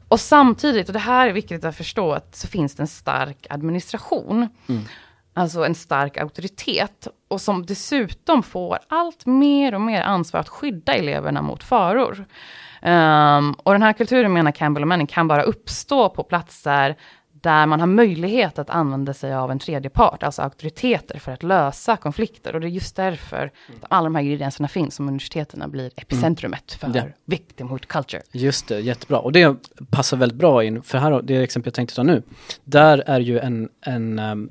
Och 0.10 0.20
samtidigt, 0.20 0.88
och 0.88 0.94
det 0.94 1.00
här 1.00 1.28
är 1.28 1.34
viktigt 1.34 1.66
att 1.66 1.76
förstå, 1.76 2.12
att 2.12 2.36
så 2.36 2.48
finns 2.48 2.76
det 2.76 2.84
en 2.84 2.88
stark 2.88 3.48
administration. 3.50 4.48
Alltså 5.34 5.66
en 5.66 5.76
stark 5.76 6.18
auktoritet. 6.18 7.08
Och 7.28 7.42
som 7.42 7.66
dessutom 7.66 8.44
får 8.44 8.80
allt 8.88 9.26
mer 9.26 9.76
och 9.76 9.82
mer 9.82 10.02
ansvar 10.02 10.40
att 10.40 10.50
skydda 10.50 10.94
eleverna 10.94 11.42
mot 11.42 11.64
faror. 11.64 12.26
Ehm, 12.82 13.54
och 13.54 13.72
den 13.72 13.82
här 13.82 13.94
kulturen, 13.94 14.34
menar 14.34 14.52
Campbell 14.52 14.84
och 14.84 14.88
Manning, 14.88 15.08
kan 15.08 15.28
bara 15.28 15.42
uppstå 15.42 16.10
på 16.10 16.24
platser 16.24 16.96
där 17.42 17.66
man 17.66 17.80
har 17.80 17.88
möjlighet 17.88 18.60
att 18.60 18.70
använda 18.70 19.14
sig 19.14 19.34
av 19.34 19.52
en 19.52 19.60
tredje 19.60 19.90
part, 19.90 20.24
alltså 20.24 20.42
auktoriteter, 20.42 21.20
för 21.20 21.32
att 21.32 21.44
lösa 21.44 21.98
konflikter. 21.98 22.56
Och 22.56 22.62
det 22.62 22.68
är 22.68 22.70
just 22.70 22.96
därför 22.96 23.46
att 23.46 23.86
alla 23.90 24.04
de 24.04 24.16
här 24.16 24.22
ingredienserna 24.22 24.68
finns, 24.68 24.96
som 24.96 25.08
universiteten 25.08 25.72
blir 25.72 25.92
epicentrumet 25.96 26.72
för 26.74 26.92
Ja. 26.94 27.04
victimhood 27.26 27.88
culture. 27.88 28.22
Just 28.32 28.68
det, 28.68 28.80
jättebra. 28.80 29.20
Och 29.20 29.32
det 29.32 29.56
passar 29.90 30.18
väldigt 30.18 30.38
bra 30.38 30.64
in, 30.64 30.82
för 30.82 30.98
här, 30.98 31.22
det 31.22 31.44
exempel 31.44 31.68
jag 31.68 31.74
tänkte 31.74 31.96
ta 31.96 32.04
nu, 32.04 32.24
där 32.64 33.04
är 33.06 33.20
ju 33.20 33.40
en, 33.40 33.70
en 33.82 34.20
um, 34.20 34.50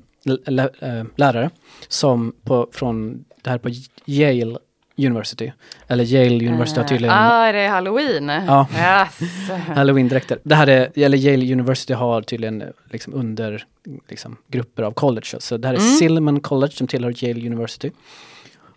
äh, 0.81 1.05
lärare 1.17 1.51
som 1.89 2.35
på, 2.45 2.69
från, 2.73 3.25
det 3.43 3.51
här 3.51 3.59
på 3.59 3.71
Yale 4.07 4.59
University, 4.99 5.53
eller 5.87 6.05
Yale 6.05 6.49
University 6.49 6.81
har 6.81 6.89
tydligen 6.89 7.15
Ah, 7.17 7.47
är 7.47 7.53
det 7.53 7.69
halloween? 7.69 8.29
Ja. 8.29 8.67
Yes. 8.73 9.51
Halloween-dräkter. 9.67 10.39
Det 10.43 10.55
här 10.55 10.67
är, 10.67 10.91
eller 10.95 11.19
Yale 11.19 11.53
University 11.53 11.93
har 11.93 12.23
tydligen 12.23 12.63
eh, 12.63 12.69
liksom 12.91 13.15
under 13.15 13.65
liksom, 14.09 14.37
grupper 14.49 14.83
av 14.83 14.93
college. 14.93 15.27
Så 15.39 15.57
det 15.57 15.69
här 15.69 15.75
är 15.75 15.79
Silliman 15.79 16.41
College 16.41 16.73
som 16.73 16.87
tillhör 16.87 17.25
Yale 17.25 17.47
University. 17.47 17.91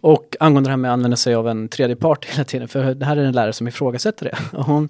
Och 0.02 0.36
angående 0.40 0.68
det 0.68 0.72
här 0.72 0.78
med 0.78 0.92
att 0.92 0.94
använda 0.94 1.18
sig 1.18 1.36
av 1.36 1.48
en 1.48 1.68
tredje 1.68 1.96
part 1.96 2.26
hela 2.26 2.44
tiden, 2.44 2.68
för 2.68 2.94
det 2.94 3.06
här 3.06 3.18
är 3.18 3.24
en 3.24 3.34
lärare 3.34 3.54
som 3.54 3.68
ifrågasätter 3.68 4.26
det. 4.26 4.58
Och 4.58 4.66
hon, 4.66 4.90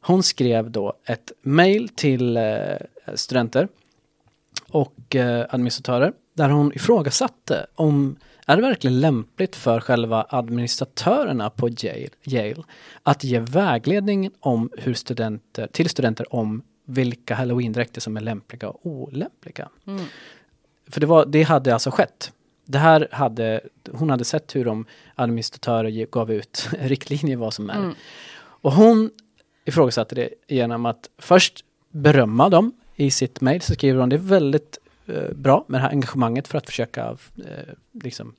hon 0.00 0.22
skrev 0.22 0.70
då 0.70 0.92
ett 1.06 1.32
mail 1.42 1.88
till 1.88 2.36
eh, 2.36 2.42
studenter 3.14 3.68
och 4.70 5.16
eh, 5.16 5.46
administratörer 5.50 6.12
där 6.34 6.48
hon 6.48 6.72
ifrågasatte 6.74 7.66
om 7.74 8.16
är 8.46 8.56
det 8.56 8.62
verkligen 8.62 9.00
lämpligt 9.00 9.56
för 9.56 9.80
själva 9.80 10.26
administratörerna 10.28 11.50
på 11.50 11.68
Yale, 11.68 12.08
Yale 12.24 12.62
att 13.02 13.24
ge 13.24 13.38
vägledning 13.38 14.30
om 14.40 14.70
hur 14.78 14.94
studenter, 14.94 15.66
till 15.66 15.88
studenter 15.88 16.34
om 16.34 16.62
vilka 16.84 17.34
halloween-dräkter 17.34 18.00
som 18.00 18.16
är 18.16 18.20
lämpliga 18.20 18.68
och 18.68 18.86
olämpliga. 18.86 19.68
För 20.88 21.00
det, 21.00 21.06
var, 21.06 21.26
det 21.26 21.42
hade 21.42 21.72
alltså 21.72 21.90
skett. 21.90 22.32
Det 22.64 22.78
här 22.78 23.08
hade, 23.12 23.60
hon 23.92 24.10
hade 24.10 24.24
sett 24.24 24.56
hur 24.56 24.64
de 24.64 24.86
administratörer 25.14 26.06
gav 26.06 26.32
ut 26.32 26.68
riktlinjer 26.78 27.36
vad 27.36 27.54
som 27.54 27.70
är. 27.70 27.76
Och 28.38 28.72
hon 28.72 29.10
ifrågasatte 29.64 30.14
det 30.14 30.28
genom 30.48 30.86
att 30.86 31.10
först 31.18 31.64
berömma 31.90 32.48
dem 32.48 32.72
i 32.96 33.10
sitt 33.10 33.40
mejl. 33.40 33.60
Så 33.60 33.74
skriver 33.74 34.00
hon 34.00 34.08
det 34.08 34.16
är 34.16 34.18
väldigt 34.18 34.78
bra 35.34 35.64
med 35.68 35.80
det 35.80 35.82
här 35.82 35.90
engagemanget 35.90 36.48
för 36.48 36.58
att 36.58 36.66
försöka 36.66 37.16
eh, 37.36 37.74
liksom, 37.92 38.34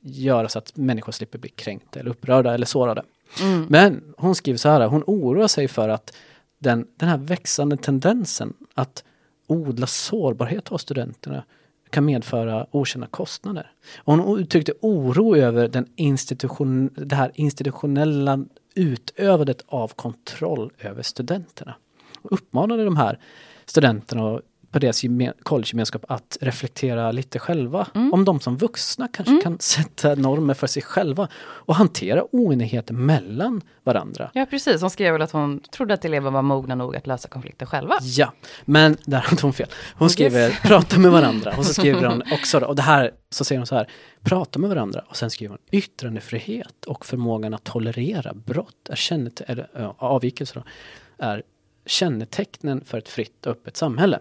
göra 0.00 0.48
så 0.48 0.58
att 0.58 0.76
människor 0.76 1.12
slipper 1.12 1.38
bli 1.38 1.50
kränkta 1.50 2.00
eller 2.00 2.10
upprörda 2.10 2.54
eller 2.54 2.66
sårade. 2.66 3.02
Mm. 3.40 3.66
Men 3.68 4.14
hon 4.16 4.34
skriver 4.34 4.58
så 4.58 4.68
här, 4.68 4.86
hon 4.86 5.04
oroar 5.06 5.48
sig 5.48 5.68
för 5.68 5.88
att 5.88 6.12
den, 6.58 6.86
den 6.96 7.08
här 7.08 7.18
växande 7.18 7.76
tendensen 7.76 8.54
att 8.74 9.04
odla 9.46 9.86
sårbarhet 9.86 10.68
hos 10.68 10.82
studenterna 10.82 11.44
kan 11.90 12.04
medföra 12.04 12.66
okända 12.70 13.06
kostnader. 13.06 13.72
Och 13.96 14.14
hon 14.14 14.40
uttryckte 14.40 14.72
oro 14.80 15.36
över 15.36 15.68
den 15.68 15.86
institution, 15.96 16.90
det 16.96 17.16
här 17.16 17.32
institutionella 17.34 18.44
utövandet 18.74 19.64
av 19.66 19.88
kontroll 19.88 20.72
över 20.78 21.02
studenterna. 21.02 21.74
Och 22.22 22.32
uppmanade 22.32 22.84
de 22.84 22.96
här 22.96 23.18
studenterna 23.66 24.24
och 24.24 24.40
på 24.72 24.78
deras 24.78 25.04
gemen- 25.04 25.34
collegegemenskap 25.42 26.04
att 26.08 26.38
reflektera 26.40 27.12
lite 27.12 27.38
själva. 27.38 27.86
Om 28.12 28.24
de 28.24 28.40
som 28.40 28.56
vuxna 28.56 29.08
kanske 29.12 29.40
kan 29.42 29.58
sätta 29.60 30.14
normer 30.14 30.54
för 30.54 30.66
sig 30.66 30.82
själva 30.82 31.28
och 31.34 31.74
hantera 31.74 32.24
oenigheter 32.32 32.94
mellan 32.94 33.60
varandra. 33.84 34.30
Ja, 34.34 34.46
precis. 34.46 34.80
Hon 34.80 34.90
skrev 34.90 35.12
väl 35.12 35.22
att 35.22 35.32
hon 35.32 35.60
trodde 35.60 35.94
att 35.94 36.04
elever 36.04 36.30
var 36.30 36.42
mogna 36.42 36.74
nog 36.74 36.96
att 36.96 37.06
lösa 37.06 37.28
konflikter 37.28 37.66
själva. 37.66 37.94
Ja, 38.00 38.32
men 38.64 38.96
där 39.04 39.18
hade 39.18 39.42
hon 39.42 39.52
fel. 39.52 39.68
Hon 39.94 40.10
skriver 40.10 40.50
prata 40.62 40.98
med 40.98 41.10
varandra 41.12 41.54
och 41.58 41.66
så 41.66 41.74
skriver 41.74 42.04
hon 42.06 42.22
också, 42.32 42.58
och 42.58 42.76
det 42.76 42.82
här, 42.82 43.10
så 43.30 43.44
säger 43.44 43.58
hon 43.58 43.66
så 43.66 43.74
här, 43.74 43.88
prata 44.22 44.58
med 44.58 44.70
varandra 44.70 45.04
och 45.08 45.16
sen 45.16 45.30
skriver 45.30 45.50
hon 45.50 45.58
yttrandefrihet 45.70 46.84
och 46.86 47.06
förmågan 47.06 47.54
att 47.54 47.64
tolerera 47.64 48.32
brott 48.34 48.88
är 48.88 48.96
kännet, 48.96 49.40
eller, 49.40 49.68
ja, 49.74 49.94
avvikelser 49.98 50.54
då, 50.54 50.64
är 51.24 51.42
kännetecknen 51.86 52.84
för 52.84 52.98
ett 52.98 53.08
fritt 53.08 53.46
och 53.46 53.52
öppet 53.52 53.76
samhälle. 53.76 54.18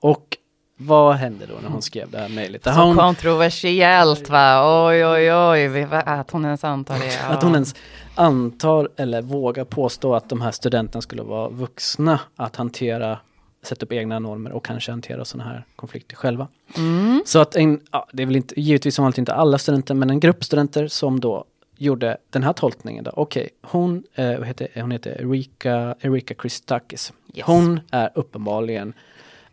Och 0.00 0.36
vad 0.80 1.14
hände 1.14 1.46
då 1.46 1.54
när 1.62 1.68
hon 1.68 1.82
skrev 1.82 2.10
det 2.10 2.18
här 2.18 2.28
mejlet? 2.28 2.64
Så 2.64 2.70
hon- 2.70 2.96
kontroversiellt 2.96 4.30
va? 4.30 4.86
Oj, 4.88 5.06
oj, 5.06 5.32
oj, 5.34 5.86
att 5.90 6.30
hon 6.30 6.44
ens 6.44 6.64
antar 6.64 6.98
det. 6.98 7.14
Ja. 7.14 7.26
Att 7.28 7.42
hon 7.42 7.54
ens 7.54 7.74
antar 8.14 8.88
eller 8.96 9.22
vågar 9.22 9.64
påstå 9.64 10.14
att 10.14 10.28
de 10.28 10.40
här 10.40 10.50
studenterna 10.50 11.02
skulle 11.02 11.22
vara 11.22 11.48
vuxna 11.48 12.20
att 12.36 12.56
hantera, 12.56 13.18
sätta 13.62 13.86
upp 13.86 13.92
egna 13.92 14.18
normer 14.18 14.52
och 14.52 14.64
kanske 14.64 14.90
hantera 14.90 15.24
sådana 15.24 15.50
här 15.50 15.64
konflikter 15.76 16.16
själva. 16.16 16.48
Mm. 16.76 17.22
Så 17.26 17.38
att 17.38 17.56
en, 17.56 17.80
ja, 17.92 18.06
det 18.12 18.22
är 18.22 18.26
väl 18.26 18.36
inte, 18.36 18.60
givetvis 18.60 18.94
som 18.94 19.04
alltid 19.04 19.18
inte 19.22 19.34
alla 19.34 19.58
studenter, 19.58 19.94
men 19.94 20.10
en 20.10 20.20
grupp 20.20 20.44
studenter 20.44 20.86
som 20.88 21.20
då 21.20 21.44
gjorde 21.76 22.16
den 22.30 22.42
här 22.42 22.52
tolkningen 22.52 23.04
då. 23.04 23.10
Okej, 23.14 23.48
hon, 23.62 24.04
eh, 24.14 24.42
heter, 24.42 24.68
hon 24.74 24.90
heter 24.90 25.20
Erika, 25.20 25.94
Erika 26.00 26.34
Christakis. 26.34 27.12
Yes. 27.34 27.46
Hon 27.46 27.80
är 27.90 28.10
uppenbarligen 28.14 28.92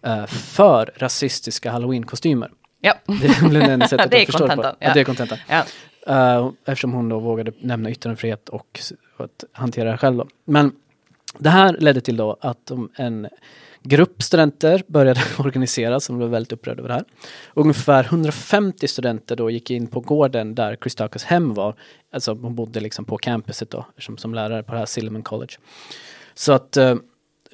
eh, 0.05 0.25
för 0.25 0.93
rasistiska 0.95 1.71
halloween-kostymer. 1.71 2.51
Ja. 2.81 2.93
Det 3.05 3.27
är 3.27 3.69
en 3.69 3.79
Det 3.79 3.91
är 3.91 3.99
att 3.99 4.11
det 4.11 4.25
på. 4.25 4.37
kontentan, 4.37 4.75
Ja, 4.79 4.87
ja. 4.87 4.93
det 4.93 4.99
är 4.99 5.03
kontentan. 5.03 5.37
ja. 5.47 5.65
Uh, 6.09 6.51
eftersom 6.65 6.93
hon 6.93 7.09
då 7.09 7.19
vågade 7.19 7.51
nämna 7.61 7.89
yttrandefrihet 7.89 8.49
och, 8.49 8.79
och 9.17 9.25
att 9.25 9.43
hantera 9.51 9.91
det 9.91 9.97
själv. 9.97 10.17
Då. 10.17 10.27
Men 10.45 10.71
det 11.39 11.49
här 11.49 11.77
ledde 11.79 12.01
till 12.01 12.17
då 12.17 12.37
att 12.41 12.71
en 12.97 13.27
grupp 13.83 14.23
studenter 14.23 14.83
började 14.87 15.21
organiseras 15.37 16.05
som 16.05 16.17
blev 16.17 16.29
väldigt 16.29 16.51
upprörda 16.53 16.79
över 16.79 16.89
det 16.89 16.93
här. 16.95 17.03
Ungefär 17.53 18.03
150 18.03 18.87
studenter 18.87 19.35
då 19.35 19.49
gick 19.49 19.71
in 19.71 19.87
på 19.87 19.99
gården 19.99 20.55
där 20.55 20.75
Christakis 20.75 21.23
hem 21.23 21.53
var. 21.53 21.75
Alltså 22.13 22.33
hon 22.33 22.55
bodde 22.55 22.79
liksom 22.79 23.05
på 23.05 23.17
campuset 23.17 23.69
då, 23.69 23.85
som, 23.97 24.17
som 24.17 24.33
lärare 24.33 24.63
på 24.63 24.71
det 24.71 24.77
här 24.77 24.85
Silverman 24.85 25.23
College. 25.23 25.53
Så 26.33 26.53
att 26.53 26.77
uh, 26.77 26.95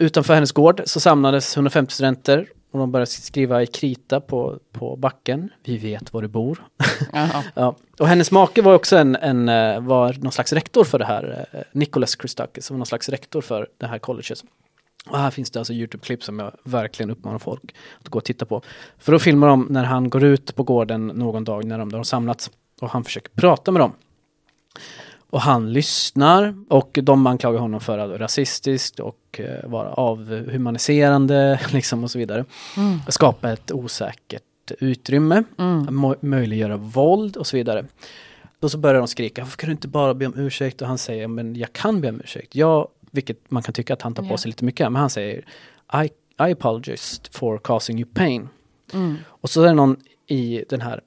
utanför 0.02 0.34
hennes 0.34 0.52
gård 0.52 0.82
så 0.86 1.00
samlades 1.00 1.58
150 1.58 1.94
studenter 1.94 2.48
och 2.72 2.80
de 2.80 2.92
började 2.92 3.12
skriva 3.12 3.64
i 3.64 3.68
krita 3.68 4.22
på, 4.22 4.60
på 4.72 4.96
backen. 4.96 5.50
Vi 5.64 5.78
vet 5.78 6.14
var 6.14 6.22
du 6.22 6.28
bor. 6.28 6.64
Ja. 7.56 7.76
Och 8.00 8.08
hennes 8.08 8.32
make 8.32 8.62
var 8.62 8.74
också 8.74 8.98
en, 8.98 9.16
en, 9.16 9.50
eh, 9.50 9.80
var 9.82 10.14
någon 10.14 10.32
slags 10.32 10.54
rektor 10.54 10.84
för 10.84 11.00
det 11.00 11.06
här, 11.06 11.46
eh, 11.52 11.60
Nicholas 11.72 12.18
Christakis, 12.20 12.66
som 12.66 12.76
var 12.76 12.78
någon 12.78 12.86
slags 12.86 13.10
rektor 13.10 13.42
för 13.42 13.68
det 13.78 13.88
här 13.88 14.00
colleget. 14.00 14.44
Och 15.10 15.18
här 15.18 15.32
finns 15.32 15.52
det 15.52 15.60
alltså 15.60 15.74
Youtube-klipp 15.74 16.24
som 16.24 16.40
jag 16.40 16.52
verkligen 16.64 17.10
uppmanar 17.10 17.40
folk 17.40 17.76
att 18.00 18.10
gå 18.10 18.18
och 18.18 18.26
titta 18.26 18.46
på. 18.46 18.62
För 18.98 19.12
då 19.12 19.20
filmar 19.20 19.48
de 19.48 19.68
när 19.70 19.84
han 19.84 20.10
går 20.10 20.24
ut 20.24 20.56
på 20.56 20.64
gården 20.64 21.08
någon 21.08 21.44
dag 21.44 21.66
när 21.66 21.78
de, 21.78 21.92
de 21.92 22.06
samlats 22.06 22.52
och 22.82 22.90
han 22.90 23.04
försöker 23.04 23.30
prata 23.30 23.72
med 23.72 23.82
dem. 23.82 23.94
Och 25.32 25.42
han 25.42 25.74
lyssnar 25.74 26.56
och 26.70 27.00
de 27.04 27.28
anklagar 27.28 27.60
honom 27.60 27.80
för 27.82 27.98
att 27.98 28.10
vara 28.10 28.20
rasistiskt 28.20 29.00
och 29.00 29.40
eh, 29.40 29.70
vara 29.70 29.94
avhumaniserande 29.94 31.60
liksom 31.72 32.04
och 32.04 32.12
så 32.12 32.18
vidare. 32.20 32.46
Mm. 32.78 33.00
Skapa 33.08 33.52
ett 33.52 33.72
osäkert 33.72 34.44
utrymme, 34.80 35.44
mo- 35.58 36.16
möjliggöra 36.22 36.78
våld 36.78 37.38
och 37.38 37.48
så 37.48 37.58
vidare. 37.58 37.86
Och 38.60 38.72
så 38.72 38.78
börjar 38.78 38.98
de 38.98 39.08
skrika, 39.08 39.42
varför 39.42 39.58
kan 39.58 39.68
du 39.68 39.72
inte 39.72 39.88
bara 39.88 40.14
be 40.14 40.26
om 40.26 40.34
ursäkt? 40.38 40.82
Och 40.82 40.88
han 40.88 40.98
säger, 40.98 41.28
men 41.28 41.56
jag 41.56 41.74
kan 41.74 42.02
be 42.02 42.10
om 42.10 42.22
ursäkt. 42.22 42.56
Jag, 42.56 42.88
vilket 43.12 43.52
man 43.52 43.64
kan 43.64 43.74
tycka 43.74 43.94
att 43.94 44.02
han 44.02 44.14
tar 44.14 44.24
på 44.24 44.38
sig 44.38 44.50
lite 44.50 44.66
mycket, 44.66 44.92
men 44.92 45.00
han 45.00 45.10
säger, 45.10 45.46
I, 46.04 46.10
I 46.48 46.52
apologize 46.52 47.22
for 47.32 47.58
causing 47.58 48.00
you 48.00 48.10
pain. 48.14 48.50
Mm. 48.94 49.18
Och 49.26 49.50
så 49.50 49.64
är 49.64 49.68
det 49.68 49.74
någon 49.74 49.98
i 50.28 50.64
den 50.70 50.82
här 50.82 51.02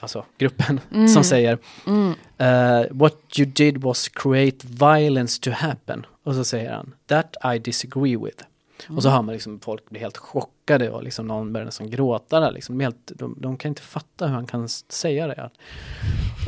alltså, 0.00 0.24
gruppen 0.38 0.80
som 1.14 1.24
säger 1.24 1.58
Mm. 1.86 2.14
Uh, 2.40 2.86
what 2.90 3.38
you 3.38 3.46
did 3.46 3.78
was 3.78 4.08
create 4.08 4.66
violence 4.66 5.40
to 5.40 5.50
happen. 5.50 6.06
Och 6.22 6.34
så 6.34 6.44
säger 6.44 6.72
han, 6.72 6.94
that 7.06 7.36
I 7.54 7.58
disagree 7.58 8.16
with. 8.16 8.44
Och 8.88 9.02
så 9.02 9.08
hör 9.08 9.22
man 9.22 9.32
liksom 9.32 9.60
folk 9.60 9.90
bli 9.90 10.00
helt 10.00 10.16
chockade 10.16 10.90
och 10.90 11.02
liksom 11.02 11.26
någon 11.26 11.52
börjar 11.52 11.64
nästan 11.64 11.90
gråta 11.90 12.40
där. 12.40 12.52
Liksom. 12.52 12.78
De, 12.78 12.84
helt, 12.84 13.12
de, 13.14 13.36
de 13.38 13.56
kan 13.56 13.68
inte 13.68 13.82
fatta 13.82 14.26
hur 14.26 14.34
han 14.34 14.46
kan 14.46 14.68
säga 14.68 15.26
det. 15.26 15.50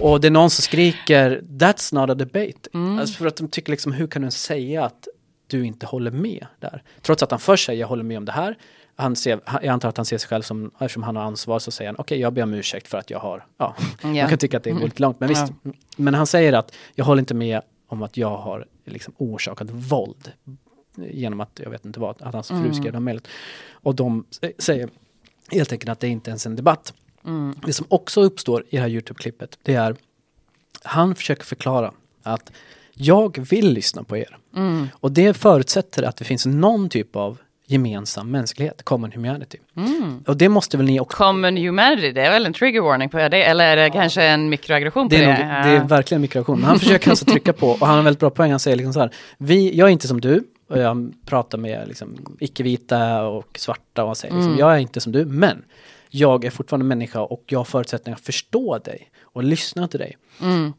Och 0.00 0.20
det 0.20 0.28
är 0.28 0.30
någon 0.30 0.50
som 0.50 0.62
skriker, 0.62 1.40
that's 1.40 1.94
not 1.94 2.10
a 2.10 2.14
debate. 2.14 2.68
Alltså 3.00 3.14
för 3.14 3.26
att 3.26 3.36
de 3.36 3.48
tycker 3.48 3.70
liksom, 3.70 3.92
hur 3.92 4.06
kan 4.06 4.22
du 4.22 4.30
säga 4.30 4.84
att 4.84 5.08
du 5.46 5.66
inte 5.66 5.86
håller 5.86 6.10
med 6.10 6.46
där? 6.60 6.82
Trots 7.02 7.22
att 7.22 7.30
han 7.30 7.40
först 7.40 7.66
säger, 7.66 7.80
jag 7.80 7.88
håller 7.88 8.04
med 8.04 8.18
om 8.18 8.24
det 8.24 8.32
här. 8.32 8.58
Han 8.96 9.16
ser, 9.16 9.40
jag 9.46 9.66
antar 9.66 9.88
att 9.88 9.96
han 9.96 10.06
ser 10.06 10.18
sig 10.18 10.28
själv 10.28 10.42
som, 10.42 10.70
eftersom 10.78 11.02
han 11.02 11.16
har 11.16 11.22
ansvar 11.22 11.58
så 11.58 11.70
säger 11.70 11.88
han, 11.88 11.96
okej 11.98 12.20
jag 12.20 12.32
ber 12.32 12.42
om 12.42 12.54
ursäkt 12.54 12.88
för 12.88 12.98
att 12.98 13.10
jag 13.10 13.18
har, 13.18 13.46
ja, 13.58 13.76
man 14.02 14.28
kan 14.28 14.38
tycka 14.38 14.56
att 14.56 14.64
det 14.64 14.70
är 14.70 14.74
lite 14.74 15.02
långt, 15.02 15.20
men 15.20 15.28
visst. 15.28 15.52
Men 15.96 16.14
han 16.14 16.26
säger 16.26 16.52
att 16.52 16.74
jag 16.94 17.04
håller 17.04 17.20
inte 17.20 17.34
med 17.34 17.60
om 17.86 18.02
att 18.02 18.16
jag 18.16 18.36
har 18.36 18.66
liksom 18.84 19.14
orsakat 19.16 19.70
våld 19.70 20.32
genom 20.96 21.40
att, 21.40 21.60
jag 21.62 21.70
vet 21.70 21.84
inte 21.84 22.00
vad, 22.00 22.22
att 22.22 22.34
hans 22.34 22.48
fru 22.48 22.74
skrev 22.74 22.92
det 22.92 23.00
mejlet. 23.00 23.28
Och 23.72 23.94
de 23.94 24.24
säger 24.58 24.88
helt 25.50 25.72
enkelt 25.72 25.90
att 25.90 26.00
det 26.00 26.08
inte 26.08 26.30
ens 26.30 26.46
är 26.46 26.50
en 26.50 26.56
debatt. 26.56 26.94
Det 27.66 27.72
som 27.72 27.86
också 27.88 28.22
uppstår 28.22 28.62
i 28.62 28.76
det 28.76 28.78
här 28.82 28.88
Youtube-klippet, 28.88 29.58
det 29.62 29.74
är 29.74 29.96
han 30.82 31.14
försöker 31.14 31.44
förklara 31.44 31.92
att 32.22 32.52
jag 32.94 33.38
vill 33.38 33.72
lyssna 33.72 34.04
på 34.04 34.16
er. 34.16 34.38
Och 34.92 35.12
det 35.12 35.34
förutsätter 35.34 36.02
att 36.02 36.16
det 36.16 36.24
finns 36.24 36.46
någon 36.46 36.88
typ 36.88 37.16
av 37.16 37.38
gemensam 37.66 38.30
mänsklighet, 38.30 38.82
common 38.82 39.12
humanity. 39.12 39.58
Och 40.26 40.36
det 40.36 40.48
måste 40.48 40.76
väl 40.76 40.86
ni 40.86 41.00
också 41.00 41.16
Common 41.16 41.56
humanity, 41.56 42.12
det 42.12 42.20
är 42.20 42.30
väl 42.30 42.46
en 42.46 42.52
trigger 42.52 42.80
warning 42.80 43.08
på 43.08 43.16
det? 43.16 43.44
Eller 43.44 43.64
är 43.64 43.76
det 43.76 43.90
kanske 43.90 44.22
en 44.22 44.48
mikroaggression 44.48 45.08
på 45.08 45.14
Det 45.14 45.20
det? 45.20 45.24
är, 45.24 45.62
nog, 45.62 45.72
det 45.72 45.84
är 45.84 45.88
verkligen 45.88 46.20
mikroaggression. 46.20 46.58
Men 46.58 46.68
han 46.68 46.78
försöker 46.78 47.10
alltså 47.10 47.24
trycka 47.24 47.52
på, 47.52 47.68
och 47.68 47.78
han 47.80 47.88
har 47.90 47.98
en 47.98 48.04
väldigt 48.04 48.20
bra 48.20 48.30
poäng. 48.30 48.50
Han 48.50 48.60
säger 48.60 48.76
liksom 48.76 48.92
så 48.92 49.00
här, 49.00 49.10
vi, 49.38 49.76
jag 49.76 49.88
är 49.88 49.92
inte 49.92 50.08
som 50.08 50.20
du, 50.20 50.44
och 50.68 50.78
jag 50.78 51.12
pratar 51.26 51.58
med 51.58 51.88
liksom, 51.88 52.36
icke-vita 52.40 53.22
och 53.22 53.58
svarta 53.58 54.02
och 54.02 54.08
han 54.08 54.16
säger 54.16 54.34
liksom, 54.34 54.56
jag 54.58 54.74
är 54.74 54.78
inte 54.78 55.00
som 55.00 55.12
du, 55.12 55.24
men 55.24 55.64
jag 56.10 56.44
är 56.44 56.50
fortfarande 56.50 56.86
människa 56.86 57.20
och 57.20 57.42
jag 57.46 57.58
har 57.58 57.64
förutsättningar 57.64 58.16
att 58.16 58.26
förstå 58.26 58.78
dig 58.78 59.08
och 59.22 59.44
lyssna 59.44 59.88
till 59.88 59.98
dig. 60.00 60.16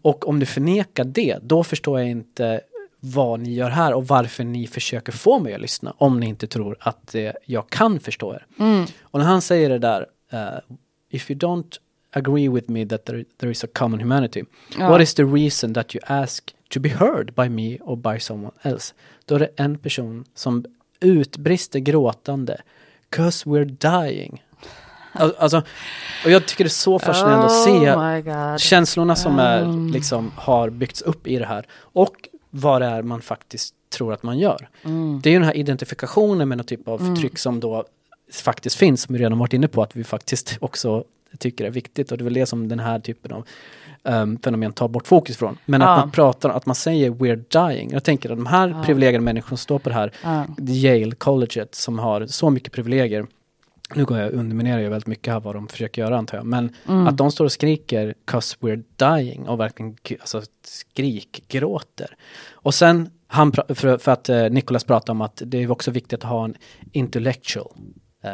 Och 0.02 0.28
om 0.28 0.40
du 0.40 0.46
förnekar 0.46 1.04
det, 1.04 1.38
då 1.42 1.64
förstår 1.64 2.00
jag 2.00 2.10
inte 2.10 2.62
vad 3.06 3.40
ni 3.40 3.54
gör 3.54 3.70
här 3.70 3.94
och 3.94 4.08
varför 4.08 4.44
ni 4.44 4.68
försöker 4.68 5.12
få 5.12 5.40
mig 5.40 5.54
att 5.54 5.62
lyssna 5.62 5.94
om 5.98 6.20
ni 6.20 6.26
inte 6.26 6.48
tror 6.48 6.78
att 6.80 7.16
eh, 7.16 7.32
jag 7.46 7.70
kan 7.70 8.00
förstå 8.00 8.34
er. 8.34 8.46
Och 9.02 9.20
när 9.20 9.26
han 9.26 9.42
säger 9.42 9.70
det 9.70 9.80
där, 9.80 10.06
eh, 10.32 10.60
if 11.10 11.32
you 11.32 11.40
don't 11.40 11.78
agree 12.12 12.50
with 12.50 12.72
me 12.72 12.86
that 12.86 13.06
there, 13.06 13.24
there 13.40 13.52
is 13.52 13.64
a 13.64 13.68
common 13.74 14.00
humanity, 14.00 14.44
Ja. 14.80 14.90
what 14.90 15.02
is 15.02 15.14
the 15.14 15.24
reason 15.24 15.74
that 15.74 15.96
you 15.96 16.04
ask 16.08 16.56
to 16.70 16.80
be 16.80 16.90
heard 16.90 17.34
by 17.36 17.50
me 17.50 17.78
or 17.82 17.96
by 17.96 18.20
someone 18.20 18.52
else? 18.62 18.94
Då 19.26 19.36
är 19.36 19.40
det 19.40 19.50
en 19.56 19.78
person 19.78 20.26
som 20.36 20.66
utbrister 21.00 21.80
gråtande, 21.80 22.62
'cause 23.16 23.50
we're 23.50 23.66
dying. 24.06 24.44
Al- 25.14 25.36
Alltså, 25.38 25.58
och 26.26 26.32
jag 26.32 26.46
tycker 26.46 26.64
det 26.64 26.68
är 26.68 26.70
så 26.70 27.00
fascinerande 27.00 27.46
att 27.46 27.64
se 27.64 27.70
Oh 27.92 28.14
my 28.14 28.22
God. 28.22 28.60
känslorna 28.60 29.16
som 29.16 29.40
är, 29.40 29.92
liksom, 29.94 30.32
har 30.36 30.70
byggts 30.70 31.02
upp 31.02 31.28
i 31.28 31.38
det 31.40 31.46
här 31.46 31.66
och 31.74 32.16
vad 32.56 32.82
det 32.82 32.86
är 32.86 33.02
man 33.02 33.22
faktiskt 33.22 33.74
tror 33.90 34.14
att 34.14 34.24
man 34.24 34.40
gör. 34.40 34.70
Det 35.22 35.30
är 35.30 35.32
ju 35.34 35.40
den 35.40 35.48
här 35.48 35.58
identifikationen 35.58 36.50
med 36.50 36.58
någon 36.58 36.66
typ 36.66 36.88
av 36.88 36.98
förtryck 36.98 37.38
som 37.38 37.60
då 37.60 37.86
faktiskt 38.32 38.76
finns, 38.76 39.02
som 39.02 39.14
vi 39.16 39.20
redan 39.22 39.38
varit 39.38 39.54
inne 39.54 39.68
på, 39.68 39.84
att 39.84 39.96
vi 39.96 40.04
faktiskt 40.04 40.58
också 40.62 41.04
tycker 41.40 41.66
är 41.66 41.70
viktigt 41.70 42.12
och 42.12 42.18
det 42.18 42.22
är 42.22 42.24
väl 42.24 42.34
det 42.34 42.46
som 42.46 42.68
den 42.68 42.80
här 42.80 43.00
typen 43.00 43.32
av 43.32 43.46
um, 44.04 44.38
fenomen 44.44 44.74
tar 44.74 44.88
bort 44.88 45.08
fokus 45.08 45.38
från. 45.38 45.58
Men 45.66 45.82
Ja. 45.82 45.90
att 45.90 46.00
man 46.00 46.12
pratar, 46.12 46.50
att 46.50 46.66
man 46.66 46.76
säger 46.76 47.10
we're 47.12 47.70
dying. 47.70 47.92
Jag 47.92 48.04
tänker 48.04 48.30
att 48.30 48.38
de 48.38 48.46
här 48.46 48.84
privilegierade 48.84 49.24
människorna 49.24 49.50
som 49.50 49.58
står 49.58 49.80
på 49.80 49.90
det 49.90 49.96
här 49.96 50.12
Ja. 50.24 50.46
Yale 50.68 51.16
colleget 51.16 51.76
som 51.76 52.00
har 52.00 52.26
så 52.26 52.50
mycket 52.50 52.74
privilegier 52.74 53.26
nu 53.96 54.06
går 54.06 54.20
jag 54.20 54.32
underminerar 54.34 54.80
ju 54.80 54.90
väldigt 54.90 55.08
mycket 55.08 55.34
här 55.34 55.40
vad 55.40 55.56
de 55.56 55.68
försöker 55.68 56.02
göra 56.02 56.18
antar 56.18 56.38
jag, 56.38 56.46
men 56.46 56.76
Mm. 56.88 57.08
att 57.08 57.18
de 57.18 57.32
står 57.32 57.46
och 57.46 57.52
skriker 57.52 58.14
'cause 58.26 58.58
we're 58.60 58.84
dying' 58.98 59.48
och 59.48 59.60
verkligen 59.60 59.98
alltså, 60.20 60.42
skrikgråter. 60.64 62.16
Och 62.52 62.74
sen, 62.74 63.10
han, 63.28 63.52
för, 63.70 63.98
för 63.98 64.12
att 64.12 64.30
eh, 64.30 64.50
Nicholas 64.50 64.84
pratar 64.84 65.14
om 65.14 65.22
att 65.22 65.42
det 65.46 65.58
är 65.64 65.72
också 65.72 65.92
viktigt 65.92 66.24
att 66.24 66.30
ha 66.30 66.46
en 66.46 66.56
intellectual 66.92 67.72
eh, 68.24 68.32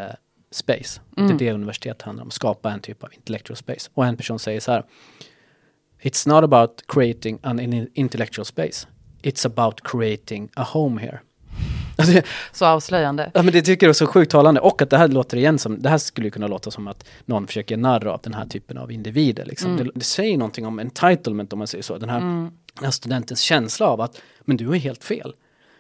space. 0.52 1.02
Mm. 1.18 1.28
Det 1.28 1.34
är 1.46 1.48
det 1.50 1.54
universitet 1.54 2.02
handlar 2.02 2.24
om, 2.24 2.32
skapa 2.32 2.72
en 2.72 2.80
typ 2.80 3.04
av 3.04 3.14
intellectual 3.14 3.58
space. 3.58 3.90
Och 3.94 4.06
en 4.06 4.18
person 4.18 4.40
säger 4.40 4.60
så 4.60 4.72
här, 4.72 4.84
It's 6.02 6.28
not 6.30 6.44
about 6.44 6.84
creating 6.88 7.40
an 7.44 7.60
in- 7.60 7.90
intellectual 7.94 8.46
space. 8.46 8.88
It's 9.22 9.46
about 9.48 9.82
creating 9.84 10.50
a 10.56 10.64
home 10.74 11.02
here. 11.02 11.20
Alltså, 12.00 12.22
Så 12.52 12.66
avslöjande. 12.66 13.32
Ja 13.34 13.44
men 13.44 13.54
det 13.54 13.62
tycker 13.62 13.86
jag 13.86 13.90
är 13.90 13.94
så 13.94 14.08
sjukt 14.08 14.32
talande 14.32 14.62
och 14.62 14.82
att 14.82 14.90
det 14.90 14.98
här 14.98 15.08
låter 15.08 15.38
igen 15.38 15.60
som, 15.60 15.82
det 15.82 15.90
här 15.90 15.98
skulle 15.98 16.30
kunna 16.30 16.48
låta 16.48 16.72
som 16.72 16.88
att 16.88 17.08
någon 17.26 17.48
försöker 17.48 17.78
narr 17.78 18.08
av 18.08 18.20
den 18.24 18.34
här 18.34 18.46
typen 18.46 18.78
av 18.78 18.92
individer 18.92 19.46
liksom. 19.46 19.72
Mm. 19.72 19.86
Det, 19.86 19.92
det 19.96 20.06
säger 20.06 20.38
någonting 20.38 20.66
om 20.66 20.80
entitlement 20.80 21.54
om 21.54 21.60
man 21.60 21.68
säger 21.68 21.84
så, 21.84 21.98
den 21.98 22.10
här, 22.10 22.18
Mm. 22.20 22.52
den 22.76 22.84
här 22.86 22.92
studentens 22.92 23.42
känsla 23.42 23.88
av 23.88 24.02
att, 24.02 24.22
men 24.42 24.58
du 24.58 24.70
är 24.72 24.76
helt 24.78 25.04
fel. 25.04 25.34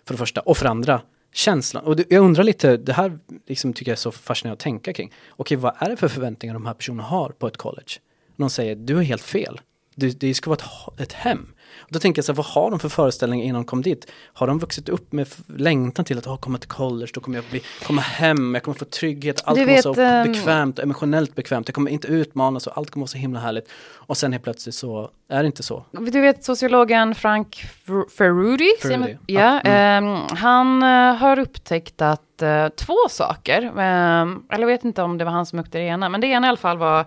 För 0.06 0.14
det 0.14 0.18
första, 0.18 0.42
och 0.42 0.58
för 0.58 0.66
andra, 0.66 1.02
känslan. 1.34 1.84
Och 1.84 1.96
det, 1.96 2.06
jag 2.10 2.24
undrar 2.24 2.44
lite, 2.44 2.78
det 2.78 2.94
här 2.94 3.20
liksom 3.48 3.74
tycker 3.74 3.92
jag 3.92 3.96
är 3.96 4.00
så 4.00 4.12
fascinerande 4.12 4.54
att 4.54 4.60
tänka 4.60 4.94
kring. 4.94 5.14
Okej, 5.30 5.58
vad 5.58 5.74
är 5.80 5.90
det 5.90 5.98
för 5.98 6.08
förväntningar 6.08 6.54
de 6.54 6.66
här 6.66 6.74
personerna 6.74 7.04
har 7.04 7.30
på 7.30 7.48
ett 7.48 7.58
college? 7.58 7.94
Någon 8.36 8.50
säger, 8.50 8.76
du 8.76 8.98
är 8.98 9.02
helt 9.02 9.22
fel. 9.22 9.62
Det, 9.96 10.20
det 10.20 10.34
ska 10.34 10.50
vara 10.50 10.60
ett, 10.98 11.02
ett 11.02 11.14
hem. 11.14 11.48
Och 11.78 11.92
då 11.92 12.00
tänker 12.00 12.20
jag 12.20 12.26
så 12.26 12.32
här, 12.32 12.38
vad 12.38 12.46
har 12.46 12.70
de 12.72 12.80
för 12.80 12.90
föreställningar 12.90 13.46
innan 13.46 13.62
de 13.62 13.66
kom 13.66 13.82
dit? 13.82 14.12
Har 14.34 14.48
de 14.48 14.60
vuxit 14.60 14.90
upp 14.90 15.12
med 15.12 15.28
längtan 15.48 16.06
till 16.06 16.18
att 16.18 16.28
oh, 16.28 16.38
komma 16.38 16.58
till 16.58 16.70
college, 16.70 17.12
då 17.14 17.22
kommer 17.22 17.38
jag 17.38 17.46
bli, 17.50 17.62
komma 17.84 18.02
hem, 18.02 18.54
jag 18.54 18.64
kommer 18.64 18.78
få 18.78 18.86
trygghet, 18.86 19.42
allt 19.46 19.58
Du 19.58 19.64
kommer 19.66 19.76
vet, 19.76 19.86
vara 19.86 19.96
så 19.96 20.02
ehm, 20.02 20.32
bekvämt, 20.32 20.80
emotionellt 20.80 21.36
bekvämt, 21.36 21.68
jag 21.68 21.76
kommer 21.76 21.92
inte 21.92 22.08
utmanas 22.08 22.68
och 22.68 22.78
allt 22.78 22.90
kommer 22.92 23.02
vara 23.02 23.08
så 23.08 23.18
himla 23.18 23.40
härligt. 23.40 23.70
Och 23.96 24.18
sen 24.18 24.32
helt 24.32 24.44
plötsligt 24.44 24.76
så 24.76 25.12
är 25.30 25.44
det 25.44 25.46
inte 25.46 25.64
så. 25.64 25.86
Du 25.92 26.22
vet 26.22 26.44
sociologen 26.44 27.16
Frank 27.16 27.66
Fer- 27.86 28.10
Ferrudi? 28.18 28.72
Ferrudi, 28.82 29.18
Ja, 29.28 29.62
ja, 29.64 29.72
ehm, 29.72 30.16
han 30.30 30.84
eh, 30.84 31.16
har 31.16 31.40
upptäckt 31.40 32.02
att 32.02 32.42
eh, 32.42 32.68
två 32.70 32.96
saker, 33.10 33.62
ehm, 33.80 34.44
eller 34.50 34.60
jag 34.64 34.68
vet 34.68 34.84
inte 34.84 35.02
om 35.02 35.18
det 35.18 35.26
var 35.26 35.32
han 35.32 35.46
som 35.46 35.60
upptäckte 35.60 35.78
det 35.78 35.84
ena, 35.84 36.10
men 36.10 36.22
det 36.22 36.28
ena 36.28 36.48
i 36.48 36.50
alla 36.50 36.58
fall 36.58 36.78
var 36.78 37.06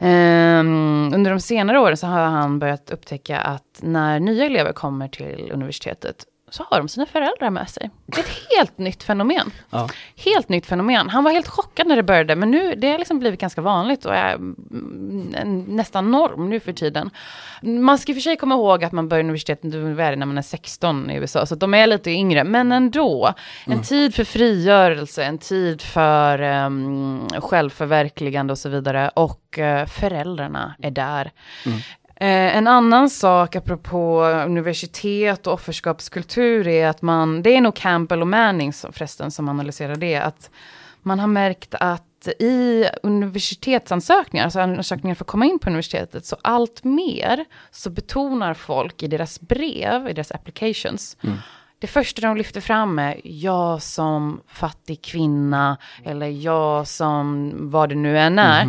Ehm, 0.00 1.10
under 1.14 1.30
de 1.30 1.40
senare 1.40 1.80
åren 1.80 1.96
så 1.96 2.06
har 2.06 2.20
han 2.20 2.58
börjat 2.58 2.90
upptäcka 2.90 3.38
att 3.38 3.80
när 3.82 4.20
nya 4.20 4.44
elever 4.46 4.72
kommer 4.72 5.08
till 5.08 5.50
universitetet 5.52 6.24
så 6.50 6.64
har 6.70 6.78
de 6.78 6.88
sina 6.88 7.06
föräldrar 7.06 7.50
med 7.50 7.70
sig. 7.70 7.90
Det 8.06 8.20
är 8.20 8.24
ett 8.24 8.38
helt 8.58 8.78
nytt 8.78 9.02
fenomen. 9.02 9.50
Ja. 9.70 9.88
Helt 10.16 10.48
nytt 10.48 10.66
fenomen. 10.66 11.08
Han 11.08 11.24
var 11.24 11.30
helt 11.30 11.48
chockad 11.48 11.86
när 11.86 11.96
det 11.96 12.02
började, 12.02 12.36
men 12.36 12.50
nu 12.50 12.74
det 12.74 12.90
har 12.90 12.98
liksom 12.98 13.18
blivit 13.18 13.40
ganska 13.40 13.60
vanligt 13.60 14.04
och 14.04 14.14
är 14.14 14.34
mm, 14.34 15.64
nästan 15.68 16.10
norm 16.10 16.50
nu 16.50 16.60
för 16.60 16.72
tiden. 16.72 17.10
Man 17.62 17.98
ska 17.98 18.12
i 18.12 18.14
och 18.14 18.16
för 18.16 18.22
sig 18.22 18.36
komma 18.36 18.54
ihåg 18.54 18.84
att 18.84 18.92
man 18.92 19.08
börjar 19.08 19.24
universitetet 19.24 19.64
när 19.64 20.26
man 20.26 20.38
är 20.38 20.42
16 20.42 21.10
i 21.10 21.14
USA, 21.14 21.46
så 21.46 21.54
de 21.54 21.74
är 21.74 21.86
lite 21.86 22.10
yngre, 22.10 22.44
men 22.44 22.72
ändå. 22.72 23.34
En 23.66 23.82
tid 23.82 24.14
för 24.14 24.24
frigörelse, 24.24 25.24
en 25.24 25.38
tid 25.38 25.82
för 25.82 26.42
um, 26.42 27.28
självförverkligande 27.38 28.52
och 28.52 28.58
så 28.58 28.68
vidare. 28.68 29.10
Och 29.14 29.58
eh, 29.58 29.86
föräldrarna 29.86 30.74
är 30.82 30.90
där. 30.90 31.30
Eh, 32.22 32.56
en 32.56 32.66
annan 32.66 33.10
sak 33.10 33.56
apropå 33.56 34.22
universitet 34.46 35.46
och 35.46 35.52
offerskapskultur 35.52 36.68
är 36.68 36.88
att 36.88 37.02
man, 37.02 37.42
det 37.42 37.56
är 37.56 37.60
nog 37.60 37.74
Campbell 37.74 38.20
och 38.20 38.28
Manning 38.28 38.72
som, 38.72 38.92
förresten 38.92 39.30
som 39.30 39.48
analyserar 39.48 39.96
det, 39.96 40.16
att 40.16 40.50
man 41.02 41.18
har 41.18 41.26
märkt 41.26 41.74
att 41.74 42.28
i 42.38 42.86
universitetsansökningar, 43.02 44.44
alltså 44.44 44.60
ansökningar 44.60 45.14
för 45.14 45.24
att 45.24 45.28
komma 45.28 45.46
in 45.46 45.58
på 45.58 45.68
universitetet, 45.68 46.26
så 46.26 46.36
allt 46.42 46.84
mer 46.84 47.44
så 47.70 47.90
betonar 47.90 48.54
folk 48.54 49.02
i 49.02 49.06
deras 49.06 49.40
brev, 49.40 50.08
i 50.08 50.12
deras 50.12 50.32
applications, 50.32 51.16
mm 51.22 51.36
det 51.80 51.86
första 51.86 52.20
de 52.20 52.36
lyfter 52.36 52.60
fram 52.60 52.98
är 52.98 53.20
jag 53.24 53.82
som 53.82 54.40
fattig 54.46 55.02
kvinna 55.02 55.76
eller 56.04 56.26
jag 56.28 56.86
som 56.88 57.52
vad 57.70 57.88
det 57.88 57.94
nu 57.94 58.18
än 58.18 58.38
är. 58.38 58.62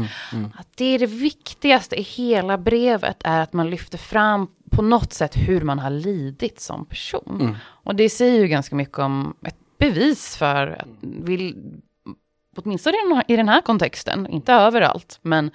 Att 0.57 0.68
det 0.76 0.86
är 0.86 0.99
det 0.99 1.05
viktigaste 1.05 1.95
i 1.95 2.01
hela 2.01 2.57
brevet 2.57 3.18
är 3.24 3.39
att 3.39 3.53
man 3.53 3.70
lyfter 3.70 3.97
fram 3.97 4.47
på 4.72 4.82
något 4.82 5.14
sätt 5.14 5.32
hur 5.36 5.62
man 5.62 5.80
har 5.80 5.89
lidit 5.89 6.59
som 6.59 6.86
person. 6.86 7.57
Och 7.64 7.95
det 7.95 8.09
säger 8.09 8.39
ju 8.39 8.47
ganska 8.47 8.76
mycket 8.76 8.99
om 8.99 9.34
ett 9.45 9.57
bevis 9.80 10.38
för 10.38 10.68
att 10.68 10.88
vill, 11.01 11.55
åtminstone 12.57 12.95
i 13.28 13.36
den 13.36 13.49
här- 13.49 13.62
kontexten, 13.62 14.28
inte 14.28 14.53
överallt, 14.53 15.20
men 15.22 15.51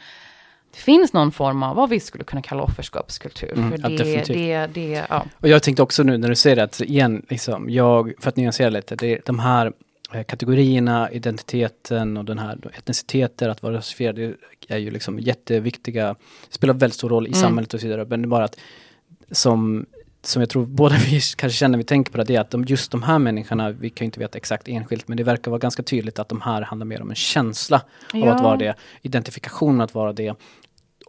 finns 0.77 1.13
någon 1.13 1.33
form 1.33 1.63
av 1.63 1.77
vad 1.77 1.89
vi 1.91 2.01
skulle 2.01 2.25
kunna 2.25 2.43
kalla 2.43 2.63
offerskapskultur. 2.63 3.53
Mm, 3.53 3.71
för 3.71 3.79
ja, 3.79 3.89
det, 3.89 3.97
definitivt. 3.97 4.37
det, 4.37 4.67
det, 4.67 5.05
ja. 5.11 5.25
Och 5.41 5.49
jag 5.49 5.63
tänkte 5.63 5.83
också 5.83 6.03
nu 6.03 6.19
när 6.19 6.29
du 6.29 6.35
säger 6.35 6.57
det, 6.57 6.63
att 6.63 6.81
igen, 6.81 7.27
liksom, 7.29 7.71
jag, 7.71 8.13
för 8.21 8.29
att 8.29 8.37
nyansera 8.37 8.69
lite, 8.71 8.97
det 8.97 9.13
är 9.13 9.21
de 9.27 9.39
här 9.39 9.73
eh, 10.13 10.23
kategorierna, 10.23 11.11
identiteten 11.11 12.17
och 12.17 12.25
den 12.25 12.39
här 12.39 12.59
etniciteter, 12.79 13.49
att 13.49 13.63
vara 13.63 13.75
rasifierad, 13.75 14.35
är 14.69 14.79
ju 14.79 14.91
liksom 14.91 15.19
jätteviktiga, 15.19 16.15
spelar 16.51 16.75
väldigt 16.75 16.95
stor 16.95 17.09
roll 17.09 17.27
i 17.27 17.31
Mm. 17.31 17.41
samhället 17.41 17.75
och 17.75 17.81
så 17.81 17.87
vidare. 17.87 18.05
Men 18.09 18.23
det 18.23 18.27
är 18.27 18.29
bara 18.29 18.45
att 18.45 18.57
som, 19.31 19.87
som 20.23 20.43
jag 20.43 20.49
tror 20.51 20.67
båda 20.67 20.97
vi 20.97 21.21
kanske 21.37 21.51
känner 21.59 21.71
när 21.71 21.79
vi 21.79 21.85
tänker 21.85 22.13
på 22.13 22.19
det, 22.19 22.25
det 22.25 22.37
är 22.37 22.41
att 22.41 22.51
de, 22.51 22.65
just 22.65 22.91
de 22.91 23.03
här 23.03 23.19
människorna, 23.19 23.71
vi 23.71 23.91
kan 23.91 24.05
ju 24.05 24.07
inte 24.07 24.21
veta 24.21 24.39
exakt 24.39 24.69
enskilt, 24.69 25.09
men 25.09 25.17
det 25.17 25.25
verkar 25.25 25.51
vara 25.51 25.59
ganska 25.59 25.83
tydligt 25.83 26.19
att 26.19 26.29
de 26.29 26.41
här 26.41 26.63
handlar 26.63 26.85
mer 26.87 27.03
om 27.03 27.11
en 27.11 27.17
känsla 27.17 27.77
av 28.15 28.21
Ja. 28.21 28.35
att 28.35 28.43
vara 28.43 28.57
det, 28.57 28.75
identifikationen 29.03 29.81
att 29.81 29.95
vara 29.95 30.13
det, 30.13 30.35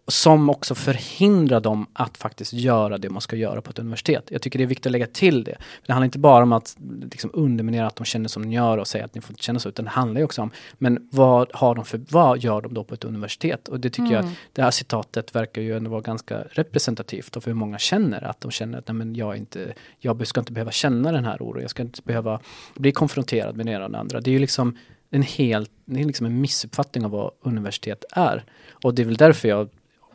som 0.07 0.49
också 0.49 0.75
förhindrar 0.75 1.59
dem 1.59 1.87
att 1.93 2.17
faktiskt 2.17 2.53
göra 2.53 2.97
det 2.97 3.09
man 3.09 3.21
ska 3.21 3.35
göra 3.35 3.61
på 3.61 3.69
ett 3.69 3.79
universitet. 3.79 4.27
Jag 4.31 4.41
tycker 4.41 4.59
det 4.59 4.65
är 4.65 4.67
viktigt 4.67 4.85
att 4.85 4.91
lägga 4.91 5.07
till 5.07 5.43
det. 5.43 5.57
Det 5.85 5.93
handlar 5.93 6.05
inte 6.05 6.19
bara 6.19 6.43
om 6.43 6.53
att 6.53 6.77
liksom, 7.11 7.29
underminera 7.33 7.87
att 7.87 7.95
de 7.95 8.05
känner 8.05 8.29
som 8.29 8.43
de 8.43 8.51
gör 8.51 8.77
och 8.77 8.87
säga 8.87 9.05
att 9.05 9.15
ni 9.15 9.21
får 9.21 9.31
inte 9.31 9.43
känna 9.43 9.59
så, 9.59 9.69
utan 9.69 9.85
det 9.85 9.91
handlar 9.91 10.19
ju 10.21 10.25
också 10.25 10.41
om, 10.41 10.51
men 10.77 11.09
vad, 11.11 11.49
har 11.53 11.75
de 11.75 11.85
för, 11.85 12.01
vad 12.09 12.39
gör 12.39 12.61
de 12.61 12.73
då 12.73 12.83
på 12.83 12.93
ett 12.93 13.03
universitet? 13.03 13.67
Och 13.67 13.79
det 13.79 13.89
tycker 13.89 14.13
jag, 14.13 14.23
Mm. 14.23 14.33
det 14.53 14.61
här 14.61 14.71
citatet 14.71 15.35
verkar 15.35 15.61
ju 15.61 15.77
ändå 15.77 15.89
vara 15.91 16.01
ganska 16.01 16.43
representativt 16.51 17.43
för 17.43 17.49
hur 17.51 17.53
många 17.53 17.77
känner 17.77 18.23
att 18.23 18.41
de 18.41 18.51
känner 18.51 18.77
att 18.77 18.87
nej, 18.87 18.95
men 18.95 19.15
jag, 19.15 19.37
inte, 19.37 19.73
jag 19.99 20.27
ska 20.27 20.39
inte 20.39 20.51
behöva 20.51 20.71
känna 20.71 21.11
den 21.11 21.25
här 21.25 21.41
oron, 21.41 21.61
jag 21.61 21.69
ska 21.69 21.83
inte 21.83 22.01
behöva 22.01 22.39
bli 22.75 22.91
konfronterad 22.91 23.55
med 23.57 23.65
det 23.65 23.71
ena 23.71 23.85
och 23.85 23.91
det 23.91 23.97
andra. 23.97 24.21
Det 24.21 24.29
är 24.29 24.33
ju 24.33 24.39
liksom 24.39 24.77
en 25.09 25.21
helt, 25.21 25.71
det 25.85 25.99
är 25.99 26.05
liksom 26.05 26.25
en 26.25 26.41
missuppfattning 26.41 27.05
av 27.05 27.11
vad 27.11 27.31
universitet 27.41 28.05
är. 28.11 28.43
Och 28.83 28.95
det 28.95 29.01
är 29.01 29.05
väl 29.05 29.17
därför 29.17 29.47
jag 29.47 29.69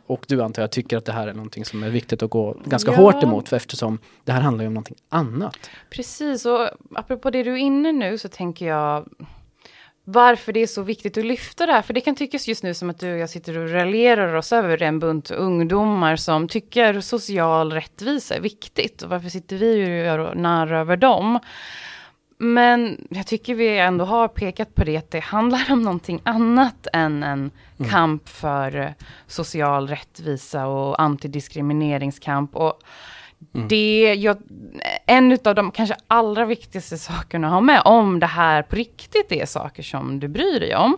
och 0.07 0.25
du 0.27 0.41
antar 0.41 0.61
jag 0.63 0.71
tycker 0.71 0.97
att 0.97 1.05
det 1.05 1.11
här 1.11 1.27
är 1.27 1.33
någonting 1.33 1.65
som 1.65 1.83
är 1.83 1.89
viktigt 1.89 2.23
att 2.23 2.29
gå 2.29 2.57
ganska 2.65 2.91
Ja. 2.91 2.97
hårt 2.97 3.23
emot 3.23 3.49
för 3.49 3.55
eftersom 3.57 3.99
det 4.23 4.31
här 4.31 4.41
handlar 4.41 4.63
ju 4.63 4.67
om 4.67 4.73
någonting 4.73 4.97
annat. 5.09 5.69
Precis, 5.89 6.45
och 6.45 6.69
apropå 6.95 7.29
det 7.29 7.43
du 7.43 7.51
är 7.53 7.57
inne 7.57 7.91
nu 7.91 8.17
så 8.17 8.29
tänker 8.29 8.65
jag 8.67 9.05
varför 10.05 10.53
det 10.53 10.59
är 10.59 10.67
så 10.67 10.81
viktigt 10.81 11.17
att 11.17 11.25
lyfta 11.25 11.65
det 11.65 11.71
här. 11.73 11.81
För 11.81 11.93
det 11.93 12.01
kan 12.01 12.15
tyckas 12.15 12.47
just 12.47 12.63
nu 12.63 12.73
som 12.73 12.89
att 12.89 12.99
du 12.99 13.13
och 13.13 13.19
jag 13.19 13.29
sitter 13.29 13.57
och 13.57 13.69
raljerar 13.69 14.35
oss 14.35 14.53
över 14.53 14.81
en 14.81 14.99
bunt 14.99 15.31
ungdomar 15.31 16.15
som 16.15 16.47
tycker 16.47 17.01
social 17.01 17.71
rättvisa 17.71 18.35
är 18.35 18.39
viktigt. 18.39 19.01
Och 19.01 19.09
varför 19.09 19.29
sitter 19.29 19.55
vi 19.55 19.83
och 19.85 19.89
gör 19.89 20.35
narr 20.35 20.73
över 20.73 20.97
dem? 20.97 21.39
Men 22.43 23.07
jag 23.09 23.27
tycker 23.27 23.55
vi 23.55 23.77
ändå 23.79 24.05
har 24.05 24.27
pekat 24.27 24.75
på 24.75 24.83
det, 24.83 24.97
att 24.97 25.11
det 25.11 25.19
handlar 25.19 25.71
om 25.71 25.81
någonting 25.81 26.21
annat 26.23 26.87
än 26.93 27.23
en 27.23 27.51
kamp 27.89 28.29
för 28.29 28.93
social 29.27 29.87
rättvisa 29.87 30.67
och 30.67 31.01
antidiskrimineringskamp. 31.01 32.55
Och 32.55 32.81
det, 33.67 34.13
jag, 34.13 34.37
en 35.05 35.37
av 35.45 35.55
de 35.55 35.71
kanske 35.71 35.95
allra 36.07 36.45
viktigaste 36.45 36.97
sakerna 36.97 37.47
att 37.47 37.53
ha 37.53 37.61
med, 37.61 37.81
om 37.85 38.19
det 38.19 38.27
här 38.27 38.61
på 38.61 38.75
riktigt 38.75 39.31
är 39.31 39.45
saker 39.45 39.83
som 39.83 40.19
du 40.19 40.27
bryr 40.27 40.59
dig 40.59 40.75
om. 40.75 40.97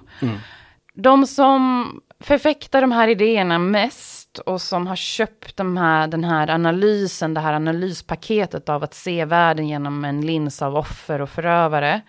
De 0.93 1.27
som 1.27 1.85
förfäktar 2.19 2.81
de 2.81 2.91
här 2.91 3.07
idéerna 3.07 3.59
mest 3.59 4.24
och 4.37 4.61
som 4.61 4.87
har 4.87 4.95
köpt 4.95 5.57
de 5.57 5.77
här, 5.77 6.07
den 6.07 6.23
här 6.23 6.49
analysen, 6.49 7.33
det 7.33 7.39
här 7.39 7.53
analyspaketet 7.53 8.69
av 8.69 8.83
att 8.83 8.93
se 8.93 9.25
världen 9.25 9.67
genom 9.67 10.05
en 10.05 10.21
lins 10.21 10.61
av 10.61 10.75
offer 10.75 11.21
och 11.21 11.29
förövare. 11.29 12.01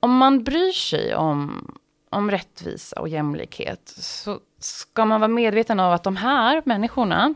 Om 0.00 0.16
man 0.16 0.44
bryr 0.44 0.72
sig 0.72 1.14
om, 1.14 1.70
om 2.10 2.30
rättvisa 2.30 3.00
och 3.00 3.08
jämlikhet 3.08 3.88
så 3.96 4.40
ska 4.58 5.04
man 5.04 5.20
vara 5.20 5.28
medveten 5.28 5.80
om 5.80 5.92
att 5.92 6.04
de 6.04 6.16
här 6.16 6.62
människorna 6.64 7.34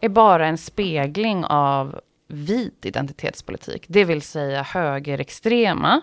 är 0.00 0.08
bara 0.08 0.46
en 0.46 0.58
spegling 0.58 1.44
av 1.44 2.00
vit 2.28 2.86
identitetspolitik. 2.86 3.84
Det 3.88 4.04
vill 4.04 4.22
säga 4.22 4.62
högerextrema 4.62 6.00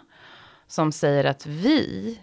som 0.67 0.91
säger 0.91 1.23
att 1.23 1.45
vi 1.45 2.19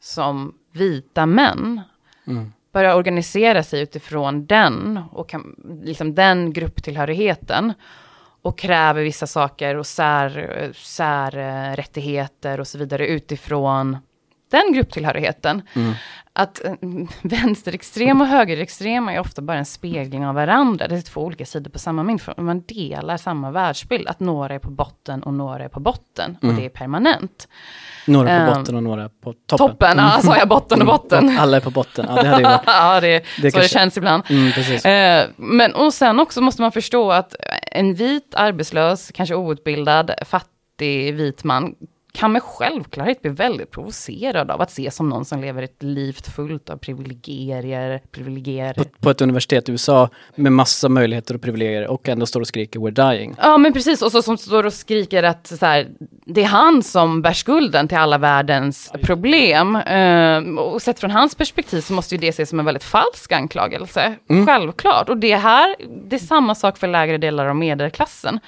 som 0.00 0.58
vita 0.72 1.26
män 1.26 1.80
mm 2.26 2.52
börja 2.76 2.96
organisera 2.96 3.62
sig 3.62 3.80
utifrån 3.80 4.46
den 4.46 5.00
och 5.12 5.28
kan, 5.28 5.56
liksom 5.82 6.14
den 6.14 6.52
grupptillhörigheten 6.52 7.72
och 8.42 8.58
kräver 8.58 9.02
vissa 9.02 9.26
saker 9.26 9.76
och 9.76 9.86
sär, 9.86 10.70
särrättigheter 10.74 12.60
och 12.60 12.66
så 12.66 12.78
vidare 12.78 13.06
utifrån 13.06 13.96
den 14.50 14.72
grupptillhörigheten. 14.72 15.62
Mm. 15.74 15.92
Att 16.32 16.64
eh, 16.64 16.72
vänsterextrema 17.22 18.24
och 18.24 18.30
högerextrema 18.30 19.12
är 19.12 19.20
ofta 19.20 19.42
bara 19.42 19.58
en 19.58 19.64
spegling 19.64 20.26
av 20.26 20.34
varandra. 20.34 20.88
Det 20.88 20.96
är 20.96 21.00
två 21.00 21.20
olika 21.24 21.46
sidor 21.46 21.70
på 21.70 21.78
samma 21.78 22.02
mynt. 22.02 22.22
Man 22.36 22.60
delar 22.62 23.16
samma 23.16 23.50
världsbild. 23.50 24.08
Att 24.08 24.20
några 24.20 24.54
är 24.54 24.58
på 24.58 24.70
botten 24.70 25.22
och 25.22 25.34
några 25.34 25.64
är 25.64 25.68
på 25.68 25.80
botten. 25.80 26.38
Mm. 26.42 26.54
Och 26.54 26.60
det 26.60 26.66
är 26.66 26.70
permanent. 26.70 27.48
Några 28.06 28.26
på 28.28 28.32
Ehm, 28.52 28.54
botten 28.58 28.74
och 28.76 28.82
några 28.82 29.08
på 29.08 29.32
toppen. 29.46 29.58
Toppen, 29.68 29.98
ja, 29.98 30.20
sa 30.22 30.36
jag 30.36 30.48
botten 30.48 30.80
och 30.80 30.86
botten. 30.86 31.24
Mm. 31.28 31.38
Alla 31.38 31.56
är 31.56 31.60
på 31.60 31.70
botten, 31.70 32.06
ja 32.08 32.22
det 32.22 32.28
hade 32.28 32.42
ju 32.42 32.48
varit... 32.48 32.62
ja, 32.66 33.00
det, 33.00 33.08
Det 33.18 33.24
så 33.36 33.40
det 33.42 33.50
kanske- 33.50 33.68
känns 33.68 33.96
ibland. 33.96 34.22
Mm. 34.30 35.22
Eh, 35.24 35.28
men 35.36 35.74
och 35.74 35.94
sen 35.94 36.20
också 36.20 36.40
måste 36.40 36.62
man 36.62 36.72
förstå 36.72 37.12
att 37.12 37.34
en 37.72 37.94
vit, 37.94 38.34
arbetslös, 38.36 39.10
kanske 39.14 39.34
outbildad, 39.34 40.10
fattig 40.26 41.14
vit 41.14 41.44
man 41.44 41.74
kan 42.16 42.32
med 42.32 42.42
självklarhet 42.42 43.22
bli 43.22 43.30
väldigt 43.30 43.70
provocerad 43.70 44.50
av 44.50 44.60
att 44.60 44.70
se 44.70 44.90
som 44.90 45.08
någon 45.08 45.24
som 45.24 45.40
lever 45.40 45.62
ett 45.62 45.82
liv 45.82 46.12
fullt 46.12 46.70
av 46.70 46.76
privilegier, 46.76 48.00
privilegier. 48.10 48.74
På, 48.74 48.84
på 49.00 49.10
ett 49.10 49.20
universitet 49.20 49.68
i 49.68 49.72
USA 49.72 50.08
med 50.34 50.52
massa 50.52 50.88
möjligheter 50.88 51.34
och 51.34 51.42
privilegier 51.42 51.86
och 51.86 52.08
ändå 52.08 52.26
står 52.26 52.40
och 52.40 52.46
skriker 52.46 52.80
“We're 52.80 53.10
dying”. 53.10 53.34
Ja 53.38 53.58
men 53.58 53.72
precis, 53.72 54.02
och 54.02 54.12
så 54.12 54.22
som 54.22 54.38
står 54.38 54.66
och 54.66 54.72
skriker 54.72 55.22
att 55.22 55.46
så 55.46 55.66
här, 55.66 55.88
det 56.26 56.42
är 56.42 56.46
han 56.46 56.82
som 56.82 57.22
bär 57.22 57.32
skulden 57.32 57.88
till 57.88 57.98
alla 57.98 58.18
världens 58.18 58.92
problem. 59.02 59.76
Eh, 59.76 60.38
och 60.58 60.82
sett 60.82 61.00
från 61.00 61.10
hans 61.10 61.34
perspektiv 61.34 61.80
så 61.80 61.92
måste 61.92 62.14
ju 62.14 62.20
det 62.20 62.28
ses 62.28 62.48
som 62.48 62.58
en 62.58 62.66
väldigt 62.66 62.84
falsk 62.84 63.32
anklagelse. 63.32 64.14
Självklart. 64.46 65.08
Och 65.08 65.16
det 65.16 65.36
här, 65.36 65.76
det 66.08 66.16
är 66.16 66.20
samma 66.20 66.54
sak 66.54 66.78
för 66.78 66.86
lägre 66.86 67.18
delar 67.18 67.46
av 67.46 67.56
medelklassen. 67.56 68.40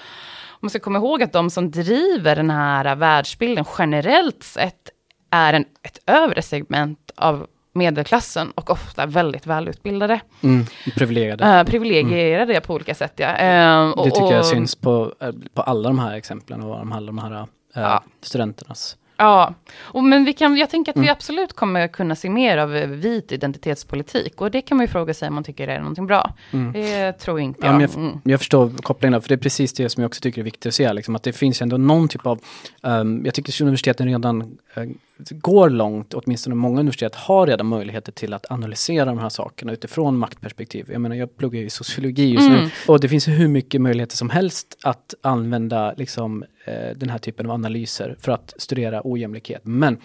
Man 0.61 0.71
ska 0.71 0.79
komma 0.79 0.99
ihåg 0.99 1.23
att 1.23 1.33
de 1.33 1.51
som 1.51 1.71
driver 1.71 2.37
den 2.37 2.51
här 2.51 2.97
världsbilden 2.97 3.65
generellt 3.79 4.43
sett 4.43 4.91
är 5.31 5.53
en, 5.55 5.65
ett 5.83 5.99
övre 6.07 6.43
segment 6.43 7.11
av 7.17 7.47
medelklassen 7.75 8.51
och 8.51 8.71
ofta 8.71 9.07
väldigt 9.07 9.47
välutbildade. 9.47 10.21
Mm, 10.43 10.67
privilegierade. 10.97 11.59
Uh, 11.61 11.65
privilegierade 11.65 12.61
på 12.61 12.75
olika 12.75 12.95
sätt 12.95 13.13
ja. 13.17 13.37
Eh, 13.37 13.91
och- 13.91 14.05
Det 14.05 14.11
tycker 14.11 14.33
jag 14.35 14.47
syns 14.47 14.77
på, 14.77 15.13
eh, 15.21 15.31
på 15.55 15.63
alla 15.63 15.89
de 15.89 15.99
här 15.99 16.15
exemplen 16.15 16.63
och 16.63 16.79
alla 16.95 17.07
de 17.07 17.19
här 17.19 17.33
eh, 17.33 17.45
Ja. 17.75 18.03
studenternas. 18.23 18.97
Ja, 19.21 19.55
och 19.79 20.05
men 20.05 20.25
vi 20.25 20.33
kan, 20.33 20.57
jag 20.57 20.71
tänker 20.71 20.93
att 20.93 20.97
Mm. 20.97 21.05
vi 21.07 21.11
absolut 21.11 21.53
kommer 21.53 21.89
kunna 21.89 22.15
se 22.15 22.31
mer 22.31 22.59
av 22.59 22.71
vit 22.71 23.33
identitetspolitik. 23.33 24.41
Och 24.41 24.51
det 24.51 24.61
kan 24.61 24.77
man 24.77 24.85
ju 24.85 24.89
fråga 24.89 25.15
sig 25.15 25.29
om 25.29 25.35
man 25.35 25.45
tycker 25.45 25.69
är 25.69 25.79
någonting 25.79 26.07
bra. 26.07 26.35
Det 26.73 27.13
tror 27.13 27.41
inte 27.41 27.67
Mm. 27.67 27.81
Ja, 27.81 27.87
jag. 27.87 27.91
jag, 27.91 28.05
Mm. 28.05 28.21
jag 28.25 28.41
förstår 28.41 28.71
kopplingen, 28.83 29.13
där, 29.13 29.21
för 29.21 29.29
det 29.29 29.35
är 29.35 29.37
precis 29.37 29.73
det 29.73 29.89
som 29.89 30.01
jag 30.03 30.09
också 30.09 30.21
tycker 30.21 30.41
är 30.41 30.45
viktigt 30.45 30.67
att 30.67 30.75
se, 30.75 30.93
liksom, 30.93 31.17
att 31.17 31.23
det 31.23 31.33
finns 31.33 31.63
ändå 31.63 31.77
någon 31.77 32.09
typ 32.09 32.27
av, 32.27 32.41
ehm, 32.83 33.23
jag 33.25 33.35
tycker 33.35 33.53
att 33.53 33.61
universiteten 33.61 34.07
redan 34.09 34.59
eh, 34.75 34.83
går 35.31 35.71
långt, 35.71 36.15
åtminstone 36.15 36.55
många 36.57 36.81
universitet 36.81 37.15
har 37.15 37.47
redan 37.47 37.67
möjligheter 37.67 38.13
till 38.13 38.35
att 38.35 38.51
analysera 38.51 39.05
de 39.05 39.19
här 39.19 39.29
sakerna 39.29 39.73
utifrån 39.73 40.19
maktperspektiv. 40.19 40.89
Jag 40.93 41.01
menar, 41.01 41.17
jag 41.17 41.37
pluggar 41.37 41.61
ju 41.61 41.71
sociologi 41.71 42.29
just 42.29 42.49
Mm. 42.49 42.65
nu 42.65 42.71
och 42.87 43.01
det 43.01 43.09
finns 43.09 43.29
hur 43.29 43.49
mycket 43.49 43.81
möjligheter 43.81 44.17
som 44.17 44.31
helst 44.31 44.79
att 44.83 45.15
använda 45.23 45.95
liksom, 45.97 46.45
eh, 46.65 46.97
den 46.97 47.11
här 47.11 47.19
typen 47.19 47.47
av 47.47 47.53
analyser 47.53 48.17
för 48.21 48.33
att 48.33 48.55
studera 48.57 49.01
ojämlikhet. 49.05 49.63
Men 49.65 49.99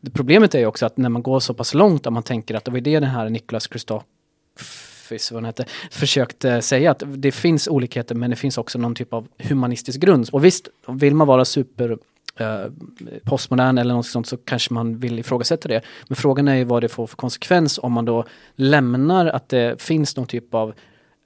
det 0.00 0.10
problemet 0.10 0.54
är 0.54 0.58
ju 0.58 0.66
också 0.66 0.86
att 0.86 0.96
när 0.96 1.08
man 1.08 1.22
går 1.22 1.40
så 1.40 1.54
pass 1.54 1.74
långt, 1.74 2.06
om 2.06 2.14
man 2.14 2.22
tänker 2.22 2.54
att 2.54 2.64
det 2.64 2.70
var 2.70 2.80
det 2.80 3.00
den 3.00 3.08
här 3.08 3.28
Niklas 3.28 3.66
Kristoff 3.66 4.02
vad 5.32 5.44
hette, 5.44 5.64
försökte 5.90 6.62
säga 6.62 6.90
att 6.90 7.02
det 7.06 7.32
finns 7.32 7.68
olikheter 7.68 8.14
men 8.14 8.30
det 8.30 8.36
finns 8.36 8.58
också 8.58 8.78
någon 8.78 8.94
typ 8.94 9.12
av 9.12 9.28
humanistisk 9.38 10.00
grund. 10.00 10.28
Och 10.32 10.44
visst, 10.44 10.68
vill 10.88 11.14
man 11.14 11.26
vara 11.26 11.44
super 11.44 11.98
Eh, 12.36 12.64
postmodern 13.24 13.78
eller 13.78 13.94
något 13.94 14.06
sånt 14.06 14.26
så 14.26 14.36
kanske 14.36 14.74
man 14.74 14.98
vill 14.98 15.18
ifrågasätta 15.18 15.68
det. 15.68 15.82
Men 16.08 16.16
frågan 16.16 16.48
är 16.48 16.54
ju 16.54 16.64
vad 16.64 16.82
det 16.82 16.88
får 16.88 17.06
för 17.06 17.16
konsekvens 17.16 17.78
om 17.82 17.92
man 17.92 18.04
då 18.04 18.24
lämnar 18.54 19.26
att 19.26 19.48
det 19.48 19.82
finns 19.82 20.16
någon 20.16 20.26
typ 20.26 20.54
av 20.54 20.74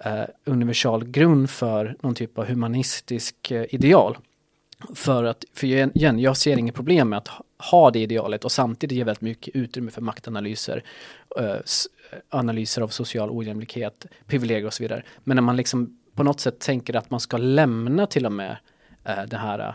eh, 0.05 0.25
universal 0.45 1.05
grund 1.05 1.51
för 1.51 1.97
någon 2.03 2.15
typ 2.15 2.39
av 2.39 2.47
humanistisk 2.47 3.51
eh, 3.51 3.65
ideal. 3.71 4.19
För 4.95 5.25
att, 5.25 5.45
för 5.55 5.67
igen, 5.67 6.19
jag 6.19 6.37
ser 6.37 6.59
inget 6.59 6.75
problem 6.75 7.09
med 7.09 7.17
att 7.17 7.31
ha- 7.71 7.91
det 7.91 7.99
idealet 7.99 8.45
och 8.45 8.53
samtidigt 8.53 8.97
ge 8.97 9.05
väldigt 9.05 9.21
mycket 9.21 9.57
utrymme 9.57 9.91
för 9.91 10.03
maktanalyser, 10.03 10.83
eh, 11.39 11.45
eh, 11.45 11.59
analyser 12.29 12.83
av 12.83 12.89
social 12.89 13.31
ojämlikhet, 13.31 14.07
privilegier 14.27 14.67
och 14.67 14.75
så 14.75 14.83
vidare. 14.83 15.03
Men 15.25 15.35
när 15.35 15.43
man 15.43 15.57
liksom 15.57 15.99
på 16.15 16.23
något 16.23 16.41
sätt 16.41 16.59
tänker 16.61 16.97
att 16.97 17.11
man 17.11 17.21
ska 17.21 17.37
lämna 17.37 18.07
till 18.07 18.27
och 18.27 18.33
med 18.33 18.57
eh, 19.05 19.23
det 19.29 19.37
här 19.37 19.59
eh, 19.59 19.75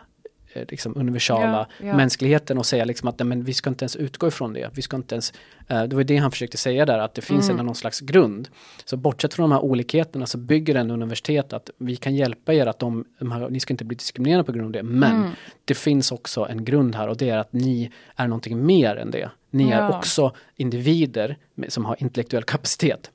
liksom 0.55 0.93
universala 0.97 1.67
Ja, 1.79 1.85
ja. 1.87 1.95
mänskligheten 1.97 2.57
och 2.57 2.65
säga 2.65 2.85
liksom 2.85 3.07
att 3.09 3.19
nej, 3.19 3.25
men 3.25 3.43
vi 3.43 3.53
ska 3.53 3.69
inte 3.69 3.83
ens 3.83 3.95
utgå 3.95 4.27
ifrån 4.27 4.53
det. 4.53 4.69
Vi 4.73 4.81
ska 4.81 4.97
inte 4.97 5.15
ens, 5.15 5.33
eh, 5.67 5.83
det 5.83 5.95
var 5.95 6.03
det 6.03 6.17
han 6.17 6.31
försökte 6.31 6.57
säga 6.57 6.85
där, 6.85 6.99
att 6.99 7.13
det 7.13 7.21
finns 7.21 7.45
Mm. 7.45 7.51
ändå 7.59 7.63
någon 7.63 7.75
slags 7.75 7.99
grund. 7.99 8.49
Så 8.85 8.97
bortsett 8.97 9.33
från 9.33 9.49
de 9.49 9.55
här 9.55 9.63
olikheterna 9.63 10.25
så 10.25 10.37
bygger 10.37 10.75
en 10.75 10.91
universitet 10.91 11.53
att 11.53 11.69
vi 11.77 11.95
kan 11.95 12.15
hjälpa 12.15 12.53
er 12.53 12.65
att 12.67 12.79
de, 12.79 13.05
de 13.19 13.31
här, 13.31 13.49
ni 13.49 13.59
ska 13.59 13.73
inte 13.73 13.85
bli 13.85 13.95
diskriminerade 13.95 14.43
på 14.43 14.51
grund 14.51 14.65
av 14.65 14.71
det. 14.71 14.83
Men 14.83 15.15
Mm. 15.15 15.31
det 15.65 15.73
finns 15.75 16.11
också 16.11 16.47
en 16.49 16.65
grund 16.65 16.95
här 16.95 17.07
och 17.07 17.17
det 17.17 17.29
är 17.29 17.37
att 17.37 17.53
ni 17.53 17.91
är 18.15 18.27
någonting 18.27 18.65
mer 18.65 18.95
än 18.95 19.11
det. 19.11 19.29
Ni 19.49 19.71
är 19.71 19.77
Ja. 19.81 19.97
också 19.97 20.33
individer 20.55 21.37
som 21.67 21.85
har 21.85 21.95
intellektuell 21.99 22.43
kapacitet. 22.43 23.11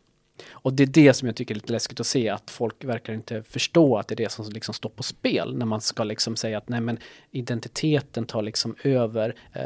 Och 0.66 0.72
det 0.72 0.82
är 0.82 0.86
det 0.86 1.12
som 1.14 1.26
jag 1.28 1.36
tycker 1.36 1.54
är 1.54 1.56
lite 1.56 1.72
läskigt 1.72 2.00
att 2.00 2.06
se, 2.06 2.28
att 2.28 2.50
folk 2.50 2.84
verkar 2.84 3.12
inte 3.12 3.42
förstå 3.42 3.96
att 3.98 4.08
det 4.08 4.14
är 4.14 4.16
det 4.16 4.32
som 4.32 4.48
liksom 4.50 4.74
står 4.74 4.88
på 4.90 5.02
spel 5.02 5.56
när 5.56 5.66
man 5.66 5.80
ska 5.80 6.04
liksom 6.04 6.36
säga 6.36 6.58
att 6.58 6.68
nej 6.68 6.80
men 6.80 6.98
identiteten 7.30 8.26
tar 8.26 8.42
liksom 8.42 8.76
över 8.84 9.34
eh, 9.52 9.62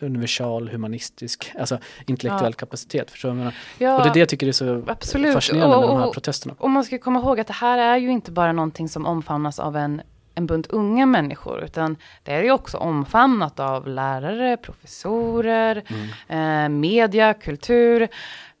universal, 0.00 0.68
humanistisk, 0.68 1.52
alltså 1.58 1.78
intellektuell 2.06 2.52
Ja. 2.52 2.58
kapacitet. 2.58 3.10
Förstår 3.10 3.30
du? 3.32 3.50
Ja, 3.84 3.96
Och 3.96 4.02
det 4.04 4.08
är 4.10 4.12
det 4.14 4.18
jag 4.20 4.28
tycker 4.28 4.46
är 4.48 4.52
så 4.52 4.82
absolut. 4.86 5.34
fascinerande 5.34 5.76
med 5.76 5.84
Och- 5.84 5.88
de 5.90 5.98
här 5.98 6.06
och- 6.06 6.14
protesterna. 6.14 6.54
Och 6.58 6.70
man 6.70 6.84
ska 6.84 6.98
komma 6.98 7.18
ihåg 7.18 7.40
att 7.40 7.46
det 7.46 7.52
här 7.52 7.78
är 7.78 7.96
ju 7.96 8.10
inte 8.10 8.30
bara 8.30 8.52
någonting 8.52 8.88
som 8.88 9.06
omfamnas 9.06 9.58
av 9.58 9.76
en, 9.76 10.02
en 10.34 10.46
bunt 10.46 10.66
unga 10.66 11.06
människor, 11.06 11.64
utan 11.64 11.96
det 12.22 12.32
är 12.32 12.42
ju 12.42 12.50
också 12.50 12.76
omfamnat 12.78 13.60
av 13.60 13.88
lärare, 13.88 14.56
professorer, 14.56 15.82
eh, 16.28 16.68
media, 16.68 17.34
kultur. 17.34 18.08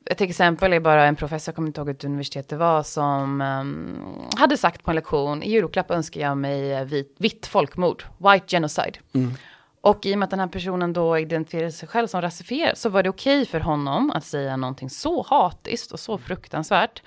Ett 0.06 0.20
exempel 0.20 0.72
är 0.72 0.80
bara 0.80 1.04
en 1.04 1.16
professor, 1.16 1.50
jag 1.50 1.56
kommer 1.56 1.68
inte 1.68 1.80
ihåg 1.80 1.86
vilket 1.86 2.04
universitet 2.04 2.48
det 2.48 2.56
var, 2.56 2.82
som 2.82 3.40
ehm, 3.40 3.98
hade 4.36 4.56
sagt 4.56 4.84
på 4.84 4.90
en 4.90 4.94
lektion, 4.94 5.42
i 5.42 5.50
julklapp 5.50 5.90
önskar 5.90 6.20
jag 6.20 6.38
mig 6.38 6.84
vit, 6.84 7.14
vitt 7.18 7.46
folkmord, 7.46 8.04
white 8.18 8.46
genocide. 8.48 8.98
Mm. 9.14 9.34
Och 9.80 10.06
i 10.06 10.14
och 10.14 10.18
med 10.18 10.24
att 10.24 10.30
den 10.30 10.40
här 10.40 10.46
personen 10.46 10.92
då 10.92 11.18
identifierade 11.18 11.72
sig 11.72 11.88
själv 11.88 12.06
som 12.06 12.22
rasifierad 12.22 12.78
så 12.78 12.88
var 12.88 13.02
det 13.02 13.08
okej 13.08 13.46
för 13.46 13.60
honom 13.60 14.10
att 14.10 14.24
säga 14.24 14.56
någonting 14.56 14.90
så 14.90 15.26
hatiskt 15.28 15.92
och 15.92 16.00
så 16.00 16.18
fruktansvärt. 16.18 17.02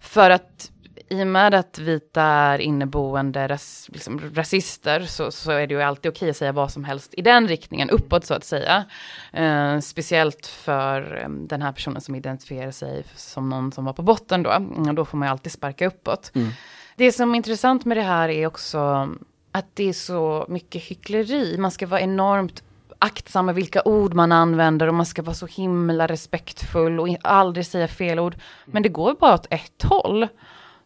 För 0.00 0.30
att 0.30 0.70
i 1.12 1.22
och 1.22 1.26
med 1.26 1.54
att 1.54 1.78
vita 1.78 2.22
är 2.22 2.58
inneboende 2.58 3.48
ras, 3.48 3.88
liksom, 3.92 4.20
rasister 4.34 5.00
så, 5.00 5.30
så 5.30 5.50
är 5.52 5.66
det 5.66 5.74
ju 5.74 5.82
alltid 5.82 6.12
okej 6.12 6.30
att 6.30 6.36
säga 6.36 6.52
vad 6.52 6.70
som 6.70 6.84
helst 6.84 7.14
i 7.16 7.22
den 7.22 7.48
riktningen, 7.48 7.90
uppåt 7.90 8.24
så 8.24 8.34
att 8.34 8.44
säga. 8.44 8.84
Eh, 9.32 9.78
speciellt 9.78 10.46
för 10.46 11.16
eh, 11.22 11.28
den 11.28 11.62
här 11.62 11.72
personen 11.72 12.00
som 12.00 12.14
identifierar 12.14 12.70
sig 12.70 13.04
som 13.16 13.48
någon 13.48 13.72
som 13.72 13.84
var 13.84 13.92
på 13.92 14.02
botten 14.02 14.42
då. 14.42 14.50
Mm, 14.50 14.94
Då 14.94 15.04
får 15.04 15.18
man 15.18 15.28
ju 15.28 15.32
alltid 15.32 15.52
sparka 15.52 15.86
uppåt. 15.86 16.30
Mm. 16.34 16.48
Det 16.96 17.12
som 17.12 17.30
är 17.32 17.36
intressant 17.36 17.84
med 17.84 17.96
det 17.96 18.02
här 18.02 18.28
är 18.28 18.46
också 18.46 19.08
att 19.52 19.66
det 19.74 19.88
är 19.88 19.92
så 19.92 20.46
mycket 20.48 20.82
hyckleri. 20.82 21.56
Man 21.58 21.70
ska 21.70 21.86
vara 21.86 22.00
enormt 22.00 22.62
aktsam 22.98 23.46
med 23.46 23.54
vilka 23.54 23.82
ord 23.84 24.14
man 24.14 24.32
använder 24.32 24.86
och 24.86 24.94
man 24.94 25.06
ska 25.06 25.22
vara 25.22 25.34
så 25.34 25.46
himla 25.46 26.06
respektfull 26.06 27.00
och 27.00 27.08
aldrig 27.22 27.66
säga 27.66 27.88
fel 27.88 28.18
ord. 28.18 28.36
Men 28.64 28.82
det 28.82 28.88
går 28.88 29.14
bara 29.14 29.34
åt 29.34 29.46
ett 29.50 29.82
håll. 29.82 30.28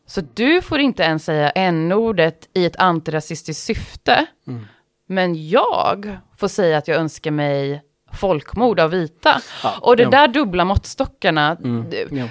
Så 0.06 0.20
du 0.34 0.62
får 0.62 0.78
inte 0.80 1.02
ens 1.02 1.24
säga 1.24 1.50
n-ordet 1.50 2.48
i 2.54 2.64
ett 2.66 2.76
antirasistiskt 2.76 3.62
syfte. 3.64 4.26
Mm. 4.46 4.66
Men 5.08 5.48
jag 5.48 6.16
får 6.36 6.48
säga 6.48 6.78
att 6.78 6.88
jag 6.88 6.96
önskar 6.96 7.30
mig 7.30 7.82
folkmord 8.12 8.80
av 8.80 8.90
vita. 8.90 9.40
Ja, 9.62 9.74
Och 9.80 9.96
det 9.96 10.02
ja. 10.02 10.10
där 10.10 10.28
dubbla 10.28 10.64
måttstockarna, 10.64 11.56
Mm. 11.64 11.84
det- 11.90 12.12
Ja. 12.12 12.28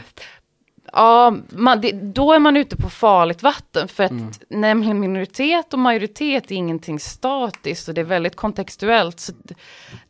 Ja, 0.93 1.35
man, 1.49 1.81
det, 1.81 1.91
då 1.91 2.33
är 2.33 2.39
man 2.39 2.57
ute 2.57 2.75
på 2.77 2.89
farligt 2.89 3.43
vatten. 3.43 3.87
För 3.87 4.03
att 4.03 4.11
Mm. 4.11 4.31
nämligen 4.49 4.99
minoritet 4.99 5.73
och 5.73 5.79
majoritet 5.79 6.51
är 6.51 6.55
ingenting 6.55 6.99
statiskt 6.99 7.87
och 7.87 7.93
det 7.93 8.01
är 8.01 8.05
väldigt 8.05 8.35
kontextuellt. 8.35 9.19
Så 9.19 9.33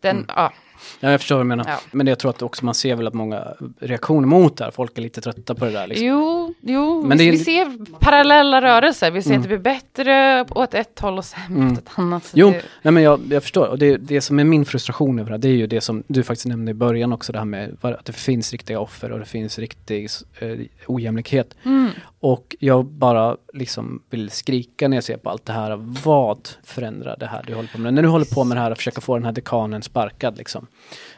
den, 0.01 0.15
Mm. 0.15 0.25
ja, 0.35 0.53
Ja, 0.99 1.11
jag 1.11 1.19
förstår 1.19 1.35
vad 1.35 1.45
du 1.45 1.47
menar. 1.47 1.65
Ja. 1.67 1.79
Men 1.91 2.07
jag 2.07 2.19
tror 2.19 2.29
att 2.29 2.41
också 2.41 2.65
man 2.65 2.73
ser 2.75 2.95
väl 2.95 3.07
att 3.07 3.13
många 3.13 3.43
reaktioner 3.79 4.27
mot 4.27 4.57
det 4.57 4.63
här, 4.63 4.71
folk 4.71 4.97
är 4.97 5.01
lite 5.01 5.21
trötta 5.21 5.55
på 5.55 5.65
det 5.65 5.71
där. 5.71 5.87
Liksom. 5.87 6.07
Jo, 6.07 6.53
jo 6.61 7.03
Men 7.05 7.21
är- 7.21 7.31
vi 7.31 7.37
ser 7.37 7.99
parallella 7.99 8.61
rörelser. 8.61 9.11
Vi 9.11 9.21
ser 9.21 9.29
Mm. 9.29 9.39
att 9.41 9.43
det 9.43 9.47
blir 9.47 9.73
bättre 9.73 10.45
åt 10.49 10.73
ett 10.73 10.99
håll 10.99 11.17
och 11.17 11.25
sämre 11.25 11.61
Mm. 11.61 11.73
åt 11.73 11.79
ett 11.79 11.89
annat. 11.95 12.31
Jo, 12.33 12.49
det, 12.49 12.61
nej 12.81 12.91
men 12.91 13.03
jag, 13.03 13.21
jag 13.29 13.43
förstår. 13.43 13.67
Och 13.67 13.77
det, 13.77 13.97
det 13.97 14.21
som 14.21 14.39
är 14.39 14.43
min 14.43 14.65
frustration 14.65 15.19
över 15.19 15.29
det 15.29 15.33
här, 15.33 15.41
det 15.41 15.47
är 15.47 15.51
ju 15.57 15.67
det 15.67 15.81
som 15.81 16.03
du 16.07 16.23
faktiskt 16.23 16.45
nämnde 16.47 16.71
i 16.71 16.73
början 16.73 17.13
också, 17.13 17.31
det 17.33 17.37
här 17.39 17.45
med 17.45 17.77
att 17.81 18.05
det 18.05 18.13
finns 18.13 18.51
riktiga 18.51 18.79
offer 18.79 19.11
och 19.11 19.19
det 19.19 19.25
finns 19.25 19.59
riktig 19.59 20.09
eh, 20.39 20.57
ojämlikhet. 20.87 21.55
mm, 21.65 21.89
Och 22.19 22.55
jag 22.59 22.85
bara 22.85 23.37
liksom 23.53 24.01
vill 24.09 24.29
skrika 24.29 24.87
när 24.87 24.97
jag 24.97 25.03
ser 25.03 25.17
på 25.17 25.29
allt 25.29 25.45
det 25.45 25.53
här. 25.53 25.75
Vad 26.03 26.49
förändrar 26.63 27.15
det 27.19 27.25
här 27.25 27.43
du 27.47 27.53
håller 27.55 27.69
på 27.69 27.77
med? 27.79 27.93
När 27.93 28.01
du 28.01 28.07
håller 28.07 28.25
på 28.25 28.43
med 28.43 28.57
det 28.57 28.61
här 28.61 28.71
och 28.71 28.77
försöker 28.77 29.01
få 29.01 29.15
den 29.15 29.25
här 29.25 29.31
dekanen 29.31 29.81
sparkad 29.81 30.37
liksom. 30.37 30.67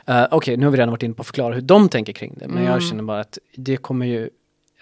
Uh, 0.09 0.23
Okej, 0.23 0.37
okay, 0.37 0.57
nu 0.57 0.65
har 0.65 0.71
vi 0.71 0.77
redan 0.77 0.91
varit 0.91 1.03
inne 1.03 1.13
på 1.13 1.21
att 1.21 1.27
förklara 1.27 1.53
hur 1.53 1.61
de 1.61 1.89
tänker 1.89 2.13
kring 2.13 2.35
det, 2.39 2.47
men 2.47 2.57
mm. 2.57 2.71
jag 2.71 2.83
känner 2.83 3.03
bara 3.03 3.19
att 3.19 3.37
det 3.55 3.77
kommer 3.77 4.05
ju 4.05 4.29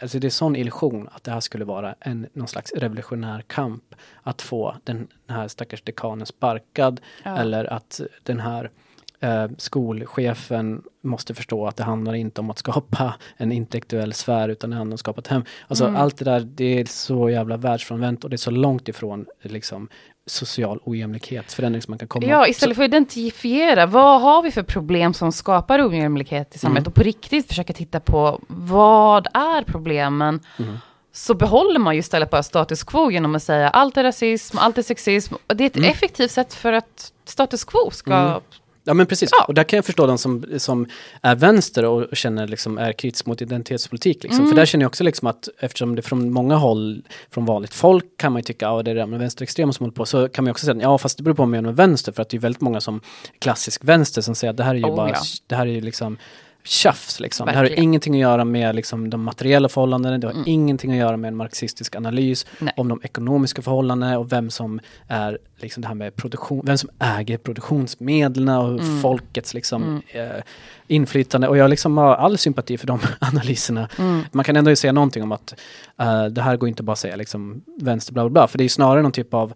Alltså 0.01 0.19
det 0.19 0.27
är 0.27 0.29
sån 0.29 0.55
illusion 0.55 1.09
att 1.11 1.23
det 1.23 1.31
här 1.31 1.39
skulle 1.39 1.65
vara 1.65 1.95
en, 1.99 2.27
någon 2.33 2.47
slags 2.47 2.71
revolutionär 2.71 3.41
kamp. 3.47 3.95
Att 4.23 4.41
få 4.41 4.75
den, 4.83 5.07
den 5.25 5.37
här 5.37 5.47
stackars 5.47 5.81
dekanen 5.81 6.25
sparkad 6.25 7.01
ja. 7.23 7.37
eller 7.37 7.73
att 7.73 8.01
den 8.23 8.39
här 8.39 8.71
eh, 9.19 9.47
skolchefen 9.57 10.83
måste 11.01 11.33
förstå 11.33 11.67
att 11.67 11.75
det 11.75 11.83
handlar 11.83 12.13
inte 12.13 12.41
om 12.41 12.49
att 12.49 12.57
skapa 12.57 13.15
en 13.37 13.51
intellektuell 13.51 14.13
sfär 14.13 14.49
utan 14.49 14.69
det 14.69 14.75
handlar 14.75 14.91
om 14.91 14.95
att 14.95 14.99
skapa 14.99 15.19
ett 15.19 15.27
hem. 15.27 15.43
Alltså 15.67 15.85
mm. 15.85 16.01
allt 16.01 16.17
det 16.17 16.25
där, 16.25 16.39
det 16.39 16.79
är 16.79 16.85
så 16.85 17.29
jävla 17.29 17.57
världsfrånvänt 17.57 18.23
och 18.23 18.29
det 18.29 18.35
är 18.35 18.37
så 18.37 18.51
långt 18.51 18.89
ifrån 18.89 19.25
liksom 19.41 19.89
social 20.25 20.79
ojämlikhetsförändring 20.83 21.81
som 21.81 21.91
man 21.91 21.99
kan 21.99 22.07
komma. 22.07 22.25
Ja, 22.25 22.47
istället 22.47 22.75
för 22.75 22.83
att 22.83 22.89
identifiera, 22.89 23.85
vad 23.85 24.21
har 24.21 24.41
vi 24.41 24.51
för 24.51 24.63
problem 24.63 25.13
som 25.13 25.31
skapar 25.31 25.89
ojämlikhet 25.89 26.55
i 26.55 26.59
samhället 26.59 26.81
mm. 26.81 26.91
och 26.91 26.95
på 26.95 27.03
riktigt 27.03 27.47
försöka 27.47 27.73
titta 27.73 27.99
på 27.99 28.39
vad 28.47 29.27
är 29.33 29.63
problemen? 29.63 30.39
Mm 30.59 30.77
så 31.15 31.33
behåller 31.33 31.79
man 31.79 31.93
ju 31.93 31.99
istället 31.99 32.29
bara 32.29 32.43
status 32.43 32.83
quo 32.83 33.11
genom 33.11 33.35
att 33.35 33.43
säga 33.43 33.69
allt 33.69 33.97
är 33.97 34.03
rasism, 34.03 34.57
allt 34.57 34.77
är 34.77 34.81
sexism. 34.81 35.33
Det 35.47 35.63
är 35.63 35.67
ett 35.67 35.77
mm. 35.77 35.89
effektivt 35.89 36.31
sätt 36.31 36.53
för 36.53 36.73
att 36.73 37.11
status 37.25 37.63
quo 37.63 37.91
ska 37.91 38.13
mm. 38.13 38.41
Ja 38.87 38.93
men 38.93 39.05
precis, 39.05 39.29
ja. 39.31 39.45
och 39.45 39.53
där 39.53 39.63
kan 39.63 39.77
jag 39.77 39.85
förstå 39.85 40.07
den 40.07 40.17
som, 40.17 40.45
som 40.57 40.87
är 41.21 41.35
vänster 41.35 41.85
och 41.85 42.17
känner 42.17 42.47
liksom 42.47 42.77
är 42.77 42.93
kritisk 42.93 43.25
mot 43.25 43.41
identitetspolitik. 43.41 44.23
Liksom. 44.23 44.39
Mm. 44.39 44.49
För 44.49 44.55
där 44.55 44.65
känner 44.65 44.83
jag 44.83 44.89
också 44.89 45.03
liksom 45.03 45.27
att 45.27 45.49
eftersom 45.59 45.95
det 45.95 46.01
från 46.01 46.31
många 46.33 46.55
håll, 46.55 47.01
från 47.31 47.45
vanligt 47.45 47.73
folk 47.73 48.05
kan 48.17 48.31
man 48.31 48.39
ju 48.39 48.43
tycka, 48.43 48.65
ja 48.65 48.83
det 48.83 48.91
är 48.91 48.95
det 48.95 49.05
med 49.05 49.19
vänsterextrema 49.19 49.73
som 49.73 49.83
håller 49.83 49.95
på, 49.95 50.05
så 50.05 50.29
kan 50.29 50.43
man 50.43 50.51
också 50.51 50.65
säga, 50.65 50.77
ja 50.81 50.97
fast 50.97 51.17
det 51.17 51.23
beror 51.23 51.35
på 51.35 51.43
om 51.43 51.51
man 51.51 51.65
är 51.65 51.71
vänster, 51.71 52.11
för 52.11 52.21
att 52.21 52.29
det 52.29 52.37
är 52.37 52.41
väldigt 52.41 52.61
många 52.61 52.81
som 52.81 53.01
klassisk 53.39 53.83
vänster 53.83 54.21
som 54.21 54.35
säger 54.35 54.51
att 54.51 54.57
det 54.57 54.63
här 54.63 54.75
är 54.75 54.79
ju 54.79 54.85
oh, 54.85 54.95
bara, 54.95 55.09
ja. 55.09 55.21
det 55.47 55.55
här 55.55 55.65
är 55.65 55.71
ju 55.71 55.81
liksom 55.81 56.17
tjafs. 56.65 57.19
Liksom. 57.19 57.45
Det 57.45 57.51
här 57.51 57.63
har 57.63 57.79
ingenting 57.79 58.13
att 58.13 58.19
göra 58.19 58.45
med 58.45 58.75
liksom, 58.75 59.09
de 59.09 59.23
materiella 59.23 59.69
förhållandena, 59.69 60.17
det 60.17 60.27
har 60.27 60.33
mm. 60.33 60.43
ingenting 60.47 60.91
att 60.91 60.97
göra 60.97 61.17
med 61.17 61.27
en 61.27 61.35
marxistisk 61.35 61.95
analys 61.95 62.45
Nej. 62.59 62.73
om 62.77 62.87
de 62.87 63.01
ekonomiska 63.03 63.61
förhållandena 63.61 64.19
och 64.19 64.31
vem 64.31 64.49
som 64.49 64.79
är 65.07 65.37
liksom 65.57 65.81
det 65.81 65.87
här 65.87 65.95
med 65.95 66.15
produktion, 66.15 66.61
vem 66.65 66.77
som 66.77 66.89
äger 66.99 67.37
produktionsmedlen 67.37 68.49
och 68.57 68.79
mm. 68.79 69.01
folkets 69.01 69.53
liksom, 69.53 69.83
mm. 70.13 70.31
eh, 70.31 70.43
inflytande. 70.87 71.47
Och 71.47 71.57
jag 71.57 71.69
liksom 71.69 71.97
har 71.97 72.15
all 72.15 72.37
sympati 72.37 72.77
för 72.77 72.87
de 72.87 72.99
analyserna. 73.19 73.89
Mm. 73.97 74.21
Man 74.31 74.45
kan 74.45 74.55
ändå 74.55 74.75
säga 74.75 74.93
någonting 74.93 75.23
om 75.23 75.31
att 75.31 75.53
uh, 76.01 76.25
det 76.25 76.41
här 76.41 76.57
går 76.57 76.69
inte 76.69 76.83
bara 76.83 76.91
att 76.91 76.99
säga 76.99 77.15
liksom 77.15 77.63
vänster 77.81 78.13
bla 78.13 78.23
bla 78.23 78.29
bla. 78.29 78.47
För 78.47 78.57
det 78.57 78.63
är 78.63 78.69
snarare 78.69 79.01
någon 79.01 79.11
typ 79.11 79.33
av 79.33 79.53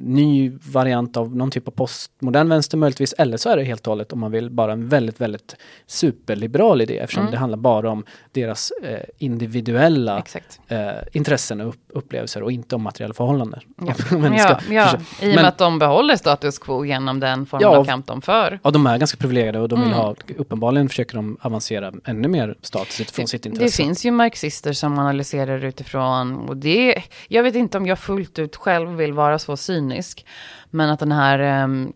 ny 0.00 0.52
variant 0.72 1.16
av 1.16 1.36
någon 1.36 1.50
typ 1.50 1.68
av 1.68 1.72
postmodern 1.72 2.48
vänster 2.48 2.76
möjligtvis. 2.76 3.12
Eller 3.12 3.36
så 3.36 3.48
är 3.48 3.56
det 3.56 3.64
helt 3.64 3.86
och 3.86 3.90
hållet 3.90 4.12
om 4.12 4.20
man 4.20 4.30
vill 4.30 4.50
bara 4.50 4.72
en 4.72 4.88
väldigt, 4.88 5.20
väldigt 5.20 5.56
superliberal 5.86 6.82
idé. 6.82 6.98
Eftersom 6.98 7.20
mm. 7.20 7.32
det 7.32 7.38
handlar 7.38 7.58
bara 7.58 7.90
om 7.90 8.04
deras 8.32 8.72
uh, 8.84 8.96
individuella 9.18 10.24
uh, 10.72 10.78
intressen 11.12 11.60
och 11.60 11.74
upplevelser 11.88 12.42
och 12.42 12.52
inte 12.52 12.74
om 12.74 12.82
materiella 12.82 13.14
förhållanden. 13.14 13.60
Ja, 13.86 13.94
ja, 14.70 14.98
ja. 15.20 15.31
Och 15.36 15.42
med 15.42 15.48
att 15.48 15.58
de 15.58 15.78
behåller 15.78 16.16
status 16.16 16.58
quo 16.58 16.84
genom 16.84 17.20
den 17.20 17.46
form 17.46 17.60
ja, 17.62 17.76
av 17.76 17.84
kamp 17.84 18.06
de 18.06 18.22
för. 18.22 18.60
Ja, 18.62 18.70
de 18.70 18.86
är 18.86 18.98
ganska 18.98 19.16
privilegierade 19.16 19.60
och 19.60 19.68
de 19.68 19.80
vill 19.80 19.88
mm. 19.88 19.98
ha 19.98 20.14
uppenbarligen 20.36 20.62
uppenbarligen 20.62 20.88
försöker 20.88 21.16
de 21.16 21.36
avancera 21.40 21.92
ännu 22.04 22.28
mer 22.28 22.54
status 22.62 23.00
utifrån 23.00 23.22
det, 23.22 23.28
sitt 23.28 23.46
intresse. 23.46 23.64
Det 23.64 23.86
finns 23.86 24.04
ju 24.04 24.10
marxister 24.10 24.72
som 24.72 24.98
analyserar 24.98 25.64
utifrån, 25.64 26.48
och 26.48 26.56
det, 26.56 27.02
jag 27.28 27.42
vet 27.42 27.54
inte 27.54 27.78
om 27.78 27.86
jag 27.86 27.98
fullt 27.98 28.38
ut 28.38 28.56
själv 28.56 28.88
vill 28.88 29.12
vara 29.12 29.38
så 29.38 29.56
cynisk, 29.56 30.26
men 30.70 30.90
att 30.90 30.98
den 30.98 31.12
här 31.12 31.64
um, 31.64 31.92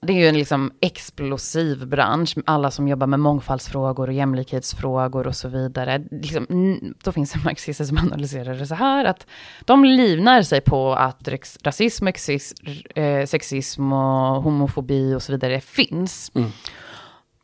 det 0.00 0.12
är 0.12 0.16
ju 0.16 0.28
en 0.28 0.38
liksom 0.38 0.72
explosiv 0.80 1.86
bransch, 1.86 2.34
alla 2.46 2.70
som 2.70 2.88
jobbar 2.88 3.06
med 3.06 3.20
mångfaldsfrågor 3.20 4.08
och 4.08 4.12
jämlikhetsfrågor 4.12 5.26
och 5.26 5.36
så 5.36 5.48
vidare. 5.48 6.04
Liksom, 6.10 6.46
då 7.04 7.12
finns 7.12 7.32
det 7.32 7.44
marxister 7.44 7.84
som 7.84 7.98
analyserar 7.98 8.54
det 8.54 8.66
så 8.66 8.74
här, 8.74 9.04
att 9.04 9.26
de 9.60 9.84
livnar 9.84 10.42
sig 10.42 10.60
på 10.60 10.92
att 10.92 11.28
rasism, 11.62 12.06
eh, 12.94 13.26
sexism 13.26 13.92
och 13.92 14.42
homofobi 14.42 15.14
och 15.14 15.22
så 15.22 15.32
vidare 15.32 15.60
finns. 15.60 16.32
Mm. 16.34 16.50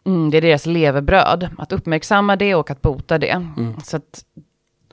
Mm, 0.07 0.31
det 0.31 0.37
är 0.37 0.43
deras 0.43 0.67
levebröd, 0.67 1.49
att 1.59 1.73
uppmärksamma 1.73 2.37
det 2.37 2.55
och 2.55 2.71
att 2.71 2.83
bota 2.83 3.19
det. 3.19 3.31
Mm. 3.31 3.81
Så 3.81 3.97
att, 3.97 4.25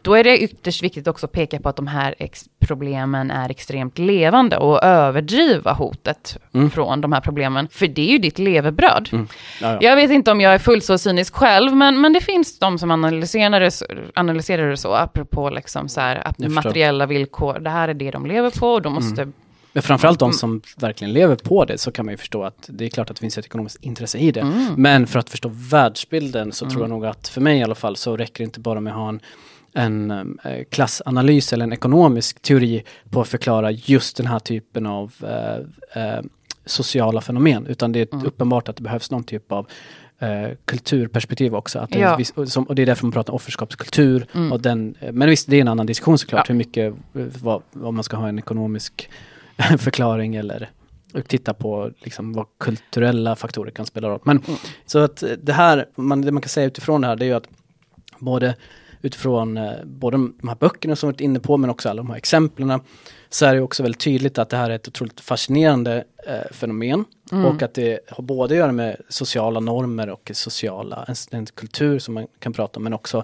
då 0.01 0.15
är 0.15 0.23
det 0.23 0.43
ytterst 0.43 0.83
viktigt 0.83 1.07
också 1.07 1.25
att 1.25 1.31
peka 1.31 1.59
på 1.59 1.69
att 1.69 1.75
de 1.75 1.87
här 1.87 2.15
problemen 2.59 3.31
är 3.31 3.49
extremt 3.49 3.97
levande 3.97 4.57
och 4.57 4.83
överdriva 4.83 5.73
hotet 5.73 6.37
mm. 6.53 6.69
från 6.69 7.01
de 7.01 7.11
här 7.11 7.21
problemen. 7.21 7.67
För 7.71 7.87
det 7.87 8.01
är 8.01 8.11
ju 8.11 8.17
ditt 8.17 8.39
levebröd. 8.39 9.09
Mm. 9.11 9.27
Jag 9.81 9.95
vet 9.95 10.11
inte 10.11 10.31
om 10.31 10.41
jag 10.41 10.53
är 10.53 10.59
fullt 10.59 10.83
så 10.83 10.97
cynisk 10.97 11.35
själv, 11.35 11.75
men, 11.75 12.01
men 12.01 12.13
det 12.13 12.21
finns 12.21 12.59
de 12.59 12.79
som 12.79 12.91
analyserar 12.91 13.59
det, 13.59 13.71
analyserar 14.13 14.69
det 14.69 14.77
så, 14.77 14.93
apropå 14.93 15.49
liksom 15.49 15.89
så 15.89 16.01
här, 16.01 16.33
materiella 16.49 17.05
villkor. 17.05 17.59
Det 17.59 17.69
här 17.69 17.87
är 17.87 17.93
det 17.93 18.11
de 18.11 18.25
lever 18.25 18.49
på 18.49 18.67
och 18.67 18.81
de 18.81 18.93
måste 18.93 19.21
mm. 19.21 19.33
Men 19.73 19.83
framförallt 19.83 20.19
de 20.19 20.25
mm. 20.25 20.33
som 20.33 20.61
verkligen 20.77 21.13
lever 21.13 21.35
på 21.35 21.65
det 21.65 21.77
så 21.77 21.91
kan 21.91 22.05
man 22.05 22.13
ju 22.13 22.17
förstå 22.17 22.43
att 22.43 22.65
det 22.67 22.85
är 22.85 22.89
klart 22.89 23.09
att 23.09 23.15
det 23.15 23.19
finns 23.19 23.37
ett 23.37 23.45
ekonomiskt 23.45 23.83
intresse 23.83 24.17
i 24.17 24.31
det. 24.31 24.39
Mm. 24.39 24.73
Men 24.77 25.07
för 25.07 25.19
att 25.19 25.29
förstå 25.29 25.51
världsbilden 25.53 26.51
så 26.51 26.65
mm. 26.65 26.71
tror 26.71 26.83
jag 26.83 26.89
nog 26.89 27.05
att 27.05 27.27
för 27.27 27.41
mig 27.41 27.59
i 27.59 27.63
alla 27.63 27.75
fall 27.75 27.95
så 27.95 28.17
räcker 28.17 28.43
det 28.43 28.45
inte 28.45 28.59
bara 28.59 28.79
med 28.79 28.93
att 28.93 28.99
ha 28.99 29.09
en 29.09 29.19
en 29.73 30.11
eh, 30.11 30.63
klassanalys 30.69 31.53
eller 31.53 31.63
en 31.63 31.73
ekonomisk 31.73 32.41
teori 32.41 32.83
på 33.09 33.21
att 33.21 33.27
förklara 33.27 33.71
just 33.71 34.17
den 34.17 34.27
här 34.27 34.39
typen 34.39 34.85
av 34.85 35.13
eh, 35.23 36.03
eh, 36.03 36.21
sociala 36.65 37.21
fenomen. 37.21 37.67
Utan 37.67 37.91
det 37.91 37.99
är 37.99 38.13
mm. 38.13 38.25
uppenbart 38.25 38.69
att 38.69 38.75
det 38.75 38.83
behövs 38.83 39.11
någon 39.11 39.23
typ 39.23 39.51
av 39.51 39.67
eh, 40.19 40.49
kulturperspektiv 40.65 41.55
också. 41.55 41.79
Att 41.79 41.95
ja. 41.95 42.15
viss, 42.15 42.33
som, 42.45 42.63
och 42.63 42.75
det 42.75 42.81
är 42.81 42.85
därför 42.85 43.05
man 43.05 43.11
pratar 43.11 43.33
om 43.33 43.35
offerskapskultur. 43.35 44.25
Mm. 44.33 44.51
Och 44.51 44.61
den, 44.61 44.95
men 45.11 45.29
visst, 45.29 45.49
det 45.49 45.55
är 45.55 45.61
en 45.61 45.67
annan 45.67 45.85
diskussion 45.85 46.17
såklart, 46.17 46.49
ja. 46.49 46.53
hur 46.53 46.57
mycket, 46.57 46.93
vad, 47.41 47.61
vad 47.71 47.93
man 47.93 48.03
ska 48.03 48.17
ha 48.17 48.29
en 48.29 48.39
ekonomisk 48.39 49.09
förklaring 49.77 50.35
eller 50.35 50.69
titta 51.27 51.53
på 51.53 51.91
liksom 51.99 52.33
vad 52.33 52.45
kulturella 52.57 53.35
faktorer 53.35 53.71
kan 53.71 53.85
spela 53.85 54.09
roll. 54.09 54.19
Men 54.23 54.37
mm. 54.37 54.59
så 54.85 54.99
att 54.99 55.23
det 55.41 55.53
här, 55.53 55.85
man, 55.95 56.21
det 56.21 56.31
man 56.31 56.41
kan 56.41 56.49
säga 56.49 56.67
utifrån 56.67 57.01
det 57.01 57.07
här 57.07 57.15
det 57.15 57.25
är 57.25 57.27
ju 57.27 57.33
att 57.33 57.47
både 58.19 58.55
utifrån 59.01 59.57
eh, 59.57 59.71
både 59.85 60.17
de 60.17 60.47
här 60.47 60.55
böckerna 60.55 60.95
som 60.95 61.07
vi 61.07 61.11
varit 61.13 61.21
inne 61.21 61.39
på 61.39 61.57
men 61.57 61.69
också 61.69 61.89
alla 61.89 61.97
de 62.03 62.09
här 62.09 62.17
exemplen 62.17 62.79
så 63.29 63.45
är 63.45 63.55
det 63.55 63.61
också 63.61 63.83
väldigt 63.83 64.01
tydligt 64.01 64.37
att 64.37 64.49
det 64.49 64.57
här 64.57 64.69
är 64.69 64.75
ett 64.75 64.87
otroligt 64.87 65.19
fascinerande 65.19 66.03
eh, 66.27 66.51
fenomen 66.51 67.05
mm. 67.31 67.45
och 67.45 67.61
att 67.61 67.73
det 67.73 67.99
har 68.09 68.23
både 68.23 68.53
att 68.53 68.57
göra 68.57 68.71
med 68.71 68.97
sociala 69.09 69.59
normer 69.59 70.09
och 70.09 70.31
sociala, 70.33 71.05
en, 71.07 71.15
en 71.39 71.45
kultur 71.45 71.99
som 71.99 72.13
man 72.13 72.27
kan 72.39 72.53
prata 72.53 72.77
om 72.79 72.83
men 72.83 72.93
också 72.93 73.23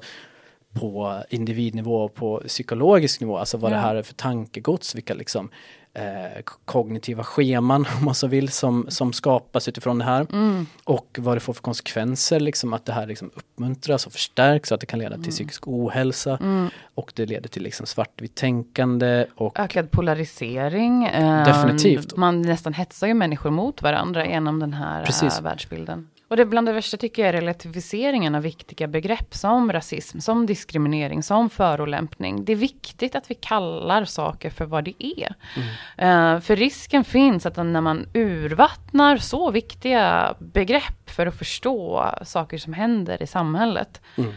på 0.74 1.24
individnivå 1.30 2.04
och 2.04 2.14
på 2.14 2.44
psykologisk 2.48 3.22
nivå, 3.22 3.38
alltså 3.38 3.58
vad 3.58 3.72
ja. 3.72 3.76
det 3.76 3.82
här 3.82 3.96
är 3.96 4.04
för 4.04 4.14
tankegods, 4.14 4.96
vilka 4.96 5.14
liksom 5.14 5.50
eh, 5.98 6.42
kognitiva 6.66 7.24
scheman 7.24 7.86
om 7.98 8.06
man 8.06 8.16
så 8.16 8.28
vill 8.28 8.50
som, 8.50 8.86
som 8.90 9.14
skapas 9.14 9.68
utifrån 9.68 9.98
det 9.98 10.06
här. 10.06 10.28
Mm. 10.34 10.66
Och 10.84 11.18
vad 11.20 11.36
det 11.36 11.40
får 11.40 11.54
för 11.54 11.62
konsekvenser, 11.62 12.40
liksom 12.40 12.74
att 12.74 12.86
det 12.86 12.94
här 12.94 13.08
liksom 13.08 13.32
uppmuntras 13.36 14.08
och 14.08 14.14
förstärks 14.14 14.72
och 14.72 14.76
att 14.76 14.82
det 14.82 14.88
kan 14.88 15.00
leda 15.00 15.16
till 15.16 15.20
mm. 15.20 15.32
psykisk 15.32 15.68
ohälsa. 15.68 16.38
Mm. 16.42 16.70
Och 16.96 17.14
det 17.16 17.26
leder 17.26 17.50
till 17.50 17.64
liksom 17.64 17.86
svartvitt 17.86 18.36
tänkande. 18.36 19.26
Och 19.36 19.60
Ökad 19.60 19.92
polarisering. 19.92 21.06
Eh, 21.06 21.46
Definitivt. 21.46 22.16
Man 22.16 22.42
nästan 22.42 22.74
hetsar 22.74 23.08
ju 23.08 23.14
människor 23.14 23.50
mot 23.50 23.82
varandra 23.82 24.28
genom 24.28 24.60
den 24.60 24.74
här 24.74 25.06
Precis. 25.06 25.38
Äh, 25.38 25.44
världsbilden. 25.44 26.08
Och 26.28 26.38
det 26.38 26.46
bland 26.46 26.68
det 26.68 26.74
värsta 26.74 26.98
tycker 26.98 27.22
jag 27.22 27.30
är 27.30 27.34
relativiseringen 27.34 28.36
av 28.36 28.42
viktiga 28.42 28.88
begrepp 28.88 29.36
som 29.36 29.74
rasism, 29.74 30.20
som 30.20 30.46
diskriminering, 30.46 31.24
som 31.24 31.50
förolämpning. 31.50 32.46
Det 32.46 32.52
är 32.52 32.56
viktigt 32.56 33.16
att 33.16 33.32
vi 33.32 33.36
kallar 33.36 34.06
saker 34.06 34.50
för 34.50 34.66
vad 34.66 34.84
det 34.84 35.04
är. 35.04 35.36
Mm. 35.56 36.36
Uh, 36.36 36.42
för 36.42 36.56
risken 36.56 37.04
finns 37.04 37.46
att 37.46 37.58
när 37.58 37.82
man 37.82 38.10
urvattnar 38.14 39.18
så 39.18 39.52
viktiga 39.52 40.36
begrepp 40.40 41.10
för 41.10 41.28
att 41.28 41.38
förstå 41.38 42.12
saker 42.24 42.58
som 42.58 42.74
händer 42.74 43.24
i 43.24 43.28
samhället, 43.28 44.02
mm. 44.16 44.34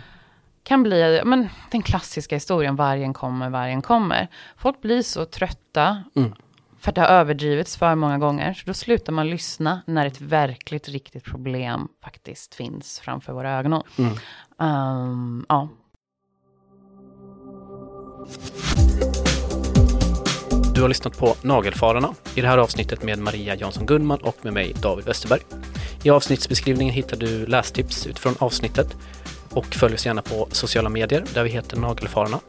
kan 0.63 0.83
bli 0.83 1.23
men, 1.25 1.49
den 1.71 1.83
klassiska 1.83 2.37
historien, 2.37 2.77
vargen 2.77 3.13
kommer, 3.13 3.51
vargen 3.51 3.83
kommer. 3.83 4.29
Folk 4.57 4.81
blir 4.81 5.03
så 5.03 5.25
trötta 5.25 6.05
mm 6.17 6.33
för 6.81 6.91
att 6.91 6.95
det 6.95 7.01
har 7.01 7.09
överdrivits 7.09 7.77
för 7.77 7.95
många 7.95 8.19
gånger. 8.19 8.55
Så 8.55 8.63
då 8.67 8.75
slutar 8.75 9.13
man 9.13 9.31
lyssna 9.31 9.83
när 9.87 10.07
ett 10.07 10.21
verkligt, 10.21 10.89
riktigt 10.89 11.25
problem 11.25 11.89
faktiskt 12.03 12.55
finns 12.55 13.01
framför 13.01 13.33
våra 13.33 13.59
ögon. 13.59 13.83
Mm. 13.99 14.13
Um, 14.59 15.47
ja. 15.49 15.69
Du 20.75 20.83
har 20.83 20.89
lyssnat 20.89 21.19
på 21.19 21.35
Nagelfararna 21.43 22.15
i 22.35 22.41
det 22.41 22.49
här 22.49 22.59
avsnittet 22.59 23.03
med 23.03 23.19
Maria 23.19 23.55
Jansson 23.55 23.87
Gunman 23.87 24.19
och 24.19 24.37
med 24.43 24.53
mig 24.53 24.75
David 24.83 25.05
Westerberg. 25.05 25.41
I 26.03 26.11
avsnittsbeskrivningen 26.11 26.95
hittar 26.95 27.17
du 27.17 27.47
lästips 27.47 28.07
utifrån 28.07 28.35
avsnittet 28.39 28.97
och 29.51 29.67
följ 29.67 29.95
oss 29.95 30.07
gärna 30.07 30.23
på 30.23 30.49
sociala 30.51 30.89
medier 30.89 31.25
där 31.35 31.45
vi 31.45 31.51
heter 31.51 31.77
Nagelfararna. 31.77 32.41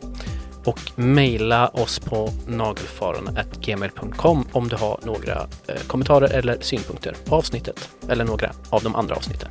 Och 0.66 0.80
mejla 0.96 1.68
oss 1.68 2.00
på 2.00 2.30
nagelfararna.gmail.com 2.48 4.46
om 4.52 4.68
du 4.68 4.76
har 4.76 5.00
några 5.06 5.48
eh, 5.68 5.82
kommentarer 5.88 6.34
eller 6.34 6.58
synpunkter 6.62 7.16
på 7.26 7.36
avsnittet 7.36 7.90
eller 8.10 8.26
några 8.26 8.52
av 8.70 8.84
de 8.84 8.96
andra 8.96 9.16
avsnitten. 9.16 9.50